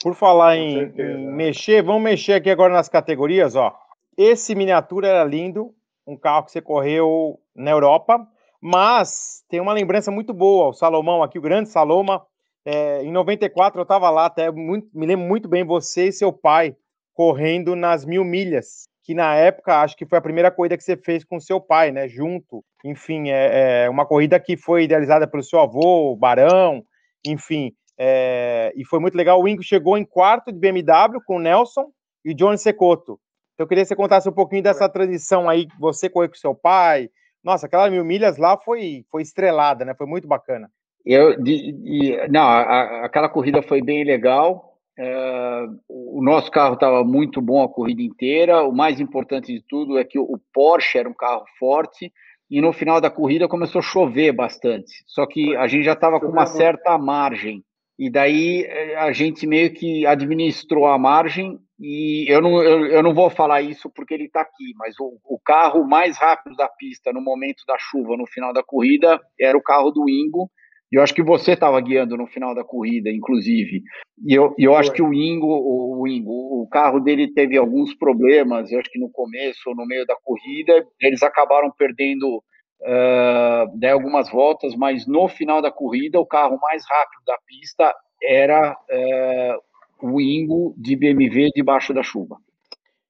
Por 0.04 0.14
falar 0.14 0.56
em, 0.56 0.84
em 1.00 1.28
mexer, 1.34 1.82
vamos 1.82 2.04
mexer 2.04 2.34
aqui 2.34 2.52
agora 2.52 2.72
nas 2.72 2.88
categorias, 2.88 3.56
ó. 3.56 3.76
Esse 4.18 4.56
miniatura 4.56 5.08
era 5.08 5.24
lindo, 5.24 5.74
um 6.08 6.16
carro 6.16 6.46
que 6.46 6.52
você 6.52 6.62
correu 6.62 7.40
na 7.56 7.72
Europa, 7.72 8.26
mas 8.62 9.44
tem 9.50 9.60
uma 9.60 9.74
lembrança 9.74 10.10
muito 10.10 10.34
boa. 10.34 10.70
O 10.70 10.74
Salomão 10.74 11.22
aqui, 11.22 11.38
o 11.38 11.42
grande 11.42 11.70
Saloma, 11.70 12.26
é, 12.66 13.04
em 13.04 13.12
94 13.12 13.80
eu 13.80 13.84
estava 13.84 14.10
lá, 14.10 14.26
até 14.26 14.50
muito, 14.52 14.88
me 14.94 15.06
lembro 15.06 15.26
muito 15.26 15.48
bem 15.48 15.64
você 15.64 16.08
e 16.08 16.14
seu 16.14 16.32
pai 16.32 16.76
correndo 17.14 17.76
nas 17.76 18.06
mil 18.06 18.24
milhas, 18.24 18.88
que 19.04 19.14
na 19.14 19.36
época 19.36 19.82
acho 19.82 19.96
que 19.96 20.06
foi 20.06 20.18
a 20.18 20.22
primeira 20.22 20.50
corrida 20.50 20.78
que 20.78 20.84
você 20.84 20.98
fez 20.98 21.24
com 21.24 21.40
seu 21.40 21.62
pai, 21.62 21.92
né? 21.92 22.08
Junto. 22.08 22.64
Enfim, 22.84 23.30
é, 23.30 23.86
é 23.86 23.90
uma 23.90 24.06
corrida 24.06 24.40
que 24.40 24.58
foi 24.58 24.84
idealizada 24.84 25.28
pelo 25.28 25.44
seu 25.44 25.60
avô, 25.60 26.12
o 26.12 26.16
Barão, 26.16 26.84
enfim, 27.26 27.74
é, 27.98 28.74
e 28.76 28.86
foi 28.86 29.00
muito 29.00 29.16
legal. 29.16 29.42
O 29.42 29.48
Ingo 29.48 29.64
chegou 29.64 29.98
em 29.98 30.06
quarto 30.06 30.52
de 30.52 30.60
BMW 30.60 31.22
com 31.26 31.38
o 31.38 31.40
Nelson 31.40 31.92
e 32.24 32.32
o 32.32 32.36
Johnny 32.36 32.58
Secoto. 32.58 33.20
Então, 33.56 33.64
eu 33.64 33.68
queria 33.68 33.84
que 33.84 33.88
você 33.88 33.96
contasse 33.96 34.28
um 34.28 34.34
pouquinho 34.34 34.62
dessa 34.62 34.88
transição 34.88 35.50
aí, 35.50 35.68
você 35.80 36.10
correu 36.10 36.30
com 36.30 36.36
seu 36.36 36.54
pai. 36.54 37.10
Nossa, 37.44 37.66
aquela 37.66 37.90
mil 37.90 38.04
milhas 38.04 38.38
lá 38.38 38.58
foi, 38.58 39.06
foi 39.10 39.22
estrelada, 39.22 39.86
né? 39.86 39.96
Foi 39.96 40.06
muito 40.06 40.28
bacana. 40.28 40.70
Eu, 41.06 41.42
de, 41.42 41.72
de, 41.72 42.28
não, 42.30 42.42
a, 42.42 43.06
aquela 43.06 43.30
corrida 43.30 43.62
foi 43.62 43.82
bem 43.82 44.04
legal. 44.04 44.74
É, 44.98 45.66
o 45.88 46.22
nosso 46.22 46.50
carro 46.52 46.74
estava 46.74 47.04
muito 47.04 47.42
bom 47.42 47.64
a 47.64 47.70
corrida 47.70 48.02
inteira. 48.02 48.64
O 48.64 48.74
mais 48.74 49.00
importante 49.00 49.54
de 49.54 49.62
tudo 49.62 49.98
é 49.98 50.04
que 50.04 50.20
o 50.20 50.40
Porsche 50.54 50.98
era 50.98 51.08
um 51.08 51.14
carro 51.14 51.46
forte 51.58 52.12
e 52.50 52.60
no 52.62 52.74
final 52.74 53.00
da 53.00 53.10
corrida 53.10 53.48
começou 53.48 53.80
a 53.80 53.84
chover 53.84 54.32
bastante. 54.32 55.04
Só 55.06 55.26
que 55.26 55.56
a 55.56 55.68
gente 55.68 55.84
já 55.84 55.94
estava 55.94 56.20
com 56.20 56.28
uma 56.28 56.46
certa 56.46 56.98
margem. 56.98 57.64
E 57.98 58.10
daí 58.10 58.64
eh, 58.64 58.96
a 58.98 59.12
gente 59.12 59.48
meio 59.48 59.74
que 59.74 60.06
administrou 60.06 60.86
a 60.86 60.98
margem 60.98 61.58
e 61.80 62.26
eu 62.30 62.42
não, 62.42 62.64
eu, 62.64 62.86
eu 62.86 63.04
não 63.04 63.14
vou 63.14 63.30
falar 63.30 63.62
isso 63.62 63.90
porque 63.90 64.14
ele 64.14 64.26
está 64.26 64.42
aqui, 64.42 64.74
mas 64.78 64.96
o, 65.00 65.18
o, 65.26 65.40
carro 65.44 65.86
mais 65.86 66.18
rápido 66.18 66.56
da 66.56 66.70
pista 66.70 67.12
no 67.12 67.22
momento 67.22 67.64
da 67.68 67.76
chuva, 67.78 68.16
no 68.16 68.26
final 68.28 68.54
da 68.54 68.64
corrida, 68.64 69.20
era 69.40 69.58
o 69.58 69.64
carro 69.64 69.92
do 69.92 70.10
Ingo. 70.10 70.50
E 70.92 70.98
eu 70.98 71.04
acho 71.04 71.14
que 71.14 71.24
você 71.24 71.54
estava 71.54 71.82
guiando 71.82 72.16
no 72.16 72.28
final 72.28 72.56
da 72.56 72.64
corrida, 72.64 73.10
inclusive. 73.10 73.82
E 74.26 74.34
eu, 74.34 74.54
eu 74.58 74.76
acho 74.76 74.94
que 74.94 75.02
o 75.02 75.14
Ingo, 75.14 75.48
o, 75.48 76.02
o 76.02 76.08
Ingo, 76.08 76.32
o 76.64 76.68
carro 76.70 77.00
dele 77.00 77.34
teve 77.34 77.58
alguns 77.58 77.94
problemas, 77.94 78.72
eu 78.72 78.80
acho 78.80 78.90
que 78.90 79.00
no 79.00 79.10
começo 79.12 79.60
ou 79.68 79.76
no 79.76 79.86
meio 79.86 80.06
da 80.06 80.16
corrida, 80.24 80.86
eles 81.02 81.22
acabaram 81.24 81.72
perdendo 81.78 82.42
uh, 82.82 83.78
né, 83.78 83.92
algumas 83.92 84.30
voltas, 84.30 84.76
mas 84.76 85.06
no 85.06 85.28
final 85.28 85.62
da 85.62 85.72
corrida, 85.72 86.20
o 86.20 86.26
carro 86.26 86.60
mais 86.62 86.84
rápido 86.88 87.24
da 87.26 87.38
pista 87.46 87.96
era 88.22 88.72
uh, 88.74 90.08
o 90.08 90.20
Ingo 90.22 90.74
de 90.78 90.96
BMW 90.96 91.52
debaixo 91.56 91.94
da 91.94 92.04
chuva. 92.04 92.38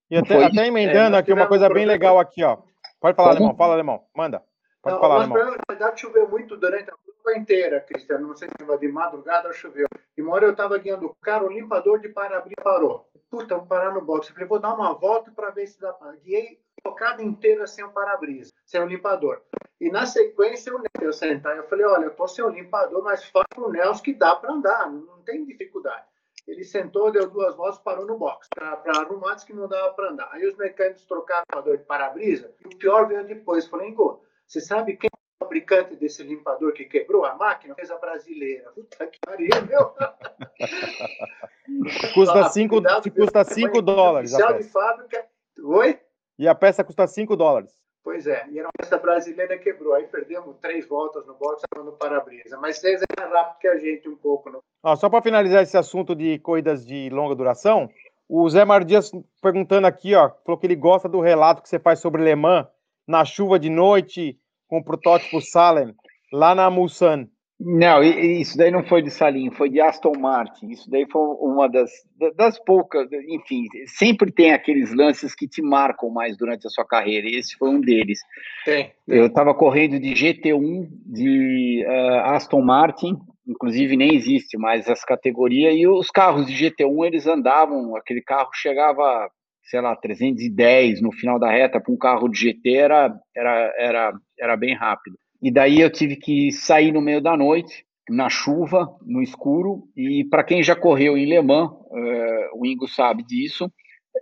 E 0.10 0.18
até, 0.18 0.44
até 0.44 0.68
emendando 0.68 1.16
é, 1.16 1.20
aqui 1.20 1.34
uma 1.34 1.48
coisa 1.48 1.68
bem 1.68 1.86
legal 1.86 2.20
aqui, 2.20 2.44
ó. 2.44 2.58
Pode 3.00 3.16
falar, 3.16 3.30
Como? 3.30 3.40
alemão, 3.40 3.58
fala, 3.58 3.74
alemão, 3.74 4.04
manda. 4.16 4.44
Pode 4.82 4.96
não, 4.96 5.02
falar, 5.02 5.16
alemão. 5.16 5.38
Na 5.38 5.58
verdade, 5.68 6.00
choveu 6.00 6.30
muito 6.30 6.56
durante 6.58 6.90
a 6.90 6.94
prova 7.24 7.40
inteira, 7.40 7.82
Cristiano. 7.82 8.28
Não 8.28 8.36
sei 8.36 8.48
se 8.50 8.78
de 8.80 8.88
madrugada 8.88 9.52
choveu. 9.52 9.88
E 10.16 10.22
uma 10.22 10.34
hora 10.34 10.46
eu 10.46 10.52
estava 10.52 10.78
guiando 10.78 11.08
o 11.08 11.16
carro, 11.22 11.48
o 11.48 11.52
limpador 11.52 12.00
de 12.00 12.10
para-brisa 12.10 12.56
parou. 12.64 13.10
Puta, 13.30 13.56
vou 13.56 13.66
parar 13.66 13.94
no 13.94 14.02
box. 14.02 14.28
Eu 14.28 14.34
falei, 14.36 14.48
vou 14.48 14.60
dar 14.60 14.76
uma 14.76 14.94
volta 14.94 15.32
para 15.32 15.50
ver 15.50 15.68
se 15.68 15.82
dá 15.82 15.92
para. 15.92 16.16
Guiei 16.18 16.60
tocada 16.86 17.24
inteira 17.24 17.66
sem 17.66 17.84
o 17.84 17.90
para-brisa, 17.90 18.54
sem 18.64 18.80
o 18.80 18.86
limpador. 18.86 19.42
E 19.82 19.90
na 19.90 20.06
sequência 20.06 20.72
o 20.74 20.78
Nelson 20.78 21.18
sentar, 21.18 21.58
eu 21.58 21.68
falei, 21.68 21.84
olha, 21.84 22.06
eu 22.06 22.12
tô 22.12 22.28
sem 22.28 22.46
o 22.46 22.50
limpador, 22.50 23.04
mas 23.04 23.26
fala 23.26 23.48
pro 23.50 23.72
Nelson 23.72 24.04
que 24.04 24.14
dá 24.14 24.36
para 24.36 24.54
andar, 24.54 24.92
não 24.92 25.24
tem 25.24 25.44
dificuldade. 25.44 26.06
Ele 26.48 26.64
sentou, 26.64 27.12
deu 27.12 27.28
duas 27.28 27.56
voltas, 27.56 27.80
parou 27.80 28.06
no 28.06 28.20
box, 28.20 28.48
para 28.54 28.80
arrumar, 29.02 29.34
disse 29.34 29.48
que 29.48 29.54
não 29.54 29.68
dava 29.68 29.96
para 29.96 30.12
andar. 30.12 30.30
Aí 30.32 30.48
os 30.48 30.56
mecânicos 30.56 31.04
trocaram 31.06 31.42
o 31.42 31.46
limpador 31.56 31.78
de 31.78 31.84
para-brisa, 31.86 32.54
e 32.64 32.68
o 32.68 32.78
pior 32.78 33.08
veio 33.08 33.26
depois. 33.26 33.64
Eu 33.64 33.72
falei, 33.72 33.90
Ingo, 33.90 34.22
você 34.46 34.62
sabe 34.62 34.96
quem 34.96 35.10
é 35.12 35.18
o 35.18 35.20
fabricante 35.44 35.96
desse 35.96 36.22
limpador 36.22 36.72
que 36.74 36.86
quebrou 36.86 37.26
a 37.26 37.34
máquina? 37.34 37.74
Fez 37.74 37.90
a 37.90 37.98
brasileira. 37.98 38.70
Puta 38.74 39.08
que 39.08 39.18
pariu, 39.26 39.50
meu! 39.68 39.96
custa 42.14 42.50
5 42.50 42.80
custa 43.12 43.44
cinco 43.44 43.82
dólares. 43.82 44.34
Oficial 44.34 44.60
de 44.60 44.64
fábrica. 44.66 45.26
Oi? 45.64 46.00
E 46.38 46.48
a 46.48 46.56
peça 46.56 46.84
custa 46.84 47.08
5 47.08 47.36
dólares. 47.36 47.72
Pois 48.04 48.28
é, 48.28 48.46
e 48.52 48.60
era 48.60 48.68
uma 48.68 48.74
peça 48.78 48.98
brasileira 48.98 49.58
quebrou. 49.58 49.96
Aí 49.96 50.06
perdemos 50.06 50.56
três 50.62 50.88
voltas 50.88 51.26
no 51.26 51.34
box 51.34 51.64
no 51.76 51.94
para-brisa. 51.94 52.58
Mas 52.60 52.78
vocês 52.78 53.02
é 53.02 53.20
mais 53.20 53.34
rápido 53.34 53.60
que 53.60 53.68
a 53.68 53.78
gente 53.80 54.08
um 54.08 54.16
pouco. 54.16 54.50
Não? 54.52 54.60
Ah, 54.84 54.96
só 54.96 55.10
para 55.10 55.24
finalizar 55.24 55.64
esse 55.64 55.76
assunto 55.76 56.16
de 56.16 56.38
corridas 56.40 56.86
de 56.86 57.10
longa 57.10 57.34
duração, 57.34 57.90
o 58.30 58.48
Zé 58.48 58.64
Mardias 58.64 59.12
perguntando 59.42 59.88
aqui, 59.88 60.14
ó, 60.14 60.30
falou 60.46 60.60
que 60.60 60.68
ele 60.68 60.76
gosta 60.76 61.10
do 61.10 61.20
relato 61.20 61.64
que 61.64 61.70
você 61.70 61.80
faz 61.80 62.00
sobre 62.00 62.24
Le 62.24 62.36
Mans 62.36 62.68
na 63.08 63.26
chuva 63.26 63.58
de 63.58 63.70
noite 63.70 64.40
com 64.68 64.78
o 64.78 64.84
protótipo 64.84 65.42
Salem, 65.42 65.96
lá 66.32 66.54
na 66.54 66.70
Mulsanne. 66.70 67.32
Não, 67.58 68.04
isso 68.04 68.58
daí 68.58 68.70
não 68.70 68.84
foi 68.84 69.02
de 69.02 69.10
Salim, 69.10 69.50
foi 69.50 69.70
de 69.70 69.80
Aston 69.80 70.14
Martin. 70.20 70.68
Isso 70.72 70.90
daí 70.90 71.06
foi 71.10 71.22
uma 71.40 71.70
das, 71.70 71.90
das 72.36 72.60
poucas, 72.60 73.08
enfim, 73.30 73.64
sempre 73.88 74.30
tem 74.30 74.52
aqueles 74.52 74.94
lances 74.94 75.34
que 75.34 75.48
te 75.48 75.62
marcam 75.62 76.10
mais 76.10 76.38
durante 76.38 76.68
a 76.68 76.70
sua 76.70 76.86
carreira, 76.86 77.28
e 77.28 77.36
esse 77.36 77.56
foi 77.58 77.70
um 77.70 77.80
deles. 77.80 78.20
Tem. 78.66 78.92
Eu 79.08 79.28
estava 79.28 79.54
correndo 79.54 79.98
de 80.00 80.14
GT1 80.14 80.88
de 81.06 81.86
uh, 81.88 82.34
Aston 82.34 82.62
Martin, 82.62 83.16
inclusive 83.48 83.96
nem 83.96 84.14
existe 84.14 84.58
mais 84.58 84.90
essa 84.90 85.06
categoria, 85.06 85.72
e 85.72 85.88
os 85.88 86.12
carros 86.12 86.48
de 86.48 86.54
GT1 86.54 87.06
eles 87.06 87.26
andavam, 87.26 87.96
aquele 87.96 88.22
carro 88.22 88.50
chegava, 88.54 89.30
sei 89.64 89.80
lá, 89.80 89.96
310 89.96 91.02
no 91.02 91.12
final 91.14 91.40
da 91.40 91.50
reta, 91.50 91.80
para 91.80 91.94
um 91.94 91.98
carro 91.98 92.28
de 92.28 92.38
GT 92.38 92.76
era, 92.76 93.16
era, 93.34 93.74
era, 93.78 94.14
era 94.38 94.58
bem 94.58 94.76
rápido. 94.76 95.16
E 95.46 95.52
daí 95.52 95.80
eu 95.80 95.92
tive 95.92 96.16
que 96.16 96.52
sair 96.52 96.92
no 96.92 97.00
meio 97.00 97.22
da 97.22 97.38
noite, 97.38 97.86
na 98.10 98.30
chuva, 98.30 98.90
no 99.06 99.22
escuro. 99.22 99.84
E 99.96 100.24
para 100.24 100.44
quem 100.44 100.64
já 100.64 100.76
correu 100.76 101.16
em 101.16 101.26
Le 101.26 101.40
Mans, 101.40 101.70
é, 101.94 102.50
o 102.56 102.66
Ingo 102.66 102.88
sabe 102.88 103.24
disso. 103.24 103.72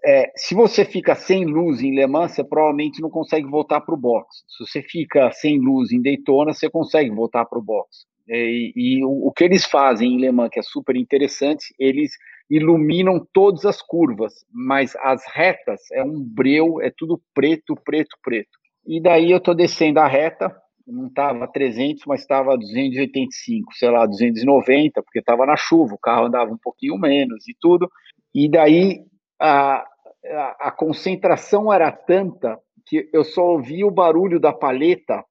É, 0.06 0.30
se 0.36 0.54
você 0.54 0.84
fica 0.84 1.16
sem 1.16 1.46
luz 1.46 1.82
em 1.82 1.96
Le 1.96 2.06
Mans, 2.08 2.34
você 2.34 2.44
provavelmente 2.44 3.02
não 3.02 3.10
consegue 3.10 3.48
voltar 3.48 3.80
para 3.80 3.96
o 3.96 3.98
box. 3.98 4.44
Se 4.50 4.66
você 4.66 4.82
fica 4.82 5.32
sem 5.32 5.58
luz 5.60 5.94
em 5.94 6.02
Daytona, 6.02 6.52
você 6.52 6.70
consegue 6.70 7.10
voltar 7.10 7.46
para 7.46 7.58
o 7.58 7.64
box. 7.64 8.06
E, 8.28 8.74
e 8.76 9.06
o, 9.06 9.28
o, 9.28 9.32
que 9.32 9.46
eles 9.46 9.64
fazem 9.64 10.16
em 10.16 10.20
Le 10.20 10.30
Mans, 10.30 10.50
que 10.52 10.60
é 10.60 10.64
super 10.64 10.98
interessante, 10.98 11.74
eles 11.80 12.12
iluminam 12.50 13.26
todas 13.32 13.64
as 13.64 13.82
curvas, 13.82 14.34
mas 14.52 14.94
as 14.98 15.24
retas 15.34 15.80
é 15.94 16.04
um 16.04 16.22
breu, 16.22 16.82
é 16.82 16.92
tudo 16.92 17.22
preto, 17.34 17.78
preto, 17.82 18.18
preto. 18.22 18.60
E 18.86 19.02
daí 19.02 19.32
eu 19.32 19.38
estou 19.38 19.56
descendo 19.56 20.02
a 20.02 20.08
reta, 20.08 20.54
não 20.86 21.08
estava 21.08 21.48
300, 21.48 22.04
mas 22.06 22.22
estava 22.22 22.58
285, 22.58 23.74
sei 23.74 23.90
lá, 23.90 24.06
290, 24.06 25.02
porque 25.02 25.20
estava 25.20 25.46
na 25.46 25.56
chuva, 25.56 25.94
o 25.94 26.00
carro 26.00 26.26
andava 26.26 26.52
um 26.52 26.58
pouquinho 26.58 26.98
menos 26.98 27.48
e 27.48 27.56
tudo. 27.60 27.90
E 28.34 28.50
daí 28.50 29.02
a, 29.40 29.86
a, 30.26 30.68
a 30.68 30.72
concentração 30.72 31.72
era 31.72 31.92
tanta 31.92 32.60
que 32.86 33.10
eu 33.14 33.24
só 33.24 33.46
ouvia 33.46 33.88
o 33.88 33.92
barulho 33.92 34.40
da 34.40 34.52
paleta, 34.52 35.24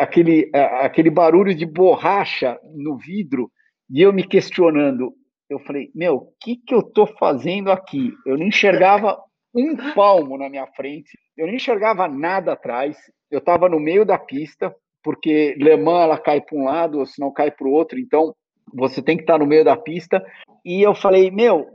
aquele, 0.00 0.50
aquele 0.54 1.10
barulho 1.10 1.54
de 1.54 1.66
borracha 1.66 2.58
no 2.74 2.96
vidro, 2.96 3.50
e 3.90 4.02
eu 4.02 4.12
me 4.12 4.26
questionando. 4.26 5.12
Eu 5.48 5.58
falei, 5.60 5.90
meu, 5.94 6.14
o 6.14 6.32
que, 6.40 6.56
que 6.56 6.74
eu 6.74 6.80
estou 6.80 7.06
fazendo 7.06 7.70
aqui? 7.70 8.12
Eu 8.26 8.36
não 8.36 8.46
enxergava 8.46 9.18
um 9.58 9.94
palmo 9.94 10.38
na 10.38 10.48
minha 10.48 10.66
frente, 10.68 11.18
eu 11.36 11.46
não 11.46 11.54
enxergava 11.54 12.06
nada 12.06 12.52
atrás, 12.52 12.96
eu 13.30 13.38
estava 13.38 13.68
no 13.68 13.80
meio 13.80 14.04
da 14.04 14.18
pista, 14.18 14.74
porque 15.02 15.54
Le 15.58 15.76
Mans 15.76 16.04
ela 16.04 16.18
cai 16.18 16.40
para 16.40 16.58
um 16.58 16.64
lado, 16.64 16.98
ou 16.98 17.06
se 17.06 17.20
não 17.20 17.32
cai 17.32 17.50
para 17.50 17.66
o 17.66 17.72
outro, 17.72 17.98
então 17.98 18.34
você 18.74 19.02
tem 19.02 19.16
que 19.16 19.22
estar 19.22 19.38
no 19.38 19.46
meio 19.46 19.64
da 19.64 19.76
pista. 19.76 20.22
E 20.64 20.82
eu 20.82 20.94
falei, 20.94 21.30
meu, 21.30 21.66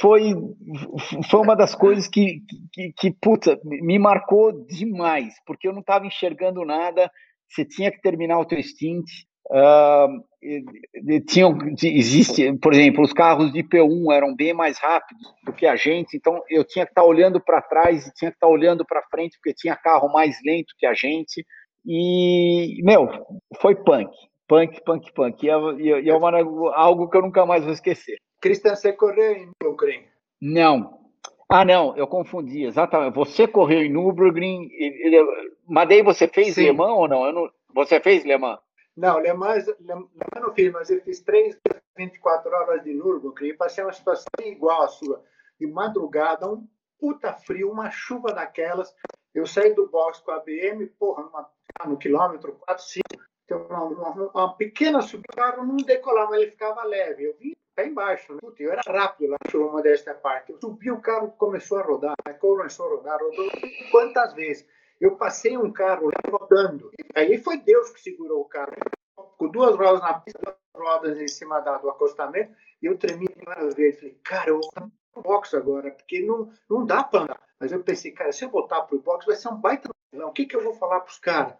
foi, 0.00 0.32
foi 1.30 1.40
uma 1.40 1.54
das 1.54 1.74
coisas 1.74 2.08
que, 2.08 2.40
que, 2.72 2.92
que 2.96 3.10
puta, 3.20 3.60
me 3.64 3.98
marcou 3.98 4.64
demais, 4.66 5.34
porque 5.46 5.68
eu 5.68 5.72
não 5.72 5.80
estava 5.80 6.06
enxergando 6.06 6.64
nada, 6.64 7.10
você 7.48 7.64
tinha 7.64 7.90
que 7.90 8.00
terminar 8.00 8.38
o 8.38 8.44
teu 8.44 8.62
stint, 8.62 9.06
Uh, 9.50 10.22
tinham, 11.26 11.58
existe, 11.82 12.56
por 12.58 12.72
exemplo, 12.72 13.02
os 13.02 13.12
carros 13.12 13.52
de 13.52 13.64
P1 13.64 14.14
eram 14.14 14.34
bem 14.34 14.54
mais 14.54 14.78
rápidos 14.78 15.26
do 15.44 15.52
que 15.52 15.66
a 15.66 15.74
gente, 15.74 16.16
então 16.16 16.40
eu 16.48 16.64
tinha 16.64 16.86
que 16.86 16.92
estar 16.92 17.02
tá 17.02 17.06
olhando 17.06 17.40
para 17.40 17.60
trás 17.60 18.06
e 18.06 18.14
tinha 18.14 18.30
que 18.30 18.36
estar 18.36 18.46
tá 18.46 18.52
olhando 18.52 18.84
para 18.86 19.02
frente 19.10 19.36
porque 19.36 19.52
tinha 19.52 19.76
carro 19.76 20.08
mais 20.12 20.38
lento 20.46 20.74
que 20.78 20.86
a 20.86 20.94
gente. 20.94 21.44
E, 21.84 22.80
meu, 22.84 23.08
foi 23.60 23.74
punk, 23.74 24.10
punk, 24.46 24.80
punk, 24.84 25.12
punk. 25.12 25.44
E 25.44 25.50
é, 25.50 26.00
e 26.00 26.08
é 26.08 26.14
uma, 26.14 26.30
algo 26.74 27.08
que 27.08 27.16
eu 27.16 27.22
nunca 27.22 27.44
mais 27.44 27.64
vou 27.64 27.72
esquecer. 27.72 28.16
Cristian, 28.40 28.76
você 28.76 28.92
correu 28.92 29.32
em 29.32 29.50
Nürburgring? 29.62 30.04
Não. 30.40 30.98
Ah, 31.48 31.64
não, 31.64 31.96
eu 31.96 32.06
confundi, 32.06 32.64
exatamente. 32.64 33.14
Você 33.14 33.48
correu 33.48 33.82
em 33.82 33.90
Nürburgring, 33.90 34.70
mas 35.68 35.88
daí 35.88 36.02
você 36.02 36.28
fez 36.28 36.54
Sim. 36.54 36.66
Le 36.66 36.72
Mans 36.72 36.92
ou 36.92 37.08
não? 37.08 37.32
não? 37.32 37.50
Você 37.74 38.00
fez 38.00 38.24
Le 38.24 38.38
Mans? 38.38 38.60
Não, 38.96 39.18
Le 39.18 39.32
Mans, 39.32 39.66
Le 39.66 39.94
Mans 39.94 40.08
não 40.40 40.52
fiz, 40.52 40.72
mas 40.72 40.90
eu 40.90 41.00
fiz 41.02 41.20
três 41.20 41.58
24 41.96 42.50
horas 42.50 42.82
de 42.82 42.94
Nürburgring 42.94 43.48
e 43.48 43.56
passei 43.56 43.84
uma 43.84 43.92
situação 43.92 44.26
igual 44.40 44.82
à 44.82 44.88
sua. 44.88 45.24
De 45.58 45.66
madrugada, 45.66 46.48
um 46.48 46.66
puta 46.98 47.32
frio, 47.32 47.70
uma 47.70 47.90
chuva 47.90 48.32
daquelas. 48.32 48.94
Eu 49.34 49.46
saí 49.46 49.74
do 49.74 49.88
box 49.88 50.20
com 50.20 50.32
a 50.32 50.40
BM, 50.40 50.86
porra, 50.98 51.22
numa, 51.22 51.50
no 51.86 51.96
quilômetro 51.96 52.52
4, 52.66 52.84
5, 52.84 53.04
uma, 53.52 53.84
uma, 53.84 54.30
uma, 54.30 54.56
pequena 54.56 55.02
subida, 55.02 55.32
o 55.32 55.36
carro 55.36 55.66
não 55.66 55.76
decolava, 55.76 56.30
mas 56.30 56.42
ele 56.42 56.50
ficava 56.50 56.84
leve. 56.84 57.24
Eu 57.24 57.36
vim 57.38 57.54
pé 57.74 57.86
embaixo, 57.86 58.32
né? 58.32 58.38
Puta, 58.40 58.62
eu 58.62 58.72
era 58.72 58.82
rápido 58.86 59.30
lá 59.30 59.36
chuva 59.48 59.82
desta 59.82 60.14
parte. 60.14 60.52
Eu 60.52 60.58
subi, 60.60 60.90
o 60.90 61.00
carro 61.00 61.32
começou 61.32 61.78
a 61.78 61.82
rodar, 61.82 62.14
começou 62.38 62.86
a 62.86 62.96
rodar, 62.96 63.18
rodou 63.20 63.50
quantas 63.90 64.34
vezes? 64.34 64.66
Eu 65.00 65.16
passei 65.16 65.56
um 65.56 65.72
carro 65.72 66.10
rodando. 66.30 66.90
Aí 67.14 67.38
foi 67.38 67.58
Deus 67.58 67.90
que 67.90 68.00
segurou 68.00 68.42
o 68.42 68.44
carro. 68.44 68.72
com 69.38 69.48
duas 69.48 69.76
rodas 69.76 70.00
na 70.02 70.20
pista, 70.20 70.38
duas 70.42 70.56
rodas 70.74 71.18
em 71.18 71.28
cima 71.28 71.60
da, 71.60 71.78
do 71.78 71.88
acostamento, 71.88 72.54
e 72.82 72.86
eu 72.86 72.98
tremi 72.98 73.26
várias 73.44 73.74
vezes. 73.74 74.00
Falei, 74.00 74.20
cara, 74.22 74.50
eu 74.50 74.60
vou 74.60 74.90
pro 75.12 75.22
box 75.22 75.54
agora, 75.54 75.90
porque 75.90 76.20
não, 76.20 76.52
não 76.68 76.84
dá 76.84 77.02
para 77.02 77.24
andar. 77.24 77.40
Mas 77.58 77.72
eu 77.72 77.82
pensei, 77.82 78.12
cara, 78.12 78.32
se 78.32 78.44
eu 78.44 78.50
voltar 78.50 78.82
pro 78.82 79.00
box, 79.00 79.26
vai 79.26 79.36
ser 79.36 79.48
um 79.48 79.56
baita. 79.56 79.88
O 80.12 80.32
que, 80.32 80.46
que 80.46 80.56
eu 80.56 80.62
vou 80.62 80.74
falar 80.74 81.00
pros 81.00 81.18
caras? 81.18 81.54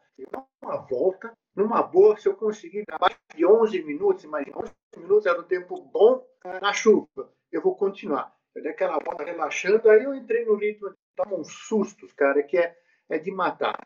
Uma 0.62 0.76
volta, 0.76 1.32
numa 1.54 1.82
boa, 1.82 2.16
se 2.16 2.28
eu 2.28 2.34
conseguir 2.34 2.84
abaixo 2.90 3.18
de 3.34 3.46
11 3.46 3.82
minutos, 3.82 4.24
imagina, 4.24 4.58
11 4.58 4.72
minutos 4.96 5.26
era 5.26 5.40
um 5.40 5.44
tempo 5.44 5.80
bom 5.82 6.26
na 6.60 6.72
chuva, 6.72 7.32
eu 7.50 7.60
vou 7.60 7.76
continuar. 7.76 8.34
Eu 8.54 8.62
dei 8.62 8.72
aquela 8.72 8.98
volta 8.98 9.24
relaxando, 9.24 9.88
aí 9.88 10.02
eu 10.02 10.14
entrei 10.14 10.44
no 10.44 10.56
ritmo, 10.56 10.92
tava 11.16 11.34
uns 11.34 11.52
sustos, 11.68 12.12
cara, 12.12 12.42
que 12.42 12.58
é, 12.58 12.76
é 13.10 13.18
de 13.18 13.30
matar. 13.30 13.78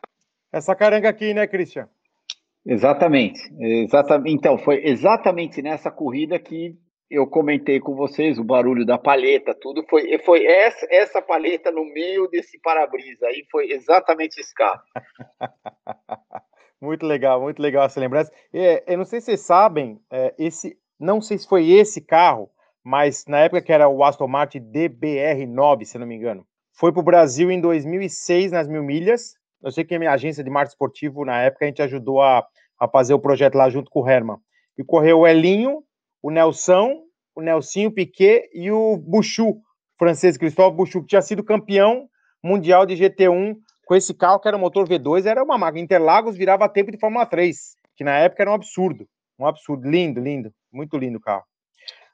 Essa 0.51 0.75
caranga 0.75 1.09
aqui, 1.09 1.33
né, 1.33 1.47
Christian? 1.47 1.89
Exatamente, 2.65 3.39
exatamente. 3.59 4.33
Então, 4.33 4.57
foi 4.57 4.85
exatamente 4.85 5.61
nessa 5.61 5.91
corrida 5.91 6.39
que 6.39 6.75
eu 7.09 7.27
comentei 7.27 7.79
com 7.79 7.95
vocês 7.95 8.39
o 8.39 8.43
barulho 8.43 8.85
da 8.85 8.97
palheta, 8.97 9.53
tudo 9.53 9.85
foi 9.87 10.17
foi 10.19 10.45
essa, 10.45 10.87
essa 10.89 11.21
palheta 11.21 11.71
no 11.71 11.85
meio 11.85 12.27
desse 12.27 12.59
para-brisa 12.59 13.27
aí 13.27 13.45
foi 13.51 13.71
exatamente 13.71 14.39
esse 14.39 14.53
carro. 14.55 14.81
muito 16.81 17.05
legal, 17.05 17.39
muito 17.41 17.61
legal 17.61 17.85
essa 17.85 17.99
lembrança. 17.99 18.31
É, 18.51 18.83
eu 18.91 18.97
não 18.97 19.05
sei 19.05 19.19
se 19.19 19.27
vocês 19.27 19.41
sabem, 19.41 19.99
é, 20.11 20.33
esse 20.39 20.77
não 20.99 21.21
sei 21.21 21.37
se 21.37 21.47
foi 21.47 21.69
esse 21.69 22.01
carro, 22.01 22.49
mas 22.83 23.25
na 23.27 23.39
época 23.39 23.61
que 23.61 23.71
era 23.71 23.87
o 23.87 24.03
Aston 24.03 24.27
Martin 24.27 24.61
DBR9, 24.61 25.85
se 25.85 25.99
não 25.99 26.07
me 26.07 26.15
engano, 26.15 26.45
foi 26.75 26.91
para 26.91 27.01
o 27.01 27.03
Brasil 27.03 27.49
em 27.49 27.59
2006 27.59 28.51
nas 28.51 28.67
mil 28.67 28.83
milhas. 28.83 29.35
Eu 29.63 29.71
sei 29.71 29.83
que 29.83 29.95
a 29.95 29.99
minha 29.99 30.11
agência 30.11 30.43
de 30.43 30.49
marketing 30.49 30.73
esportivo 30.73 31.25
na 31.25 31.41
época 31.41 31.65
a 31.65 31.67
gente 31.67 31.81
ajudou 31.81 32.21
a 32.21 32.45
a 32.79 32.87
fazer 32.87 33.13
o 33.13 33.19
projeto 33.19 33.55
lá 33.55 33.69
junto 33.69 33.89
com 33.89 34.01
o 34.01 34.09
Herman. 34.09 34.37
E 34.77 34.83
correu 34.83 35.19
o 35.19 35.27
Elinho, 35.27 35.83
o 36.21 36.29
Nelson, 36.29 37.01
o 37.35 37.41
Nelsinho 37.41 37.91
Piquet 37.91 38.49
e 38.53 38.71
o 38.71 38.97
Buchu, 38.97 39.57
francês 39.97 40.37
Cristóvão 40.37 40.75
Buchu, 40.75 41.01
que 41.01 41.07
tinha 41.07 41.21
sido 41.21 41.43
campeão 41.43 42.07
mundial 42.43 42.85
de 42.85 42.95
GT1 42.95 43.55
com 43.85 43.95
esse 43.95 44.13
carro 44.13 44.39
que 44.39 44.47
era 44.47 44.57
motor 44.57 44.87
V2, 44.87 45.25
era 45.25 45.43
uma 45.43 45.57
máquina. 45.57 45.83
Interlagos 45.83 46.35
virava 46.35 46.67
tempo 46.67 46.91
de 46.91 46.99
Fórmula 46.99 47.25
3, 47.25 47.75
que 47.95 48.03
na 48.03 48.17
época 48.17 48.43
era 48.43 48.51
um 48.51 48.55
absurdo. 48.55 49.07
Um 49.39 49.45
absurdo. 49.45 49.87
Lindo, 49.89 50.19
lindo. 50.19 50.51
Muito 50.71 50.97
lindo 50.97 51.17
o 51.17 51.21
carro. 51.21 51.43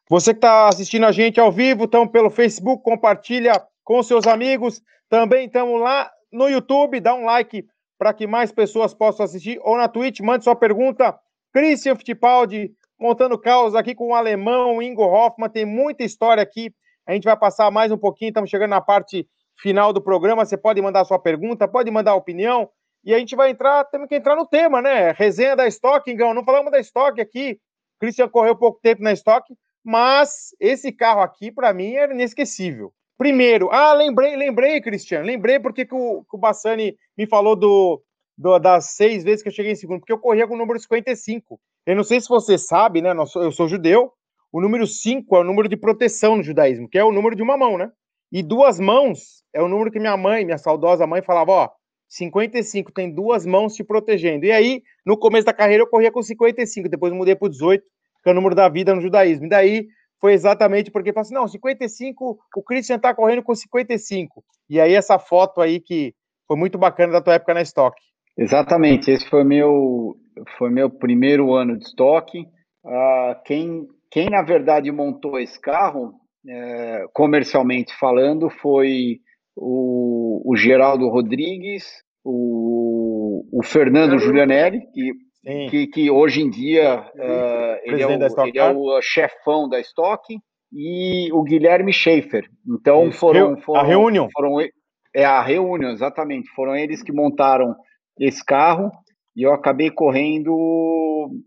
Você 0.09 0.34
que 0.34 0.39
está 0.39 0.68
assistindo 0.68 1.05
a 1.05 1.12
gente 1.12 1.39
ao 1.39 1.51
vivo, 1.51 1.86
estão 1.86 2.07
pelo 2.07 2.30
Facebook, 2.30 2.84
compartilha 2.84 3.53
com 3.84 4.02
seus 4.04 4.28
amigos. 4.28 4.82
Também 5.10 5.46
estamos 5.46 5.80
lá 5.80 6.10
no 6.32 6.48
YouTube, 6.48 7.00
dá 7.00 7.14
um 7.14 7.26
like 7.26 7.66
para 7.98 8.14
que 8.14 8.26
mais 8.26 8.52
pessoas 8.52 8.94
possam 8.94 9.24
assistir, 9.24 9.60
ou 9.62 9.78
na 9.78 9.88
Twitch, 9.88 10.22
mande 10.22 10.44
sua 10.44 10.56
pergunta. 10.56 11.16
Christian 11.54 11.96
Fittipaldi, 11.96 12.72
montando 13.00 13.38
caos 13.38 13.76
aqui 13.76 13.94
com 13.94 14.10
o 14.10 14.16
alemão 14.16 14.82
Ingo 14.82 15.04
Hoffman, 15.04 15.50
tem 15.50 15.66
muita 15.66 16.04
história 16.04 16.42
aqui, 16.42 16.74
a 17.06 17.14
gente 17.14 17.26
vai 17.26 17.38
passar 17.38 17.70
mais 17.70 17.92
um 17.92 17.98
pouquinho, 17.98 18.30
estamos 18.30 18.50
chegando 18.50 18.72
na 18.72 18.82
parte 18.82 19.28
final 19.60 19.94
do 19.94 20.02
programa, 20.02 20.46
você 20.46 20.58
pode 20.58 20.82
mandar 20.82 21.06
sua 21.06 21.20
pergunta, 21.20 21.68
pode 21.68 21.92
mandar 21.92 22.16
opinião, 22.16 22.70
e 23.04 23.14
a 23.14 23.20
gente 23.20 23.36
vai 23.36 23.52
entrar, 23.52 23.84
temos 23.86 24.08
que 24.08 24.16
entrar 24.16 24.36
no 24.36 24.48
tema, 24.48 24.82
né? 24.82 25.12
Resenha 25.12 25.56
da 25.56 25.68
Stock, 25.68 26.10
Ingão, 26.10 26.34
não 26.34 26.44
falamos 26.44 26.72
da 26.72 26.80
Stock 26.80 27.20
aqui, 27.20 27.60
Christian 28.00 28.30
correu 28.30 28.56
pouco 28.56 28.80
tempo 28.82 29.04
na 29.04 29.12
Stock, 29.14 29.46
mas 29.84 30.56
esse 30.60 30.92
carro 30.92 31.22
aqui, 31.22 31.52
para 31.52 31.74
mim, 31.74 31.94
era 31.94 32.14
inesquecível. 32.14 32.92
Primeiro, 33.22 33.69
ah, 33.72 33.93
lembrei, 33.93 34.36
lembrei, 34.36 34.82
Cristiano, 34.82 35.24
lembrei 35.24 35.59
porque 35.59 35.86
que 35.86 35.93
o, 35.93 36.24
que 36.24 36.36
o 36.36 36.39
Bassani 36.39 36.97
me 37.15 37.28
falou 37.28 37.55
do, 37.55 38.01
do, 38.36 38.57
das 38.57 38.95
seis 38.95 39.24
vezes 39.24 39.43
que 39.43 39.49
eu 39.49 39.53
cheguei 39.53 39.74
em 39.74 39.76
segundo, 39.76 39.99
porque 39.99 40.11
eu 40.11 40.17
corria 40.17 40.47
com 40.47 40.55
o 40.55 40.57
número 40.57 40.80
55. 40.80 41.61
Eu 41.86 41.95
não 41.95 42.03
sei 42.03 42.19
se 42.19 42.28
você 42.28 42.57
sabe, 42.57 42.99
né? 42.99 43.13
Eu 43.36 43.51
sou 43.51 43.67
judeu. 43.67 44.11
O 44.51 44.59
número 44.59 44.88
5 44.88 45.36
é 45.36 45.39
o 45.39 45.43
número 45.43 45.69
de 45.69 45.78
proteção 45.78 46.36
no 46.36 46.41
judaísmo, 46.41 46.89
que 46.89 46.97
é 46.97 47.03
o 47.03 47.11
número 47.11 47.36
de 47.36 47.43
uma 47.43 47.55
mão, 47.55 47.78
né? 47.78 47.91
E 48.32 48.41
duas 48.41 48.80
mãos 48.80 49.43
é 49.53 49.61
o 49.61 49.67
número 49.67 49.91
que 49.91 49.99
minha 49.99 50.17
mãe, 50.17 50.43
minha 50.43 50.57
saudosa 50.57 51.05
mãe, 51.05 51.22
falava: 51.22 51.51
ó, 51.51 51.69
55 52.09 52.91
tem 52.91 53.13
duas 53.13 53.45
mãos 53.45 53.76
te 53.76 53.84
protegendo. 53.84 54.47
E 54.47 54.51
aí, 54.51 54.82
no 55.05 55.15
começo 55.15 55.45
da 55.45 55.53
carreira, 55.53 55.84
eu 55.84 55.88
corria 55.88 56.11
com 56.11 56.24
55, 56.24 56.89
depois 56.89 57.13
mudei 57.13 57.36
para 57.36 57.49
18, 57.49 57.84
que 58.24 58.30
é 58.30 58.32
o 58.32 58.36
número 58.36 58.55
da 58.55 58.67
vida 58.67 58.95
no 58.95 59.01
judaísmo. 59.01 59.45
E 59.45 59.49
daí 59.49 59.88
foi 60.22 60.34
exatamente 60.34 60.91
porque 60.91 61.11
falou 61.11 61.24
assim: 61.24 61.34
não, 61.34 61.47
55, 61.47 62.39
o 62.55 62.63
Christian 62.63 62.99
tá 62.99 63.13
correndo 63.13 63.41
com 63.41 63.55
55. 63.55 64.43
E 64.69 64.80
aí, 64.80 64.93
essa 64.93 65.17
foto 65.17 65.59
aí 65.59 65.80
que 65.82 66.13
foi 66.47 66.55
muito 66.55 66.78
bacana 66.78 67.13
da 67.13 67.22
tua 67.22 67.34
época 67.34 67.55
na 67.55 67.61
estoque. 67.61 68.01
Exatamente, 68.38 69.11
esse 69.11 69.28
foi 69.28 69.43
meu, 69.43 70.15
foi 70.57 70.69
meu 70.69 70.89
primeiro 70.89 71.53
ano 71.53 71.78
de 71.78 71.86
estoque. 71.86 72.41
Uh, 72.86 73.36
quem, 73.45 73.88
quem, 74.09 74.30
na 74.30 74.43
verdade, 74.43 74.91
montou 74.91 75.39
esse 75.39 75.59
carro, 75.59 76.13
é, 76.47 77.05
comercialmente 77.13 77.93
falando, 77.99 78.49
foi 78.49 79.19
o, 79.55 80.41
o 80.45 80.55
Geraldo 80.55 81.07
Rodrigues, 81.09 81.86
o, 82.24 83.45
o 83.51 83.63
Fernando 83.63 84.17
Giulianelli, 84.17 84.82
que 84.93 85.11
que, 85.44 85.88
que, 85.88 86.12
hoje 86.12 86.42
em 86.42 86.50
dia 86.50 87.02
uh, 87.16 87.80
ele, 87.84 88.02
é 88.02 88.08
o, 88.08 88.12
ele, 88.12 88.60
é 88.60 88.72
o, 88.72 89.02
chefão 89.02 89.68
da 89.68 89.80
Stock, 89.80 90.38
e 90.72 91.32
o 91.34 91.44
Guilherme 91.44 91.92
Schaefer. 91.92 92.50
Então 92.68 93.12
foram, 93.12 93.58
foram 93.58 93.82
a 93.82 93.84
reunião. 93.84 94.30
Foram, 94.32 94.56
é 95.14 95.26
a 95.26 95.42
reunião, 95.42 95.92
exatamente. 95.92 96.50
Foram 96.56 96.76
eles 96.76 97.04
que 97.04 97.12
montaram 97.12 97.76
esse 98.20 98.44
carro 98.44 98.92
e 99.36 99.44
eu 99.44 99.54
acabei 99.54 99.89
correndo 99.89 100.54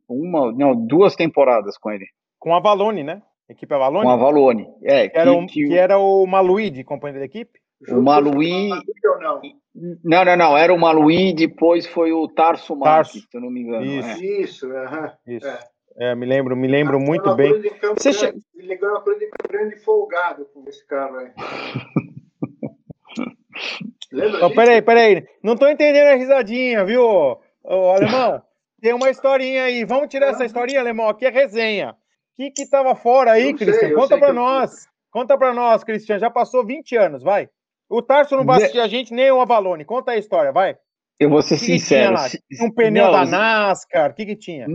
uma, 0.09 0.53
não, 0.53 0.75
duas 0.75 1.17
temporadas 1.17 1.79
com 1.79 1.91
ele. 1.91 2.07
Com 2.39 2.55
a 2.55 2.61
Valone, 2.61 3.03
né? 3.03 3.23
Equipe 3.49 3.75
Avalone? 3.75 4.05
Com 4.05 4.11
a 4.11 4.17
Valone, 4.17 4.67
é. 4.83 5.09
Que, 5.09 5.19
era, 5.19 5.33
o, 5.33 5.47
que, 5.47 5.67
que 5.67 5.77
era 5.77 5.99
o 5.99 6.27
Maluí 6.27 6.71
de 6.71 6.85
companhia 6.85 7.21
da 7.21 7.27
equipe? 7.27 7.59
O 7.89 8.03
Maluí. 8.03 8.71
Não, 10.05 10.25
não, 10.25 10.37
não. 10.37 10.57
Era 10.57 10.73
o 10.73 10.79
Maluí, 10.79 11.35
depois 11.35 11.87
foi 11.87 12.13
o 12.13 12.29
Tarso 12.29 12.77
Marques, 12.77 13.23
se 13.23 13.37
eu 13.37 13.41
não 13.41 13.51
me 13.51 13.61
engano. 13.61 13.85
Isso, 13.85 14.09
é. 14.09 14.41
isso. 14.41 14.69
Uh 14.69 14.73
-huh. 14.73 15.13
isso. 15.27 15.47
É. 15.47 15.59
é. 16.11 16.15
me 16.15 16.27
lembro, 16.27 16.57
me 16.57 16.69
lembro 16.69 16.97
ah, 16.97 17.01
muito 17.01 17.35
bem. 17.35 17.53
Você 17.97 18.13
che... 18.13 18.33
Ganhou 18.57 18.95
uma 18.95 19.03
coisa 19.03 19.21
de 19.21 19.27
Campo 19.27 19.53
Grande 19.53 19.77
folgado 19.77 20.47
com 20.47 20.65
esse 20.69 20.87
carro 20.87 21.17
aí. 21.17 21.33
Lembra 24.13 24.47
oh, 24.47 24.51
peraí, 24.51 24.81
peraí. 24.81 25.27
Não 25.43 25.57
tô 25.57 25.69
entendendo 25.69 26.07
a 26.07 26.15
risadinha, 26.15 26.85
viu, 26.85 27.03
ô, 27.03 27.91
alemão? 27.91 28.43
Tem 28.81 28.93
uma 28.93 29.11
historinha 29.11 29.65
aí. 29.65 29.85
Vamos 29.85 30.09
tirar 30.09 30.29
essa 30.29 30.45
historinha, 30.45 30.81
alemão. 30.81 31.09
Aqui 31.09 31.27
é 31.27 31.31
resenha. 31.31 31.93
O 31.93 32.37
que 32.37 32.51
que 32.51 32.69
tava 32.69 32.95
fora 32.95 33.33
aí, 33.33 33.55
Cristian? 33.55 33.95
Conta 33.95 34.19
para 34.19 34.33
nós. 34.33 34.87
Conta 35.11 35.39
para 35.39 35.55
nós, 35.55 35.83
Cristian. 35.85 36.19
Já 36.19 36.31
passou 36.31 36.67
20 36.67 36.97
anos, 36.97 37.23
vai. 37.23 37.49
O 37.89 38.03
Tarso 38.03 38.37
não 38.37 38.45
vai 38.45 38.59
assistir 38.59 38.81
a 38.81 38.89
gente 38.89 39.13
nem 39.13 39.31
o 39.31 39.41
Avalone. 39.41 39.85
Conta 39.85 40.13
a 40.13 40.17
história, 40.17 40.53
vai. 40.53 40.77
Eu 41.19 41.31
vou 41.31 41.43
ser 41.43 41.59
que 41.59 41.65
sincero. 41.65 42.17
Que 42.49 42.65
um 42.65 42.71
pneu 42.71 43.05
não, 43.05 43.13
da 43.13 43.25
NASCAR, 43.25 44.11
o 44.11 44.15
que, 44.15 44.27
que 44.27 44.37
tinha? 44.37 44.67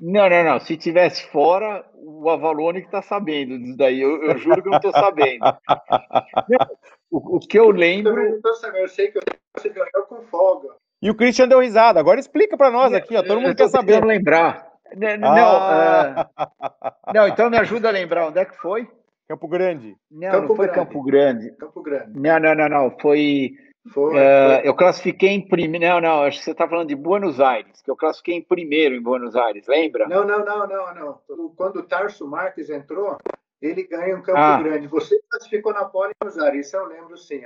Não, 0.00 0.28
não, 0.28 0.44
não. 0.44 0.60
Se 0.60 0.76
tivesse 0.76 1.24
fora, 1.28 1.84
o 1.94 2.28
Avalone 2.28 2.82
que 2.82 2.90
tá 2.90 3.02
sabendo 3.02 3.58
disso 3.58 3.76
daí. 3.76 4.00
Eu, 4.00 4.22
eu 4.22 4.38
juro 4.38 4.62
que 4.62 4.68
não 4.68 4.80
tô 4.80 4.92
sabendo. 4.92 5.44
o, 7.10 7.36
o, 7.36 7.40
que 7.40 7.58
eu 7.58 7.70
lembro. 7.70 8.20
Eu, 8.20 8.42
tô 8.42 8.54
sabendo, 8.54 8.82
eu 8.82 8.88
sei 8.88 9.08
que 9.08 9.20
você 9.56 9.68
ganhou 9.70 10.06
com 10.08 10.22
folga. 10.24 10.68
E 11.00 11.10
o 11.10 11.14
Christian 11.14 11.48
deu 11.48 11.60
risada. 11.60 12.00
Agora 12.00 12.20
explica 12.20 12.56
para 12.56 12.70
nós 12.70 12.92
aqui, 12.92 13.16
ó. 13.16 13.22
Todo 13.22 13.40
mundo 13.40 13.56
quer 13.56 13.68
saber. 13.68 14.04
lembrar. 14.04 14.68
Não, 14.96 15.28
ah. 15.28 16.30
uh... 16.38 17.12
não, 17.14 17.28
então 17.28 17.50
me 17.50 17.58
ajuda 17.58 17.88
a 17.88 17.92
lembrar 17.92 18.28
onde 18.28 18.38
é 18.38 18.44
que 18.44 18.56
foi. 18.56 18.88
Campo 19.28 19.46
Grande. 19.46 19.94
Não, 20.10 20.30
Campo 20.30 20.48
não 20.48 20.56
foi 20.56 20.66
Grande. 20.66 20.80
Campo 20.80 21.02
Grande. 21.02 21.50
Campo 21.52 21.82
Grande. 21.82 22.18
Não, 22.18 22.40
não, 22.40 22.54
não, 22.54 22.68
não. 22.68 22.98
Foi. 22.98 23.52
Foi, 23.92 24.14
uh, 24.14 24.14
foi. 24.14 24.68
Eu 24.68 24.74
classifiquei 24.74 25.30
em 25.30 25.46
primeiro. 25.46 25.86
Não, 25.86 26.00
não, 26.00 26.22
acho 26.22 26.38
que 26.38 26.44
você 26.44 26.52
está 26.52 26.66
falando 26.66 26.88
de 26.88 26.96
Buenos 26.96 27.38
Aires, 27.38 27.82
que 27.82 27.90
eu 27.90 27.96
classifiquei 27.96 28.36
em 28.36 28.42
primeiro 28.42 28.94
em 28.94 29.02
Buenos 29.02 29.36
Aires, 29.36 29.66
lembra? 29.66 30.08
Não, 30.08 30.26
não, 30.26 30.44
não, 30.44 30.66
não, 30.66 30.94
não. 30.94 31.50
Quando 31.56 31.76
o 31.76 31.82
Tarso 31.82 32.26
Marques 32.26 32.70
entrou, 32.70 33.18
ele 33.60 33.84
ganhou 33.84 34.18
em 34.18 34.22
Campo 34.22 34.38
ah. 34.38 34.62
Grande. 34.62 34.86
Você 34.88 35.20
classificou 35.30 35.74
na 35.74 35.84
pole 35.84 36.12
em 36.12 36.24
Buenos 36.24 36.42
Aires, 36.42 36.66
isso 36.66 36.76
eu 36.76 36.86
lembro 36.86 37.16
sim. 37.18 37.42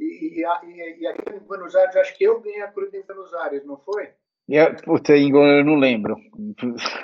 E, 0.00 0.04
e, 0.04 0.44
e, 0.64 1.00
e, 1.00 1.06
aqui 1.06 1.34
em 1.34 1.38
Buenos 1.38 1.74
Aires, 1.76 1.96
acho 1.96 2.16
que 2.16 2.24
eu 2.24 2.40
ganhei 2.40 2.62
a 2.62 2.68
cruz 2.68 2.92
em 2.92 3.02
Buenos 3.02 3.32
Aires, 3.34 3.64
não 3.64 3.76
foi? 3.76 4.10
É, 4.50 4.72
puta, 4.82 5.14
eu 5.14 5.64
não 5.64 5.74
lembro. 5.74 6.16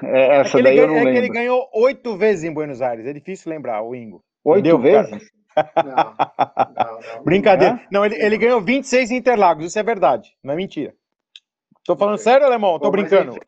É, 0.03 0.41
essa 0.41 0.59
é 0.59 0.63
daí 0.63 0.79
eu 0.79 0.89
não 0.89 0.97
é 0.97 1.05
lembro. 1.05 1.11
É 1.11 1.13
que 1.13 1.19
ele 1.19 1.29
ganhou 1.29 1.69
oito 1.75 2.17
vezes 2.17 2.45
em 2.45 2.53
Buenos 2.53 2.81
Aires. 2.81 3.07
É 3.07 3.13
difícil 3.13 3.51
lembrar, 3.51 3.83
o 3.83 3.95
Ingo. 3.95 4.25
Oito 4.45 4.79
vezes? 4.79 5.31
Não, 5.85 5.95
não, 5.95 7.01
não, 7.17 7.23
Brincadeira. 7.25 7.81
Não, 7.91 8.05
ele, 8.05 8.17
ele 8.17 8.39
ganhou 8.39 8.61
26 8.61 9.11
em 9.11 9.17
Interlagos. 9.17 9.67
Isso 9.67 9.79
é 9.79 9.83
verdade. 9.83 10.31
Não 10.43 10.55
é 10.55 10.57
mentira. 10.57 10.95
Tô 11.85 11.95
falando 11.95 12.19
sério, 12.19 12.47
alemão? 12.47 12.79
Tô 12.79 12.91
brincando. 12.91 13.35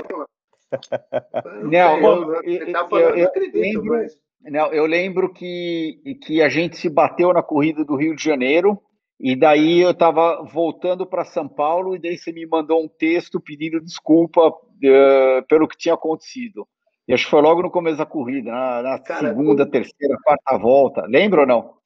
Não, 1.62 1.96
eu, 1.98 2.42
eu, 2.42 2.72
tá 2.72 2.88
eu, 2.90 3.16
eu 3.16 3.30
lembro, 3.54 4.06
não, 4.42 4.72
eu 4.72 4.84
lembro 4.84 5.32
que, 5.32 6.18
que 6.22 6.42
a 6.42 6.48
gente 6.48 6.76
se 6.76 6.88
bateu 6.88 7.32
na 7.32 7.42
corrida 7.42 7.84
do 7.84 7.96
Rio 7.96 8.16
de 8.16 8.22
Janeiro 8.22 8.80
e 9.18 9.34
daí 9.34 9.80
eu 9.80 9.92
estava 9.92 10.42
voltando 10.44 11.06
para 11.06 11.24
São 11.24 11.48
Paulo 11.48 11.96
e 11.96 11.98
daí 11.98 12.18
você 12.18 12.32
me 12.32 12.46
mandou 12.46 12.84
um 12.84 12.88
texto 12.88 13.40
pedindo 13.40 13.80
desculpa 13.80 14.48
uh, 14.48 15.46
pelo 15.48 15.66
que 15.66 15.76
tinha 15.76 15.94
acontecido. 15.94 16.66
E 17.08 17.14
acho 17.14 17.24
que 17.24 17.30
foi 17.30 17.40
logo 17.40 17.62
no 17.62 17.70
começo 17.70 17.96
da 17.96 18.06
corrida, 18.06 18.50
na, 18.50 18.82
na 18.82 18.98
Cara, 18.98 19.28
segunda, 19.28 19.62
eu... 19.62 19.70
terceira, 19.70 20.16
quarta 20.22 20.58
volta. 20.58 21.02
Lembra 21.06 21.42
ou 21.42 21.46
não? 21.46 21.76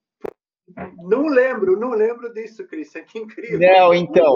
Não 0.97 1.27
lembro, 1.27 1.77
não 1.77 1.91
lembro 1.91 2.33
disso, 2.33 2.65
Cristian. 2.65 3.03
Que 3.03 3.19
incrível. 3.19 3.59
Não, 3.59 3.93
então, 3.93 4.35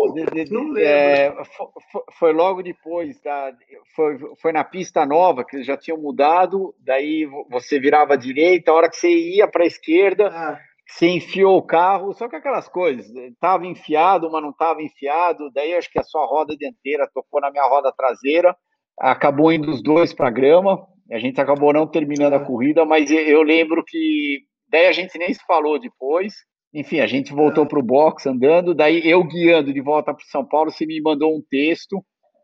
não 0.51 0.69
lembro. 0.69 0.79
É, 0.79 1.33
foi, 1.45 2.01
foi, 2.17 2.33
logo 2.33 2.61
depois, 2.61 3.19
da, 3.21 3.53
foi, 3.95 4.17
foi 4.41 4.51
na 4.51 4.63
pista 4.63 5.05
nova, 5.05 5.45
que 5.45 5.55
eles 5.55 5.67
já 5.67 5.77
tinham 5.77 5.97
mudado, 5.97 6.75
daí 6.79 7.25
você 7.49 7.79
virava 7.79 8.13
à 8.13 8.17
direita, 8.17 8.71
a 8.71 8.73
hora 8.73 8.89
que 8.89 8.97
você 8.97 9.09
ia 9.09 9.47
para 9.47 9.63
a 9.63 9.67
esquerda, 9.67 10.27
ah. 10.27 10.59
Você 10.87 11.07
enfiou 11.07 11.57
o 11.57 11.65
carro, 11.65 12.13
só 12.13 12.27
que 12.27 12.35
aquelas 12.35 12.67
coisas, 12.69 13.07
estava 13.07 13.65
enfiado, 13.65 14.29
mas 14.31 14.41
não 14.41 14.51
estava 14.51 14.81
enfiado, 14.81 15.51
daí 15.53 15.73
acho 15.73 15.91
que 15.91 15.99
a 15.99 16.03
sua 16.03 16.25
roda 16.25 16.55
dianteira 16.55 17.09
tocou 17.13 17.41
na 17.41 17.51
minha 17.51 17.67
roda 17.67 17.91
traseira, 17.91 18.55
acabou 18.99 19.51
indo 19.51 19.69
os 19.69 19.81
dois 19.81 20.13
para 20.13 20.27
a 20.27 20.31
grama, 20.31 20.85
a 21.11 21.19
gente 21.19 21.41
acabou 21.41 21.73
não 21.73 21.87
terminando 21.87 22.33
a 22.33 22.37
ah. 22.37 22.45
corrida, 22.45 22.85
mas 22.85 23.09
eu 23.11 23.41
lembro 23.41 23.83
que 23.85 24.43
Daí 24.69 24.87
a 24.87 24.91
gente 24.91 25.17
nem 25.17 25.33
se 25.33 25.43
falou 25.45 25.79
depois. 25.79 26.33
Enfim, 26.73 26.99
a 26.99 27.07
gente 27.07 27.33
voltou 27.33 27.65
para 27.65 27.79
o 27.79 27.83
box 27.83 28.27
andando. 28.27 28.73
Daí 28.73 29.01
eu 29.09 29.23
guiando 29.23 29.73
de 29.73 29.81
volta 29.81 30.13
para 30.13 30.25
São 30.25 30.45
Paulo, 30.45 30.71
você 30.71 30.85
me 30.85 31.01
mandou 31.01 31.33
um 31.33 31.41
texto. 31.49 31.97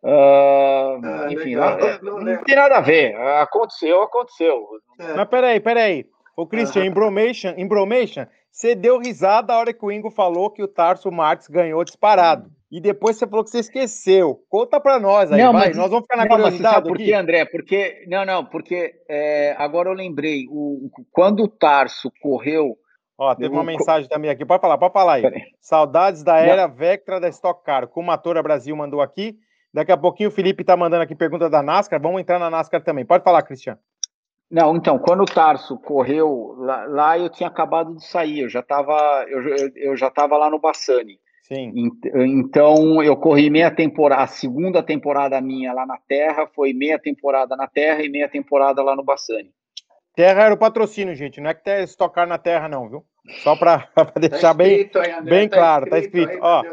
Uh, 0.03 1.03
ah, 1.03 1.27
enfim, 1.29 1.55
não, 1.55 1.77
não, 2.01 2.23
não, 2.23 2.43
tem 2.43 2.55
nada 2.55 2.77
a 2.77 2.81
ver. 2.81 3.15
Aconteceu, 3.15 4.01
aconteceu. 4.01 4.65
É. 4.99 5.13
Mas 5.13 5.27
peraí, 5.27 5.59
peraí. 5.59 6.05
O 6.35 6.47
Christian, 6.47 6.85
Embromation, 6.85 7.53
Embromation, 7.57 8.25
você 8.51 8.75
deu 8.75 8.99
risada 8.99 9.53
a 9.53 9.57
hora 9.57 9.73
que 9.73 9.85
o 9.85 9.91
Ingo 9.91 10.09
falou 10.09 10.49
que 10.49 10.63
o 10.63 10.67
Tarso 10.67 11.11
Marques 11.11 11.47
ganhou 11.47 11.83
disparado. 11.83 12.49
E 12.71 12.79
depois 12.79 13.17
você 13.17 13.27
falou 13.27 13.43
que 13.43 13.49
você 13.49 13.59
esqueceu. 13.59 14.39
Conta 14.49 14.79
para 14.79 14.97
nós 14.97 15.29
aí, 15.31 15.41
não, 15.41 15.51
vai. 15.51 15.67
Mas, 15.67 15.77
nós 15.77 15.89
vamos 15.89 16.03
ficar 16.05 16.15
na 16.15 16.23
não, 16.23 16.35
curiosidade. 16.35 16.75
Sabe 16.75 16.87
por 16.87 16.97
quê, 16.97 17.13
André? 17.13 17.45
Porque. 17.45 18.05
Não, 18.07 18.25
não, 18.25 18.45
porque 18.45 18.93
é, 19.09 19.53
agora 19.57 19.89
eu 19.89 19.93
lembrei. 19.93 20.45
O, 20.49 20.89
quando 21.11 21.43
o 21.43 21.47
Tarso 21.49 22.09
correu. 22.21 22.77
Ó, 23.17 23.35
teve 23.35 23.53
uma 23.53 23.63
mensagem 23.63 24.09
também 24.09 24.31
aqui. 24.31 24.45
Pode 24.45 24.61
falar, 24.61 24.77
pode 24.77 24.93
falar 24.93 25.15
aí. 25.15 25.23
Saudades 25.59 26.23
da 26.23 26.37
era 26.37 26.67
não. 26.67 26.73
Vectra 26.73 27.19
da 27.19 27.27
Stock 27.27 27.63
Car. 27.63 27.87
Como 27.87 28.09
a 28.09 28.17
Tora 28.17 28.41
Brasil 28.41 28.75
mandou 28.75 29.01
aqui. 29.01 29.37
Daqui 29.73 29.91
a 29.91 29.97
pouquinho 29.97 30.29
o 30.29 30.31
Felipe 30.31 30.63
tá 30.63 30.75
mandando 30.75 31.03
aqui 31.03 31.13
pergunta 31.13 31.49
da 31.49 31.61
NASCAR. 31.61 32.01
Vamos 32.01 32.21
entrar 32.21 32.39
na 32.39 32.49
NASCAR 32.49 32.81
também. 32.83 33.05
Pode 33.05 33.23
falar, 33.23 33.43
Cristiano. 33.43 33.79
Não, 34.51 34.75
então, 34.75 34.99
quando 34.99 35.21
o 35.21 35.25
Tarso 35.25 35.77
correu 35.77 36.55
lá, 36.57 36.85
lá 36.85 37.17
eu 37.17 37.29
tinha 37.29 37.47
acabado 37.47 37.95
de 37.95 38.05
sair, 38.05 38.41
eu 38.41 38.49
já 38.49 38.59
estava 38.59 39.25
eu, 39.29 39.41
eu 39.75 39.95
já 39.95 40.09
tava 40.09 40.37
lá 40.37 40.49
no 40.49 40.59
Bassani. 40.59 41.17
Sim. 41.43 41.71
Então 42.05 43.01
eu 43.01 43.15
corri 43.15 43.49
meia 43.49 43.71
temporada, 43.71 44.23
a 44.23 44.27
segunda 44.27 44.83
temporada 44.83 45.39
minha 45.39 45.73
lá 45.73 45.85
na 45.85 45.97
Terra 46.07 46.47
foi 46.53 46.73
meia 46.73 46.99
temporada 46.99 47.55
na 47.55 47.67
Terra 47.67 48.03
e 48.03 48.09
meia 48.09 48.27
temporada 48.27 48.83
lá 48.83 48.95
no 48.95 49.03
Bassani. 49.03 49.51
Terra 50.13 50.43
era 50.43 50.53
o 50.53 50.57
patrocínio, 50.57 51.15
gente, 51.15 51.39
não 51.39 51.49
é 51.49 51.53
que 51.53 51.63
tem 51.63 51.85
tocar 51.97 52.27
na 52.27 52.37
Terra 52.37 52.67
não, 52.67 52.89
viu? 52.89 53.05
Só 53.43 53.55
para 53.55 53.89
deixar 54.19 54.49
tá 54.49 54.53
bem, 54.53 54.89
aí, 54.95 55.21
bem 55.23 55.47
tá 55.47 55.57
claro, 55.57 55.89
tá 55.89 55.97
escrito. 55.97 56.29
Aí, 56.29 56.39
ó, 56.41 56.63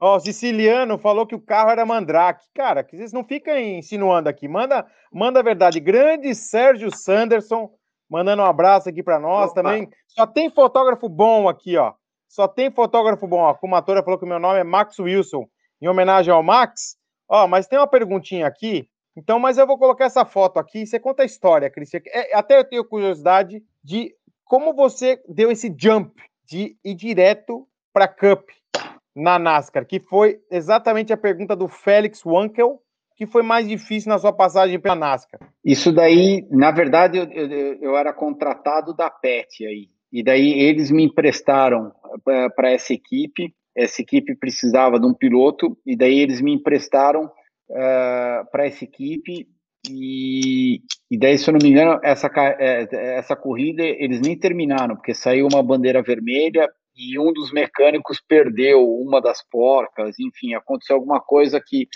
ó, 0.00 0.16
o 0.16 0.20
Siciliano 0.20 0.98
falou 0.98 1.26
que 1.26 1.34
o 1.34 1.40
carro 1.40 1.70
era 1.70 1.84
Mandrake. 1.84 2.46
Cara, 2.54 2.82
que 2.82 2.96
vocês 2.96 3.12
não 3.12 3.22
ficam 3.22 3.56
insinuando 3.58 4.28
aqui. 4.28 4.48
Manda, 4.48 4.86
manda 5.12 5.40
a 5.40 5.42
verdade. 5.42 5.78
Grande 5.78 6.34
Sérgio 6.34 6.90
Sanderson, 6.94 7.70
mandando 8.08 8.42
um 8.42 8.46
abraço 8.46 8.88
aqui 8.88 9.02
para 9.02 9.20
nós 9.20 9.50
Opa. 9.50 9.62
também. 9.62 9.88
Só 10.08 10.26
tem 10.26 10.50
fotógrafo 10.50 11.08
bom 11.08 11.48
aqui, 11.48 11.76
ó. 11.76 11.92
Só 12.28 12.48
tem 12.48 12.70
fotógrafo 12.70 13.26
bom. 13.26 13.46
A 13.46 13.54
Kumatora 13.54 14.02
falou 14.02 14.18
que 14.18 14.24
o 14.24 14.28
meu 14.28 14.38
nome 14.38 14.58
é 14.58 14.64
Max 14.64 14.98
Wilson, 14.98 15.46
em 15.80 15.88
homenagem 15.88 16.32
ao 16.32 16.42
Max. 16.42 16.96
Ó, 17.28 17.46
mas 17.46 17.66
tem 17.66 17.78
uma 17.78 17.86
perguntinha 17.86 18.46
aqui. 18.46 18.88
Então, 19.16 19.38
mas 19.38 19.58
eu 19.58 19.66
vou 19.66 19.78
colocar 19.78 20.04
essa 20.06 20.24
foto 20.24 20.58
aqui. 20.58 20.86
Você 20.86 20.98
conta 20.98 21.22
a 21.22 21.26
história, 21.26 21.68
Cristian. 21.68 22.00
É, 22.06 22.34
até 22.34 22.56
eu 22.56 22.64
tenho 22.64 22.84
curiosidade 22.84 23.62
de 23.82 24.14
como 24.44 24.72
você 24.74 25.20
deu 25.28 25.50
esse 25.50 25.74
jump 25.76 26.12
de 26.44 26.76
ir 26.84 26.94
direto 26.94 27.68
para 27.92 28.08
Cup 28.08 28.48
na 29.14 29.38
NASCAR, 29.38 29.86
que 29.86 30.00
foi 30.00 30.40
exatamente 30.50 31.12
a 31.12 31.16
pergunta 31.16 31.56
do 31.56 31.68
Félix 31.68 32.24
Wankel, 32.24 32.80
que 33.16 33.26
foi 33.26 33.42
mais 33.42 33.68
difícil 33.68 34.08
na 34.08 34.18
sua 34.18 34.32
passagem 34.32 34.80
pela 34.80 34.94
NASCAR. 34.94 35.40
Isso 35.64 35.92
daí, 35.92 36.46
na 36.50 36.70
verdade, 36.70 37.18
eu, 37.18 37.24
eu, 37.24 37.74
eu 37.80 37.96
era 37.96 38.12
contratado 38.12 38.94
da 38.94 39.10
PET 39.10 39.66
aí. 39.66 39.88
E 40.12 40.22
daí 40.22 40.58
eles 40.58 40.90
me 40.90 41.04
emprestaram 41.04 41.92
eh, 42.28 42.48
para 42.50 42.70
essa 42.70 42.92
equipe. 42.92 43.54
Essa 43.76 44.02
equipe 44.02 44.34
precisava 44.34 44.98
de 44.98 45.06
um 45.06 45.14
piloto, 45.14 45.76
e 45.86 45.94
daí 45.96 46.18
eles 46.18 46.40
me 46.40 46.52
emprestaram 46.52 47.26
uh, 47.26 47.30
eh, 47.70 48.42
para 48.50 48.66
essa 48.66 48.84
equipe. 48.84 49.46
E, 49.88 50.80
e 51.10 51.18
daí, 51.18 51.38
se 51.38 51.48
eu 51.48 51.52
não 51.52 51.60
me 51.62 51.70
engano, 51.70 52.00
essa, 52.02 52.28
eh, 52.36 52.88
essa 53.16 53.36
corrida 53.36 53.82
eles 53.82 54.20
nem 54.20 54.36
terminaram, 54.36 54.96
porque 54.96 55.14
saiu 55.14 55.46
uma 55.46 55.62
bandeira 55.62 56.02
vermelha 56.02 56.68
e 57.00 57.18
um 57.18 57.32
dos 57.32 57.52
mecânicos 57.52 58.20
perdeu 58.20 58.86
uma 58.86 59.20
das 59.20 59.42
porcas. 59.48 60.18
Enfim, 60.18 60.54
aconteceu 60.54 60.96
alguma 60.96 61.20
coisa 61.20 61.60
que 61.64 61.88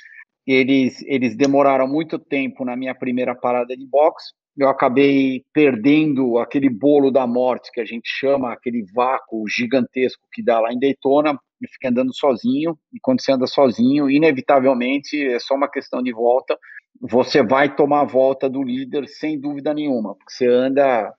eles, 0.46 1.02
eles 1.02 1.36
demoraram 1.36 1.86
muito 1.86 2.18
tempo 2.18 2.64
na 2.64 2.76
minha 2.76 2.94
primeira 2.94 3.34
parada 3.34 3.76
de 3.76 3.86
boxe 3.86 4.32
eu 4.56 4.68
acabei 4.68 5.44
perdendo 5.52 6.38
aquele 6.38 6.70
bolo 6.70 7.10
da 7.10 7.26
morte 7.26 7.72
que 7.72 7.80
a 7.80 7.84
gente 7.84 8.08
chama, 8.08 8.52
aquele 8.52 8.84
vácuo 8.94 9.48
gigantesco 9.48 10.22
que 10.32 10.42
dá 10.42 10.60
lá 10.60 10.72
em 10.72 10.78
Daytona, 10.78 11.38
e 11.60 11.68
fiquei 11.68 11.90
andando 11.90 12.14
sozinho, 12.14 12.78
e 12.92 13.00
quando 13.00 13.20
você 13.20 13.32
anda 13.32 13.46
sozinho, 13.46 14.08
inevitavelmente, 14.08 15.20
é 15.26 15.38
só 15.40 15.54
uma 15.54 15.68
questão 15.68 16.02
de 16.02 16.12
volta, 16.12 16.56
você 17.00 17.42
vai 17.42 17.74
tomar 17.74 18.02
a 18.02 18.06
volta 18.06 18.48
do 18.48 18.62
líder 18.62 19.08
sem 19.08 19.40
dúvida 19.40 19.74
nenhuma, 19.74 20.14
porque 20.14 20.32
você 20.32 20.46
anda, 20.46 21.12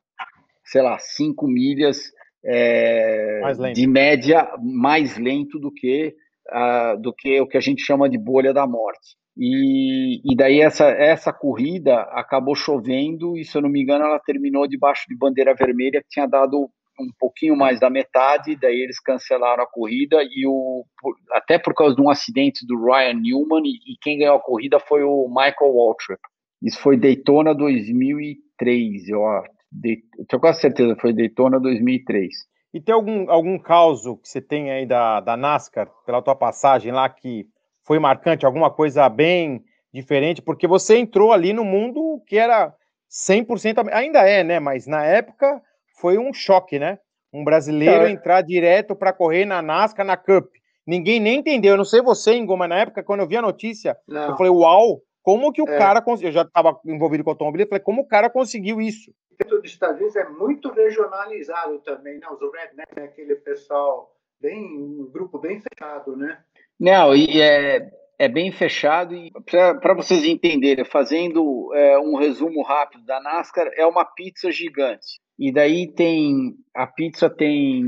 sei 0.63 0.81
lá, 0.81 0.97
cinco 0.99 1.47
milhas 1.47 2.11
é, 2.45 3.41
de 3.73 3.87
média 3.87 4.47
mais 4.61 5.17
lento 5.17 5.59
do 5.59 5.71
que, 5.71 6.15
uh, 6.49 7.01
do 7.01 7.13
que 7.13 7.41
o 7.41 7.47
que 7.47 7.57
a 7.57 7.61
gente 7.61 7.81
chama 7.81 8.09
de 8.09 8.17
bolha 8.17 8.53
da 8.53 8.67
morte. 8.67 9.15
E, 9.37 10.21
e 10.23 10.35
daí 10.35 10.61
essa, 10.61 10.85
essa 10.85 11.33
corrida 11.33 12.01
acabou 12.11 12.55
chovendo 12.55 13.37
e, 13.37 13.43
se 13.43 13.57
eu 13.57 13.61
não 13.61 13.69
me 13.69 13.81
engano, 13.81 14.05
ela 14.05 14.19
terminou 14.19 14.67
debaixo 14.67 15.03
de 15.09 15.17
bandeira 15.17 15.53
vermelha, 15.53 16.01
que 16.01 16.09
tinha 16.09 16.27
dado 16.27 16.69
um 16.97 17.09
pouquinho 17.19 17.57
mais 17.57 17.77
da 17.77 17.89
metade, 17.89 18.55
daí 18.55 18.79
eles 18.81 18.99
cancelaram 19.01 19.63
a 19.63 19.67
corrida 19.67 20.17
e 20.23 20.47
o 20.47 20.85
até 21.31 21.59
por 21.59 21.73
causa 21.73 21.93
de 21.93 22.01
um 22.01 22.09
acidente 22.09 22.65
do 22.65 22.81
Ryan 22.85 23.15
Newman 23.15 23.63
e, 23.65 23.93
e 23.93 23.97
quem 24.01 24.19
ganhou 24.19 24.37
a 24.37 24.41
corrida 24.41 24.79
foi 24.79 25.03
o 25.03 25.27
Michael 25.27 25.73
Waltrip. 25.73 26.21
Isso 26.63 26.79
foi 26.79 26.97
Daytona 26.97 27.53
2003, 27.53 29.09
eu 29.09 29.27
acho. 29.27 29.54
De, 29.81 30.03
tenho 30.27 30.39
quase 30.39 30.61
certeza, 30.61 30.95
foi 30.99 31.13
Daytona 31.13 31.59
2003. 31.59 32.29
E 32.73 32.81
tem 32.81 32.93
algum, 32.93 33.29
algum 33.29 33.57
caso 33.57 34.17
que 34.17 34.27
você 34.27 34.41
tem 34.41 34.71
aí 34.71 34.85
da, 34.85 35.19
da 35.19 35.37
NASCAR, 35.37 35.89
pela 36.05 36.21
tua 36.21 36.35
passagem 36.35 36.91
lá, 36.91 37.07
que 37.07 37.47
foi 37.83 37.99
marcante, 37.99 38.45
alguma 38.45 38.69
coisa 38.69 39.07
bem 39.07 39.63
diferente, 39.93 40.41
porque 40.41 40.67
você 40.67 40.97
entrou 40.97 41.31
ali 41.31 41.53
no 41.53 41.63
mundo 41.63 42.21
que 42.27 42.37
era 42.37 42.73
100%, 43.09 43.87
ainda 43.93 44.27
é, 44.27 44.43
né? 44.43 44.59
Mas 44.59 44.87
na 44.87 45.05
época 45.05 45.61
foi 45.99 46.17
um 46.17 46.33
choque, 46.33 46.77
né? 46.77 46.99
Um 47.33 47.43
brasileiro 47.43 48.05
é. 48.05 48.11
entrar 48.11 48.41
direto 48.41 48.95
para 48.95 49.13
correr 49.13 49.45
na 49.45 49.61
NASCAR, 49.61 50.05
na 50.05 50.17
Cup. 50.17 50.47
Ninguém 50.85 51.19
nem 51.19 51.39
entendeu. 51.39 51.71
Eu 51.71 51.77
não 51.77 51.85
sei 51.85 52.01
você, 52.01 52.35
Ingo, 52.35 52.57
mas 52.57 52.69
na 52.69 52.79
época, 52.79 53.03
quando 53.03 53.21
eu 53.21 53.27
vi 53.27 53.37
a 53.37 53.41
notícia, 53.41 53.95
não. 54.07 54.29
eu 54.29 54.37
falei, 54.37 54.51
uau, 54.51 55.01
como 55.23 55.51
que 55.51 55.61
o 55.61 55.67
é. 55.67 55.77
cara 55.77 56.01
conseguiu? 56.01 56.29
Eu 56.29 56.33
já 56.33 56.41
estava 56.43 56.79
envolvido 56.85 57.23
com 57.23 57.31
automobilismo, 57.31 57.67
eu 57.67 57.69
falei, 57.69 57.83
como 57.83 58.01
o 58.03 58.07
cara 58.07 58.29
conseguiu 58.29 58.79
isso? 58.79 59.11
Dentro 59.37 59.61
dos 59.61 59.71
Estados 59.71 59.97
Unidos 59.97 60.15
é 60.15 60.27
muito 60.29 60.71
regionalizado 60.71 61.79
também, 61.79 62.19
né? 62.19 62.27
Os 62.29 62.39
redneck, 62.39 62.95
né? 62.95 63.03
aquele 63.03 63.35
pessoal 63.35 64.15
bem, 64.39 64.65
um 64.77 65.09
grupo 65.11 65.39
bem 65.39 65.61
fechado, 65.61 66.15
né? 66.15 66.39
Não, 66.79 67.15
e 67.15 67.41
é, 67.41 67.89
é 68.19 68.27
bem 68.27 68.51
fechado. 68.51 69.15
E 69.15 69.31
para 69.45 69.93
vocês 69.93 70.23
entenderem, 70.25 70.85
fazendo 70.85 71.71
é, 71.73 71.99
um 71.99 72.15
resumo 72.15 72.63
rápido 72.63 73.05
da 73.05 73.19
NASCAR, 73.21 73.69
é 73.75 73.85
uma 73.85 74.05
pizza 74.05 74.51
gigante. 74.51 75.19
E 75.37 75.51
daí 75.51 75.91
tem. 75.91 76.55
A 76.73 76.87
pizza 76.87 77.29
tem. 77.29 77.83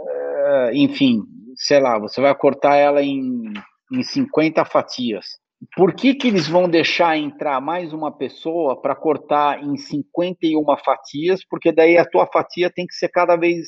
É, 0.00 0.70
enfim, 0.74 1.22
sei 1.56 1.80
lá, 1.80 1.98
você 1.98 2.20
vai 2.20 2.34
cortar 2.34 2.76
ela 2.76 3.02
em, 3.02 3.52
em 3.92 4.02
50 4.02 4.64
fatias. 4.64 5.38
Por 5.74 5.92
que, 5.92 6.14
que 6.14 6.28
eles 6.28 6.46
vão 6.46 6.68
deixar 6.68 7.16
entrar 7.16 7.60
mais 7.60 7.92
uma 7.92 8.12
pessoa 8.12 8.80
para 8.80 8.94
cortar 8.94 9.62
em 9.62 9.76
51 9.76 10.64
fatias? 10.84 11.44
Porque 11.44 11.72
daí 11.72 11.98
a 11.98 12.04
tua 12.04 12.26
fatia 12.26 12.70
tem 12.70 12.86
que 12.86 12.94
ser 12.94 13.08
cada 13.08 13.36
vez. 13.36 13.66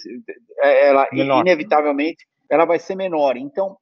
É, 0.61 0.89
ela, 0.89 1.09
inevitavelmente, 1.13 2.25
ela 2.49 2.65
vai 2.65 2.79
ser 2.79 2.95
menor. 2.95 3.37
Então, 3.37 3.77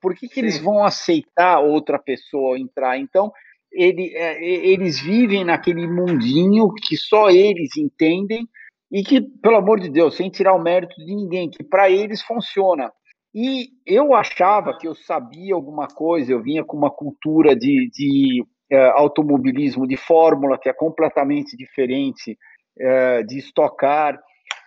por 0.00 0.14
que, 0.14 0.26
que 0.26 0.40
eles 0.40 0.58
vão 0.58 0.82
aceitar 0.82 1.60
outra 1.60 1.98
pessoa 1.98 2.58
entrar? 2.58 2.98
Então, 2.98 3.30
ele, 3.70 4.10
é, 4.14 4.42
eles 4.42 4.98
vivem 5.00 5.44
naquele 5.44 5.86
mundinho 5.86 6.72
que 6.74 6.96
só 6.96 7.30
eles 7.30 7.76
entendem 7.76 8.48
e 8.90 9.02
que, 9.04 9.20
pelo 9.20 9.56
amor 9.56 9.80
de 9.80 9.88
Deus, 9.88 10.16
sem 10.16 10.30
tirar 10.30 10.54
o 10.54 10.62
mérito 10.62 10.96
de 10.96 11.14
ninguém, 11.14 11.48
que 11.48 11.62
para 11.62 11.90
eles 11.90 12.22
funciona. 12.22 12.90
E 13.34 13.70
eu 13.86 14.12
achava 14.12 14.76
que 14.76 14.88
eu 14.88 14.94
sabia 14.94 15.54
alguma 15.54 15.86
coisa, 15.86 16.32
eu 16.32 16.42
vinha 16.42 16.64
com 16.64 16.76
uma 16.76 16.90
cultura 16.90 17.54
de, 17.54 17.88
de 17.92 18.44
é, 18.70 18.88
automobilismo 18.90 19.86
de 19.86 19.96
fórmula, 19.96 20.58
que 20.58 20.68
é 20.68 20.72
completamente 20.72 21.56
diferente 21.56 22.36
é, 22.78 23.22
de 23.22 23.38
estocar. 23.38 24.20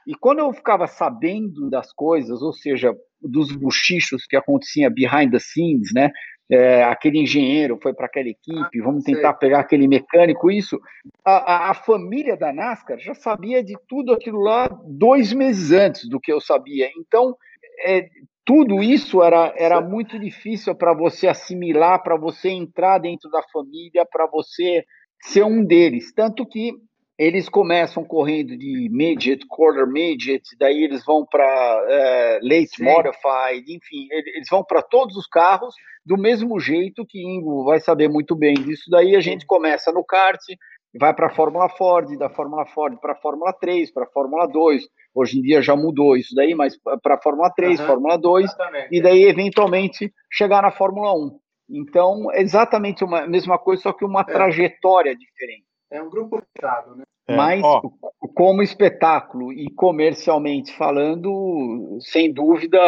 E 0.07 0.15
quando 0.15 0.39
eu 0.39 0.53
ficava 0.53 0.87
sabendo 0.87 1.69
das 1.69 1.91
coisas, 1.93 2.41
ou 2.41 2.53
seja, 2.53 2.93
dos 3.21 3.51
buchichos 3.51 4.25
que 4.25 4.35
acontecia 4.35 4.89
behind 4.89 5.31
the 5.31 5.39
scenes, 5.39 5.91
né? 5.93 6.11
É, 6.51 6.83
aquele 6.83 7.19
engenheiro 7.19 7.79
foi 7.81 7.93
para 7.93 8.05
aquela 8.05 8.27
equipe, 8.27 8.79
ah, 8.79 8.83
vamos 8.83 9.05
tentar 9.05 9.33
pegar 9.33 9.61
aquele 9.61 9.87
mecânico, 9.87 10.51
isso. 10.51 10.79
A, 11.23 11.37
a, 11.37 11.71
a, 11.71 11.73
família 11.73 12.35
da 12.35 12.51
NASCAR 12.51 12.99
já 12.99 13.15
sabia 13.15 13.63
de 13.63 13.75
tudo 13.87 14.13
aquilo 14.13 14.41
lá 14.41 14.67
dois 14.85 15.31
meses 15.31 15.71
antes 15.71 16.07
do 16.07 16.19
que 16.19 16.31
eu 16.31 16.41
sabia. 16.41 16.91
Então, 16.97 17.35
é, 17.85 18.07
tudo 18.45 18.83
isso 18.83 19.23
era, 19.23 19.53
era 19.57 19.81
muito 19.81 20.19
difícil 20.19 20.75
para 20.75 20.93
você 20.93 21.27
assimilar, 21.27 22.03
para 22.03 22.17
você 22.17 22.49
entrar 22.49 22.97
dentro 22.97 23.29
da 23.29 23.41
família, 23.53 24.05
para 24.05 24.27
você 24.27 24.83
ser 25.21 25.43
um 25.43 25.63
deles. 25.63 26.13
Tanto 26.13 26.45
que 26.45 26.73
eles 27.17 27.47
começam 27.47 28.03
correndo 28.03 28.57
de 28.57 28.89
midget, 28.91 29.45
quarter 29.47 29.87
midget, 29.87 30.43
daí 30.59 30.83
eles 30.83 31.05
vão 31.05 31.25
para 31.25 31.45
é, 31.87 32.39
late 32.41 32.75
Sim. 32.75 32.83
modified, 32.83 33.63
enfim, 33.69 34.07
eles 34.11 34.47
vão 34.49 34.63
para 34.63 34.81
todos 34.81 35.15
os 35.15 35.27
carros 35.27 35.75
do 36.05 36.17
mesmo 36.17 36.59
jeito 36.59 37.05
que 37.07 37.19
Ingo 37.19 37.63
vai 37.63 37.79
saber 37.79 38.09
muito 38.09 38.35
bem 38.35 38.55
disso. 38.55 38.89
Daí 38.89 39.15
a 39.15 39.21
gente 39.21 39.45
começa 39.45 39.91
no 39.91 40.03
kart, 40.03 40.41
vai 40.99 41.13
para 41.13 41.27
a 41.27 41.33
Fórmula 41.33 41.69
Ford, 41.69 42.17
da 42.17 42.29
Fórmula 42.29 42.65
Ford 42.65 42.99
para 42.99 43.13
a 43.13 43.21
Fórmula 43.21 43.53
3, 43.53 43.91
para 43.93 44.03
a 44.03 44.11
Fórmula 44.11 44.47
2. 44.47 44.83
Hoje 45.13 45.39
em 45.39 45.41
dia 45.41 45.61
já 45.61 45.75
mudou 45.75 46.17
isso 46.17 46.33
daí, 46.33 46.55
mas 46.55 46.77
para 47.01 47.15
a 47.15 47.21
Fórmula 47.21 47.49
3, 47.51 47.79
uhum, 47.79 47.85
Fórmula 47.85 48.17
2, 48.17 48.45
exatamente. 48.45 48.87
e 48.91 49.01
daí 49.01 49.23
eventualmente 49.23 50.11
chegar 50.31 50.61
na 50.61 50.71
Fórmula 50.71 51.13
1. 51.13 51.39
Então, 51.69 52.31
é 52.31 52.41
exatamente 52.41 53.03
a 53.03 53.27
mesma 53.27 53.57
coisa, 53.57 53.83
só 53.83 53.93
que 53.93 54.03
uma 54.03 54.21
é. 54.21 54.23
trajetória 54.25 55.15
diferente. 55.15 55.65
É 55.91 56.01
um 56.01 56.09
grupo 56.09 56.41
fechado, 56.55 56.95
né? 56.95 57.03
É, 57.27 57.35
Mas, 57.35 57.63
ó. 57.63 57.81
como 58.35 58.61
espetáculo 58.61 59.53
e 59.53 59.69
comercialmente 59.71 60.75
falando, 60.75 61.97
sem 62.01 62.33
dúvida, 62.33 62.79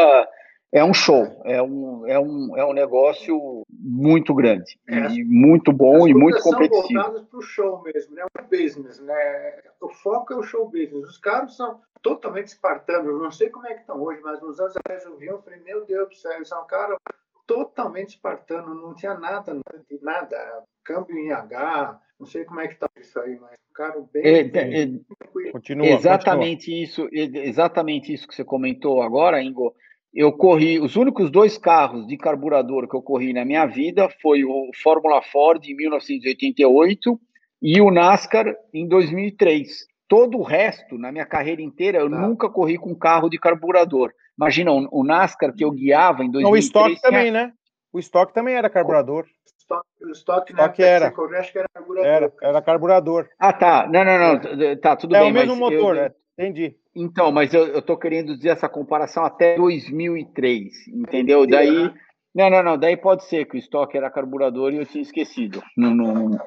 é 0.73 0.83
um 0.83 0.93
show, 0.93 1.25
é 1.45 1.61
um, 1.61 2.05
é 2.05 2.19
um, 2.19 2.57
é 2.57 2.65
um 2.65 2.73
negócio 2.73 3.63
muito 3.69 4.33
grande, 4.33 4.77
é, 4.89 5.07
e 5.07 5.23
muito 5.23 5.71
bom 5.71 6.05
e 6.05 6.13
muito 6.13 6.41
competitivo. 6.41 6.87
São 6.87 7.03
voltadas 7.03 7.21
para 7.29 7.39
o 7.39 7.41
show 7.41 7.81
mesmo, 7.81 8.15
né? 8.15 8.25
o 8.25 8.43
business, 8.43 8.99
né? 8.99 9.61
O 9.79 9.87
foco 9.87 10.33
é 10.33 10.35
o 10.35 10.43
show 10.43 10.65
business. 10.67 11.09
Os 11.09 11.17
carros 11.17 11.55
são 11.55 11.79
totalmente 12.05 12.49
espartanos, 12.49 13.19
não 13.19 13.31
sei 13.31 13.49
como 13.49 13.65
é 13.65 13.73
que 13.73 13.79
estão 13.79 13.99
hoje, 13.99 14.21
mas 14.21 14.39
nos 14.39 14.59
anos 14.59 14.77
atrás 14.77 15.03
eu 15.05 15.17
vi, 15.17 15.25
eu 15.25 15.41
falei, 15.41 15.59
meu 15.61 15.83
Deus 15.87 16.07
do 16.07 16.13
céu, 16.13 16.33
eles 16.33 16.47
são 16.47 16.63
caras 16.67 16.99
totalmente 17.47 18.09
espartano, 18.09 18.75
não 18.75 18.93
tinha 18.93 19.15
nada, 19.15 19.59
nada, 20.03 20.63
câmbio 20.83 21.17
em 21.17 21.31
H, 21.31 21.99
não 22.19 22.27
sei 22.27 22.45
como 22.45 22.59
é 22.59 22.67
que 22.67 22.75
está 22.75 22.87
isso 22.99 23.19
aí, 23.19 23.39
mas 23.39 23.57
ficaram 23.69 24.07
bem. 24.13 24.23
É, 24.23 24.43
bem, 24.43 25.01
é, 25.47 25.51
continua, 25.51 25.87
exatamente 25.87 26.65
continua. 26.67 26.83
isso, 26.83 27.09
exatamente 27.11 28.13
isso 28.13 28.27
que 28.27 28.35
você 28.35 28.45
comentou 28.45 29.01
agora, 29.01 29.41
Ingo. 29.41 29.73
Eu 30.13 30.31
corri 30.31 30.79
os 30.79 30.95
únicos 30.95 31.31
dois 31.31 31.57
carros 31.57 32.05
de 32.05 32.17
carburador 32.17 32.87
que 32.87 32.95
eu 32.95 33.01
corri 33.01 33.33
na 33.33 33.43
minha 33.43 33.65
vida 33.65 34.07
foi 34.21 34.45
o 34.45 34.69
Fórmula 34.83 35.23
Ford 35.23 35.65
em 35.65 35.75
1988 35.75 37.19
e 37.63 37.81
o 37.81 37.89
NASCAR 37.89 38.55
em 38.71 38.87
2003. 38.87 39.87
Todo 40.07 40.37
o 40.37 40.43
resto, 40.43 40.97
na 40.97 41.11
minha 41.11 41.25
carreira 41.25 41.61
inteira, 41.61 41.99
eu 41.99 42.09
tá. 42.09 42.15
nunca 42.15 42.49
corri 42.49 42.77
com 42.77 42.95
carro 42.95 43.29
de 43.29 43.39
carburador. 43.39 44.13
Imagina, 44.37 44.71
o 44.71 45.03
NASCAR 45.03 45.53
que 45.53 45.63
eu 45.63 45.71
guiava 45.71 46.23
em 46.23 46.29
2003... 46.29 46.43
Não, 46.43 46.51
o 46.51 46.57
estoque 46.57 46.99
tinha... 46.99 47.01
também, 47.01 47.31
né? 47.31 47.51
O 47.91 47.99
estoque 47.99 48.33
também 48.33 48.55
era 48.55 48.69
carburador. 48.69 49.23
O 49.23 49.57
estoque, 49.57 49.87
o 50.05 50.11
estoque 50.51 50.83
era. 50.83 51.11
Correu, 51.11 51.39
acho 51.39 51.51
que 51.51 51.59
era 51.59 51.69
carburador. 51.73 52.05
Era, 52.05 52.33
era 52.41 52.61
carburador. 52.61 53.29
Ah, 53.39 53.53
tá. 53.53 53.87
Não, 53.89 54.03
não, 54.03 54.19
não. 54.19 54.77
Tá, 54.77 54.95
tudo 54.95 55.15
é 55.15 55.19
bem. 55.19 55.29
É 55.29 55.31
o 55.31 55.33
mesmo 55.33 55.55
motor, 55.55 55.95
eu... 55.95 56.03
é. 56.03 56.13
Entendi. 56.37 56.75
Então, 56.93 57.31
mas 57.31 57.53
eu, 57.53 57.79
estou 57.79 57.97
querendo 57.97 58.35
dizer 58.35 58.49
essa 58.49 58.67
comparação 58.67 59.23
até 59.23 59.55
2003, 59.55 60.87
entendeu? 60.89 61.47
Daí... 61.47 61.89
Não, 62.35 62.49
não, 62.49 62.61
não. 62.61 62.77
Daí 62.77 62.97
pode 62.97 63.23
ser 63.23 63.45
que 63.45 63.55
o 63.55 63.57
estoque 63.57 63.95
era 63.95 64.11
carburador 64.11 64.73
e 64.73 64.77
eu 64.77 64.85
tinha 64.85 65.01
esquecido. 65.01 65.63
Não, 65.77 65.95
não... 65.95 66.37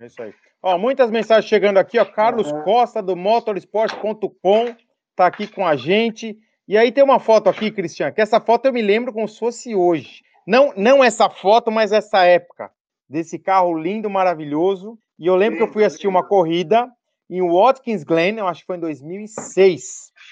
É 0.00 0.06
isso 0.06 0.22
aí. 0.22 0.32
Ó, 0.66 0.78
muitas 0.78 1.10
mensagens 1.10 1.44
chegando 1.44 1.76
aqui, 1.76 1.98
ó. 1.98 2.06
Carlos 2.06 2.50
uhum. 2.50 2.62
Costa, 2.62 3.02
do 3.02 3.14
motorsport.com, 3.14 4.74
tá 5.14 5.26
aqui 5.26 5.46
com 5.46 5.66
a 5.66 5.76
gente. 5.76 6.38
E 6.66 6.78
aí 6.78 6.90
tem 6.90 7.04
uma 7.04 7.20
foto 7.20 7.50
aqui, 7.50 7.70
Cristian, 7.70 8.10
que 8.10 8.22
essa 8.22 8.40
foto 8.40 8.64
eu 8.64 8.72
me 8.72 8.80
lembro 8.80 9.12
como 9.12 9.28
se 9.28 9.38
fosse 9.38 9.74
hoje. 9.74 10.22
Não, 10.46 10.72
não 10.74 11.04
essa 11.04 11.28
foto, 11.28 11.70
mas 11.70 11.92
essa 11.92 12.24
época 12.24 12.70
desse 13.06 13.38
carro 13.38 13.76
lindo, 13.76 14.08
maravilhoso. 14.08 14.98
E 15.18 15.26
eu 15.26 15.36
lembro 15.36 15.58
que 15.58 15.64
eu 15.64 15.72
fui 15.72 15.84
assistir 15.84 16.08
uma 16.08 16.26
corrida 16.26 16.90
em 17.28 17.42
Watkins 17.42 18.02
Glen, 18.02 18.38
eu 18.38 18.48
acho 18.48 18.60
que 18.60 18.66
foi 18.66 18.78
em 18.78 18.80
2006, 18.80 19.82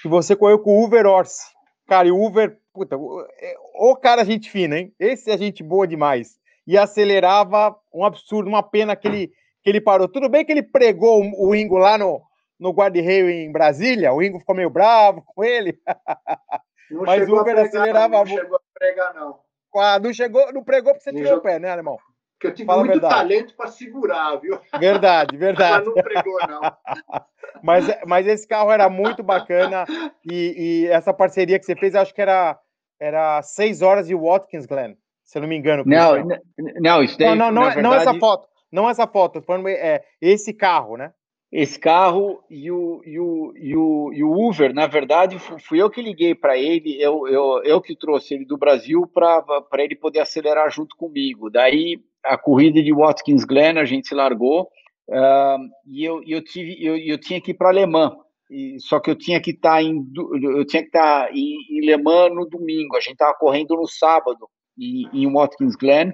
que 0.01 0.07
você 0.07 0.35
correu 0.35 0.57
com 0.57 0.79
o 0.79 0.83
Uber 0.83 1.05
Orsi. 1.05 1.43
Cara, 1.85 2.07
e 2.07 2.11
o 2.11 2.19
Uber, 2.19 2.57
puta, 2.73 2.95
é, 3.39 3.55
o 3.75 3.95
cara 3.95 4.25
gente 4.25 4.49
fina, 4.49 4.79
hein? 4.79 4.91
Esse 4.99 5.29
é 5.29 5.37
gente 5.37 5.61
boa 5.61 5.85
demais. 5.85 6.39
E 6.65 6.75
acelerava 6.75 7.75
um 7.93 8.03
absurdo, 8.03 8.47
uma 8.47 8.63
pena 8.63 8.95
que 8.95 9.07
ele, 9.07 9.31
que 9.63 9.69
ele 9.69 9.81
parou. 9.81 10.07
Tudo 10.07 10.29
bem 10.29 10.45
que 10.45 10.51
ele 10.51 10.63
pregou 10.63 11.23
o 11.37 11.55
Ingo 11.55 11.77
lá 11.77 11.97
no, 11.97 12.21
no 12.59 12.71
guarda-reio 12.71 13.29
em 13.29 13.51
Brasília, 13.51 14.13
o 14.13 14.21
Ingo 14.21 14.39
ficou 14.39 14.55
meio 14.55 14.69
bravo 14.69 15.23
com 15.25 15.43
ele. 15.43 15.79
Não 16.91 17.03
Mas 17.03 17.27
o 17.27 17.39
Uber 17.39 17.57
acelerava 17.57 18.17
muito. 18.19 18.35
Não 18.35 18.41
chegou 18.41 18.57
a 18.57 18.79
pregar, 18.79 19.13
não. 19.13 19.39
Ah, 19.75 19.99
não 19.99 20.13
chegou, 20.13 20.53
não 20.53 20.63
pregou 20.63 20.93
porque 20.93 21.09
você 21.09 21.15
tirou 21.15 21.37
o 21.37 21.41
pé, 21.41 21.57
né, 21.57 21.71
alemão? 21.71 21.97
Que 22.39 22.47
eu 22.47 22.53
tive 22.53 22.67
Fala 22.67 22.83
muito 22.83 23.01
talento 23.01 23.55
para 23.55 23.67
segurar, 23.69 24.35
viu? 24.35 24.59
Verdade, 24.79 25.35
verdade. 25.37 25.85
Mas 25.85 25.95
não 25.95 26.03
pregou, 26.03 26.39
não. 26.47 26.61
mas, 27.63 27.85
mas 28.05 28.27
esse 28.27 28.47
carro 28.47 28.71
era 28.71 28.89
muito 28.89 29.23
bacana 29.23 29.85
e, 30.29 30.83
e, 30.83 30.87
essa 30.87 31.13
parceria 31.13 31.57
que 31.57 31.65
você 31.65 31.75
fez, 31.75 31.95
acho 31.95 32.13
que 32.13 32.21
era, 32.21 32.59
era 32.99 33.41
seis 33.41 33.81
horas 33.81 34.07
de 34.07 34.13
Watkins 34.13 34.65
Glen, 34.65 34.95
se 35.23 35.37
eu 35.37 35.41
não 35.41 35.49
me 35.49 35.57
engano. 35.57 35.83
Não, 35.85 36.27
não, 36.79 37.01
isso 37.01 37.17
daí, 37.17 37.29
não, 37.29 37.35
não, 37.35 37.51
não, 37.51 37.63
verdade... 37.63 37.81
não 37.81 37.93
essa 37.95 38.13
foto, 38.19 38.47
não 38.73 38.89
essa 38.89 39.07
foto, 39.07 39.41
é, 39.67 40.03
esse 40.19 40.53
carro, 40.53 40.97
né? 40.97 41.13
esse 41.53 41.79
carro 41.79 42.43
e 42.49 42.71
o, 42.71 43.03
e 43.05 43.19
o, 43.19 43.53
e 43.55 43.77
o, 43.77 44.11
e 44.11 44.23
o 44.23 44.49
Uber, 44.49 44.73
na 44.73 44.87
verdade, 44.87 45.37
fui 45.37 45.79
eu 45.79 45.87
que 45.87 46.01
liguei 46.01 46.33
para 46.33 46.57
ele, 46.57 46.99
eu, 46.99 47.27
eu, 47.27 47.61
eu 47.63 47.79
que 47.79 47.95
trouxe 47.95 48.33
ele 48.33 48.43
do 48.43 48.57
Brasil 48.57 49.05
para 49.05 49.83
ele 49.83 49.95
poder 49.95 50.19
acelerar 50.21 50.71
junto 50.71 50.97
comigo. 50.97 51.51
Daí, 51.51 52.01
a 52.25 52.39
corrida 52.39 52.81
de 52.81 52.91
Watkins 52.91 53.45
Glen, 53.45 53.77
a 53.77 53.85
gente 53.85 54.07
se 54.07 54.15
largou, 54.15 54.63
uh, 55.07 55.59
e 55.85 56.03
eu, 56.03 56.23
eu, 56.25 56.43
tive, 56.43 56.83
eu, 56.83 56.97
eu 56.97 57.19
tinha 57.19 57.39
que 57.39 57.51
ir 57.51 57.53
para 57.53 57.69
Alemã, 57.69 58.17
só 58.79 58.99
que 58.99 59.11
eu 59.11 59.15
tinha 59.15 59.39
que 59.39 59.51
estar 59.51 59.75
tá 59.75 59.83
em, 59.83 60.03
eu 60.41 60.65
tinha 60.65 60.81
que 60.81 60.89
estar 60.89 61.27
tá 61.27 61.31
em, 61.31 61.55
em 61.69 61.85
Le 61.85 61.97
Mans 61.97 62.33
no 62.33 62.49
domingo, 62.49 62.97
a 62.97 62.99
gente 62.99 63.13
estava 63.13 63.35
correndo 63.35 63.75
no 63.75 63.87
sábado, 63.87 64.49
em, 64.75 65.07
em 65.13 65.31
Watkins 65.31 65.75
Glen, 65.75 66.13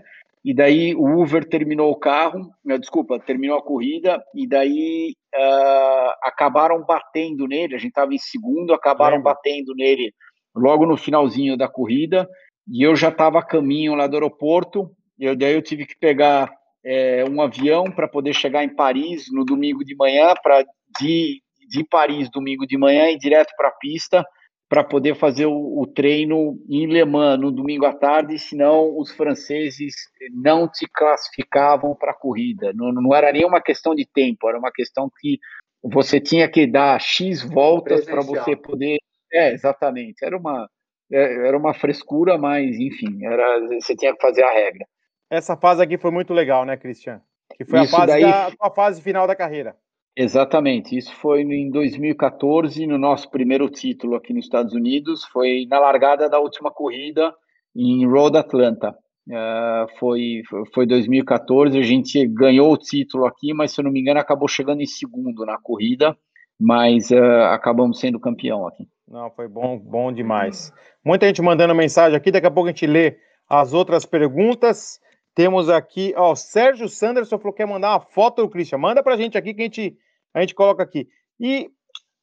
e 0.49 0.53
daí 0.55 0.95
o 0.95 1.21
Uber 1.21 1.47
terminou 1.47 1.91
o 1.91 1.95
carro, 1.95 2.49
eh, 2.67 2.79
desculpa, 2.79 3.19
terminou 3.19 3.55
a 3.55 3.61
corrida, 3.61 4.19
e 4.33 4.47
daí 4.47 5.13
uh, 5.35 6.09
acabaram 6.23 6.83
batendo 6.83 7.45
nele. 7.45 7.75
A 7.75 7.77
gente 7.77 7.89
estava 7.89 8.15
em 8.15 8.17
segundo, 8.17 8.73
acabaram 8.73 9.21
batendo 9.21 9.75
nele 9.75 10.11
logo 10.55 10.87
no 10.87 10.97
finalzinho 10.97 11.55
da 11.55 11.67
corrida, 11.67 12.27
e 12.67 12.81
eu 12.81 12.95
já 12.95 13.09
estava 13.09 13.37
a 13.37 13.45
caminho 13.45 13.93
lá 13.93 14.07
do 14.07 14.15
aeroporto. 14.15 14.89
Eu, 15.19 15.35
daí 15.35 15.53
eu 15.53 15.61
tive 15.61 15.85
que 15.85 15.95
pegar 15.99 16.51
é, 16.83 17.23
um 17.29 17.43
avião 17.43 17.83
para 17.83 18.07
poder 18.07 18.33
chegar 18.33 18.63
em 18.63 18.75
Paris 18.75 19.27
no 19.31 19.45
domingo 19.45 19.85
de 19.85 19.95
manhã, 19.95 20.33
para 20.41 20.65
de, 20.99 21.43
de 21.69 21.83
Paris 21.87 22.27
domingo 22.31 22.65
de 22.65 22.75
manhã 22.75 23.11
e 23.11 23.19
direto 23.19 23.53
para 23.55 23.67
a 23.67 23.77
pista 23.79 24.25
para 24.69 24.83
poder 24.83 25.15
fazer 25.15 25.47
o, 25.47 25.81
o, 25.81 25.87
treino 25.87 26.59
em 26.69 26.85
Le 26.85 27.03
Mans 27.03 27.39
no 27.39 27.51
domingo 27.51 27.87
à 27.87 27.93
tarde, 27.93 28.37
senão 28.37 28.95
os 28.99 29.11
franceses 29.11 29.95
não 30.31 30.69
te 30.69 30.87
classificavam 30.93 31.95
para 31.95 32.11
a 32.11 32.15
corrida. 32.15 32.71
Não, 32.75 32.93
não 32.93 33.15
era 33.15 33.31
nem 33.31 33.43
uma 33.43 33.59
questão 33.59 33.95
de 33.95 34.05
tempo, 34.05 34.47
era 34.47 34.59
uma 34.59 34.71
questão 34.71 35.09
que 35.19 35.39
você 35.83 36.19
tinha 36.19 36.47
que 36.47 36.67
dar 36.67 37.01
X 37.01 37.41
voltas 37.41 38.05
para 38.05 38.21
você 38.21 38.55
poder. 38.55 38.99
É, 39.33 39.51
exatamente. 39.51 40.23
Era 40.23 40.37
uma, 40.37 40.69
é, 41.11 41.47
era 41.47 41.57
uma 41.57 41.73
frescura, 41.73 42.37
mas 42.37 42.77
enfim, 42.77 43.25
era, 43.25 43.59
você 43.81 43.95
tinha 43.95 44.15
que 44.15 44.21
fazer 44.21 44.43
a 44.43 44.53
regra. 44.53 44.85
Essa 45.31 45.57
fase 45.57 45.81
aqui 45.81 45.97
foi 45.97 46.11
muito 46.11 46.31
legal, 46.31 46.63
né, 46.63 46.77
Cristian? 46.77 47.21
Que 47.55 47.65
foi 47.65 47.81
Isso 47.81 47.95
a 47.95 47.99
fase, 47.99 48.11
daí... 48.11 48.21
da, 48.21 48.51
a 48.61 48.69
fase 48.69 49.01
final 49.01 49.25
da 49.25 49.35
carreira. 49.35 49.75
Exatamente, 50.15 50.97
isso 50.97 51.15
foi 51.15 51.41
em 51.41 51.71
2014, 51.71 52.85
no 52.85 52.97
nosso 52.97 53.29
primeiro 53.29 53.69
título 53.69 54.15
aqui 54.15 54.33
nos 54.33 54.45
Estados 54.45 54.73
Unidos, 54.73 55.23
foi 55.25 55.65
na 55.69 55.79
largada 55.79 56.29
da 56.29 56.39
última 56.39 56.71
corrida 56.71 57.33
em 57.75 58.05
Road 58.05 58.37
Atlanta. 58.37 58.95
Uh, 59.29 59.87
foi, 59.99 60.41
foi 60.73 60.87
2014, 60.87 61.77
a 61.77 61.83
gente 61.83 62.25
ganhou 62.27 62.73
o 62.73 62.77
título 62.77 63.25
aqui, 63.27 63.53
mas 63.53 63.71
se 63.71 63.79
eu 63.79 63.85
não 63.85 63.91
me 63.91 64.01
engano 64.01 64.19
acabou 64.19 64.47
chegando 64.47 64.81
em 64.81 64.87
segundo 64.87 65.45
na 65.45 65.57
corrida, 65.57 66.17
mas 66.59 67.11
uh, 67.11 67.43
acabamos 67.51 67.99
sendo 67.99 68.19
campeão 68.19 68.67
aqui. 68.67 68.87
Não, 69.07 69.29
foi 69.31 69.47
bom, 69.47 69.77
bom 69.77 70.11
demais. 70.11 70.73
Muita 71.05 71.27
gente 71.27 71.41
mandando 71.41 71.73
mensagem 71.73 72.17
aqui, 72.17 72.31
daqui 72.31 72.47
a 72.47 72.51
pouco 72.51 72.69
a 72.69 72.71
gente 72.71 72.87
lê 72.87 73.17
as 73.47 73.73
outras 73.73 74.05
perguntas. 74.05 74.99
Temos 75.39 75.69
aqui, 75.69 76.13
ó, 76.17 76.33
o 76.33 76.35
Sérgio 76.35 76.89
Sanderson 76.89 77.37
falou 77.39 77.53
que 77.53 77.59
quer 77.59 77.65
mandar 77.65 77.91
uma 77.91 78.01
foto 78.01 78.41
do 78.41 78.49
Christian. 78.49 78.77
Manda 78.77 79.01
pra 79.01 79.15
gente 79.15 79.37
aqui 79.37 79.53
que 79.53 79.61
a 79.61 79.63
gente, 79.63 79.97
a 80.33 80.41
gente 80.41 80.53
coloca 80.53 80.83
aqui. 80.83 81.07
E, 81.39 81.69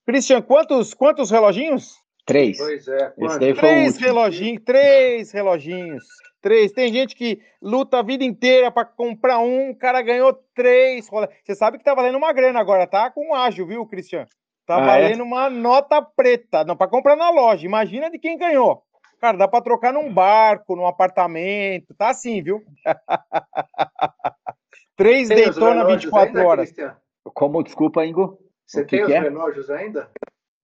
Christian, 0.06 0.42
quantos, 0.42 0.92
quantos 0.92 1.30
reloginhos? 1.30 1.94
Três. 2.26 2.58
Pois 2.58 2.86
é. 2.86 3.14
Três 3.54 3.96
reloginhos, 3.96 4.62
três 4.66 5.32
reloginhos. 5.32 6.04
Três. 6.42 6.72
Tem 6.72 6.92
gente 6.92 7.16
que 7.16 7.40
luta 7.62 8.00
a 8.00 8.02
vida 8.02 8.22
inteira 8.22 8.70
pra 8.70 8.84
comprar 8.84 9.38
um, 9.38 9.70
o 9.70 9.74
cara 9.78 10.02
ganhou 10.02 10.38
três. 10.54 11.08
Você 11.42 11.54
sabe 11.54 11.78
que 11.78 11.84
tá 11.84 11.94
valendo 11.94 12.18
uma 12.18 12.34
grana 12.34 12.60
agora, 12.60 12.86
tá? 12.86 13.10
Com 13.10 13.34
ágil, 13.34 13.66
viu, 13.66 13.86
Christian? 13.86 14.26
Tá 14.66 14.76
Ah, 14.76 14.98
é? 14.98 15.02
valendo 15.04 15.22
uma 15.22 15.48
nota 15.48 16.02
preta. 16.02 16.64
Não, 16.64 16.76
pra 16.76 16.86
comprar 16.86 17.16
na 17.16 17.30
loja. 17.30 17.64
Imagina 17.64 18.10
de 18.10 18.18
quem 18.18 18.36
ganhou. 18.36 18.82
Cara, 19.20 19.36
dá 19.38 19.48
pra 19.48 19.60
trocar 19.62 19.92
num 19.92 20.12
barco, 20.12 20.76
num 20.76 20.86
apartamento. 20.86 21.94
Tá 21.94 22.10
assim, 22.10 22.42
viu? 22.42 22.62
Três 24.96 25.28
Tem 25.28 25.36
Daytona 25.38 25.82
relógios 25.84 26.04
24 26.04 26.28
ainda, 26.28 26.44
horas. 26.44 26.70
Cristian? 26.70 26.96
Como, 27.24 27.62
desculpa, 27.62 28.06
Ingo? 28.06 28.38
Você 28.66 28.84
tem 28.84 29.00
que 29.00 29.06
os 29.06 29.12
é? 29.12 29.20
relógios 29.20 29.70
ainda? 29.70 30.10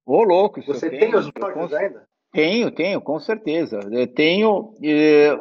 Ô, 0.07 0.23
louco, 0.23 0.61
isso 0.61 0.73
Você 0.73 0.91
tem 0.91 1.01
tenho, 1.01 1.19
os 1.19 1.31
relógios 1.35 1.71
cons- 1.71 1.73
ainda? 1.73 2.07
Tenho, 2.33 2.71
tenho, 2.71 3.01
com 3.01 3.19
certeza. 3.21 3.79
Eu 3.91 4.07
tenho, 4.07 4.75
eh, 4.83 5.37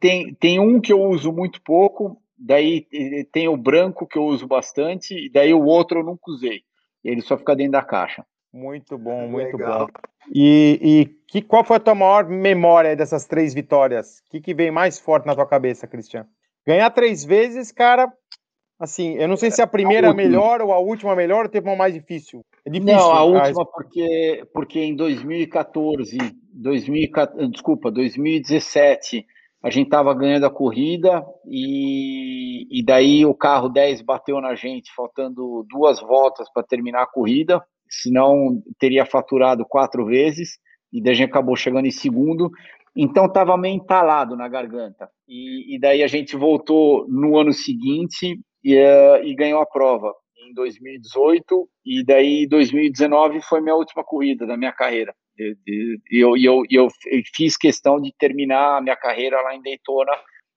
tem, 0.00 0.34
tem 0.34 0.58
um 0.58 0.80
que 0.80 0.92
eu 0.92 1.00
uso 1.02 1.30
muito 1.30 1.60
pouco, 1.62 2.22
daí 2.38 2.86
tem 3.30 3.48
o 3.48 3.56
branco 3.56 4.06
que 4.06 4.16
eu 4.18 4.24
uso 4.24 4.46
bastante, 4.46 5.14
e 5.14 5.30
daí 5.30 5.52
o 5.52 5.62
outro 5.64 6.00
eu 6.00 6.04
nunca 6.04 6.30
usei. 6.30 6.62
Ele 7.04 7.20
só 7.20 7.36
fica 7.36 7.54
dentro 7.54 7.72
da 7.72 7.82
caixa. 7.82 8.24
Muito 8.52 8.98
bom, 8.98 9.26
muito 9.28 9.56
Legal. 9.56 9.86
bom. 9.86 9.92
E, 10.32 10.78
e 10.82 11.06
que, 11.26 11.40
qual 11.42 11.64
foi 11.64 11.76
a 11.76 11.80
tua 11.80 11.94
maior 11.94 12.28
memória 12.28 12.94
dessas 12.94 13.26
três 13.26 13.54
vitórias? 13.54 14.18
O 14.26 14.30
que, 14.30 14.40
que 14.40 14.54
vem 14.54 14.70
mais 14.70 14.98
forte 14.98 15.26
na 15.26 15.34
tua 15.34 15.46
cabeça, 15.46 15.86
Cristian? 15.86 16.26
Ganhar 16.66 16.90
três 16.90 17.24
vezes, 17.24 17.72
cara. 17.72 18.12
Assim, 18.78 19.14
eu 19.14 19.28
não 19.28 19.36
sei 19.36 19.50
se 19.50 19.62
a 19.62 19.66
primeira 19.66 20.08
é 20.08 20.10
última. 20.10 20.28
melhor 20.28 20.60
ou 20.60 20.72
a 20.72 20.78
última 20.78 21.14
melhor 21.14 21.44
ou 21.44 21.50
teve 21.50 21.68
uma 21.68 21.76
mais 21.76 21.94
difícil. 21.94 22.44
É 22.64 22.70
difícil. 22.70 22.96
Não, 22.96 23.12
a 23.12 23.22
última 23.22 23.64
porque, 23.64 24.44
porque 24.52 24.80
em 24.80 24.96
2014, 24.96 26.18
2014, 26.52 27.48
desculpa, 27.48 27.90
2017, 27.90 29.24
a 29.62 29.70
gente 29.70 29.86
estava 29.86 30.12
ganhando 30.12 30.46
a 30.46 30.50
corrida 30.50 31.24
e, 31.46 32.66
e 32.76 32.84
daí 32.84 33.24
o 33.24 33.34
carro 33.34 33.68
10 33.68 34.02
bateu 34.02 34.40
na 34.40 34.56
gente, 34.56 34.92
faltando 34.94 35.64
duas 35.70 36.00
voltas 36.00 36.52
para 36.52 36.64
terminar 36.64 37.02
a 37.02 37.06
corrida, 37.06 37.64
senão 38.00 38.62
teria 38.78 39.04
faturado 39.04 39.64
quatro 39.68 40.06
vezes, 40.06 40.58
e 40.92 41.02
daí 41.02 41.12
a 41.12 41.16
gente 41.16 41.30
acabou 41.30 41.56
chegando 41.56 41.86
em 41.86 41.90
segundo, 41.90 42.50
então 42.94 43.26
estava 43.26 43.56
meio 43.56 43.76
entalado 43.76 44.36
na 44.36 44.48
garganta. 44.48 45.08
E, 45.28 45.74
e 45.76 45.80
daí 45.80 46.02
a 46.02 46.06
gente 46.06 46.36
voltou 46.36 47.06
no 47.08 47.38
ano 47.38 47.52
seguinte 47.52 48.38
e, 48.62 48.74
eh, 48.74 49.24
e 49.24 49.34
ganhou 49.34 49.60
a 49.60 49.66
prova 49.66 50.12
em 50.36 50.52
2018 50.54 51.68
e 51.84 52.04
daí 52.04 52.46
2019 52.46 53.40
foi 53.42 53.60
minha 53.60 53.74
última 53.74 54.04
corrida 54.04 54.46
da 54.46 54.56
minha 54.56 54.72
carreira. 54.72 55.14
E 55.38 55.96
eu, 56.12 56.36
eu, 56.36 56.62
e 56.70 56.74
eu 56.74 56.88
fiz 57.34 57.56
questão 57.56 58.00
de 58.00 58.12
terminar 58.18 58.76
a 58.76 58.80
minha 58.80 58.96
carreira 58.96 59.40
lá 59.40 59.54
em 59.54 59.62
Daytona, 59.62 60.12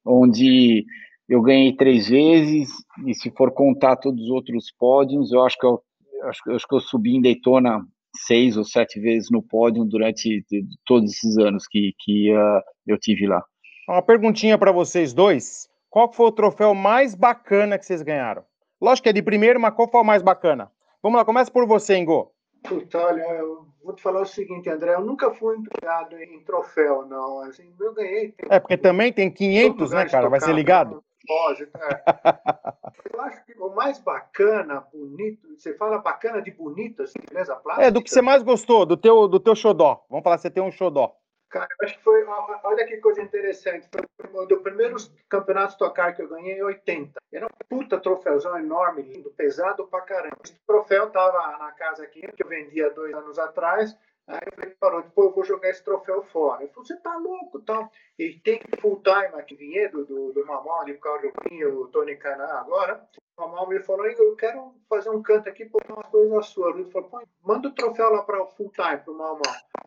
onde 0.05 0.85
eu 1.29 1.41
ganhei 1.41 1.75
três 1.75 2.09
vezes 2.09 2.69
e 3.07 3.13
se 3.15 3.31
for 3.31 3.51
contar 3.51 3.95
todos 3.95 4.21
os 4.25 4.29
outros 4.29 4.71
pódios, 4.77 5.31
eu 5.31 5.43
acho 5.43 5.57
que 5.57 5.65
eu 5.65 5.81
acho, 6.23 6.43
que- 6.43 6.51
acho 6.51 6.67
que 6.67 6.75
eu 6.75 6.79
subi 6.79 7.15
em 7.15 7.21
Daytona 7.21 7.85
seis 8.25 8.55
ou 8.57 8.63
sete 8.63 8.99
vezes 8.99 9.29
no 9.29 9.43
pódio 9.43 9.83
durante 9.83 10.43
todos 10.85 11.11
esses 11.11 11.37
anos 11.37 11.67
que, 11.67 11.93
que 11.99 12.31
ah, 12.33 12.61
eu 12.87 12.97
tive 12.97 13.27
lá. 13.27 13.43
Uma 13.87 14.01
perguntinha 14.01 14.57
para 14.57 14.71
vocês 14.71 15.13
dois. 15.13 15.67
Qual 15.89 16.11
foi 16.11 16.27
o 16.27 16.31
troféu 16.31 16.73
mais 16.73 17.13
bacana 17.15 17.77
que 17.77 17.85
vocês 17.85 18.01
ganharam? 18.01 18.43
Lógico 18.81 19.03
que 19.03 19.09
é 19.09 19.13
de 19.13 19.21
primeiro, 19.21 19.59
mas 19.59 19.73
qual 19.73 19.89
foi 19.89 20.01
o 20.01 20.05
mais 20.05 20.21
bacana? 20.21 20.71
Vamos 21.01 21.17
lá, 21.17 21.25
começa 21.25 21.51
por 21.51 21.65
você, 21.67 21.97
Ingo. 21.97 22.31
Puta, 22.67 22.97
olha, 22.97 23.21
eu 23.21 23.67
vou 23.83 23.93
te 23.93 24.01
falar 24.01 24.21
o 24.21 24.25
seguinte, 24.25 24.67
André, 24.69 24.95
eu 24.95 25.05
nunca 25.05 25.31
fui 25.31 25.55
empregado 25.55 26.17
em 26.17 26.43
troféu, 26.43 27.05
não. 27.05 27.41
Assim, 27.41 27.71
eu 27.79 27.93
ganhei. 27.93 28.33
É, 28.49 28.59
porque 28.59 28.75
também 28.75 29.13
tem 29.13 29.29
500, 29.31 29.77
todo 29.77 29.95
né, 29.95 30.05
cara? 30.09 30.27
Vai 30.29 30.41
ser 30.41 30.53
ligado? 30.53 31.03
Lógico, 31.27 31.77
é. 31.77 32.03
Eu 33.13 33.21
acho 33.21 33.45
que 33.45 33.53
o 33.57 33.69
mais 33.69 33.99
bacana, 33.99 34.85
bonito, 34.91 35.47
você 35.55 35.73
fala 35.75 35.99
bacana 35.99 36.41
de 36.41 36.51
bonito, 36.51 37.03
assim, 37.03 37.19
beleza? 37.29 37.55
Plástica? 37.55 37.87
É, 37.87 37.91
do 37.91 38.03
que 38.03 38.09
você 38.09 38.21
mais 38.21 38.43
gostou, 38.43 38.85
do 38.85 38.97
teu, 38.97 39.27
do 39.27 39.39
teu 39.39 39.55
xodó. 39.55 40.05
Vamos 40.09 40.23
falar, 40.23 40.37
você 40.37 40.49
tem 40.49 40.61
um 40.61 40.71
xodó. 40.71 41.15
Cara, 41.49 41.69
eu 41.79 41.85
acho 41.85 41.97
que 41.97 42.03
foi. 42.03 42.25
Olha 42.63 42.85
que 42.85 42.97
coisa 42.97 43.21
interessante. 43.21 43.87
Foi 44.31 44.47
dos 44.47 44.61
primeiros 44.61 45.09
campeonatos 45.29 45.75
tocar 45.75 46.13
que 46.13 46.21
eu 46.21 46.27
ganhei 46.27 46.57
em 46.57 46.63
80. 46.63 47.13
Era 47.31 47.45
um 47.45 47.49
puta 47.69 47.97
troféuzão 47.97 48.57
enorme, 48.57 49.03
lindo, 49.03 49.31
pesado 49.31 49.87
pra 49.87 50.01
caramba. 50.01 50.35
Esse 50.43 50.59
troféu 50.67 51.09
tava 51.11 51.57
na 51.57 51.71
casa 51.71 52.03
aqui, 52.03 52.21
que 52.21 52.43
eu 52.43 52.49
vendia 52.49 52.89
dois 52.89 53.13
anos 53.13 53.39
atrás. 53.39 53.95
Aí 54.27 54.39
eu 54.45 54.75
falei, 54.79 55.03
depois 55.03 55.27
eu 55.27 55.33
vou 55.33 55.43
jogar 55.43 55.69
esse 55.69 55.83
troféu 55.83 56.23
fora. 56.23 56.63
Ele 56.63 56.71
falou, 56.71 56.85
você 56.85 56.97
tá 56.97 57.15
louco 57.17 57.61
tal. 57.61 57.91
E 58.17 58.33
tem 58.39 58.59
full 58.79 59.01
time 59.03 59.39
aqui, 59.39 59.55
Vinhedo, 59.55 60.05
do, 60.05 60.33
do 60.33 60.45
por 60.45 60.99
causa 60.99 61.21
do 61.21 61.49
Vinho, 61.49 61.81
o 61.81 61.87
Tony 61.89 62.15
Canan 62.15 62.45
agora. 62.45 63.07
O 63.37 63.41
Mamão 63.41 63.67
me 63.67 63.79
falou, 63.81 64.05
eu 64.05 64.35
quero 64.35 64.73
fazer 64.89 65.09
um 65.09 65.21
canto 65.21 65.49
aqui, 65.49 65.65
pôr 65.65 65.81
umas 65.89 66.07
coisas 66.07 66.45
suas. 66.47 66.75
Ele 66.75 66.91
falou, 66.91 67.09
Pô, 67.09 67.21
manda 67.43 67.67
o 67.67 67.73
troféu 67.73 68.09
lá 68.09 68.23
para 68.23 68.41
o 68.41 68.47
full 68.47 68.71
time, 68.71 68.97
pro 68.97 69.13
Mamão 69.13 69.41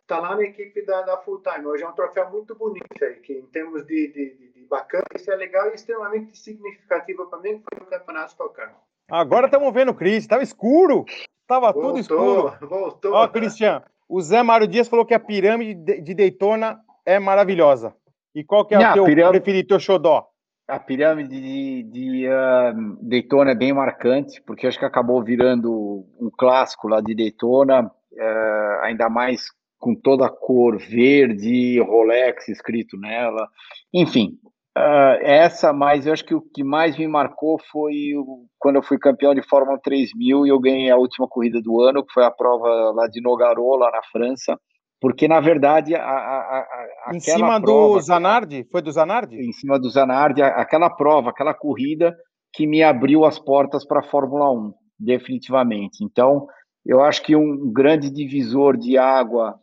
tá 0.09 0.19
lá 0.19 0.35
na 0.35 0.43
equipe 0.43 0.85
da, 0.85 1.03
da 1.03 1.19
Full 1.19 1.43
Time. 1.43 1.67
Hoje 1.67 1.85
é 1.85 1.89
um 1.89 1.93
troféu 1.93 2.31
muito 2.31 2.55
bonito 2.57 3.05
aí, 3.05 3.17
que 3.17 3.35
em 3.35 3.47
termos 3.47 3.87
de, 3.87 4.09
de, 4.09 4.37
de, 4.37 4.53
de 4.55 4.67
bacana, 4.67 5.05
isso 5.15 5.31
é 5.31 5.37
legal 5.37 5.71
e 5.71 5.75
extremamente 5.75 6.37
significativo 6.37 7.27
para 7.27 7.39
mim, 7.41 7.59
que 7.59 7.77
foi 7.77 7.87
o 7.87 7.91
campeonato 7.91 8.35
tocando. 8.35 8.75
Agora 9.11 9.47
estamos 9.47 9.73
vendo 9.73 9.91
o 9.91 9.95
Cris. 9.95 10.27
Tava 10.27 10.43
escuro. 10.43 11.05
Tava 11.47 11.73
tudo 11.73 11.99
escuro. 11.99 12.55
voltou. 12.63 13.13
Ó, 13.13 13.29
Cristian, 13.29 13.83
o 14.09 14.21
Zé 14.21 14.43
Mário 14.43 14.67
Dias 14.67 14.89
falou 14.89 15.05
que 15.05 15.15
a 15.15 15.21
pirâmide 15.21 16.01
de 16.01 16.15
Daytona 16.15 16.79
é 17.05 17.19
maravilhosa. 17.19 17.95
E 18.35 18.43
qual 18.45 18.65
que 18.65 18.75
é 18.75 18.79
Não, 18.79 18.91
o 18.91 18.95
teu 18.95 19.05
pirâmide- 19.05 19.41
preferido, 19.41 19.69
teu 19.69 19.81
xodó? 19.81 20.27
A 20.69 20.79
pirâmide 20.79 21.41
de, 21.41 21.83
de 21.85 22.29
ah, 22.29 22.75
Daytona 23.01 23.53
é 23.53 23.55
bem 23.55 23.73
marcante, 23.73 24.41
porque 24.43 24.67
acho 24.67 24.79
que 24.79 24.85
acabou 24.85 25.23
virando 25.23 26.05
um 26.21 26.31
clássico 26.31 26.89
lá 26.89 27.01
de 27.01 27.15
Daytona, 27.15 27.91
eh, 28.17 28.79
ainda 28.83 29.09
mais 29.09 29.45
com 29.79 29.95
toda 29.95 30.27
a 30.27 30.31
cor 30.31 30.77
verde, 30.77 31.81
Rolex 31.81 32.49
escrito 32.49 32.99
nela. 32.99 33.49
Enfim, 33.95 34.39
ah, 34.79 35.19
essa, 35.23 35.73
mas 35.73 36.07
eu 36.07 36.13
acho 36.13 36.25
que 36.25 36.35
o 36.35 36.41
que 36.41 36.63
mais 36.65 36.97
me 36.99 37.07
marcou 37.09 37.59
foi 37.71 38.15
o- 38.17 38.47
quando 38.59 38.77
eu 38.77 38.83
fui 38.83 38.99
campeão 38.99 39.35
de 39.35 39.43
Fórmula 39.43 39.79
3000 39.83 40.47
e 40.47 40.49
eu 40.51 40.59
ganhei 40.61 40.91
a 40.91 40.97
última 40.97 41.29
corrida 41.29 41.61
do 41.61 41.81
ano, 41.81 42.05
que 42.05 42.13
foi 42.13 42.25
a 42.25 42.31
prova 42.31 42.69
lá 42.95 43.07
de 43.09 43.21
Nogaro, 43.21 43.77
lá 43.77 43.91
na 43.91 44.03
França. 44.13 44.59
Porque, 45.01 45.29
na 45.29 45.39
verdade, 45.41 45.95
a, 45.95 46.03
a, 46.03 46.67
a, 47.07 47.15
Em 47.15 47.21
cima 47.21 47.61
prova- 47.61 47.95
do 47.99 48.01
Zanardi? 48.01 48.67
Foi 48.71 48.83
do 48.83 48.91
Zanardi? 48.91 49.37
em 49.37 49.53
cima 49.53 49.79
do 49.79 49.89
Zanardi, 49.89 50.43
aquela 50.43 50.91
prova, 50.91 51.31
aquela 51.31 51.55
corrida 51.55 52.17
que 52.53 52.67
me 52.67 52.83
abriu 52.83 53.25
as 53.25 53.39
portas 53.39 53.87
para 53.87 54.01
a 54.01 54.03
Fórmula 54.11 54.51
1, 54.51 54.73
definitivamente. 54.99 56.03
Então, 56.03 56.47
eu 56.85 57.03
acho 57.03 57.23
que 57.23 57.37
um 57.37 57.71
grande 57.73 58.11
divisor 58.11 58.77
de 58.77 58.99
água 58.99 59.55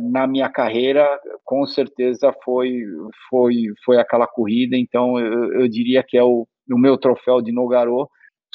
na 0.00 0.26
minha 0.26 0.48
carreira, 0.50 1.08
com 1.44 1.66
certeza 1.66 2.34
foi 2.44 2.82
foi 3.30 3.66
foi 3.84 3.98
aquela 3.98 4.26
corrida. 4.26 4.76
Então, 4.76 5.18
eu, 5.18 5.60
eu 5.60 5.68
diria 5.68 6.02
que 6.02 6.16
é 6.16 6.22
o, 6.22 6.46
o 6.70 6.78
meu 6.78 6.98
troféu 6.98 7.40
de 7.40 7.52
Nogaro, 7.52 8.08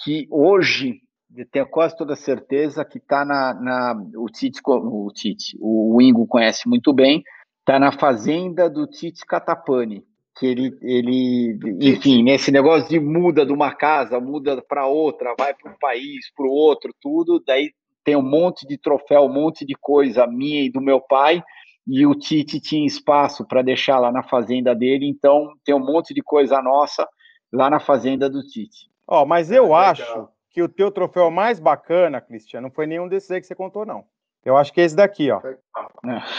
que 0.04 0.28
hoje 0.30 1.02
eu 1.36 1.46
tenho 1.46 1.68
quase 1.68 1.96
toda 1.96 2.16
certeza 2.16 2.84
que 2.84 2.98
está 2.98 3.24
na, 3.24 3.54
na 3.54 4.04
o 4.16 4.26
Tite, 4.28 4.62
o 4.66 5.12
Tite, 5.14 5.58
o 5.60 6.02
Ingo 6.02 6.26
conhece 6.26 6.68
muito 6.68 6.91
bem, 6.91 7.24
está 7.60 7.80
na 7.80 7.91
fazenda 7.91 8.70
do 8.70 8.88
Tite 8.88 9.26
Catapani, 9.26 10.04
que 10.38 10.48
ele, 10.48 10.78
ele, 10.82 11.60
enfim, 11.82 12.24
nesse 12.24 12.52
negócio 12.52 12.90
de 12.90 13.00
muda 13.00 13.46
de 13.46 13.54
uma 13.54 13.74
casa, 13.74 14.20
muda 14.20 14.62
para 14.68 14.88
outra, 14.88 15.36
vai 15.38 15.54
para 15.54 15.72
um 15.72 15.78
país, 15.80 16.32
para 16.36 16.46
o 16.46 16.50
outro, 16.50 16.91
tudo, 17.00 17.44
daí 17.46 17.72
tem 18.10 18.15
um 18.15 18.23
monte 18.23 18.65
de 18.65 18.76
troféu, 18.76 19.26
um 19.26 19.31
monte 19.31 19.64
de 19.64 19.76
coisa 19.76 20.26
minha 20.26 20.64
e 20.64 20.72
do 20.72 20.81
meu 20.81 20.99
pai, 20.99 21.44
e 21.86 22.07
o 22.07 22.15
Tite 22.15 22.60
tinha 22.60 22.88
espaço 22.88 23.45
para 23.48 23.61
deixar 23.61 23.99
lá 23.99 24.11
na 24.11 24.23
fazenda 24.23 24.73
dele, 24.73 25.07
então 25.07 25.53
tem 25.64 25.76
um 25.76 25.80
monte 25.80 26.11
de 26.11 26.23
coisa 26.23 26.60
nossa 26.60 27.07
lá 27.53 27.69
na 27.69 27.80
fazenda 27.80 28.27
do 28.27 28.41
Tite. 28.41 28.90
Ó, 29.07 29.27
mas 29.27 29.52
eu 29.52 29.76
Ah, 29.76 29.91
acho 29.91 30.27
que 30.49 30.64
o 30.64 30.68
teu 30.68 30.90
troféu 30.90 31.30
mais 31.30 31.60
bacana, 31.60 32.19
Cristian, 32.19 32.61
não 32.61 32.72
foi 32.72 32.88
nenhum 32.88 33.07
desses 33.07 33.30
aí 33.30 33.40
que 33.40 33.45
você 33.45 33.53
contou, 33.53 33.86
não. 33.86 34.03
Eu 34.44 34.57
acho 34.57 34.73
que 34.73 34.81
é 34.81 34.86
esse 34.86 34.95
daqui, 34.95 35.30
ó. 35.30 35.40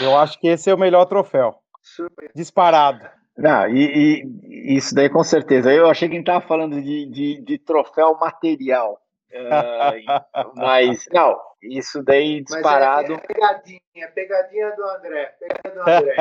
Eu 0.01 0.17
acho 0.17 0.37
que 0.41 0.49
esse 0.49 0.69
é 0.69 0.75
o 0.75 0.77
melhor 0.77 1.05
troféu. 1.05 1.55
Super. 1.81 2.31
Disparado. 2.35 3.07
Não, 3.37 3.69
e, 3.69 4.25
e 4.43 4.75
isso 4.75 4.93
daí 4.93 5.09
com 5.09 5.23
certeza. 5.23 5.71
Eu 5.71 5.89
achei 5.89 6.09
que 6.09 6.15
a 6.15 6.17
gente 6.17 6.27
estava 6.27 6.45
falando 6.45 6.81
de, 6.81 7.05
de, 7.05 7.41
de 7.41 7.57
troféu 7.59 8.17
material. 8.19 8.99
Eh, 9.31 10.03
mas, 10.55 11.05
não, 11.11 11.37
isso 11.61 12.01
daí 12.03 12.41
disparado. 12.41 13.13
É, 13.13 13.15
é, 13.15 13.19
pegadinha, 13.19 14.07
pegadinha 14.13 14.75
do 14.75 14.83
André. 14.83 15.35
Pegadinha 15.39 15.73
do 15.73 15.89
André. 15.89 16.15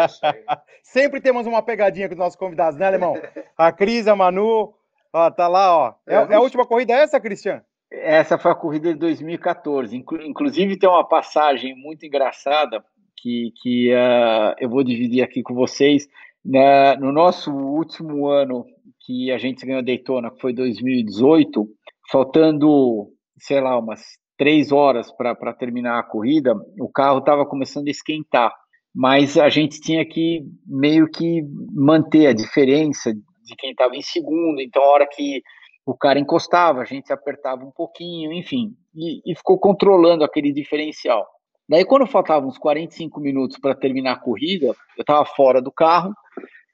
Sempre 0.82 1.20
temos 1.20 1.46
uma 1.46 1.62
pegadinha 1.62 2.08
com 2.08 2.14
os 2.14 2.18
nossos 2.18 2.36
convidados, 2.36 2.78
né, 2.78 2.86
Alemão? 2.86 3.14
A 3.56 3.72
Cris, 3.72 4.06
a 4.06 4.14
Manu, 4.14 4.74
ó, 5.12 5.30
tá 5.30 5.48
lá, 5.48 5.76
ó. 5.76 5.94
É, 6.06 6.14
é 6.14 6.34
a 6.34 6.40
última 6.40 6.66
corrida 6.66 6.92
essa, 6.92 7.20
Cristian? 7.20 7.62
Essa 7.90 8.38
foi 8.38 8.52
a 8.52 8.54
corrida 8.54 8.92
de 8.92 8.98
2014. 8.98 9.96
Inclusive 9.96 10.78
tem 10.78 10.88
uma 10.88 11.06
passagem 11.06 11.74
muito 11.74 12.06
engraçada 12.06 12.84
que, 13.16 13.52
que 13.60 13.92
uh, 13.92 14.54
eu 14.58 14.68
vou 14.68 14.84
dividir 14.84 15.22
aqui 15.22 15.42
com 15.42 15.54
vocês. 15.54 16.06
Na, 16.44 16.96
no 16.96 17.12
nosso 17.12 17.52
último 17.52 18.26
ano 18.28 18.64
que 19.00 19.32
a 19.32 19.38
gente 19.38 19.66
ganhou 19.66 19.82
Daytona, 19.82 20.30
que 20.30 20.40
foi 20.40 20.52
2018, 20.52 21.66
faltando, 22.10 23.12
sei 23.38 23.60
lá, 23.60 23.78
umas 23.78 24.19
três 24.40 24.72
horas 24.72 25.12
para 25.12 25.52
terminar 25.52 25.98
a 25.98 26.02
corrida, 26.02 26.54
o 26.80 26.88
carro 26.88 27.18
estava 27.18 27.44
começando 27.44 27.88
a 27.88 27.90
esquentar, 27.90 28.50
mas 28.94 29.36
a 29.36 29.50
gente 29.50 29.82
tinha 29.82 30.02
que 30.02 30.40
meio 30.66 31.06
que 31.10 31.42
manter 31.70 32.26
a 32.26 32.32
diferença 32.32 33.12
de 33.12 33.54
quem 33.58 33.72
estava 33.72 33.94
em 33.94 34.00
segundo, 34.00 34.62
então 34.62 34.82
a 34.82 34.88
hora 34.88 35.06
que 35.06 35.42
o 35.84 35.94
cara 35.94 36.18
encostava, 36.18 36.80
a 36.80 36.86
gente 36.86 37.12
apertava 37.12 37.62
um 37.62 37.70
pouquinho, 37.70 38.32
enfim, 38.32 38.72
e, 38.94 39.20
e 39.30 39.36
ficou 39.36 39.58
controlando 39.58 40.24
aquele 40.24 40.54
diferencial. 40.54 41.26
Daí, 41.68 41.84
quando 41.84 42.06
faltavam 42.06 42.48
uns 42.48 42.56
45 42.56 43.20
minutos 43.20 43.58
para 43.58 43.74
terminar 43.74 44.12
a 44.12 44.20
corrida, 44.20 44.68
eu 44.96 45.02
estava 45.02 45.22
fora 45.26 45.60
do 45.60 45.70
carro, 45.70 46.14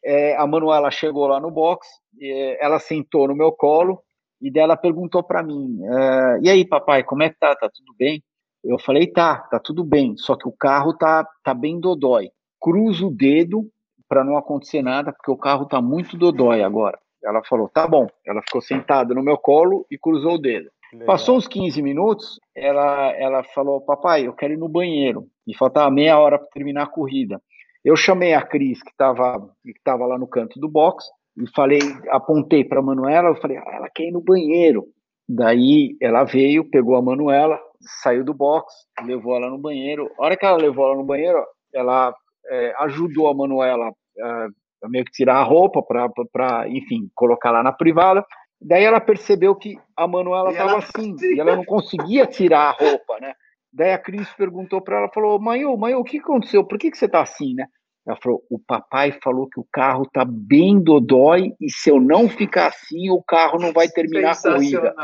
é, 0.04 0.36
a 0.36 0.46
Manuela 0.46 0.92
chegou 0.92 1.26
lá 1.26 1.40
no 1.40 1.50
box, 1.50 1.84
é, 2.22 2.64
ela 2.64 2.78
sentou 2.78 3.26
no 3.26 3.34
meu 3.34 3.50
colo 3.50 4.00
e 4.40 4.50
dela 4.50 4.76
perguntou 4.76 5.22
para 5.22 5.42
mim: 5.42 5.78
é, 5.82 6.40
E 6.42 6.50
aí, 6.50 6.64
papai, 6.64 7.02
como 7.02 7.22
é 7.22 7.30
que 7.30 7.38
tá? 7.38 7.54
Tá 7.54 7.68
tudo 7.68 7.94
bem? 7.98 8.22
Eu 8.64 8.78
falei: 8.78 9.06
Tá, 9.06 9.38
tá 9.38 9.58
tudo 9.58 9.84
bem, 9.84 10.16
só 10.16 10.36
que 10.36 10.48
o 10.48 10.52
carro 10.52 10.94
tá, 10.94 11.26
tá 11.42 11.54
bem 11.54 11.80
dodói. 11.80 12.30
Cruza 12.60 13.06
o 13.06 13.10
dedo 13.10 13.68
para 14.08 14.24
não 14.24 14.36
acontecer 14.36 14.82
nada, 14.82 15.12
porque 15.12 15.30
o 15.30 15.36
carro 15.36 15.66
tá 15.66 15.80
muito 15.80 16.16
dodói 16.16 16.62
agora. 16.62 16.98
Ela 17.24 17.42
falou: 17.44 17.68
Tá 17.68 17.86
bom. 17.86 18.06
Ela 18.26 18.42
ficou 18.42 18.60
sentada 18.60 19.14
no 19.14 19.22
meu 19.22 19.38
colo 19.38 19.86
e 19.90 19.98
cruzou 19.98 20.34
o 20.34 20.38
dedo. 20.38 20.70
Legal. 20.92 21.06
Passou 21.06 21.36
uns 21.36 21.48
15 21.48 21.82
minutos, 21.82 22.38
ela, 22.54 23.10
ela 23.12 23.42
falou: 23.42 23.80
Papai, 23.80 24.26
eu 24.26 24.32
quero 24.32 24.54
ir 24.54 24.58
no 24.58 24.68
banheiro. 24.68 25.26
E 25.46 25.56
faltava 25.56 25.90
meia 25.90 26.18
hora 26.18 26.38
para 26.38 26.48
terminar 26.48 26.84
a 26.84 26.90
corrida. 26.90 27.40
Eu 27.84 27.96
chamei 27.96 28.34
a 28.34 28.42
Cris, 28.42 28.82
que 28.82 28.90
estava 28.90 29.48
que 29.64 29.80
tava 29.84 30.06
lá 30.06 30.18
no 30.18 30.26
canto 30.26 30.58
do 30.58 30.68
box, 30.68 31.04
e 31.36 31.50
falei, 31.54 31.80
apontei 32.10 32.64
para 32.64 32.80
a 32.80 32.82
Manuela, 32.82 33.28
eu 33.28 33.36
falei, 33.36 33.58
ah, 33.58 33.72
ela 33.74 33.90
quer 33.94 34.04
ir 34.04 34.12
no 34.12 34.22
banheiro. 34.22 34.86
Daí 35.28 35.96
ela 36.00 36.24
veio, 36.24 36.68
pegou 36.70 36.96
a 36.96 37.02
Manuela, 37.02 37.60
saiu 38.02 38.24
do 38.24 38.32
box, 38.32 38.72
levou 39.04 39.36
ela 39.36 39.50
no 39.50 39.58
banheiro. 39.58 40.10
A 40.18 40.24
hora 40.24 40.36
que 40.36 40.46
ela 40.46 40.56
levou 40.56 40.86
ela 40.86 40.96
no 40.96 41.04
banheiro, 41.04 41.44
ela 41.74 42.14
é, 42.48 42.74
ajudou 42.80 43.28
a 43.28 43.34
Manuela 43.34 43.92
é, 44.18 44.48
a 44.82 44.88
meio 44.88 45.04
que 45.04 45.12
tirar 45.12 45.36
a 45.36 45.42
roupa 45.42 45.82
para, 45.82 46.68
enfim, 46.68 47.10
colocar 47.14 47.50
lá 47.50 47.62
na 47.62 47.72
privada. 47.72 48.24
Daí 48.60 48.84
ela 48.84 49.00
percebeu 49.00 49.54
que 49.54 49.76
a 49.96 50.06
Manuela 50.06 50.50
estava 50.50 50.78
assim, 50.78 51.14
e 51.34 51.40
ela 51.40 51.56
não 51.56 51.64
conseguia 51.64 52.26
tirar 52.26 52.70
a 52.70 52.72
roupa, 52.72 53.18
né? 53.20 53.34
Daí 53.72 53.92
a 53.92 53.98
Cris 53.98 54.32
perguntou 54.34 54.80
para 54.80 54.98
ela, 54.98 55.10
falou, 55.12 55.38
mãe, 55.38 55.64
mãe, 55.76 55.94
o 55.94 56.04
que 56.04 56.18
aconteceu? 56.18 56.64
Por 56.64 56.78
que, 56.78 56.90
que 56.90 56.96
você 56.96 57.04
está 57.04 57.20
assim, 57.20 57.52
né? 57.54 57.66
Ela 58.06 58.16
falou, 58.22 58.42
o 58.48 58.58
papai 58.58 59.12
falou 59.22 59.48
que 59.48 59.58
o 59.58 59.66
carro 59.72 60.08
tá 60.12 60.24
bem 60.24 60.80
dodói 60.80 61.54
e 61.60 61.68
se 61.68 61.90
eu 61.90 62.00
não 62.00 62.28
ficar 62.28 62.68
assim, 62.68 63.10
o 63.10 63.20
carro 63.20 63.58
não 63.58 63.72
vai 63.72 63.88
terminar 63.88 64.32
a 64.32 64.42
corrida. 64.42 64.94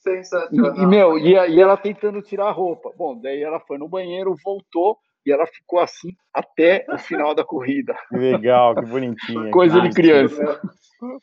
Sensacional. 0.00 0.76
E, 0.76 0.82
e 0.82 0.86
meu, 0.86 1.18
e, 1.18 1.32
e 1.32 1.60
ela 1.60 1.76
tentando 1.76 2.20
tirar 2.20 2.46
a 2.46 2.52
roupa. 2.52 2.90
Bom, 2.98 3.16
daí 3.20 3.40
ela 3.40 3.60
foi 3.60 3.78
no 3.78 3.88
banheiro, 3.88 4.34
voltou, 4.44 4.98
e 5.24 5.30
ela 5.30 5.46
ficou 5.46 5.78
assim 5.78 6.16
até 6.34 6.84
o 6.92 6.98
final 6.98 7.32
da 7.32 7.44
corrida. 7.44 7.94
Que 8.08 8.16
legal, 8.16 8.74
que 8.74 8.86
bonitinha. 8.86 9.50
Coisa 9.52 9.80
de 9.80 9.90
criança. 9.90 10.60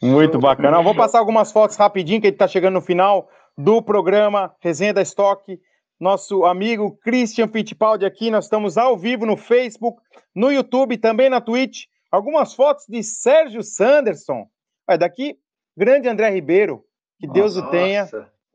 Muito 0.01 0.39
bacana. 0.39 0.77
Eu 0.77 0.83
vou 0.83 0.95
passar 0.95 1.19
algumas 1.19 1.51
fotos 1.51 1.75
rapidinho, 1.75 2.21
que 2.21 2.27
a 2.27 2.29
gente 2.29 2.35
está 2.35 2.47
chegando 2.47 2.75
no 2.75 2.81
final 2.81 3.29
do 3.57 3.81
programa 3.81 4.53
Resenha 4.61 4.93
da 4.93 5.01
Estoque 5.01 5.59
nosso 5.99 6.45
amigo 6.45 6.97
Christian 7.03 7.47
Fittipaldi 7.47 8.05
aqui. 8.05 8.31
Nós 8.31 8.45
estamos 8.45 8.77
ao 8.77 8.97
vivo 8.97 9.25
no 9.25 9.35
Facebook, 9.35 10.01
no 10.33 10.51
YouTube, 10.51 10.97
também 10.97 11.29
na 11.29 11.41
Twitch. 11.41 11.85
Algumas 12.11 12.53
fotos 12.53 12.85
de 12.87 13.03
Sérgio 13.03 13.61
Sanderson. 13.61 14.47
Olha, 14.87 14.97
daqui, 14.97 15.37
grande 15.75 16.07
André 16.07 16.29
Ribeiro, 16.29 16.83
que 17.19 17.27
Nossa, 17.27 17.39
Deus 17.39 17.57
o 17.57 17.69
tenha. 17.69 18.09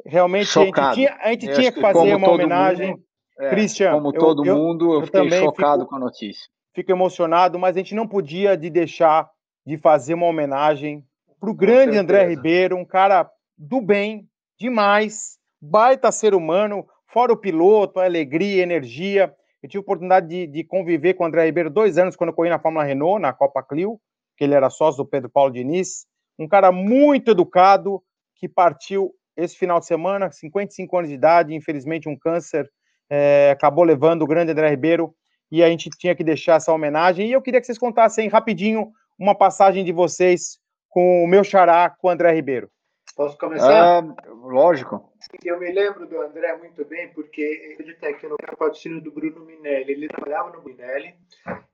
Realmente, 0.07 0.47
Chocado. 0.47 0.89
a 0.89 0.95
gente 0.95 0.95
tinha, 0.95 1.19
a 1.21 1.31
gente 1.31 1.55
tinha 1.55 1.73
que 1.73 1.81
fazer 1.81 2.15
uma 2.15 2.31
homenagem. 2.31 2.91
Mundo, 2.91 3.05
é, 3.39 3.51
Christian, 3.51 3.93
como 3.93 4.12
todo 4.12 4.45
eu, 4.45 4.57
mundo, 4.57 4.93
eu, 4.93 5.01
eu 5.01 5.07
fiquei 5.07 5.31
chocado 5.31 5.83
fico, 5.83 5.91
com 5.91 5.97
a 5.97 5.99
notícia. 5.99 6.49
Fico 6.75 6.91
emocionado, 6.91 7.59
mas 7.59 7.77
a 7.77 7.79
gente 7.79 7.95
não 7.95 8.07
podia 8.07 8.57
de 8.57 8.71
deixar 8.71 9.29
de 9.66 9.79
fazer 9.79 10.15
uma 10.15 10.27
homenagem 10.27 11.05
para 11.41 11.51
o 11.51 11.55
grande 11.55 11.97
André 11.97 12.27
Ribeiro, 12.27 12.77
um 12.77 12.85
cara 12.85 13.29
do 13.57 13.81
bem, 13.81 14.29
demais, 14.59 15.39
baita 15.61 16.12
ser 16.12 16.35
humano, 16.35 16.87
fora 17.15 17.32
o 17.32 17.36
piloto, 17.36 18.01
a 18.01 18.05
alegria, 18.05 18.61
a 18.61 18.65
energia. 18.65 19.32
Eu 19.62 19.69
tive 19.69 19.78
a 19.78 19.82
oportunidade 19.82 20.27
de, 20.27 20.49
de, 20.49 20.65
conviver 20.65 21.15
com 21.15 21.23
o 21.23 21.27
André 21.28 21.45
Ribeiro 21.47 21.70
dois 21.70 21.97
anos 21.97 22.16
quando 22.16 22.31
eu 22.31 22.35
corri 22.35 22.51
na 22.51 22.59
Fórmula 22.59 22.85
Renault, 22.85 23.23
na 23.23 23.32
Copa 23.32 23.62
Clio, 23.62 24.01
que 24.36 24.43
ele 24.43 24.53
era 24.53 24.69
sócio 24.69 25.05
do 25.05 25.09
Pedro 25.09 25.31
Paulo 25.31 25.53
Diniz. 25.53 26.07
Um 26.36 26.49
cara 26.49 26.73
muito 26.73 27.31
educado, 27.31 28.03
que 28.35 28.49
partiu 28.49 29.12
esse 29.36 29.57
final 29.57 29.78
de 29.78 29.86
semana, 29.86 30.32
55 30.32 30.99
anos 30.99 31.09
de 31.09 31.15
idade, 31.15 31.55
infelizmente 31.55 32.09
um 32.09 32.19
câncer 32.19 32.69
é, 33.09 33.51
acabou 33.53 33.85
levando 33.85 34.23
o 34.23 34.27
grande 34.27 34.51
André 34.51 34.69
Ribeiro 34.70 35.15
e 35.53 35.62
a 35.62 35.69
gente 35.69 35.89
tinha 35.91 36.16
que 36.16 36.24
deixar 36.24 36.57
essa 36.57 36.73
homenagem. 36.73 37.28
E 37.28 37.32
eu 37.32 37.41
queria 37.41 37.61
que 37.61 37.66
vocês 37.66 37.78
contassem 37.78 38.28
rapidinho 38.28 38.91
uma 39.16 39.36
passagem 39.36 39.85
de 39.85 39.93
vocês 39.93 40.59
com 40.89 41.23
o 41.23 41.28
meu 41.28 41.45
xará, 41.45 41.91
com 41.91 42.09
o 42.09 42.11
André 42.11 42.32
Ribeiro. 42.32 42.69
Posso 43.16 43.39
começar? 43.39 44.01
Ah, 44.01 44.24
lógico. 44.28 45.12
Eu 45.45 45.59
me 45.61 45.70
lembro 45.70 46.07
do 46.07 46.20
André 46.20 46.57
muito 46.57 46.85
bem, 46.85 47.12
porque 47.12 47.77
ele 47.78 47.95
tem 47.95 48.11
aqui 48.11 48.27
no 48.27 48.36
patrocínio 48.36 49.01
do 49.01 49.12
Bruno 49.12 49.45
Minelli. 49.45 49.93
Ele 49.93 50.09
trabalhava 50.09 50.51
no 50.51 50.62
Minelli 50.62 51.15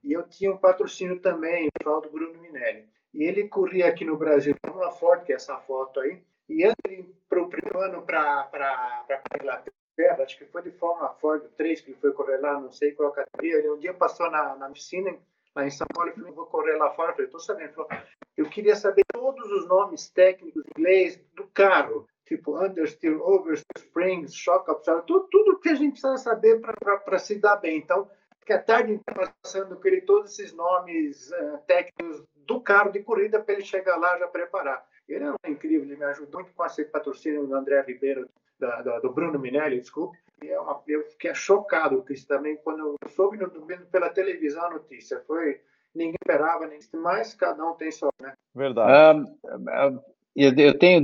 e 0.03 0.13
eu 0.13 0.23
tinha 0.23 0.51
um 0.51 0.57
patrocínio 0.57 1.19
também, 1.19 1.69
pessoal 1.77 1.99
do 1.99 2.11
Bruno 2.11 2.39
Minelli. 2.39 2.87
E 3.13 3.23
ele 3.23 3.47
corria 3.47 3.87
aqui 3.87 4.05
no 4.05 4.17
Brasil, 4.17 4.55
uma 4.67 4.91
Ford, 4.91 5.23
que 5.23 5.33
é 5.33 5.35
essa 5.35 5.57
foto 5.57 5.99
aí, 5.99 6.21
e 6.47 6.63
antes 6.63 6.77
de 6.87 6.93
ir 6.93 7.15
para 7.27 7.41
o 7.41 7.49
primeiro 7.49 7.79
ano 7.79 8.01
para 8.03 8.49
a 8.51 9.37
Inglaterra, 9.41 10.23
acho 10.23 10.37
que 10.37 10.45
foi 10.45 10.61
de 10.61 10.71
Fórmula 10.71 11.09
Ford 11.15 11.43
3, 11.57 11.81
que 11.81 11.91
ele 11.91 11.97
foi 11.99 12.13
correr 12.13 12.37
lá, 12.37 12.59
não 12.59 12.71
sei 12.71 12.91
qual 12.91 13.11
categoria, 13.11 13.57
ele 13.57 13.69
um 13.69 13.79
dia 13.79 13.93
passou 13.93 14.29
na, 14.31 14.55
na 14.55 14.69
piscina 14.69 15.17
lá 15.55 15.65
em 15.65 15.71
São 15.71 15.87
Paulo, 15.93 16.09
eu 16.09 16.15
falei, 16.15 16.31
vou 16.31 16.45
correr 16.45 16.77
lá 16.77 16.91
fora. 16.91 17.11
Eu 17.11 17.13
falei, 17.13 17.25
estou 17.25 17.39
sabendo. 17.39 17.73
Falou, 17.73 17.89
eu 18.37 18.49
queria 18.49 18.75
saber 18.75 19.03
todos 19.11 19.51
os 19.51 19.67
nomes 19.67 20.09
técnicos 20.09 20.63
em 20.65 20.79
inglês 20.79 21.17
do 21.35 21.47
carro, 21.47 22.07
tipo 22.25 22.57
understeer, 22.57 23.21
oversteer, 23.21 23.65
springs, 23.77 24.33
shock 24.33 24.69
absorber, 24.69 25.05
tudo, 25.05 25.27
tudo 25.29 25.59
que 25.59 25.69
a 25.69 25.75
gente 25.75 25.93
precisa 25.93 26.17
saber 26.17 26.61
para 26.61 27.19
se 27.19 27.35
dar 27.39 27.57
bem. 27.57 27.77
Então, 27.77 28.09
que 28.45 28.53
a 28.53 28.61
tarde 28.61 28.99
passando 29.05 29.75
com 29.75 29.87
ele 29.87 30.01
todos 30.01 30.31
esses 30.31 30.53
nomes 30.53 31.31
uh, 31.31 31.59
técnicos 31.67 32.23
do 32.35 32.59
carro 32.59 32.91
de 32.91 33.03
corrida 33.03 33.39
para 33.39 33.53
ele 33.53 33.63
chegar 33.63 33.97
lá 33.97 34.17
já 34.17 34.27
preparar. 34.27 34.85
Ele 35.07 35.25
é 35.43 35.49
incrível, 35.49 35.83
ele 35.83 35.97
me 35.97 36.05
ajudou 36.05 36.41
muito 36.41 36.53
com 36.55 36.65
esse 36.65 36.85
patrocínio 36.85 37.45
do 37.45 37.55
André 37.55 37.81
Ribeiro, 37.81 38.29
da, 38.57 38.81
da, 38.81 38.99
do 38.99 39.11
Bruno 39.11 39.39
Minelli, 39.39 39.79
desculpe. 39.79 40.17
Eu 40.87 41.03
fiquei 41.03 41.33
chocado 41.33 42.03
com 42.03 42.13
isso 42.13 42.27
também 42.27 42.57
quando 42.57 42.79
eu 42.79 43.09
soube 43.09 43.37
no, 43.37 43.49
pela 43.91 44.09
televisão 44.09 44.65
a 44.65 44.71
notícia. 44.71 45.21
Foi 45.27 45.59
ninguém 45.93 46.15
esperava, 46.21 46.67
nem 46.67 46.79
mais 47.01 47.33
cada 47.33 47.65
um 47.65 47.75
tem 47.75 47.91
só, 47.91 48.09
né? 48.21 48.33
Verdade. 48.55 49.19
Um, 49.19 49.99
eu 50.35 50.77
tenho 50.77 51.01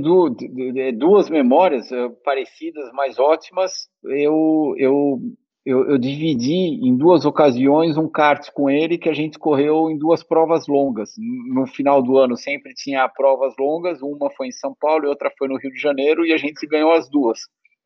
duas 0.96 1.28
memórias 1.28 1.92
eh, 1.92 2.08
parecidas, 2.24 2.90
mas 2.94 3.18
ótimas. 3.18 3.88
Eu, 4.02 4.74
eu, 4.78 5.20
eu, 5.66 5.90
eu, 5.90 5.98
dividi 5.98 6.80
em 6.82 6.96
duas 6.96 7.26
ocasiões 7.26 7.98
um 7.98 8.08
kart 8.08 8.50
com 8.52 8.70
ele 8.70 8.96
que 8.96 9.08
a 9.08 9.12
gente 9.12 9.38
correu 9.38 9.90
em 9.90 9.98
duas 9.98 10.22
provas 10.22 10.66
longas. 10.66 11.10
No 11.18 11.66
final 11.66 12.02
do 12.02 12.16
ano 12.16 12.38
sempre 12.38 12.72
tinha 12.72 13.06
provas 13.06 13.52
longas, 13.58 14.00
uma 14.00 14.30
foi 14.30 14.48
em 14.48 14.52
São 14.52 14.74
Paulo 14.74 15.04
e 15.04 15.08
outra 15.08 15.30
foi 15.38 15.46
no 15.46 15.58
Rio 15.58 15.72
de 15.72 15.78
Janeiro, 15.80 16.24
e 16.24 16.32
a 16.32 16.38
gente 16.38 16.66
ganhou 16.66 16.92
as 16.92 17.10
duas. 17.10 17.38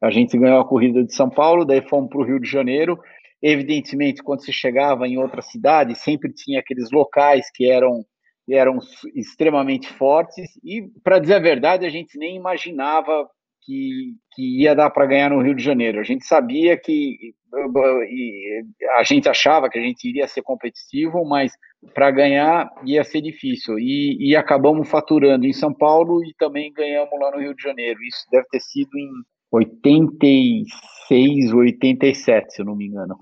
A 0.02 0.10
gente 0.10 0.36
ganhou 0.36 0.60
a 0.60 0.68
corrida 0.68 1.04
de 1.04 1.14
São 1.14 1.30
Paulo, 1.30 1.64
daí 1.64 1.80
fomos 1.88 2.10
para 2.10 2.20
o 2.20 2.24
Rio 2.24 2.40
de 2.40 2.50
Janeiro. 2.50 2.98
Evidentemente, 3.40 4.22
quando 4.22 4.44
se 4.44 4.52
chegava 4.52 5.06
em 5.06 5.16
outra 5.16 5.42
cidade, 5.42 5.94
sempre 5.94 6.32
tinha 6.32 6.60
aqueles 6.60 6.90
locais 6.90 7.50
que 7.54 7.70
eram 7.70 8.04
eram 8.50 8.78
extremamente 9.14 9.86
fortes 9.92 10.50
e, 10.64 10.82
para 11.04 11.20
dizer 11.20 11.34
a 11.34 11.40
verdade, 11.40 11.86
a 11.86 11.88
gente 11.88 12.18
nem 12.18 12.36
imaginava 12.36 13.28
que, 13.62 14.14
que 14.34 14.62
ia 14.62 14.74
dar 14.74 14.90
para 14.90 15.06
ganhar 15.06 15.30
no 15.30 15.40
Rio 15.40 15.54
de 15.54 15.62
Janeiro. 15.62 16.00
A 16.00 16.02
gente 16.02 16.26
sabia 16.26 16.76
que 16.76 17.16
a 18.96 19.02
gente 19.04 19.28
achava 19.28 19.68
que 19.70 19.78
a 19.78 19.82
gente 19.82 20.08
iria 20.08 20.26
ser 20.26 20.42
competitivo, 20.42 21.24
mas 21.24 21.52
para 21.94 22.10
ganhar 22.10 22.68
ia 22.84 23.04
ser 23.04 23.20
difícil. 23.20 23.78
E, 23.78 24.16
e, 24.30 24.34
acabamos 24.34 24.88
faturando 24.88 25.46
em 25.46 25.52
São 25.52 25.72
Paulo 25.72 26.24
e 26.24 26.34
também 26.38 26.72
ganhamos 26.72 27.18
lá 27.20 27.30
no 27.30 27.38
Rio 27.38 27.54
de 27.54 27.62
Janeiro. 27.62 28.02
Isso 28.02 28.26
deve 28.30 28.46
ter 28.50 28.60
sido 28.60 28.90
em 28.98 29.08
86, 29.52 31.52
87, 31.52 32.54
se 32.54 32.62
eu 32.62 32.66
não 32.66 32.74
me 32.74 32.86
engano. 32.86 33.18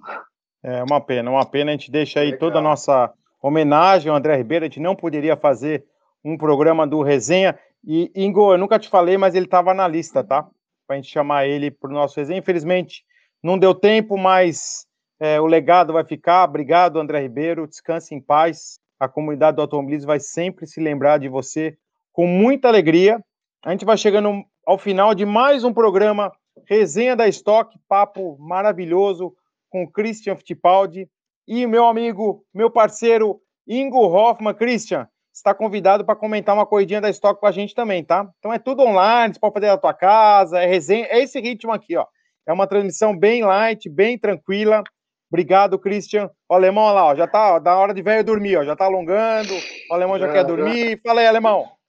É 0.63 0.83
uma 0.85 1.01
pena, 1.01 1.31
uma 1.31 1.45
pena. 1.45 1.71
A 1.71 1.75
gente 1.75 1.91
deixa 1.91 2.21
aí 2.21 2.27
Legal. 2.27 2.41
toda 2.41 2.59
a 2.61 2.63
nossa 2.63 3.13
homenagem 3.43 4.11
ao 4.11 4.17
André 4.17 4.37
Ribeiro. 4.37 4.65
A 4.65 4.69
gente 4.69 4.81
não 4.81 4.95
poderia 4.95 5.37
fazer 5.37 5.85
um 6.25 6.39
programa 6.39 6.87
do 6.87 7.03
Resenha. 7.03 7.59
E, 7.85 8.11
Ingo, 8.15 8.53
eu 8.53 8.59
nunca 8.59 8.79
te 8.79 8.89
falei, 8.89 9.17
mas 9.17 9.35
ele 9.35 9.47
estava 9.47 9.75
na 9.75 9.89
lista, 9.89 10.23
tá? 10.23 10.47
Para 10.87 10.97
a 10.97 10.97
gente 10.97 11.11
chamar 11.11 11.47
ele 11.47 11.71
para 11.71 11.91
o 11.91 11.93
nosso 11.93 12.21
resenha. 12.21 12.39
Infelizmente, 12.39 13.05
não 13.43 13.59
deu 13.59 13.75
tempo, 13.75 14.19
mas 14.19 14.87
é, 15.19 15.41
o 15.41 15.47
legado 15.47 15.93
vai 15.93 16.05
ficar. 16.05 16.45
Obrigado, 16.45 17.01
André 17.01 17.21
Ribeiro. 17.21 17.67
Descanse 17.67 18.15
em 18.15 18.21
paz. 18.21 18.79
A 18.99 19.09
comunidade 19.09 19.57
do 19.57 19.63
automobilismo 19.63 20.09
vai 20.09 20.21
sempre 20.21 20.67
se 20.67 20.81
lembrar 20.81 21.19
de 21.19 21.29
você 21.29 21.77
com 22.13 22.27
muita 22.27 22.69
alegria. 22.69 23.19
A 23.65 23.71
gente 23.71 23.85
vai 23.85 23.97
chegando 23.97 24.45
ao 24.71 24.79
final 24.79 25.17
de 25.17 25.27
mais 25.27 25.65
um 25.65 25.73
programa 25.73 26.31
Resenha 26.65 27.17
da 27.17 27.27
Stock, 27.27 27.77
papo 27.89 28.37
maravilhoso 28.39 29.35
com 29.69 29.85
Christian 29.85 30.37
Fittipaldi 30.37 31.11
e 31.45 31.67
meu 31.67 31.87
amigo, 31.87 32.45
meu 32.55 32.71
parceiro 32.71 33.41
Ingo 33.67 34.07
Hoffman. 34.07 34.55
Christian, 34.55 35.09
está 35.35 35.53
convidado 35.53 36.05
para 36.05 36.15
comentar 36.15 36.55
uma 36.55 36.65
corridinha 36.65 37.01
da 37.01 37.11
Stock 37.11 37.41
com 37.41 37.49
a 37.49 37.51
gente 37.51 37.75
também, 37.75 38.05
tá? 38.05 38.31
Então 38.39 38.53
é 38.53 38.61
tudo 38.61 38.85
online, 38.85 39.35
você 39.35 39.41
pode 39.41 39.55
fazer 39.55 39.67
da 39.67 39.77
tua 39.77 39.93
casa, 39.93 40.61
é 40.61 40.67
resenha, 40.67 41.09
é 41.11 41.21
esse 41.21 41.41
ritmo 41.41 41.73
aqui, 41.73 41.97
ó. 41.97 42.07
É 42.47 42.53
uma 42.53 42.69
transmissão 42.69 43.19
bem 43.19 43.43
light, 43.43 43.91
bem 43.91 44.17
tranquila. 44.17 44.85
Obrigado, 45.29 45.81
Christian. 45.81 46.31
O 46.49 46.55
alemão 46.55 46.85
olha 46.85 46.95
lá, 46.95 47.05
ó, 47.07 47.17
já 47.17 47.27
tá 47.27 47.57
ó, 47.57 47.59
da 47.59 47.77
hora 47.77 47.93
de 47.93 48.03
velho 48.03 48.23
dormir, 48.23 48.57
ó, 48.57 48.65
já 48.65 48.77
tá 48.77 48.85
alongando. 48.85 49.53
O 49.91 49.95
alemão 49.95 50.17
já, 50.17 50.29
já 50.29 50.33
quer 50.33 50.45
dormir. 50.45 51.01
Fala 51.03 51.23
aí, 51.23 51.27
alemão. 51.27 51.80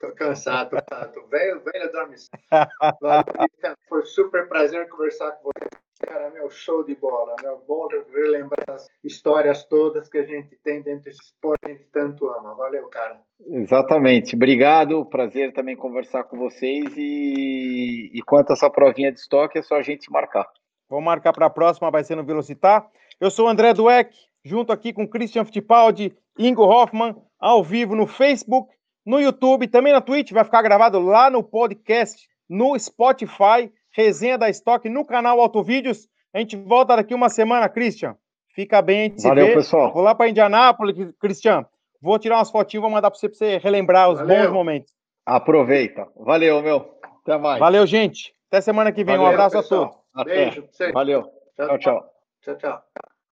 Tô 0.00 0.12
cansado, 0.12 0.70
tô, 0.70 1.20
tô 1.20 1.26
velho, 1.26 1.60
velho 1.60 1.92
dorme. 1.92 2.16
Foi 3.86 4.02
super 4.06 4.48
prazer 4.48 4.88
conversar 4.88 5.32
com 5.32 5.50
você. 5.50 5.68
Cara, 6.06 6.30
meu 6.30 6.48
show 6.48 6.82
de 6.82 6.94
bola, 6.94 7.36
meu 7.42 7.62
bom 7.68 7.86
relembrar 8.10 8.64
as 8.70 8.88
histórias 9.04 9.62
todas 9.64 10.08
que 10.08 10.16
a 10.16 10.24
gente 10.24 10.56
tem 10.64 10.80
dentro 10.80 11.04
desse 11.04 11.22
esporte 11.22 11.60
que 11.60 11.70
a 11.70 11.74
gente 11.74 11.86
tanto 11.92 12.26
ama. 12.28 12.54
Valeu, 12.54 12.88
cara. 12.88 13.20
Exatamente. 13.46 14.34
Obrigado. 14.34 15.04
Prazer 15.04 15.52
também 15.52 15.76
conversar 15.76 16.24
com 16.24 16.38
vocês. 16.38 16.96
E, 16.96 18.10
e 18.14 18.22
quanto 18.22 18.50
a 18.50 18.52
essa 18.54 18.70
provinha 18.70 19.12
de 19.12 19.20
estoque, 19.20 19.58
é 19.58 19.62
só 19.62 19.76
a 19.76 19.82
gente 19.82 20.10
marcar. 20.10 20.48
Vamos 20.88 21.04
marcar 21.04 21.34
para 21.34 21.44
a 21.44 21.50
próxima, 21.50 21.90
vai 21.90 22.02
ser 22.02 22.16
no 22.16 22.24
Velocitar. 22.24 22.90
Eu 23.20 23.30
sou 23.30 23.46
o 23.46 23.48
André 23.50 23.74
Dueck, 23.74 24.16
junto 24.42 24.72
aqui 24.72 24.94
com 24.94 25.06
Christian 25.06 25.44
Fittipaldi, 25.44 26.16
Ingo 26.38 26.62
Hoffman, 26.62 27.14
ao 27.38 27.62
vivo 27.62 27.94
no 27.94 28.06
Facebook, 28.06 28.74
no 29.10 29.20
YouTube, 29.20 29.66
também 29.66 29.92
na 29.92 30.00
Twitch, 30.00 30.30
vai 30.30 30.44
ficar 30.44 30.62
gravado 30.62 31.00
lá 31.00 31.28
no 31.28 31.42
podcast, 31.42 32.28
no 32.48 32.78
Spotify 32.78 33.68
resenha 33.90 34.38
da 34.38 34.48
estoque 34.48 34.88
no 34.88 35.04
canal 35.04 35.40
Autovídeos. 35.40 36.08
A 36.32 36.38
gente 36.38 36.56
volta 36.56 36.94
daqui 36.94 37.12
uma 37.12 37.28
semana, 37.28 37.68
Christian. 37.68 38.16
Fica 38.54 38.80
bem, 38.80 39.00
a 39.00 39.02
gente 39.04 39.22
Valeu, 39.22 39.44
se 39.46 39.50
vê. 39.50 39.56
pessoal. 39.56 39.92
Vou 39.92 40.02
lá 40.02 40.14
para 40.14 40.28
Indianápolis, 40.28 41.12
Christian. 41.18 41.66
Vou 42.00 42.20
tirar 42.20 42.36
umas 42.36 42.52
fotinhas, 42.52 42.82
vou 42.82 42.90
mandar 42.90 43.10
para 43.10 43.18
você 43.18 43.28
para 43.28 43.36
você 43.36 43.58
relembrar 43.58 44.10
os 44.10 44.20
Valeu. 44.20 44.44
bons 44.44 44.52
momentos. 44.52 44.92
Aproveita. 45.26 46.06
Valeu, 46.16 46.62
meu. 46.62 46.98
Até 47.02 47.36
mais. 47.36 47.58
Valeu, 47.58 47.84
gente. 47.86 48.32
Até 48.48 48.60
semana 48.60 48.92
que 48.92 49.02
vem. 49.02 49.16
Valeu, 49.16 49.28
um 49.28 49.34
abraço 49.34 49.56
pessoal. 49.56 49.82
a 50.14 50.24
todos. 50.24 50.32
Até. 50.32 50.34
Beijo. 50.34 50.68
Valeu. 50.92 51.22
tchau. 51.56 51.78
tchau. 51.78 52.12
tchau, 52.42 52.56
tchau. 52.56 53.09